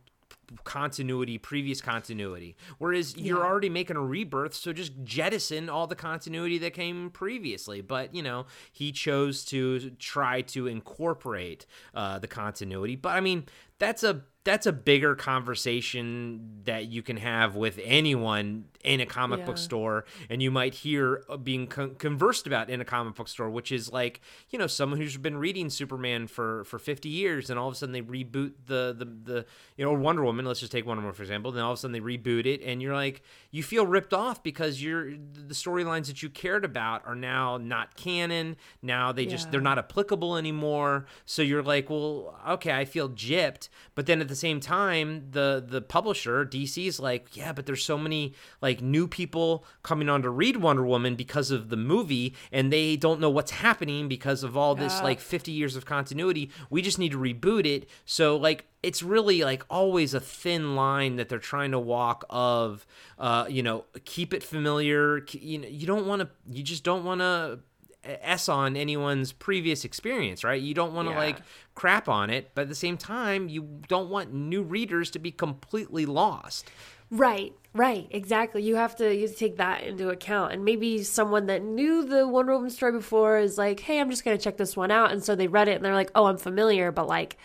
continuity 0.63 1.37
previous 1.37 1.81
continuity. 1.81 2.55
Whereas 2.77 3.15
you're 3.17 3.45
already 3.45 3.69
making 3.69 3.95
a 3.95 4.01
rebirth 4.01 4.53
so 4.53 4.73
just 4.73 4.91
jettison 5.03 5.69
all 5.69 5.87
the 5.87 5.95
continuity 5.95 6.57
that 6.59 6.73
came 6.73 7.09
previously. 7.09 7.81
But 7.81 8.13
you 8.13 8.23
know 8.23 8.45
he 8.71 8.91
chose 8.91 9.45
to 9.45 9.91
try 9.91 10.41
to 10.41 10.67
incorporate 10.67 11.65
uh, 11.93 12.19
the 12.19 12.27
continuity. 12.27 12.95
But 12.95 13.09
i 13.09 13.21
mean 13.21 13.45
that's 13.81 14.03
a 14.03 14.21
that's 14.43 14.65
a 14.65 14.71
bigger 14.71 15.15
conversation 15.15 16.61
that 16.63 16.87
you 16.87 17.03
can 17.03 17.17
have 17.17 17.55
with 17.55 17.79
anyone 17.83 18.65
in 18.83 18.99
a 18.99 19.05
comic 19.05 19.45
book 19.45 19.57
store. 19.59 20.05
And 20.31 20.41
you 20.41 20.49
might 20.49 20.73
hear 20.73 21.23
uh, 21.29 21.37
being 21.37 21.67
con- 21.67 21.93
conversed 21.95 22.47
about 22.47 22.69
in 22.69 22.81
a 22.81 22.85
comic 22.85 23.13
book 23.15 23.27
store 23.27 23.49
which 23.49 23.71
is 23.71 23.91
like 23.91 24.21
you 24.49 24.57
know 24.57 24.65
someone 24.67 24.99
who's 24.99 25.17
been 25.17 25.37
reading 25.37 25.69
superman 25.69 26.27
for 26.27 26.63
for 26.63 26.79
50 26.79 27.09
years 27.09 27.49
and 27.49 27.59
all 27.59 27.67
of 27.67 27.73
a 27.73 27.77
sudden 27.77 27.93
they 27.93 28.01
reboot 28.01 28.53
the 28.65 28.95
the, 28.97 29.05
the 29.05 29.45
you 29.77 29.85
know 29.85 29.93
wonder 29.93 30.23
woman 30.23 30.45
let's 30.45 30.59
just 30.59 30.71
take 30.71 30.85
wonder 30.85 31.01
woman 31.01 31.13
for 31.13 31.21
example 31.21 31.51
then 31.51 31.63
all 31.63 31.71
of 31.71 31.77
a 31.77 31.81
sudden 31.81 31.91
they 31.91 31.99
reboot 31.99 32.45
it 32.45 32.61
and 32.63 32.81
you're 32.81 32.95
like 32.95 33.21
you 33.51 33.61
feel 33.61 33.85
ripped 33.85 34.13
off 34.13 34.41
because 34.41 34.81
you're 34.81 35.11
the 35.11 35.53
storylines 35.53 36.07
that 36.07 36.23
you 36.23 36.29
cared 36.29 36.65
about 36.65 37.05
are 37.05 37.15
now 37.15 37.57
not 37.57 37.95
canon. 37.95 38.55
Now 38.81 39.11
they 39.11 39.25
just 39.25 39.51
they're 39.51 39.61
not 39.61 39.77
applicable 39.77 40.37
anymore. 40.37 41.05
So 41.25 41.41
you're 41.41 41.63
like 41.63 41.89
well 41.89 42.35
okay 42.47 42.71
i 42.71 42.85
feel 42.85 43.09
gypped 43.09 43.69
but 43.95 44.05
then 44.05 44.21
at 44.21 44.27
the 44.27 44.35
same 44.35 44.59
time 44.59 45.27
the 45.31 45.63
the 45.65 45.81
publisher 45.81 46.45
dc 46.45 46.85
is 46.85 46.99
like 46.99 47.35
yeah 47.35 47.51
but 47.53 47.65
there's 47.65 47.83
so 47.83 47.97
many 47.97 48.33
like 48.61 48.81
new 48.81 49.07
people 49.07 49.65
coming 49.83 50.09
on 50.09 50.21
to 50.21 50.29
read 50.29 50.57
wonder 50.57 50.85
woman 50.85 51.15
because 51.15 51.51
of 51.51 51.69
the 51.69 51.77
movie 51.77 52.33
and 52.51 52.71
they 52.71 52.95
don't 52.95 53.19
know 53.19 53.29
what's 53.29 53.51
happening 53.51 54.07
because 54.07 54.43
of 54.43 54.55
all 54.57 54.75
this 54.75 54.93
Yeah. 54.97 55.03
like 55.03 55.19
50 55.19 55.51
years 55.51 55.75
of 55.75 55.85
continuity 55.85 56.49
we 56.69 56.81
just 56.81 56.99
need 56.99 57.11
to 57.11 57.17
reboot 57.19 57.65
it 57.65 57.89
so 58.05 58.35
like 58.37 58.65
it's 58.83 59.03
really 59.03 59.43
like 59.43 59.63
always 59.69 60.13
a 60.13 60.19
thin 60.19 60.75
line 60.75 61.15
that 61.17 61.29
they're 61.29 61.37
trying 61.39 61.71
to 61.71 61.79
walk 61.79 62.25
of 62.29 62.85
uh 63.19 63.45
you 63.49 63.61
know 63.61 63.85
keep 64.05 64.33
it 64.33 64.41
familiar 64.43 65.23
you 65.31 65.57
know 65.59 65.67
you 65.67 65.85
don't 65.85 66.05
want 66.07 66.21
to 66.21 66.29
you 66.49 66.63
just 66.63 66.83
don't 66.83 67.03
want 67.03 67.21
to 67.21 67.59
s 68.03 68.49
on 68.49 68.75
anyone's 68.75 69.31
previous 69.31 69.85
experience 69.85 70.43
right 70.43 70.61
you 70.61 70.73
don't 70.73 70.93
want 70.93 71.07
to 71.07 71.13
Yeah. 71.13 71.17
like 71.19 71.41
crap 71.75 72.09
on 72.09 72.29
it 72.29 72.51
but 72.55 72.63
at 72.63 72.69
the 72.69 72.75
same 72.75 72.97
time 72.97 73.47
you 73.49 73.81
don't 73.87 74.09
want 74.09 74.33
new 74.33 74.63
readers 74.63 75.11
to 75.11 75.19
be 75.19 75.31
completely 75.31 76.05
lost 76.05 76.69
Right, 77.13 77.53
right, 77.73 78.07
exactly. 78.09 78.63
You 78.63 78.77
have 78.77 78.95
to 78.95 79.13
you 79.13 79.23
have 79.23 79.31
to 79.31 79.35
take 79.35 79.57
that 79.57 79.83
into 79.83 80.09
account. 80.09 80.53
And 80.53 80.63
maybe 80.63 81.03
someone 81.03 81.47
that 81.47 81.61
knew 81.61 82.05
the 82.05 82.25
Wonder 82.25 82.53
Woman 82.53 82.69
story 82.69 82.93
before 82.93 83.37
is 83.37 83.57
like, 83.57 83.81
"Hey, 83.81 83.99
I'm 83.99 84.09
just 84.09 84.23
going 84.23 84.37
to 84.37 84.41
check 84.41 84.55
this 84.55 84.77
one 84.77 84.91
out." 84.91 85.11
And 85.11 85.21
so 85.21 85.35
they 85.35 85.47
read 85.49 85.67
it 85.67 85.73
and 85.75 85.83
they're 85.83 85.93
like, 85.93 86.11
"Oh, 86.15 86.27
I'm 86.27 86.37
familiar," 86.37 86.89
but 86.89 87.07
like 87.07 87.37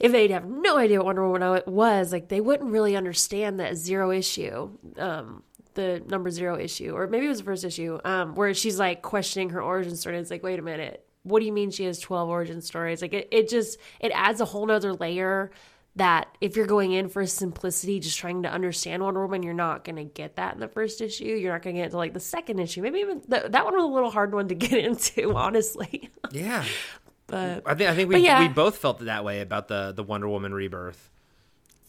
if 0.00 0.12
they'd 0.12 0.30
have 0.32 0.46
no 0.46 0.76
idea 0.78 0.98
what 0.98 1.06
Wonder 1.16 1.28
Woman 1.28 1.62
was, 1.66 2.12
like 2.12 2.28
they 2.28 2.40
wouldn't 2.40 2.70
really 2.72 2.96
understand 2.96 3.60
that 3.60 3.76
zero 3.76 4.10
issue. 4.10 4.70
Um 4.98 5.44
the 5.78 6.02
number 6.08 6.30
zero 6.30 6.58
issue, 6.58 6.92
or 6.96 7.06
maybe 7.06 7.26
it 7.26 7.30
was 7.30 7.38
the 7.38 7.44
first 7.44 7.64
issue, 7.64 7.98
um, 8.04 8.34
where 8.34 8.52
she's 8.52 8.78
like 8.78 9.00
questioning 9.02 9.50
her 9.50 9.62
origin 9.62 9.96
story. 9.96 10.18
It's 10.18 10.30
like, 10.30 10.42
wait 10.42 10.58
a 10.58 10.62
minute, 10.62 11.04
what 11.22 11.40
do 11.40 11.46
you 11.46 11.52
mean 11.52 11.70
she 11.70 11.84
has 11.84 11.98
12 12.00 12.28
origin 12.28 12.60
stories? 12.60 13.00
Like 13.00 13.12
it, 13.14 13.28
it 13.30 13.48
just, 13.48 13.78
it 14.00 14.12
adds 14.14 14.40
a 14.40 14.44
whole 14.44 14.66
nother 14.66 14.92
layer 14.92 15.50
that 15.96 16.28
if 16.40 16.56
you're 16.56 16.66
going 16.66 16.92
in 16.92 17.08
for 17.08 17.26
simplicity, 17.26 17.98
just 17.98 18.18
trying 18.18 18.42
to 18.44 18.50
understand 18.50 19.02
Wonder 19.02 19.22
Woman, 19.22 19.42
you're 19.42 19.54
not 19.54 19.84
going 19.84 19.96
to 19.96 20.04
get 20.04 20.36
that 20.36 20.54
in 20.54 20.60
the 20.60 20.68
first 20.68 21.00
issue. 21.00 21.24
You're 21.24 21.52
not 21.52 21.62
going 21.62 21.74
to 21.76 21.80
get 21.82 21.86
it 21.88 21.90
to 21.90 21.96
like 21.96 22.12
the 22.14 22.20
second 22.20 22.60
issue. 22.60 22.82
Maybe 22.82 23.00
even 23.00 23.20
th- 23.20 23.50
that 23.50 23.64
one 23.64 23.74
was 23.74 23.84
a 23.84 23.86
little 23.86 24.10
hard 24.10 24.32
one 24.34 24.46
to 24.48 24.54
get 24.66 24.72
into, 24.72 25.34
honestly. 25.34 26.10
yeah 26.32 26.64
but 27.26 27.62
i 27.66 27.74
think 27.74 27.90
i 27.90 27.94
think 27.94 28.08
we, 28.08 28.20
yeah. 28.20 28.40
we 28.40 28.48
both 28.48 28.78
felt 28.78 29.00
that 29.00 29.22
way 29.22 29.40
about 29.42 29.68
the 29.68 29.92
the 29.92 30.02
wonder 30.02 30.26
woman 30.26 30.54
rebirth 30.54 31.10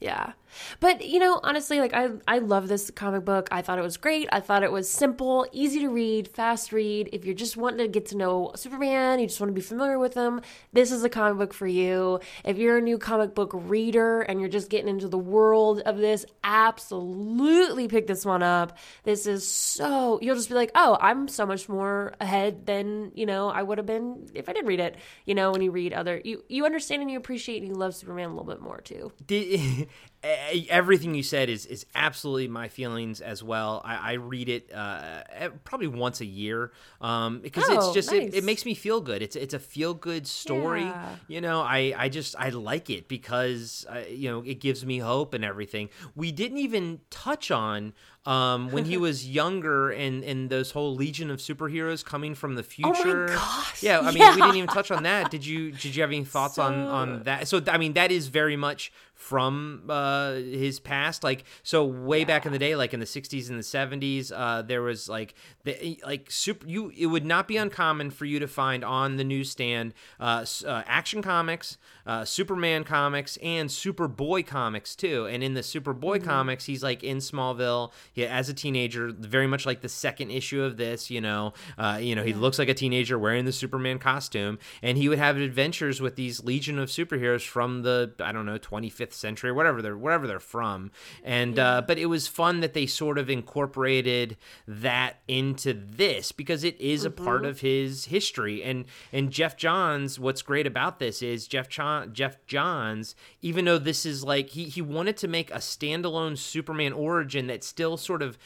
Yeah. 0.02 0.34
But 0.80 1.06
you 1.06 1.20
know, 1.20 1.40
honestly, 1.44 1.80
like 1.80 1.94
I 1.94 2.10
I 2.28 2.40
love 2.40 2.68
this 2.68 2.92
comic 2.92 3.26
book. 3.26 3.48
I 3.52 3.62
thought 3.62 3.80
it 3.80 3.84
was 3.84 3.98
great. 3.98 4.30
I 4.32 4.40
thought 4.40 4.64
it 4.64 4.72
was 4.72 4.90
simple, 4.90 5.48
easy 5.52 5.80
to 5.82 5.90
read, 5.90 6.28
fast 6.28 6.72
read. 6.72 7.10
If 7.14 7.26
you're 7.26 7.36
just 7.36 7.58
wanting 7.58 7.80
to 7.80 7.88
get 7.88 8.08
to 8.08 8.18
know 8.18 8.52
Superman, 8.56 9.20
you 9.20 9.28
just 9.28 9.40
want 9.40 9.50
to 9.50 9.54
be 9.54 9.62
familiar 9.62 10.00
with 10.00 10.14
him, 10.14 10.42
this 10.74 10.92
is 10.92 11.04
a 11.04 11.10
comic 11.10 11.38
book 11.38 11.54
for 11.54 11.68
you. 11.68 12.20
If 12.44 12.58
you're 12.58 12.78
a 12.78 12.82
new 12.82 12.98
comic 12.98 13.36
book 13.36 13.52
reader 13.54 14.22
and 14.22 14.40
you're 14.40 14.50
just 14.50 14.70
getting 14.70 14.90
into 14.90 15.08
the 15.08 15.18
world 15.18 15.82
of 15.82 15.98
this, 15.98 16.26
absolutely 16.44 17.88
pick 17.88 18.08
this 18.08 18.26
one 18.26 18.44
up. 18.44 18.78
This 19.04 19.26
is 19.28 19.48
so 19.48 20.20
you'll 20.22 20.36
just 20.36 20.50
be 20.50 20.56
like, 20.56 20.72
"Oh, 20.76 20.98
I'm 21.00 21.28
so 21.28 21.46
much 21.46 21.68
more 21.70 22.14
ahead 22.20 22.66
than, 22.66 23.12
you 23.16 23.26
know, 23.26 23.50
I 23.50 23.62
would 23.62 23.78
have 23.78 23.88
been 23.88 24.30
if 24.34 24.50
I 24.50 24.54
did 24.54 24.68
read 24.68 24.80
it." 24.80 24.96
You 25.26 25.36
know, 25.36 25.52
when 25.52 25.62
you 25.62 25.72
read 25.72 25.94
other 25.94 26.22
you 26.24 26.44
you 26.48 26.66
understand 26.66 27.02
and 27.02 27.12
you 27.12 27.18
appreciate 27.18 27.62
and 27.62 27.68
you 27.68 27.76
love 27.76 27.96
Superman 27.96 28.30
a 28.30 28.32
little 28.36 28.46
bit 28.46 28.62
more 28.62 28.82
too. 28.82 29.12
Everything 30.22 31.16
you 31.16 31.24
said 31.24 31.50
is 31.50 31.66
is 31.66 31.86
absolutely 31.96 32.50
my 32.50 32.68
feelings 32.68 33.22
as 33.22 33.42
well. 33.42 33.82
I, 33.86 34.12
I 34.12 34.14
read 34.14 34.50
it 34.50 34.70
uh, 34.74 35.22
probably 35.64 35.88
once 35.88 36.20
a 36.20 36.26
year 36.26 36.72
um, 37.00 37.40
because 37.40 37.70
it's 37.70 37.86
Oh, 37.88 37.94
just 37.94 38.12
it, 38.12 38.24
nice. 38.26 38.34
it 38.34 38.44
makes 38.44 38.66
me 38.66 38.74
feel 38.74 39.00
good. 39.00 39.22
It's 39.22 39.38
it's 39.38 39.54
a 39.54 39.60
feel 39.60 39.94
good 39.94 40.28
story. 40.28 40.84
Yeah. 40.84 41.16
You 41.30 41.40
know, 41.40 41.62
I 41.62 41.94
I 41.98 42.10
just 42.10 42.36
I 42.38 42.50
like 42.50 42.90
it 42.90 43.08
because 43.08 43.86
uh, 43.90 44.00
you 44.10 44.30
know 44.30 44.42
it 44.42 44.60
gives 44.60 44.86
me 44.86 44.98
hope 45.00 45.34
and 45.34 45.46
everything. 45.46 45.90
We 46.16 46.34
didn't 46.34 46.58
even 46.58 47.00
touch 47.10 47.50
on 47.50 47.94
um, 48.26 48.72
when 48.72 48.86
he 48.86 48.98
was 49.08 49.28
younger 49.28 49.92
and 49.92 50.24
and 50.24 50.50
those 50.50 50.72
whole 50.72 50.96
legion 50.96 51.30
of 51.32 51.40
superheroes 51.40 52.04
coming 52.04 52.36
from 52.36 52.56
the 52.56 52.66
Oh 52.84 52.90
my 52.90 52.94
future. 52.94 53.28
gosh, 53.28 53.84
Yeah, 53.84 54.00
I 54.00 54.12
mean 54.12 54.36
we 54.36 54.42
didn't 54.42 54.56
even 54.56 54.68
touch 54.70 54.92
on 54.92 55.04
that. 55.04 55.32
Did 55.32 55.46
you 55.46 55.72
did 55.72 55.96
you 55.96 56.02
have 56.02 56.10
any 56.10 56.24
thoughts 56.24 56.58
on 56.58 56.74
on 56.88 57.24
that? 57.24 57.48
So 57.48 57.62
I 57.68 57.78
mean 57.78 57.94
that 57.94 58.12
is 58.12 58.28
very 58.28 58.56
much 58.56 58.92
from 59.20 59.84
uh, 59.90 60.36
his 60.36 60.80
past. 60.80 61.26
Like 61.26 61.44
so, 61.62 61.84
way 61.84 62.24
back 62.24 62.46
in 62.46 62.54
the 62.54 62.58
day, 62.58 62.78
like 62.78 62.94
in 62.94 63.02
the 63.02 63.06
'60s 63.06 63.50
and 63.50 63.60
the 63.60 63.64
'70s, 63.64 64.32
uh, 64.34 64.62
there 64.62 64.82
was 64.82 65.10
like 65.10 65.36
the 65.66 66.00
like 66.06 66.32
super. 66.32 66.66
You 66.66 66.92
it 66.98 67.08
would 67.08 67.26
not 67.26 67.48
be 67.48 67.58
uncommon 67.58 68.12
for 68.12 68.24
you 68.24 68.40
to 68.40 68.48
find 68.48 68.84
on 68.84 69.18
the 69.18 69.26
newsstand 69.26 69.94
uh, 70.22 70.46
uh, 70.66 70.84
Action 70.88 71.22
Comics, 71.22 71.78
uh, 72.08 72.24
Superman 72.24 72.86
comics, 72.86 73.38
and 73.44 73.70
Superboy 73.70 74.48
comics 74.48 74.96
too. 74.96 75.26
And 75.26 75.44
in 75.44 75.54
the 75.54 75.62
Superboy 75.62 76.18
mm-hmm. 76.18 76.26
comics, 76.26 76.66
he's 76.66 76.82
like 76.82 77.04
in 77.04 77.18
Smallville 77.18 77.92
he, 78.20 78.26
as 78.26 78.50
a 78.50 78.54
teenager, 78.54 79.12
very 79.12 79.48
much 79.48 79.66
like 79.66 79.82
the 79.82 79.90
second 79.90 80.32
issue 80.32 80.64
of 80.64 80.78
this. 80.78 81.10
You 81.10 81.22
know, 81.22 81.54
uh, 81.78 82.00
you 82.02 82.16
know, 82.16 82.24
he 82.24 82.32
yeah. 82.32 82.38
looks 82.38 82.58
like 82.58 82.70
a 82.70 82.74
teenager 82.74 83.20
wearing 83.20 83.46
the 83.46 83.52
Superman 83.52 84.00
costume, 84.00 84.60
and 84.82 84.98
he 84.98 85.10
would 85.10 85.20
have 85.20 85.38
adventures 85.38 86.00
with 86.00 86.16
these 86.16 86.44
legion 86.44 86.80
of 86.80 86.90
superheroes 86.90 87.46
from 87.46 87.82
the 87.84 88.14
I 88.20 88.32
don't 88.32 88.46
know 88.46 88.58
25th 88.58 89.10
5th 89.10 89.14
century, 89.14 89.52
whatever 89.52 89.82
they're 89.82 89.98
wherever 89.98 90.28
they're 90.28 90.40
from. 90.40 90.92
And 91.24 91.58
yeah. 91.58 91.68
uh, 91.68 91.82
but 91.82 91.98
it 91.98 92.08
was 92.08 92.28
fun 92.28 92.60
that 92.62 92.74
they 92.74 92.86
sort 92.86 93.18
of 93.18 93.30
incorporated 93.30 94.38
that 94.68 95.18
into 95.28 95.74
this 95.74 96.32
because 96.32 96.64
it 96.64 96.80
is 96.80 97.02
mm-hmm. 97.02 97.22
a 97.22 97.26
part 97.26 97.42
mm-hmm. 97.42 97.50
of 97.50 97.62
his 97.62 98.06
history. 98.06 98.64
And 98.64 98.86
and 99.12 99.32
Geoff 99.32 99.58
Johns, 99.58 100.20
what's 100.20 100.42
great 100.42 100.68
about 100.68 101.00
this 101.00 101.22
is 101.22 101.48
Geoff 101.48 101.70
John, 101.70 102.14
Geoff 102.14 102.38
Johns, 102.48 103.16
even 103.42 103.66
though 103.66 103.80
this 103.80 104.06
is 104.06 104.24
like 104.24 104.50
he 104.50 104.66
he 104.66 104.82
wanted 104.82 105.18
to 105.18 105.28
make 105.28 105.52
a 105.52 105.56
standalone 105.56 106.38
Superman 106.38 106.94
origin 106.94 107.48
that 107.48 107.64
still 107.64 107.98
sort 108.10 108.24
of 108.24 108.40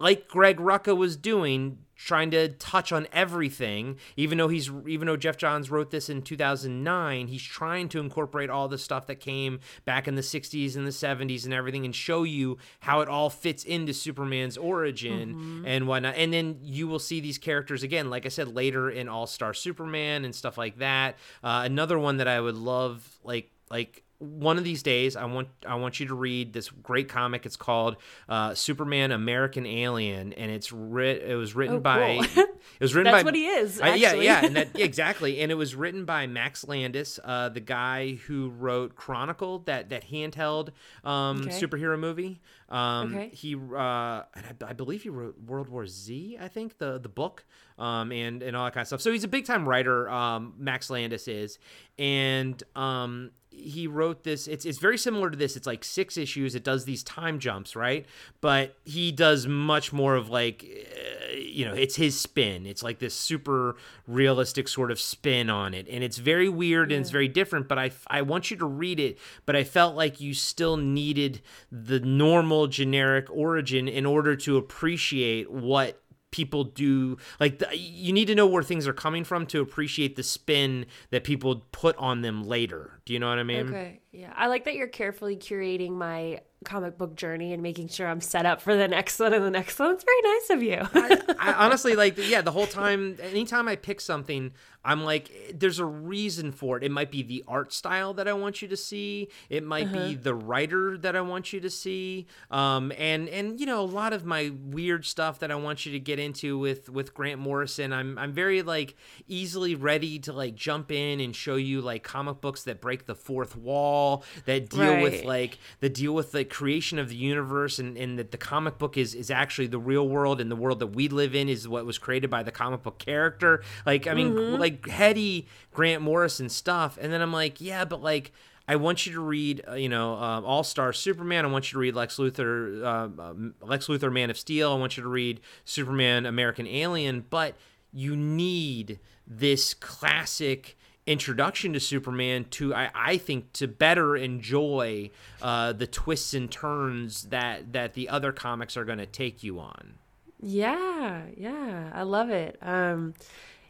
like 0.00 0.28
Greg 0.28 0.56
Rucka 0.56 0.96
was 0.96 1.14
doing, 1.14 1.78
trying 1.94 2.30
to 2.30 2.48
touch 2.48 2.90
on 2.90 3.06
everything. 3.12 3.98
Even 4.16 4.38
though 4.38 4.48
he's 4.48 4.70
even 4.86 5.06
though 5.06 5.16
Geoff 5.16 5.36
Johns 5.36 5.70
wrote 5.70 5.90
this 5.90 6.08
in 6.08 6.22
2009, 6.22 7.26
he's 7.26 7.42
trying 7.42 7.90
to 7.90 8.00
incorporate 8.00 8.48
all 8.48 8.66
the 8.68 8.78
stuff 8.78 9.06
that 9.08 9.20
came 9.20 9.60
back 9.84 10.08
in 10.08 10.14
the 10.14 10.22
60s 10.22 10.74
and 10.74 10.86
the 10.86 10.90
70s 10.90 11.44
and 11.44 11.52
everything, 11.52 11.84
and 11.84 11.94
show 11.94 12.22
you 12.22 12.56
how 12.80 13.00
it 13.00 13.08
all 13.08 13.28
fits 13.28 13.62
into 13.62 13.92
Superman's 13.92 14.56
origin 14.56 15.34
mm-hmm. 15.34 15.66
and 15.66 15.86
whatnot. 15.86 16.14
And 16.16 16.32
then 16.32 16.60
you 16.62 16.88
will 16.88 17.00
see 17.00 17.20
these 17.20 17.36
characters 17.36 17.82
again, 17.82 18.08
like 18.08 18.24
I 18.24 18.30
said, 18.30 18.54
later 18.54 18.88
in 18.88 19.06
All 19.08 19.26
Star 19.26 19.52
Superman 19.52 20.24
and 20.24 20.34
stuff 20.34 20.56
like 20.56 20.78
that. 20.78 21.16
Uh, 21.44 21.62
another 21.66 21.98
one 21.98 22.16
that 22.16 22.28
I 22.28 22.40
would 22.40 22.56
love, 22.56 23.18
like 23.22 23.50
like 23.70 24.04
one 24.18 24.58
of 24.58 24.64
these 24.64 24.82
days 24.82 25.14
i 25.14 25.24
want 25.24 25.48
i 25.66 25.76
want 25.76 26.00
you 26.00 26.06
to 26.06 26.14
read 26.14 26.52
this 26.52 26.68
great 26.68 27.08
comic. 27.08 27.46
It's 27.46 27.56
called 27.56 27.96
uh, 28.28 28.54
superman 28.54 29.12
american 29.12 29.64
alien. 29.64 30.32
And 30.32 30.50
it's 30.50 30.72
writ 30.72 31.22
it 31.22 31.36
was 31.36 31.54
written 31.54 31.76
oh, 31.76 31.80
by 31.80 32.26
cool. 32.34 32.44
it 32.44 32.80
was 32.80 32.94
written 32.94 33.12
that's 33.12 33.22
by 33.22 33.26
what 33.26 33.34
he 33.34 33.46
is 33.46 33.80
uh, 33.80 33.94
yeah 33.96 34.14
yeah 34.14 34.44
and 34.44 34.56
that, 34.56 34.68
exactly. 34.74 35.40
And 35.40 35.52
it 35.52 35.54
was 35.54 35.74
written 35.74 36.04
by 36.04 36.26
max 36.26 36.66
landis 36.66 37.20
uh, 37.22 37.48
the 37.48 37.60
guy 37.60 38.14
who 38.26 38.50
wrote 38.50 38.96
chronicle 38.96 39.60
that 39.60 39.90
that 39.90 40.08
handheld 40.08 40.70
um, 41.04 41.42
okay. 41.42 41.50
superhero 41.50 41.98
movie. 41.98 42.40
Um, 42.68 43.14
okay. 43.14 43.30
he 43.32 43.54
uh, 43.54 43.78
I, 43.78 44.26
I, 44.66 44.72
believe 44.74 45.02
he 45.02 45.08
wrote 45.08 45.40
world 45.40 45.70
war 45.70 45.86
z 45.86 46.36
i 46.38 46.48
think 46.48 46.76
the 46.76 46.98
the 46.98 47.08
book 47.08 47.46
um, 47.78 48.12
and 48.12 48.42
and 48.42 48.56
all 48.56 48.64
that 48.64 48.74
kind 48.74 48.82
of 48.82 48.88
stuff. 48.88 49.00
So 49.00 49.12
he's 49.12 49.24
a 49.24 49.28
big 49.28 49.46
time 49.46 49.68
writer 49.68 50.08
um, 50.10 50.54
max 50.58 50.90
landis 50.90 51.28
is. 51.28 51.58
And 51.98 52.62
um, 52.76 53.30
he 53.58 53.86
wrote 53.86 54.24
this 54.24 54.46
it's 54.46 54.64
it's 54.64 54.78
very 54.78 54.98
similar 54.98 55.30
to 55.30 55.36
this. 55.36 55.56
It's 55.56 55.66
like 55.66 55.84
six 55.84 56.16
issues. 56.16 56.54
It 56.54 56.64
does 56.64 56.84
these 56.84 57.02
time 57.02 57.38
jumps 57.38 57.76
right? 57.76 58.06
But 58.40 58.76
he 58.84 59.12
does 59.12 59.46
much 59.46 59.92
more 59.92 60.14
of 60.14 60.30
like 60.30 60.64
uh, 60.64 61.34
you 61.36 61.64
know 61.64 61.74
it's 61.74 61.96
his 61.96 62.18
spin. 62.18 62.66
It's 62.66 62.82
like 62.82 62.98
this 62.98 63.14
super 63.14 63.76
realistic 64.06 64.68
sort 64.68 64.90
of 64.90 65.00
spin 65.00 65.50
on 65.50 65.74
it. 65.74 65.86
And 65.90 66.02
it's 66.02 66.18
very 66.18 66.48
weird 66.48 66.90
yeah. 66.90 66.96
and 66.96 67.02
it's 67.02 67.10
very 67.10 67.28
different 67.28 67.68
but 67.68 67.78
I 67.78 67.90
I 68.06 68.22
want 68.22 68.50
you 68.50 68.56
to 68.58 68.66
read 68.66 69.00
it. 69.00 69.18
But 69.46 69.56
I 69.56 69.64
felt 69.64 69.94
like 69.94 70.20
you 70.20 70.34
still 70.34 70.76
needed 70.76 71.42
the 71.70 72.00
normal 72.00 72.66
generic 72.66 73.26
origin 73.30 73.88
in 73.88 74.06
order 74.06 74.36
to 74.36 74.56
appreciate 74.56 75.50
what 75.50 76.00
people 76.30 76.64
do 76.64 77.16
like 77.40 77.58
the, 77.58 77.68
you 77.76 78.12
need 78.12 78.26
to 78.26 78.34
know 78.34 78.46
where 78.46 78.62
things 78.62 78.86
are 78.86 78.92
coming 78.92 79.24
from 79.24 79.46
to 79.46 79.60
appreciate 79.60 80.16
the 80.16 80.22
spin 80.22 80.86
that 81.10 81.24
people 81.24 81.66
put 81.72 81.96
on 81.96 82.22
them 82.22 82.44
later. 82.44 83.00
Do 83.04 83.12
you 83.12 83.18
know 83.18 83.28
what 83.28 83.38
i 83.38 83.42
mean? 83.42 83.68
Okay 83.68 84.00
yeah 84.18 84.32
i 84.36 84.46
like 84.46 84.64
that 84.64 84.74
you're 84.74 84.88
carefully 84.88 85.36
curating 85.36 85.92
my 85.92 86.40
comic 86.64 86.98
book 86.98 87.14
journey 87.14 87.52
and 87.52 87.62
making 87.62 87.88
sure 87.88 88.08
I'm 88.08 88.20
set 88.20 88.44
up 88.44 88.60
for 88.60 88.76
the 88.76 88.88
next 88.88 89.18
one 89.20 89.32
and 89.32 89.44
the 89.44 89.50
next 89.50 89.78
one. 89.78 89.92
It's 89.92 90.04
very 90.04 90.22
nice 90.22 90.50
of 90.50 90.62
you. 90.62 90.88
I, 91.38 91.50
I 91.50 91.52
honestly 91.64 91.94
like, 91.94 92.18
yeah, 92.18 92.40
the 92.42 92.50
whole 92.50 92.66
time, 92.66 93.16
anytime 93.22 93.68
I 93.68 93.76
pick 93.76 94.00
something, 94.00 94.52
I'm 94.84 95.04
like, 95.04 95.52
there's 95.54 95.78
a 95.80 95.84
reason 95.84 96.50
for 96.50 96.76
it. 96.78 96.84
It 96.84 96.90
might 96.90 97.10
be 97.10 97.22
the 97.22 97.44
art 97.46 97.72
style 97.72 98.14
that 98.14 98.26
I 98.26 98.32
want 98.32 98.62
you 98.62 98.68
to 98.68 98.76
see. 98.76 99.28
It 99.50 99.62
might 99.62 99.86
uh-huh. 99.86 100.08
be 100.08 100.14
the 100.14 100.34
writer 100.34 100.96
that 100.98 101.14
I 101.14 101.20
want 101.20 101.52
you 101.52 101.60
to 101.60 101.68
see. 101.68 102.26
Um, 102.50 102.92
and 102.96 103.28
and 103.28 103.60
you 103.60 103.66
know, 103.66 103.80
a 103.80 103.82
lot 103.82 104.12
of 104.12 104.24
my 104.24 104.52
weird 104.64 105.04
stuff 105.04 105.40
that 105.40 105.50
I 105.50 105.56
want 105.56 105.84
you 105.84 105.92
to 105.92 106.00
get 106.00 106.18
into 106.18 106.58
with 106.58 106.88
with 106.88 107.12
Grant 107.12 107.38
Morrison. 107.40 107.92
I'm 107.92 108.16
I'm 108.18 108.32
very 108.32 108.62
like 108.62 108.96
easily 109.26 109.74
ready 109.74 110.18
to 110.20 110.32
like 110.32 110.54
jump 110.54 110.90
in 110.90 111.20
and 111.20 111.36
show 111.36 111.56
you 111.56 111.80
like 111.80 112.02
comic 112.02 112.40
books 112.40 112.62
that 112.62 112.80
break 112.80 113.04
the 113.04 113.16
fourth 113.16 113.56
wall, 113.56 114.07
that 114.44 114.68
deal 114.68 114.94
right. 114.94 115.02
with 115.02 115.24
like 115.24 115.58
the 115.80 115.88
deal 115.88 116.14
with 116.14 116.32
the 116.32 116.44
creation 116.44 116.98
of 116.98 117.08
the 117.08 117.16
universe 117.16 117.78
and, 117.78 117.96
and 117.96 118.18
that 118.18 118.30
the 118.30 118.38
comic 118.38 118.78
book 118.78 118.96
is 118.96 119.14
is 119.14 119.30
actually 119.30 119.66
the 119.66 119.78
real 119.78 120.08
world 120.08 120.40
and 120.40 120.50
the 120.50 120.56
world 120.56 120.78
that 120.78 120.88
we 120.88 121.08
live 121.08 121.34
in 121.34 121.48
is 121.48 121.66
what 121.68 121.84
was 121.84 121.98
created 121.98 122.30
by 122.30 122.42
the 122.42 122.52
comic 122.52 122.82
book 122.82 122.98
character. 122.98 123.62
Like 123.86 124.06
I 124.06 124.14
mean, 124.14 124.32
mm-hmm. 124.32 124.60
like 124.60 124.86
heady 124.88 125.46
Grant 125.72 126.02
Morrison 126.02 126.48
stuff, 126.48 126.98
and 127.00 127.12
then 127.12 127.20
I'm 127.22 127.32
like, 127.32 127.60
yeah, 127.60 127.84
but 127.84 128.02
like. 128.02 128.32
I 128.70 128.76
want 128.76 129.06
you 129.06 129.14
to 129.14 129.20
read, 129.20 129.62
uh, 129.66 129.76
you 129.76 129.88
know, 129.88 130.12
uh, 130.12 130.42
All 130.42 130.62
Star 130.62 130.92
Superman. 130.92 131.46
I 131.46 131.48
want 131.48 131.72
you 131.72 131.76
to 131.76 131.78
read 131.78 131.94
Lex 131.94 132.18
Luthor, 132.18 132.84
uh, 132.84 133.22
um, 133.30 133.54
Lex 133.62 133.86
Luthor, 133.86 134.12
Man 134.12 134.28
of 134.28 134.38
Steel. 134.38 134.72
I 134.72 134.74
want 134.74 134.98
you 134.98 135.02
to 135.04 135.08
read 135.08 135.40
Superman, 135.64 136.26
American 136.26 136.66
Alien. 136.66 137.24
But 137.30 137.54
you 137.94 138.14
need 138.14 138.98
this 139.26 139.74
classic 139.74 140.76
introduction 141.08 141.72
to 141.72 141.80
Superman 141.80 142.44
to 142.50 142.74
I, 142.74 142.90
I 142.94 143.16
think 143.16 143.52
to 143.54 143.66
better 143.66 144.16
enjoy 144.16 145.10
uh, 145.40 145.72
the 145.72 145.86
twists 145.86 146.34
and 146.34 146.50
turns 146.50 147.24
that 147.24 147.72
that 147.72 147.94
the 147.94 148.10
other 148.10 148.30
comics 148.30 148.76
are 148.76 148.84
going 148.84 148.98
to 148.98 149.06
take 149.06 149.42
you 149.42 149.58
on. 149.58 149.94
Yeah, 150.40 151.22
yeah, 151.36 151.90
I 151.92 152.02
love 152.02 152.30
it. 152.30 152.58
Um, 152.62 153.14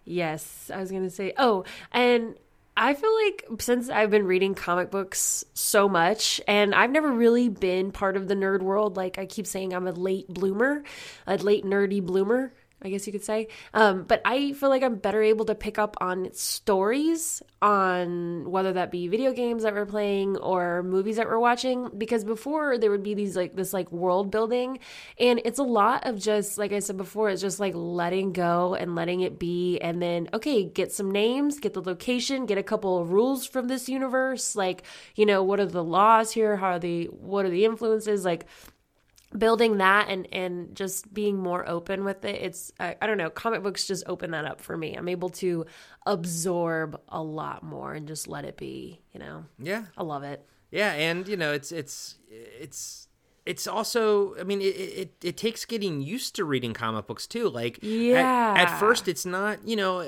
yes, 0.05 0.71
I 0.75 0.79
was 0.79 0.91
going 0.91 1.05
to 1.05 1.11
say. 1.11 1.33
Oh, 1.39 1.65
and 1.93 2.35
I 2.77 2.95
feel 2.95 3.15
like 3.25 3.61
since 3.61 3.89
I've 3.89 4.11
been 4.11 4.27
reading 4.27 4.55
comic 4.55 4.91
books 4.91 5.45
so 5.55 5.89
much, 5.89 6.41
and 6.47 6.75
I've 6.75 6.91
never 6.91 7.11
really 7.11 7.49
been 7.49 7.91
part 7.91 8.17
of 8.17 8.29
the 8.29 8.35
nerd 8.35 8.63
world, 8.63 8.97
like 8.97 9.19
I 9.19 9.27
keep 9.27 9.47
saying, 9.47 9.73
I'm 9.73 9.87
a 9.87 9.93
late 9.93 10.29
bloomer, 10.29 10.85
a 11.27 11.37
late 11.39 11.65
nerdy 11.65 12.03
bloomer. 12.03 12.53
I 12.81 12.91
guess 12.91 13.07
you 13.07 13.13
could 13.13 13.25
say. 13.25 13.49
Um, 13.75 14.05
but 14.05 14.23
I 14.25 14.53
feel 14.53 14.69
like 14.69 14.85
I'm 14.85 14.97
better 14.97 15.23
able 15.23 15.47
to 15.47 15.55
pick 15.55 15.79
up 15.79 15.97
on 16.01 16.33
stories, 16.33 17.43
on 17.61 18.49
whether 18.49 18.75
that 18.75 18.93
be 18.93 19.09
video 19.09 19.33
games 19.33 19.65
that 19.65 19.75
we're 19.75 19.85
playing 19.85 20.37
or 20.37 20.85
movies 20.85 21.17
that 21.17 21.27
we're 21.27 21.41
watching. 21.41 21.91
Because 21.99 22.23
before 22.23 22.79
there 22.79 22.91
would 22.91 23.03
be 23.03 23.15
these 23.15 23.37
like 23.37 23.57
this 23.57 23.73
like 23.73 23.91
world 23.91 24.31
building, 24.31 24.79
and 25.19 25.41
it's 25.45 25.59
a 25.59 25.65
lot 25.65 26.07
of 26.07 26.19
just 26.21 26.57
like 26.57 26.73
I 26.73 26.79
said 26.79 26.97
before, 26.97 27.31
it's 27.31 27.43
just 27.43 27.59
like 27.59 27.75
letting 27.75 28.33
go 28.33 28.75
and 28.75 28.95
letting 28.95 29.23
it 29.23 29.41
be, 29.41 29.79
and 29.81 30.01
then 30.01 30.29
okay, 30.33 30.63
get 30.63 30.93
some 30.93 31.11
names, 31.11 31.59
get 31.59 31.75
the 31.75 31.83
location, 31.83 32.47
get 32.47 32.59
a 32.59 32.63
couple 32.63 32.99
of 32.99 33.11
rules 33.11 33.45
from 33.45 33.67
this 33.67 33.89
universe. 33.89 34.55
Like 34.55 34.85
you 35.17 35.27
know, 35.27 35.43
what 35.43 35.59
are 35.59 35.67
the 35.67 35.83
laws 35.83 36.31
here? 36.31 36.57
How 36.57 36.75
are 36.75 36.79
the 36.79 37.07
what 37.07 37.45
are 37.45 37.51
the 37.51 37.65
influences? 37.65 38.25
Like 38.25 38.47
building 39.37 39.79
that 39.79 40.09
and 40.09 40.27
and 40.33 40.75
just 40.75 41.13
being 41.13 41.37
more 41.37 41.69
open 41.69 42.05
with 42.05 42.25
it 42.25 42.41
it's 42.41 42.73
I, 42.81 42.97
I, 43.03 43.07
don't 43.07 43.19
know 43.19 43.29
comic 43.29 43.63
books 43.63 43.87
just 43.87 44.05
open 44.07 44.31
that 44.31 44.45
up 44.45 44.61
for 44.61 44.77
me. 44.77 44.95
I'm 44.95 45.09
able 45.09 45.29
to 45.31 45.67
absorb 46.07 46.99
a 47.09 47.23
lot 47.23 47.63
more 47.63 47.93
and 47.93 48.09
just 48.09 48.27
let 48.27 48.45
it 48.45 48.57
be 48.57 49.01
you 49.13 49.21
know? 49.21 49.45
Yeah. 49.59 49.85
I 49.97 50.03
love 50.03 50.23
it. 50.23 50.47
Yeah 50.71 50.93
and 50.93 51.29
you 51.29 51.37
know 51.37 51.53
it's 51.53 51.73
it's 51.73 52.17
it's 52.31 53.08
it's 53.49 53.67
also 53.67 54.37
i 54.39 54.45
mean 54.45 54.61
it, 54.61 54.65
it, 54.65 55.15
it 55.23 55.37
takes 55.37 55.65
getting 55.65 56.03
used 56.03 56.37
to 56.37 56.45
reading 56.45 56.75
comic 56.75 57.07
books 57.07 57.27
too 57.27 57.49
like 57.49 57.79
yeah 57.81 58.55
at, 58.57 58.69
at 58.69 58.79
first 58.79 59.09
it's 59.09 59.25
not 59.25 59.67
you 59.67 59.75
know 59.75 60.03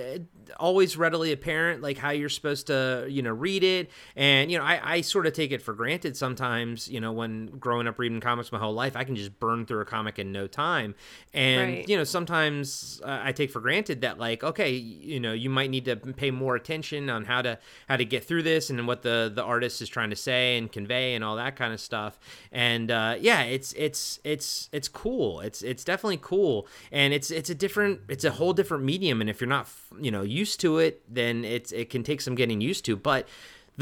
always 0.58 0.96
readily 0.96 1.32
apparent 1.32 1.82
like 1.82 1.98
how 1.98 2.10
you're 2.10 2.28
supposed 2.28 2.66
to 2.66 3.06
you 3.08 3.22
know 3.22 3.30
read 3.30 3.62
it. 3.62 3.90
And 4.16 4.50
you 4.50 4.58
know 4.58 4.64
I, 4.64 4.96
I 4.96 5.00
sort 5.00 5.26
of 5.26 5.32
take 5.32 5.52
it 5.52 5.62
for 5.62 5.74
granted 5.74 6.16
sometimes 6.16 6.88
you 6.88 7.00
know 7.00 7.12
when 7.12 7.46
growing 7.58 7.86
up 7.86 7.98
reading 7.98 8.20
comics 8.20 8.52
my 8.52 8.58
whole 8.58 8.74
life 8.74 8.96
i 8.96 9.04
can 9.04 9.16
just 9.16 9.38
burn 9.38 9.66
through 9.66 9.80
a 9.80 9.84
comic 9.84 10.18
in 10.18 10.32
no 10.32 10.46
time. 10.46 10.94
And 11.32 11.72
right. 11.72 11.88
you 11.88 11.96
know 11.96 12.04
sometimes 12.04 13.00
uh, 13.04 13.20
i 13.22 13.32
take 13.32 13.50
for 13.50 13.60
granted 13.60 14.00
that 14.02 14.18
like 14.18 14.42
okay 14.42 14.70
you 14.72 15.20
know 15.20 15.32
you 15.32 15.50
might 15.50 15.70
need 15.70 15.84
to 15.84 15.96
pay 15.96 16.30
more 16.30 16.56
attention 16.56 17.10
on 17.10 17.24
how 17.24 17.42
to 17.42 17.58
how 17.88 17.96
to 17.96 18.04
get 18.04 18.24
through 18.24 18.42
this 18.42 18.70
and 18.70 18.86
what 18.86 19.02
the 19.02 19.30
the 19.34 19.42
artist 19.42 19.82
is 19.82 19.88
trying 19.88 20.10
to 20.10 20.16
say 20.16 20.56
and 20.58 20.72
convey 20.72 21.14
and 21.14 21.24
all 21.24 21.36
that 21.36 21.56
kind 21.56 21.72
of 21.72 21.80
stuff. 21.80 22.18
And 22.52 22.90
uh, 22.90 23.16
yeah 23.20 23.29
it's 23.42 23.72
it's 23.74 24.20
it's 24.24 24.68
it's 24.72 24.88
cool. 24.88 25.40
It's 25.40 25.62
it's 25.62 25.84
definitely 25.84 26.18
cool. 26.22 26.66
And 26.90 27.12
it's 27.12 27.30
it's 27.30 27.50
a 27.50 27.54
different 27.54 28.00
it's 28.08 28.24
a 28.24 28.30
whole 28.30 28.52
different 28.52 28.84
medium. 28.84 29.20
And 29.20 29.30
if 29.30 29.40
you're 29.40 29.48
not 29.48 29.68
you 30.00 30.10
know 30.10 30.22
used 30.22 30.60
to 30.60 30.78
it, 30.78 31.02
then 31.08 31.44
it's 31.44 31.72
it 31.72 31.90
can 31.90 32.02
take 32.02 32.20
some 32.20 32.34
getting 32.34 32.60
used 32.60 32.84
to. 32.86 32.96
But 32.96 33.28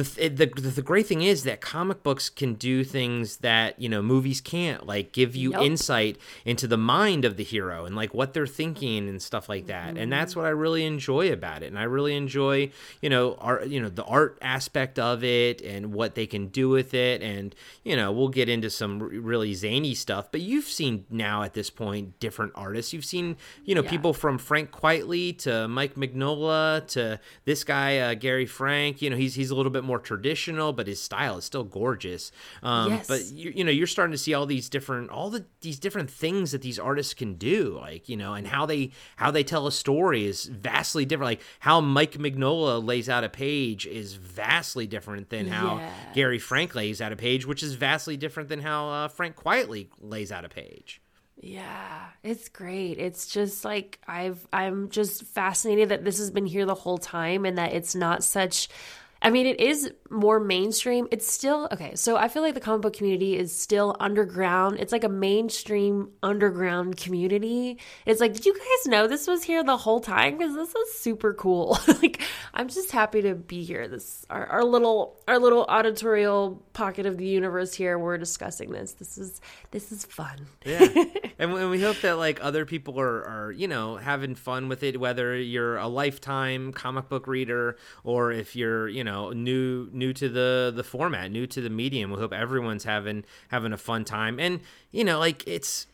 the, 0.03 0.29
the 0.29 0.71
the 0.71 0.83
great 0.83 1.07
thing 1.07 1.23
is 1.23 1.45
that 1.45 1.61
comic 1.61 2.03
books 2.03 2.29
can 2.31 2.55
do 2.55 2.85
things 2.85 3.39
that 3.39 3.81
you 3.81 3.89
know 3.89 4.01
movies 4.03 4.41
can't 4.41 4.87
like 4.87 5.13
give 5.13 5.37
you 5.37 5.55
insight 5.61 6.17
into 6.45 6.67
the 6.67 6.77
mind 6.77 7.25
of 7.25 7.37
the 7.37 7.45
hero 7.45 7.85
and 7.85 7.95
like 7.97 8.15
what 8.15 8.33
they're 8.35 8.47
thinking 8.47 9.09
and 9.09 9.21
stuff 9.23 9.49
like 9.49 9.67
that. 9.67 9.97
And 9.97 10.13
that's 10.13 10.35
what 10.37 10.45
i 10.45 10.51
really 10.51 10.85
enjoy 10.85 11.33
about 11.33 11.63
it. 11.63 11.67
And 11.67 11.79
i 11.79 11.83
really 11.85 12.15
enjoy 12.17 12.71
you 13.03 13.11
know 13.11 13.35
art 13.41 13.67
you 13.69 13.81
know 13.81 13.89
the 13.89 14.05
art 14.05 14.39
aspect 14.43 14.99
of 14.99 15.23
it 15.25 15.61
and 15.61 15.93
what 15.93 16.15
they 16.15 16.27
can 16.27 16.49
do 16.49 16.69
with 16.69 16.95
it. 16.95 17.23
And 17.23 17.55
you 17.85 17.97
know 17.97 18.13
we'll 18.13 18.29
get 18.29 18.49
into 18.49 18.71
some 18.71 19.01
r- 19.03 19.09
really 19.09 19.55
zany 19.55 19.95
stuff 19.95 20.31
but 20.31 20.41
you've 20.41 20.65
seen 20.65 21.05
now 21.11 21.43
at 21.43 21.55
this 21.55 21.71
point 21.71 22.19
different 22.21 22.53
artists. 22.55 22.93
You've 22.93 23.05
seen 23.05 23.37
you 23.65 23.75
know 23.75 23.83
Yeah. 23.83 23.91
people 23.91 24.13
from 24.15 24.39
frank 24.39 24.71
quitely 24.71 25.37
to 25.39 25.67
mike 25.69 25.95
mignola 25.97 26.87
to 26.89 27.19
this 27.45 27.65
guy 27.65 27.99
uh, 27.99 28.15
gary 28.15 28.47
frank. 28.47 29.03
You 29.03 29.11
know 29.11 29.17
he's 29.17 29.35
he's 29.35 29.51
a 29.51 29.55
little 29.55 29.73
bit 29.73 29.85
more 29.89 29.99
traditional 29.99 30.73
but 30.73 30.87
his 30.87 31.01
style 31.03 31.37
is 31.39 31.45
still 31.45 31.65
gorgeous 31.65 32.31
um 32.63 32.89
Yes. 32.93 33.07
but 33.09 33.25
you, 33.33 33.51
you 33.57 33.65
know 33.65 33.71
you're 33.71 33.87
starting 33.87 34.13
to 34.13 34.19
see 34.27 34.35
all 34.35 34.47
these 34.47 34.69
different 34.69 35.11
all 35.11 35.31
the 35.31 35.45
these 35.63 35.79
different 35.79 36.11
things 36.11 36.53
that 36.53 36.63
these 36.63 36.79
artists 36.79 37.15
can 37.15 37.35
do 37.35 37.79
like 37.81 38.09
you 38.09 38.17
know 38.17 38.35
and 38.35 38.47
how 38.47 38.65
they 38.67 38.91
how 39.17 39.31
they 39.31 39.43
tell 39.43 39.67
a 39.67 39.73
story 39.73 40.27
is 40.27 40.45
vastly 40.45 41.05
different 41.05 41.31
like 41.33 41.43
how 41.61 41.81
mike 41.81 42.13
mignola 42.13 42.85
lays 42.85 43.09
out 43.09 43.25
a 43.25 43.29
page 43.29 43.87
is 43.87 44.15
vastly 44.15 44.87
different 44.87 45.31
than 45.31 45.47
how 45.49 45.81
gary 46.15 46.39
frank 46.39 46.75
lays 46.75 47.01
out 47.01 47.13
a 47.13 47.17
page 47.17 47.47
which 47.47 47.63
is 47.63 47.75
vastly 47.75 48.17
different 48.17 48.49
than 48.49 48.61
how 48.61 48.89
uh, 48.89 49.09
frank 49.09 49.35
quitely 49.37 49.89
lays 50.01 50.31
out 50.31 50.45
a 50.45 50.49
page 50.49 51.01
Yeah, 51.41 52.09
it's 52.25 52.49
great. 52.49 52.99
It's 52.99 53.29
just 53.29 53.65
like 53.65 54.01
I've 54.09 54.45
I'm 54.53 54.89
just 54.91 55.23
fascinated 55.23 55.91
that 55.91 56.03
this 56.05 56.19
has 56.19 56.31
been 56.33 56.47
here 56.47 56.67
the 56.67 56.75
whole 56.75 56.99
time 56.99 57.45
and 57.45 57.57
that 57.59 57.73
it's 57.73 57.95
not 57.95 58.25
such 58.25 58.69
I 59.21 59.31
mean, 59.31 59.47
it 59.47 59.61
is 59.61 59.91
more 60.11 60.39
mainstream. 60.39 61.09
It's 61.11 61.31
still 61.31 61.69
okay. 61.73 61.95
So 61.97 62.17
I 62.17 62.29
feel 62.29 62.43
like 62.43 62.55
the 62.55 62.61
comic 62.61 62.83
book 62.83 62.93
community 62.95 63.37
is 63.37 63.55
still 63.55 63.97
underground. 63.99 64.79
It's 64.79 64.93
like 64.93 65.05
a 65.05 65.09
mainstream 65.09 66.11
underground 66.23 66.97
community. 66.97 67.79
It's 68.07 68.21
like, 68.21 68.35
did 68.35 68.47
you 68.47 68.55
guys 68.55 68.87
know 68.87 69.07
this 69.09 69.27
was 69.27 69.43
here 69.43 69.65
the 69.65 69.77
whole 69.77 70.01
time? 70.01 70.39
Because 70.39 70.55
this 70.55 70.75
is 70.75 70.95
super 70.95 71.35
cool. 71.35 71.79
like, 72.03 72.23
I'm 72.55 72.69
just 72.69 72.93
happy 72.93 73.23
to 73.23 73.35
be 73.35 73.65
here. 73.65 73.89
This 73.89 74.25
our, 74.31 74.47
our 74.47 74.65
little 74.65 75.21
our 75.27 75.39
little 75.39 75.65
auditorial 75.65 76.63
pocket 76.73 77.07
of 77.07 77.19
the 77.19 77.27
universe 77.27 77.75
here. 77.75 77.99
We're 77.99 78.19
discussing 78.19 78.71
this. 78.71 78.93
This 78.93 79.19
is 79.19 79.41
this 79.73 79.91
is 79.91 80.05
fun. 80.05 80.47
Yeah, 80.65 80.87
and, 81.39 81.53
and 81.53 81.71
we 81.71 81.83
hope 81.83 82.01
that 82.03 82.19
like 82.19 82.39
other 82.43 82.65
people 82.65 83.01
are, 83.01 83.25
are 83.25 83.53
you 83.53 83.67
know 83.67 83.97
having 83.97 84.37
fun 84.37 84.69
with 84.69 84.83
it, 84.85 85.01
whether 85.01 85.37
you're 85.37 85.77
a 85.77 85.89
lifetime 85.89 86.73
comic 86.73 87.09
book 87.09 87.27
reader 87.27 87.77
or 88.05 88.31
if 88.31 88.55
you're 88.55 88.89
you 88.89 89.05
know 89.05 89.08
new 89.35 89.89
new 89.93 90.13
to 90.13 90.29
the 90.29 90.73
the 90.75 90.85
format, 90.85 91.31
new 91.31 91.47
to 91.47 91.61
the 91.61 91.71
medium. 91.71 92.11
We 92.11 92.19
hope 92.19 92.33
everyone's 92.33 92.85
having 92.85 93.25
having 93.49 93.73
a 93.73 93.77
fun 93.77 94.05
time, 94.05 94.39
and 94.39 94.61
you 94.91 95.05
know 95.05 95.19
like 95.19 95.47
it's. 95.47 95.87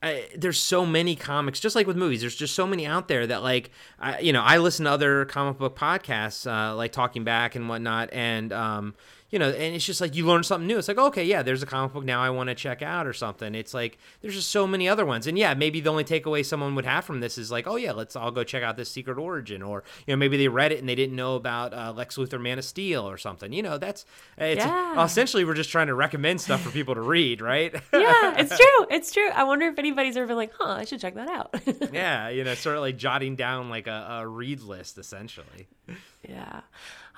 I, 0.00 0.28
there's 0.36 0.60
so 0.60 0.86
many 0.86 1.16
comics, 1.16 1.58
just 1.58 1.74
like 1.74 1.88
with 1.88 1.96
movies. 1.96 2.20
There's 2.20 2.36
just 2.36 2.54
so 2.54 2.68
many 2.68 2.86
out 2.86 3.08
there 3.08 3.26
that, 3.26 3.42
like, 3.42 3.72
I, 3.98 4.20
you 4.20 4.32
know, 4.32 4.42
I 4.42 4.58
listen 4.58 4.84
to 4.84 4.92
other 4.92 5.24
comic 5.24 5.58
book 5.58 5.76
podcasts, 5.76 6.46
uh, 6.46 6.76
like 6.76 6.92
Talking 6.92 7.24
Back 7.24 7.56
and 7.56 7.68
whatnot, 7.68 8.08
and 8.12 8.52
um, 8.52 8.94
you 9.30 9.38
know, 9.38 9.48
and 9.50 9.74
it's 9.74 9.84
just 9.84 10.00
like 10.00 10.14
you 10.16 10.24
learn 10.26 10.42
something 10.42 10.66
new. 10.66 10.78
It's 10.78 10.88
like, 10.88 10.96
okay, 10.98 11.24
yeah, 11.24 11.42
there's 11.42 11.62
a 11.62 11.66
comic 11.66 11.92
book 11.92 12.04
now 12.04 12.22
I 12.22 12.30
want 12.30 12.48
to 12.48 12.54
check 12.54 12.80
out 12.82 13.06
or 13.06 13.12
something. 13.12 13.54
It's 13.54 13.74
like 13.74 13.98
there's 14.22 14.34
just 14.34 14.50
so 14.50 14.66
many 14.66 14.88
other 14.88 15.04
ones, 15.04 15.26
and 15.26 15.36
yeah, 15.38 15.54
maybe 15.54 15.80
the 15.80 15.90
only 15.90 16.04
takeaway 16.04 16.44
someone 16.44 16.74
would 16.74 16.86
have 16.86 17.04
from 17.04 17.20
this 17.20 17.36
is 17.38 17.50
like, 17.50 17.66
oh 17.66 17.76
yeah, 17.76 17.92
let's 17.92 18.16
all 18.16 18.30
go 18.30 18.42
check 18.44 18.62
out 18.62 18.76
this 18.76 18.90
Secret 18.90 19.18
Origin, 19.18 19.62
or 19.62 19.84
you 20.06 20.12
know, 20.12 20.16
maybe 20.16 20.36
they 20.36 20.48
read 20.48 20.72
it 20.72 20.78
and 20.80 20.88
they 20.88 20.94
didn't 20.94 21.16
know 21.16 21.36
about 21.36 21.74
uh, 21.74 21.92
Lex 21.94 22.16
Luthor, 22.16 22.40
Man 22.40 22.58
of 22.58 22.64
Steel, 22.64 23.08
or 23.08 23.18
something. 23.18 23.52
You 23.52 23.62
know, 23.62 23.76
that's 23.78 24.04
it's 24.38 24.64
Yeah. 24.64 25.04
essentially 25.04 25.44
we're 25.44 25.54
just 25.54 25.70
trying 25.70 25.88
to 25.88 25.94
recommend 25.94 26.40
stuff 26.40 26.62
for 26.62 26.70
people 26.70 26.94
to 26.94 27.00
read, 27.02 27.40
right? 27.40 27.72
yeah, 27.92 28.34
it's 28.38 28.56
true. 28.56 28.86
It's 28.90 29.12
true. 29.12 29.28
I 29.28 29.44
wonder 29.44 29.66
if 29.66 29.78
anybody's 29.78 30.16
ever 30.16 30.26
been 30.26 30.36
like, 30.36 30.52
huh, 30.58 30.72
I 30.72 30.84
should 30.84 31.00
check 31.00 31.14
that 31.16 31.28
out. 31.28 31.54
yeah, 31.92 32.28
you 32.30 32.44
know, 32.44 32.54
sort 32.54 32.76
of 32.76 32.82
like 32.82 32.96
jotting 32.96 33.36
down 33.36 33.68
like 33.68 33.86
a, 33.86 34.20
a 34.22 34.26
read 34.26 34.60
list 34.62 34.96
essentially. 34.98 35.68
yeah. 36.28 36.60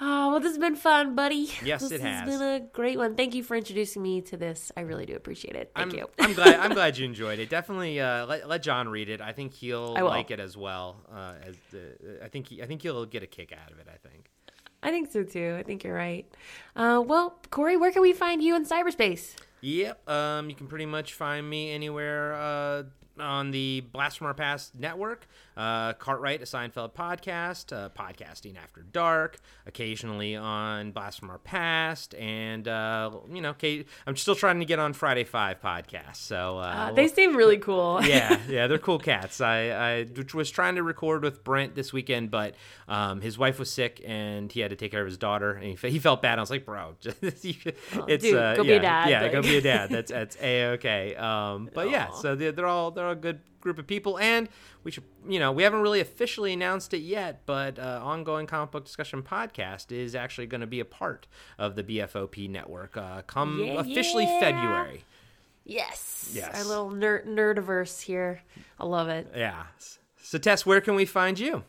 Oh, 0.03 0.31
well, 0.31 0.41
this 0.41 0.53
has 0.53 0.59
been 0.59 0.77
fun, 0.77 1.15
buddy. 1.15 1.51
Yes, 1.63 1.83
this 1.83 1.93
it 1.93 2.01
has. 2.01 2.27
been 2.27 2.41
a 2.41 2.61
great 2.73 2.97
one. 2.97 3.17
Thank 3.17 3.35
you 3.35 3.43
for 3.43 3.55
introducing 3.55 4.01
me 4.03 4.23
to 4.23 4.37
this. 4.39 4.73
I 4.75 4.81
really 4.81 5.05
do 5.05 5.15
appreciate 5.15 5.57
it. 5.57 5.73
Thank 5.77 5.93
I'm, 5.93 5.99
you. 5.99 6.11
I'm 6.19 6.33
glad. 6.33 6.59
I'm 6.59 6.73
glad 6.73 6.97
you 6.97 7.05
enjoyed 7.07 7.39
it. 7.39 7.51
Definitely 7.51 8.01
uh, 8.01 8.25
let, 8.25 8.49
let 8.49 8.63
John 8.63 8.89
read 8.89 9.11
it. 9.11 9.21
I 9.21 9.33
think 9.33 9.53
he'll 9.53 9.95
I 9.97 10.01
like 10.01 10.31
it 10.31 10.41
as 10.41 10.57
well. 10.57 10.97
Uh, 11.13 11.35
as 11.47 11.57
the, 11.71 12.21
I 12.25 12.29
think 12.29 12.49
he, 12.49 12.63
I 12.63 12.67
think 12.67 12.81
he'll 12.81 13.05
get 13.05 13.23
a 13.23 13.27
kick 13.27 13.53
out 13.53 13.71
of 13.71 13.79
it. 13.79 13.89
I 13.93 14.09
think. 14.09 14.31
I 14.83 14.91
think 14.91 15.13
so 15.13 15.23
too. 15.23 15.57
I 15.59 15.63
think 15.63 15.85
you're 15.85 15.95
right. 15.95 16.27
Uh, 16.75 17.03
well, 17.07 17.39
Corey, 17.51 17.77
where 17.77 17.93
can 17.93 18.01
we 18.01 18.15
find 18.15 18.43
you 18.43 18.57
in 18.57 18.65
cyberspace? 18.65 19.37
Yep. 19.61 20.09
Um, 20.09 20.49
you 20.49 20.57
can 20.57 20.67
pretty 20.67 20.87
much 20.87 21.13
find 21.13 21.49
me 21.49 21.71
anywhere 21.73 22.35
uh, 22.35 22.83
on 23.19 23.51
the 23.51 23.83
Blast 23.93 24.19
from 24.19 24.29
Our 24.29 24.35
Past 24.35 24.75
network. 24.75 25.29
Uh, 25.57 25.93
Cartwright, 25.95 26.41
a 26.41 26.45
Seinfeld 26.45 26.95
podcast, 26.95 27.73
uh, 27.77 27.89
podcasting 27.91 28.57
after 28.57 28.83
dark, 28.83 29.39
occasionally 29.67 30.35
on 30.37 30.93
Blast 30.93 31.19
from 31.21 31.29
Our 31.31 31.39
Past, 31.39 32.15
and 32.15 32.67
uh, 32.67 33.11
you 33.31 33.41
know, 33.43 33.53
Kate, 33.53 33.87
I'm 34.07 34.17
still 34.17 34.35
trying 34.35 34.61
to 34.61 34.65
get 34.65 34.79
on 34.79 34.93
Friday 34.93 35.25
Five 35.25 35.61
podcast. 35.61 36.17
So 36.17 36.59
uh, 36.59 36.85
we'll- 36.87 36.95
they 36.97 37.09
seem 37.09 37.37
really 37.37 37.59
cool. 37.69 38.01
yeah, 38.03 38.39
yeah, 38.49 38.69
they're 38.69 38.79
cool 38.79 38.99
cats. 38.99 39.41
I, 39.41 39.71
I 39.71 40.07
was 40.35 40.51
trying 40.51 40.77
to 40.77 40.83
record 40.83 41.23
with 41.23 41.45
Brent 41.45 41.75
this 41.75 41.93
weekend, 41.93 42.31
but 42.31 42.55
um, 42.89 43.21
his 43.21 43.37
wife 43.37 43.59
was 43.59 43.71
sick 43.71 44.01
and 44.07 44.51
he 44.51 44.61
had 44.61 44.71
to 44.71 44.77
take 44.77 44.93
care 44.93 45.03
of 45.03 45.07
his 45.09 45.19
daughter, 45.19 45.53
and 45.53 45.79
he, 45.79 45.89
he 45.91 45.99
felt 45.99 46.23
bad. 46.23 46.39
I 46.39 46.43
was 46.43 46.51
like, 46.51 46.65
bro, 46.65 46.95
just, 47.01 47.23
it's 47.23 47.43
dude, 47.43 48.37
uh, 48.37 48.55
go 48.57 48.63
be 48.63 48.73
a 48.73 48.81
dad, 48.81 49.11
Yeah, 49.11 49.23
like- 49.23 49.33
go 49.33 49.43
be 49.43 49.57
a 49.57 49.61
dad. 49.61 49.91
That's 49.91 50.11
that's 50.11 50.37
a 50.41 50.67
okay. 50.75 51.17
Um, 51.17 51.69
but 51.75 51.91
yeah, 51.91 52.11
so 52.13 52.35
they're, 52.35 52.53
they're 52.53 52.67
all 52.67 52.93
they're 52.93 53.07
all 53.07 53.15
good 53.15 53.41
group 53.61 53.79
of 53.79 53.87
people, 53.87 54.19
and 54.19 54.49
we 54.85 54.91
should 54.91 55.05
you 55.29 55.39
know 55.39 55.53
we 55.53 55.63
haven't 55.63 55.81
really 55.81 56.01
officially 56.01 56.53
announced 56.53 56.95
it 56.95 56.99
yet, 57.01 57.43
but 57.47 57.79
uh, 57.79 58.01
ongoing 58.03 58.47
comic 58.47 58.71
book 58.71 58.85
discussion 58.85 59.23
podcast 59.23 59.93
is 59.93 60.15
actually 60.15 60.47
going 60.47 60.61
to 60.61 60.67
be 60.67 60.81
a 60.81 60.85
part 60.85 61.27
of 61.59 61.77
the 61.77 61.83
BFOP 61.85 62.49
network. 62.49 62.97
Uh, 62.97 63.23
come 63.23 63.61
Yeah, 63.65 63.81
officially 63.81 64.25
yeah. 64.25 64.41
February. 64.41 65.05
Yes. 65.65 66.31
Yes. 66.35 66.57
Our 66.57 66.65
little 66.65 66.91
nerd 66.91 67.27
nerdiverse 67.27 68.01
here. 68.01 68.43
I 68.79 68.87
love 68.87 69.09
it. 69.09 69.31
Yeah. 69.37 69.65
So 70.23 70.39
Tess, 70.39 70.65
where 70.65 70.81
can 70.81 70.95
we 70.95 71.05
find 71.05 71.39
you? 71.39 71.65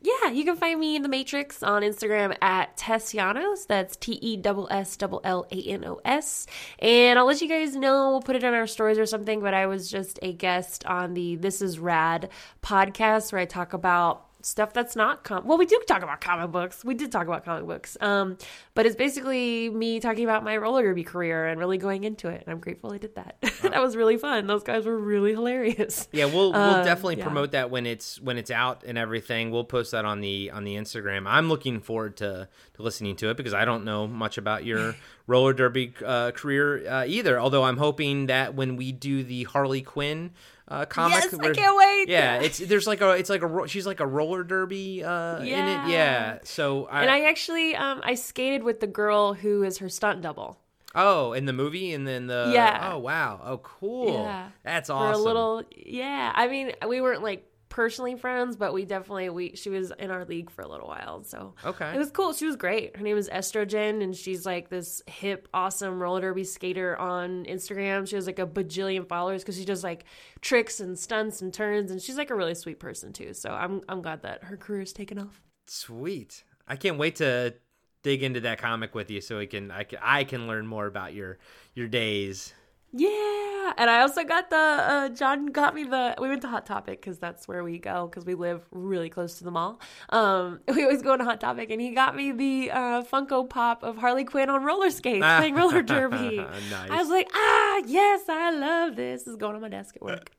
Yeah, 0.00 0.30
you 0.30 0.44
can 0.44 0.56
find 0.56 0.78
me 0.78 0.94
in 0.94 1.02
the 1.02 1.08
Matrix 1.08 1.60
on 1.60 1.82
Instagram 1.82 2.36
at 2.40 2.76
Tesslanos. 2.76 3.66
That's 3.66 3.96
T 3.96 4.18
E 4.22 4.40
S 4.40 4.56
S 4.70 4.96
L 5.24 5.46
A 5.50 5.60
N 5.60 5.84
O 5.84 6.00
S. 6.04 6.46
And 6.78 7.18
I'll 7.18 7.26
let 7.26 7.40
you 7.40 7.48
guys 7.48 7.74
know. 7.74 8.10
We'll 8.10 8.22
put 8.22 8.36
it 8.36 8.44
on 8.44 8.54
our 8.54 8.68
stories 8.68 8.98
or 8.98 9.06
something. 9.06 9.40
But 9.40 9.54
I 9.54 9.66
was 9.66 9.90
just 9.90 10.20
a 10.22 10.32
guest 10.32 10.86
on 10.86 11.14
the 11.14 11.34
This 11.34 11.60
Is 11.60 11.80
Rad 11.80 12.28
podcast 12.62 13.32
where 13.32 13.40
I 13.40 13.44
talk 13.44 13.72
about 13.72 14.27
stuff 14.40 14.72
that's 14.72 14.94
not 14.94 15.24
com 15.24 15.44
well 15.46 15.58
we 15.58 15.66
do 15.66 15.80
talk 15.88 16.02
about 16.02 16.20
comic 16.20 16.50
books 16.52 16.84
we 16.84 16.94
did 16.94 17.10
talk 17.10 17.26
about 17.26 17.44
comic 17.44 17.66
books 17.66 17.96
um 18.00 18.36
but 18.74 18.86
it's 18.86 18.94
basically 18.94 19.68
me 19.70 19.98
talking 19.98 20.22
about 20.22 20.44
my 20.44 20.56
roller 20.56 20.82
derby 20.82 21.02
career 21.02 21.46
and 21.46 21.58
really 21.58 21.76
going 21.76 22.04
into 22.04 22.28
it 22.28 22.42
and 22.44 22.52
i'm 22.52 22.60
grateful 22.60 22.92
i 22.92 22.98
did 22.98 23.14
that 23.16 23.36
that 23.62 23.82
was 23.82 23.96
really 23.96 24.16
fun 24.16 24.46
those 24.46 24.62
guys 24.62 24.86
were 24.86 24.96
really 24.96 25.32
hilarious 25.32 26.06
Yeah, 26.12 26.26
we'll 26.26 26.52
we'll 26.52 26.60
Uh, 26.60 26.84
definitely 26.84 27.16
yeah. 27.16 27.24
promote 27.24 27.50
that 27.52 27.70
when 27.70 27.84
it's 27.86 28.20
when 28.20 28.38
it's 28.38 28.50
out 28.50 28.84
and 28.86 28.96
everything. 28.96 29.50
We'll 29.50 29.64
post 29.64 29.90
that 29.92 30.04
on 30.04 30.20
the 30.20 30.50
on 30.52 30.64
the 30.64 30.74
Instagram. 30.76 31.24
I'm 31.26 31.48
looking 31.48 31.80
forward 31.80 32.16
to 32.18 32.48
to 32.74 32.82
listening 32.82 33.16
to 33.16 33.30
it 33.30 33.36
because 33.36 33.54
I 33.54 33.64
don't 33.64 33.84
know 33.84 34.06
much 34.06 34.38
about 34.38 34.64
your 34.64 34.94
roller 35.26 35.52
derby 35.52 35.92
uh, 36.04 36.30
career 36.32 36.88
uh, 36.88 37.04
either. 37.06 37.38
Although 37.40 37.64
I'm 37.64 37.76
hoping 37.76 38.26
that 38.26 38.54
when 38.54 38.76
we 38.76 38.92
do 38.92 39.22
the 39.22 39.44
Harley 39.44 39.82
Quinn 39.82 40.30
uh, 40.68 40.84
comic, 40.84 41.14
Yes, 41.22 41.32
I 41.34 41.36
where- 41.38 41.54
can't 41.54 41.76
wait. 41.76 42.08
Yeah, 42.08 42.40
it's 42.40 42.58
there's 42.58 42.86
like 42.86 43.00
a 43.00 43.10
it's 43.12 43.30
like 43.30 43.42
a 43.42 43.68
she's 43.68 43.86
like 43.86 44.00
a 44.00 44.06
roller 44.06 44.42
derby 44.44 45.02
uh, 45.02 45.38
in 45.40 45.46
it. 45.46 45.48
Yeah. 45.48 45.88
Yeah, 45.88 46.38
so 46.44 46.84
I, 46.86 47.02
and 47.02 47.10
i 47.10 47.22
actually 47.24 47.74
um 47.74 48.00
i 48.04 48.14
skated 48.14 48.62
with 48.62 48.80
the 48.80 48.86
girl 48.86 49.32
who 49.34 49.62
is 49.62 49.78
her 49.78 49.88
stunt 49.88 50.20
double 50.22 50.58
oh 50.94 51.32
in 51.32 51.44
the 51.46 51.52
movie 51.52 51.92
and 51.92 52.06
then 52.06 52.26
the 52.26 52.50
Yeah. 52.52 52.90
oh 52.92 52.98
wow 52.98 53.40
oh 53.44 53.58
cool 53.58 54.22
Yeah. 54.22 54.48
that's 54.62 54.88
for 54.88 54.94
awesome 54.94 55.20
a 55.20 55.24
little 55.24 55.62
yeah 55.76 56.32
i 56.34 56.48
mean 56.48 56.72
we 56.86 57.00
weren't 57.00 57.22
like 57.22 57.44
personally 57.68 58.16
friends 58.16 58.56
but 58.56 58.72
we 58.72 58.84
definitely 58.84 59.28
we 59.28 59.54
she 59.54 59.68
was 59.70 59.92
in 59.98 60.10
our 60.10 60.24
league 60.24 60.50
for 60.50 60.62
a 60.62 60.68
little 60.68 60.88
while 60.88 61.22
so 61.22 61.54
Okay. 61.64 61.92
it 61.94 61.98
was 61.98 62.10
cool 62.10 62.32
she 62.32 62.46
was 62.46 62.56
great 62.56 62.96
her 62.96 63.02
name 63.02 63.16
is 63.18 63.28
estrogen 63.28 64.02
and 64.02 64.16
she's 64.16 64.46
like 64.46 64.70
this 64.70 65.02
hip 65.06 65.48
awesome 65.52 66.00
roller 66.00 66.20
derby 66.22 66.44
skater 66.44 66.96
on 66.96 67.44
instagram 67.44 68.08
she 68.08 68.16
has 68.16 68.26
like 68.26 68.38
a 68.38 68.46
bajillion 68.46 69.06
followers 69.06 69.42
because 69.42 69.56
she 69.58 69.64
does 69.64 69.84
like 69.84 70.04
tricks 70.40 70.80
and 70.80 70.98
stunts 70.98 71.42
and 71.42 71.52
turns 71.52 71.90
and 71.90 72.00
she's 72.00 72.16
like 72.16 72.30
a 72.30 72.34
really 72.34 72.54
sweet 72.54 72.78
person 72.80 73.12
too 73.12 73.34
so 73.34 73.50
i'm 73.50 73.82
i'm 73.88 74.00
glad 74.00 74.22
that 74.22 74.42
her 74.44 74.56
career's 74.56 74.92
taken 74.92 75.18
off 75.18 75.40
Sweet. 75.70 76.44
I 76.66 76.76
can't 76.76 76.96
wait 76.96 77.16
to 77.16 77.54
dig 78.02 78.22
into 78.22 78.40
that 78.40 78.56
comic 78.58 78.94
with 78.94 79.10
you 79.10 79.20
so 79.20 79.36
we 79.36 79.46
can 79.46 79.70
I 79.70 79.84
can, 79.84 79.98
I 80.00 80.24
can 80.24 80.46
learn 80.46 80.66
more 80.66 80.86
about 80.86 81.12
your 81.12 81.36
your 81.74 81.88
days. 81.88 82.54
Yeah, 82.92 83.74
and 83.76 83.90
I 83.90 84.00
also 84.00 84.24
got 84.24 84.48
the 84.48 84.56
uh, 84.56 85.08
John 85.10 85.46
got 85.46 85.74
me 85.74 85.84
the. 85.84 86.14
We 86.18 86.28
went 86.28 86.40
to 86.42 86.48
Hot 86.48 86.64
Topic 86.64 87.00
because 87.00 87.18
that's 87.18 87.46
where 87.46 87.62
we 87.62 87.78
go 87.78 88.06
because 88.06 88.24
we 88.24 88.34
live 88.34 88.62
really 88.70 89.10
close 89.10 89.34
to 89.38 89.44
the 89.44 89.50
mall. 89.50 89.78
Um, 90.08 90.60
we 90.74 90.84
always 90.84 91.02
go 91.02 91.16
to 91.16 91.22
Hot 91.24 91.38
Topic, 91.38 91.70
and 91.70 91.80
he 91.80 91.90
got 91.90 92.16
me 92.16 92.32
the 92.32 92.70
uh, 92.70 93.02
Funko 93.02 93.48
Pop 93.48 93.82
of 93.82 93.98
Harley 93.98 94.24
Quinn 94.24 94.48
on 94.48 94.64
roller 94.64 94.90
skates 94.90 95.24
playing 95.24 95.54
roller 95.54 95.82
derby. 95.82 96.38
Nice. 96.70 96.90
I 96.90 96.96
was 96.96 97.08
like, 97.08 97.28
ah, 97.34 97.82
yes, 97.86 98.22
I 98.28 98.50
love 98.50 98.96
this. 98.96 99.22
This 99.22 99.28
is 99.28 99.36
going 99.36 99.54
on 99.54 99.62
my 99.62 99.68
desk 99.68 99.96
at 99.96 100.02
work. 100.02 100.30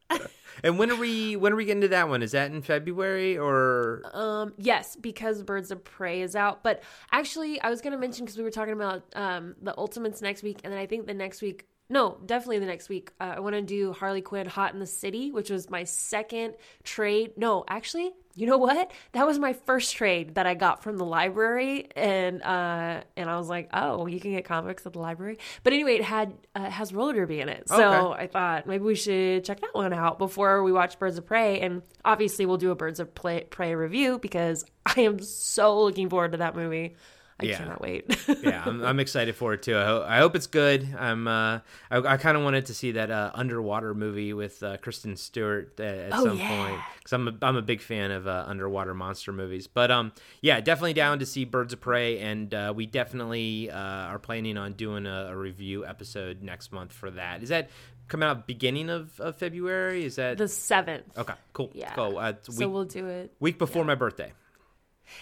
And 0.63 0.77
when 0.77 0.91
are 0.91 0.95
we 0.95 1.35
when 1.35 1.53
are 1.53 1.55
we 1.55 1.65
getting 1.65 1.81
to 1.81 1.87
that 1.89 2.09
one? 2.09 2.21
Is 2.21 2.31
that 2.31 2.51
in 2.51 2.61
February 2.61 3.37
or 3.37 4.01
Um, 4.13 4.53
yes, 4.57 4.95
because 4.95 5.43
Birds 5.43 5.71
of 5.71 5.83
Prey 5.83 6.21
is 6.21 6.35
out. 6.35 6.63
But 6.63 6.83
actually, 7.11 7.61
I 7.61 7.69
was 7.69 7.81
going 7.81 7.93
to 7.93 7.99
mention 7.99 8.25
because 8.25 8.37
we 8.37 8.43
were 8.43 8.51
talking 8.51 8.73
about 8.73 9.03
um, 9.15 9.55
the 9.61 9.77
Ultimates 9.77 10.21
next 10.21 10.43
week, 10.43 10.61
and 10.63 10.73
then 10.73 10.79
I 10.79 10.85
think 10.85 11.07
the 11.07 11.13
next 11.13 11.41
week, 11.41 11.67
no, 11.89 12.17
definitely 12.25 12.59
the 12.59 12.67
next 12.67 12.87
week, 12.87 13.11
uh, 13.19 13.33
I 13.37 13.39
want 13.39 13.55
to 13.55 13.61
do 13.61 13.93
Harley 13.93 14.21
Quinn 14.21 14.45
Hot 14.47 14.73
in 14.73 14.79
the 14.79 14.85
City, 14.85 15.31
which 15.31 15.49
was 15.49 15.69
my 15.69 15.83
second 15.85 16.53
trade. 16.83 17.31
No, 17.35 17.63
actually, 17.67 18.11
you 18.35 18.45
know 18.45 18.57
what? 18.59 18.91
That 19.13 19.25
was 19.25 19.39
my 19.39 19.53
first 19.53 19.95
trade 19.95 20.35
that 20.35 20.45
I 20.45 20.53
got 20.53 20.83
from 20.83 20.97
the 20.97 21.03
library, 21.05 21.87
and 21.95 22.43
uh, 22.43 23.01
and 23.17 23.29
I 23.29 23.37
was 23.37 23.49
like, 23.49 23.69
oh, 23.73 24.05
you 24.05 24.19
can 24.19 24.31
get 24.31 24.45
comics 24.45 24.85
at 24.85 24.93
the 24.93 24.99
library. 24.99 25.39
But 25.63 25.73
anyway, 25.73 25.95
it 25.95 26.03
had 26.03 26.33
uh, 26.55 26.69
has 26.69 26.93
roller 26.93 27.13
derby 27.13 27.41
in 27.41 27.49
it, 27.49 27.67
so 27.67 28.11
Okay. 28.11 28.23
I 28.23 28.27
thought 28.27 28.67
maybe 28.67 28.83
we 28.83 28.95
should 28.95 29.43
check 29.43 29.59
that 29.61 29.73
one 29.73 29.91
out 29.91 30.19
before 30.19 30.63
we 30.63 30.71
watch 30.71 30.99
Birds 30.99 31.17
of 31.17 31.25
Prey. 31.25 31.59
And 31.59 31.81
obviously, 32.05 32.45
we'll 32.45 32.57
do 32.57 32.69
a 32.71 32.75
Birds 32.75 32.99
of 32.99 33.15
Prey, 33.15 33.45
Prey 33.49 33.73
review 33.73 34.19
because 34.19 34.63
I 34.85 35.01
am 35.01 35.19
so 35.19 35.81
looking 35.81 36.07
forward 36.07 36.33
to 36.33 36.37
that 36.37 36.55
movie. 36.55 36.95
I 37.41 37.45
Yeah. 37.45 37.57
cannot 37.57 37.81
wait. 37.81 38.05
yeah, 38.43 38.63
I'm, 38.65 38.83
I'm 38.83 38.99
excited 38.99 39.35
for 39.35 39.53
it 39.53 39.61
too. 39.63 39.77
I, 39.77 39.85
ho- 39.85 40.05
I 40.07 40.17
hope 40.17 40.35
it's 40.35 40.47
good. 40.47 40.87
I'm 40.97 41.27
uh, 41.27 41.59
I, 41.89 41.97
I 41.97 42.17
kind 42.17 42.35
of 42.37 42.43
wanted 42.43 42.65
to 42.67 42.73
see 42.73 42.91
that 42.93 43.09
uh, 43.11 43.31
underwater 43.33 43.93
movie 43.93 44.33
with 44.33 44.61
uh, 44.61 44.77
Kristen 44.77 45.15
Stewart 45.15 45.79
at, 45.79 45.97
at 45.97 46.09
Oh, 46.13 46.25
some 46.25 46.37
yeah. 46.37 46.65
point 46.65 46.81
because 46.97 47.13
I'm 47.13 47.27
a, 47.29 47.33
I'm 47.41 47.55
a 47.55 47.61
big 47.61 47.81
fan 47.81 48.11
of 48.11 48.27
uh, 48.27 48.43
underwater 48.47 48.93
monster 48.93 49.31
movies. 49.31 49.67
But 49.67 49.89
um, 49.91 50.11
yeah, 50.41 50.59
definitely 50.59 50.93
down 50.93 51.19
to 51.19 51.25
see 51.25 51.45
Birds 51.45 51.71
of 51.73 51.79
Prey, 51.81 52.19
and 52.19 52.53
uh, 52.53 52.73
we 52.75 52.85
definitely 52.85 53.71
uh, 53.71 53.77
are 53.77 54.19
planning 54.19 54.57
on 54.57 54.73
doing 54.73 55.05
a, 55.05 55.27
a 55.31 55.35
review 55.37 55.85
episode 55.85 56.43
next 56.43 56.71
month 56.71 56.91
for 56.93 57.09
that. 57.11 57.41
Is 57.43 57.49
that 57.49 57.69
coming 58.09 58.27
out 58.27 58.47
beginning 58.47 58.89
of, 58.89 59.19
of 59.21 59.37
February? 59.37 60.03
Is 60.03 60.15
that 60.17 60.37
the 60.37 60.47
seventh. 60.47 61.17
okay? 61.17 61.35
Cool. 61.53 61.71
Yeah. 61.73 61.93
Cool. 61.93 62.17
Uh, 62.17 62.29
it's 62.31 62.55
So 62.57 62.67
we'll 62.67 62.85
do 62.85 63.07
it. 63.07 63.31
week 63.39 63.57
before 63.57 63.85
my 63.85 63.95
birthday. 63.95 64.33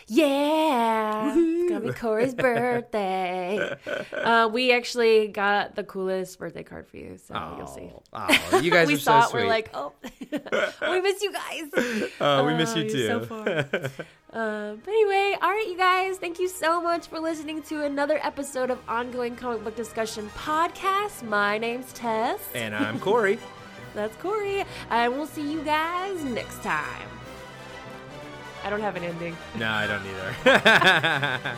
Yeah, 0.07 1.33
it's 1.35 1.69
gonna 1.71 1.85
be 1.85 1.93
Corey's 1.93 2.33
birthday. 2.35 3.75
Uh, 4.13 4.49
we 4.51 4.73
actually 4.73 5.27
got 5.29 5.75
the 5.75 5.83
coolest 5.83 6.37
birthday 6.39 6.63
card 6.63 6.85
for 6.87 6.97
you, 6.97 7.17
so 7.17 7.55
you'll 7.57 7.67
see. 7.67 7.89
Oh, 8.13 8.59
you 8.59 8.69
guys 8.71 8.87
we 8.89 8.95
are 8.95 8.97
saw 8.97 9.21
so 9.21 9.27
it. 9.27 9.31
sweet. 9.31 9.41
We're 9.43 9.47
like, 9.49 9.69
oh, 9.73 9.93
we 10.91 11.01
miss 11.01 11.21
you 11.21 11.31
guys. 11.31 12.11
oh, 12.19 12.45
we 12.45 12.53
miss 12.55 12.73
Oh, 12.73 12.79
you 12.79 12.89
too. 12.89 13.07
so 13.07 13.19
far. 13.25 13.47
Uh, 13.47 14.73
but 14.75 14.87
anyway, 14.89 15.37
all 15.41 15.49
right, 15.49 15.65
you 15.67 15.77
guys, 15.77 16.17
thank 16.17 16.39
you 16.39 16.47
so 16.49 16.81
much 16.81 17.07
for 17.07 17.19
listening 17.19 17.61
to 17.63 17.83
another 17.85 18.19
episode 18.21 18.69
of 18.69 18.79
Ongoing 18.89 19.35
Comic 19.35 19.63
Book 19.63 19.75
Discussion 19.75 20.29
Podcast. 20.35 21.23
My 21.23 21.57
name's 21.57 21.93
Tess. 21.93 22.39
and 22.53 22.75
I'm 22.75 22.99
Corey. 22.99 23.39
That's 23.93 24.15
Corey. 24.17 24.65
And 24.89 25.13
we'll 25.13 25.27
see 25.27 25.49
you 25.49 25.61
guys 25.63 26.21
next 26.23 26.61
time. 26.63 27.07
I 28.67 28.69
don't 28.69 28.81
have 28.81 28.97
an 28.97 29.03
ending. 29.05 29.37
No, 29.57 29.69
I 29.69 29.87
don't 29.87 30.03
either. 30.05 31.57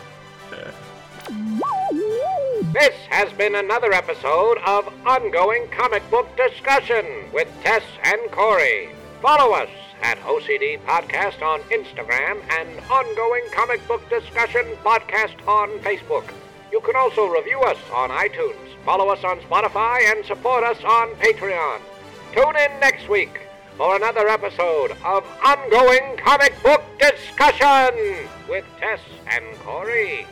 This 2.72 2.94
has 3.08 3.32
been 3.32 3.56
another 3.56 3.92
episode 3.92 4.58
of 4.64 4.94
Ongoing 5.04 5.66
Comic 5.70 6.08
Book 6.08 6.28
Discussion 6.36 7.04
with 7.32 7.48
Tess 7.64 7.82
and 8.04 8.30
Corey. 8.30 8.90
Follow 9.20 9.54
us 9.54 9.68
at 10.02 10.20
OCD 10.20 10.78
Podcast 10.84 11.42
on 11.42 11.58
Instagram 11.62 12.38
and 12.60 12.78
Ongoing 12.88 13.42
Comic 13.50 13.84
Book 13.88 14.08
Discussion 14.08 14.64
Podcast 14.84 15.34
on 15.48 15.68
Facebook. 15.80 16.32
You 16.70 16.80
can 16.80 16.94
also 16.94 17.26
review 17.26 17.58
us 17.62 17.78
on 17.92 18.10
iTunes, 18.10 18.72
follow 18.84 19.08
us 19.08 19.24
on 19.24 19.40
Spotify, 19.40 19.98
and 20.12 20.24
support 20.26 20.62
us 20.62 20.78
on 20.84 21.08
Patreon. 21.16 21.80
Tune 22.32 22.54
in 22.54 22.78
next 22.78 23.08
week 23.08 23.49
for 23.80 23.96
another 23.96 24.28
episode 24.28 24.90
of 25.06 25.24
Ongoing 25.42 26.14
Comic 26.18 26.52
Book 26.62 26.82
Discussion 26.98 28.26
with 28.46 28.62
Tess 28.78 29.00
and 29.26 29.42
Corey. 29.60 30.26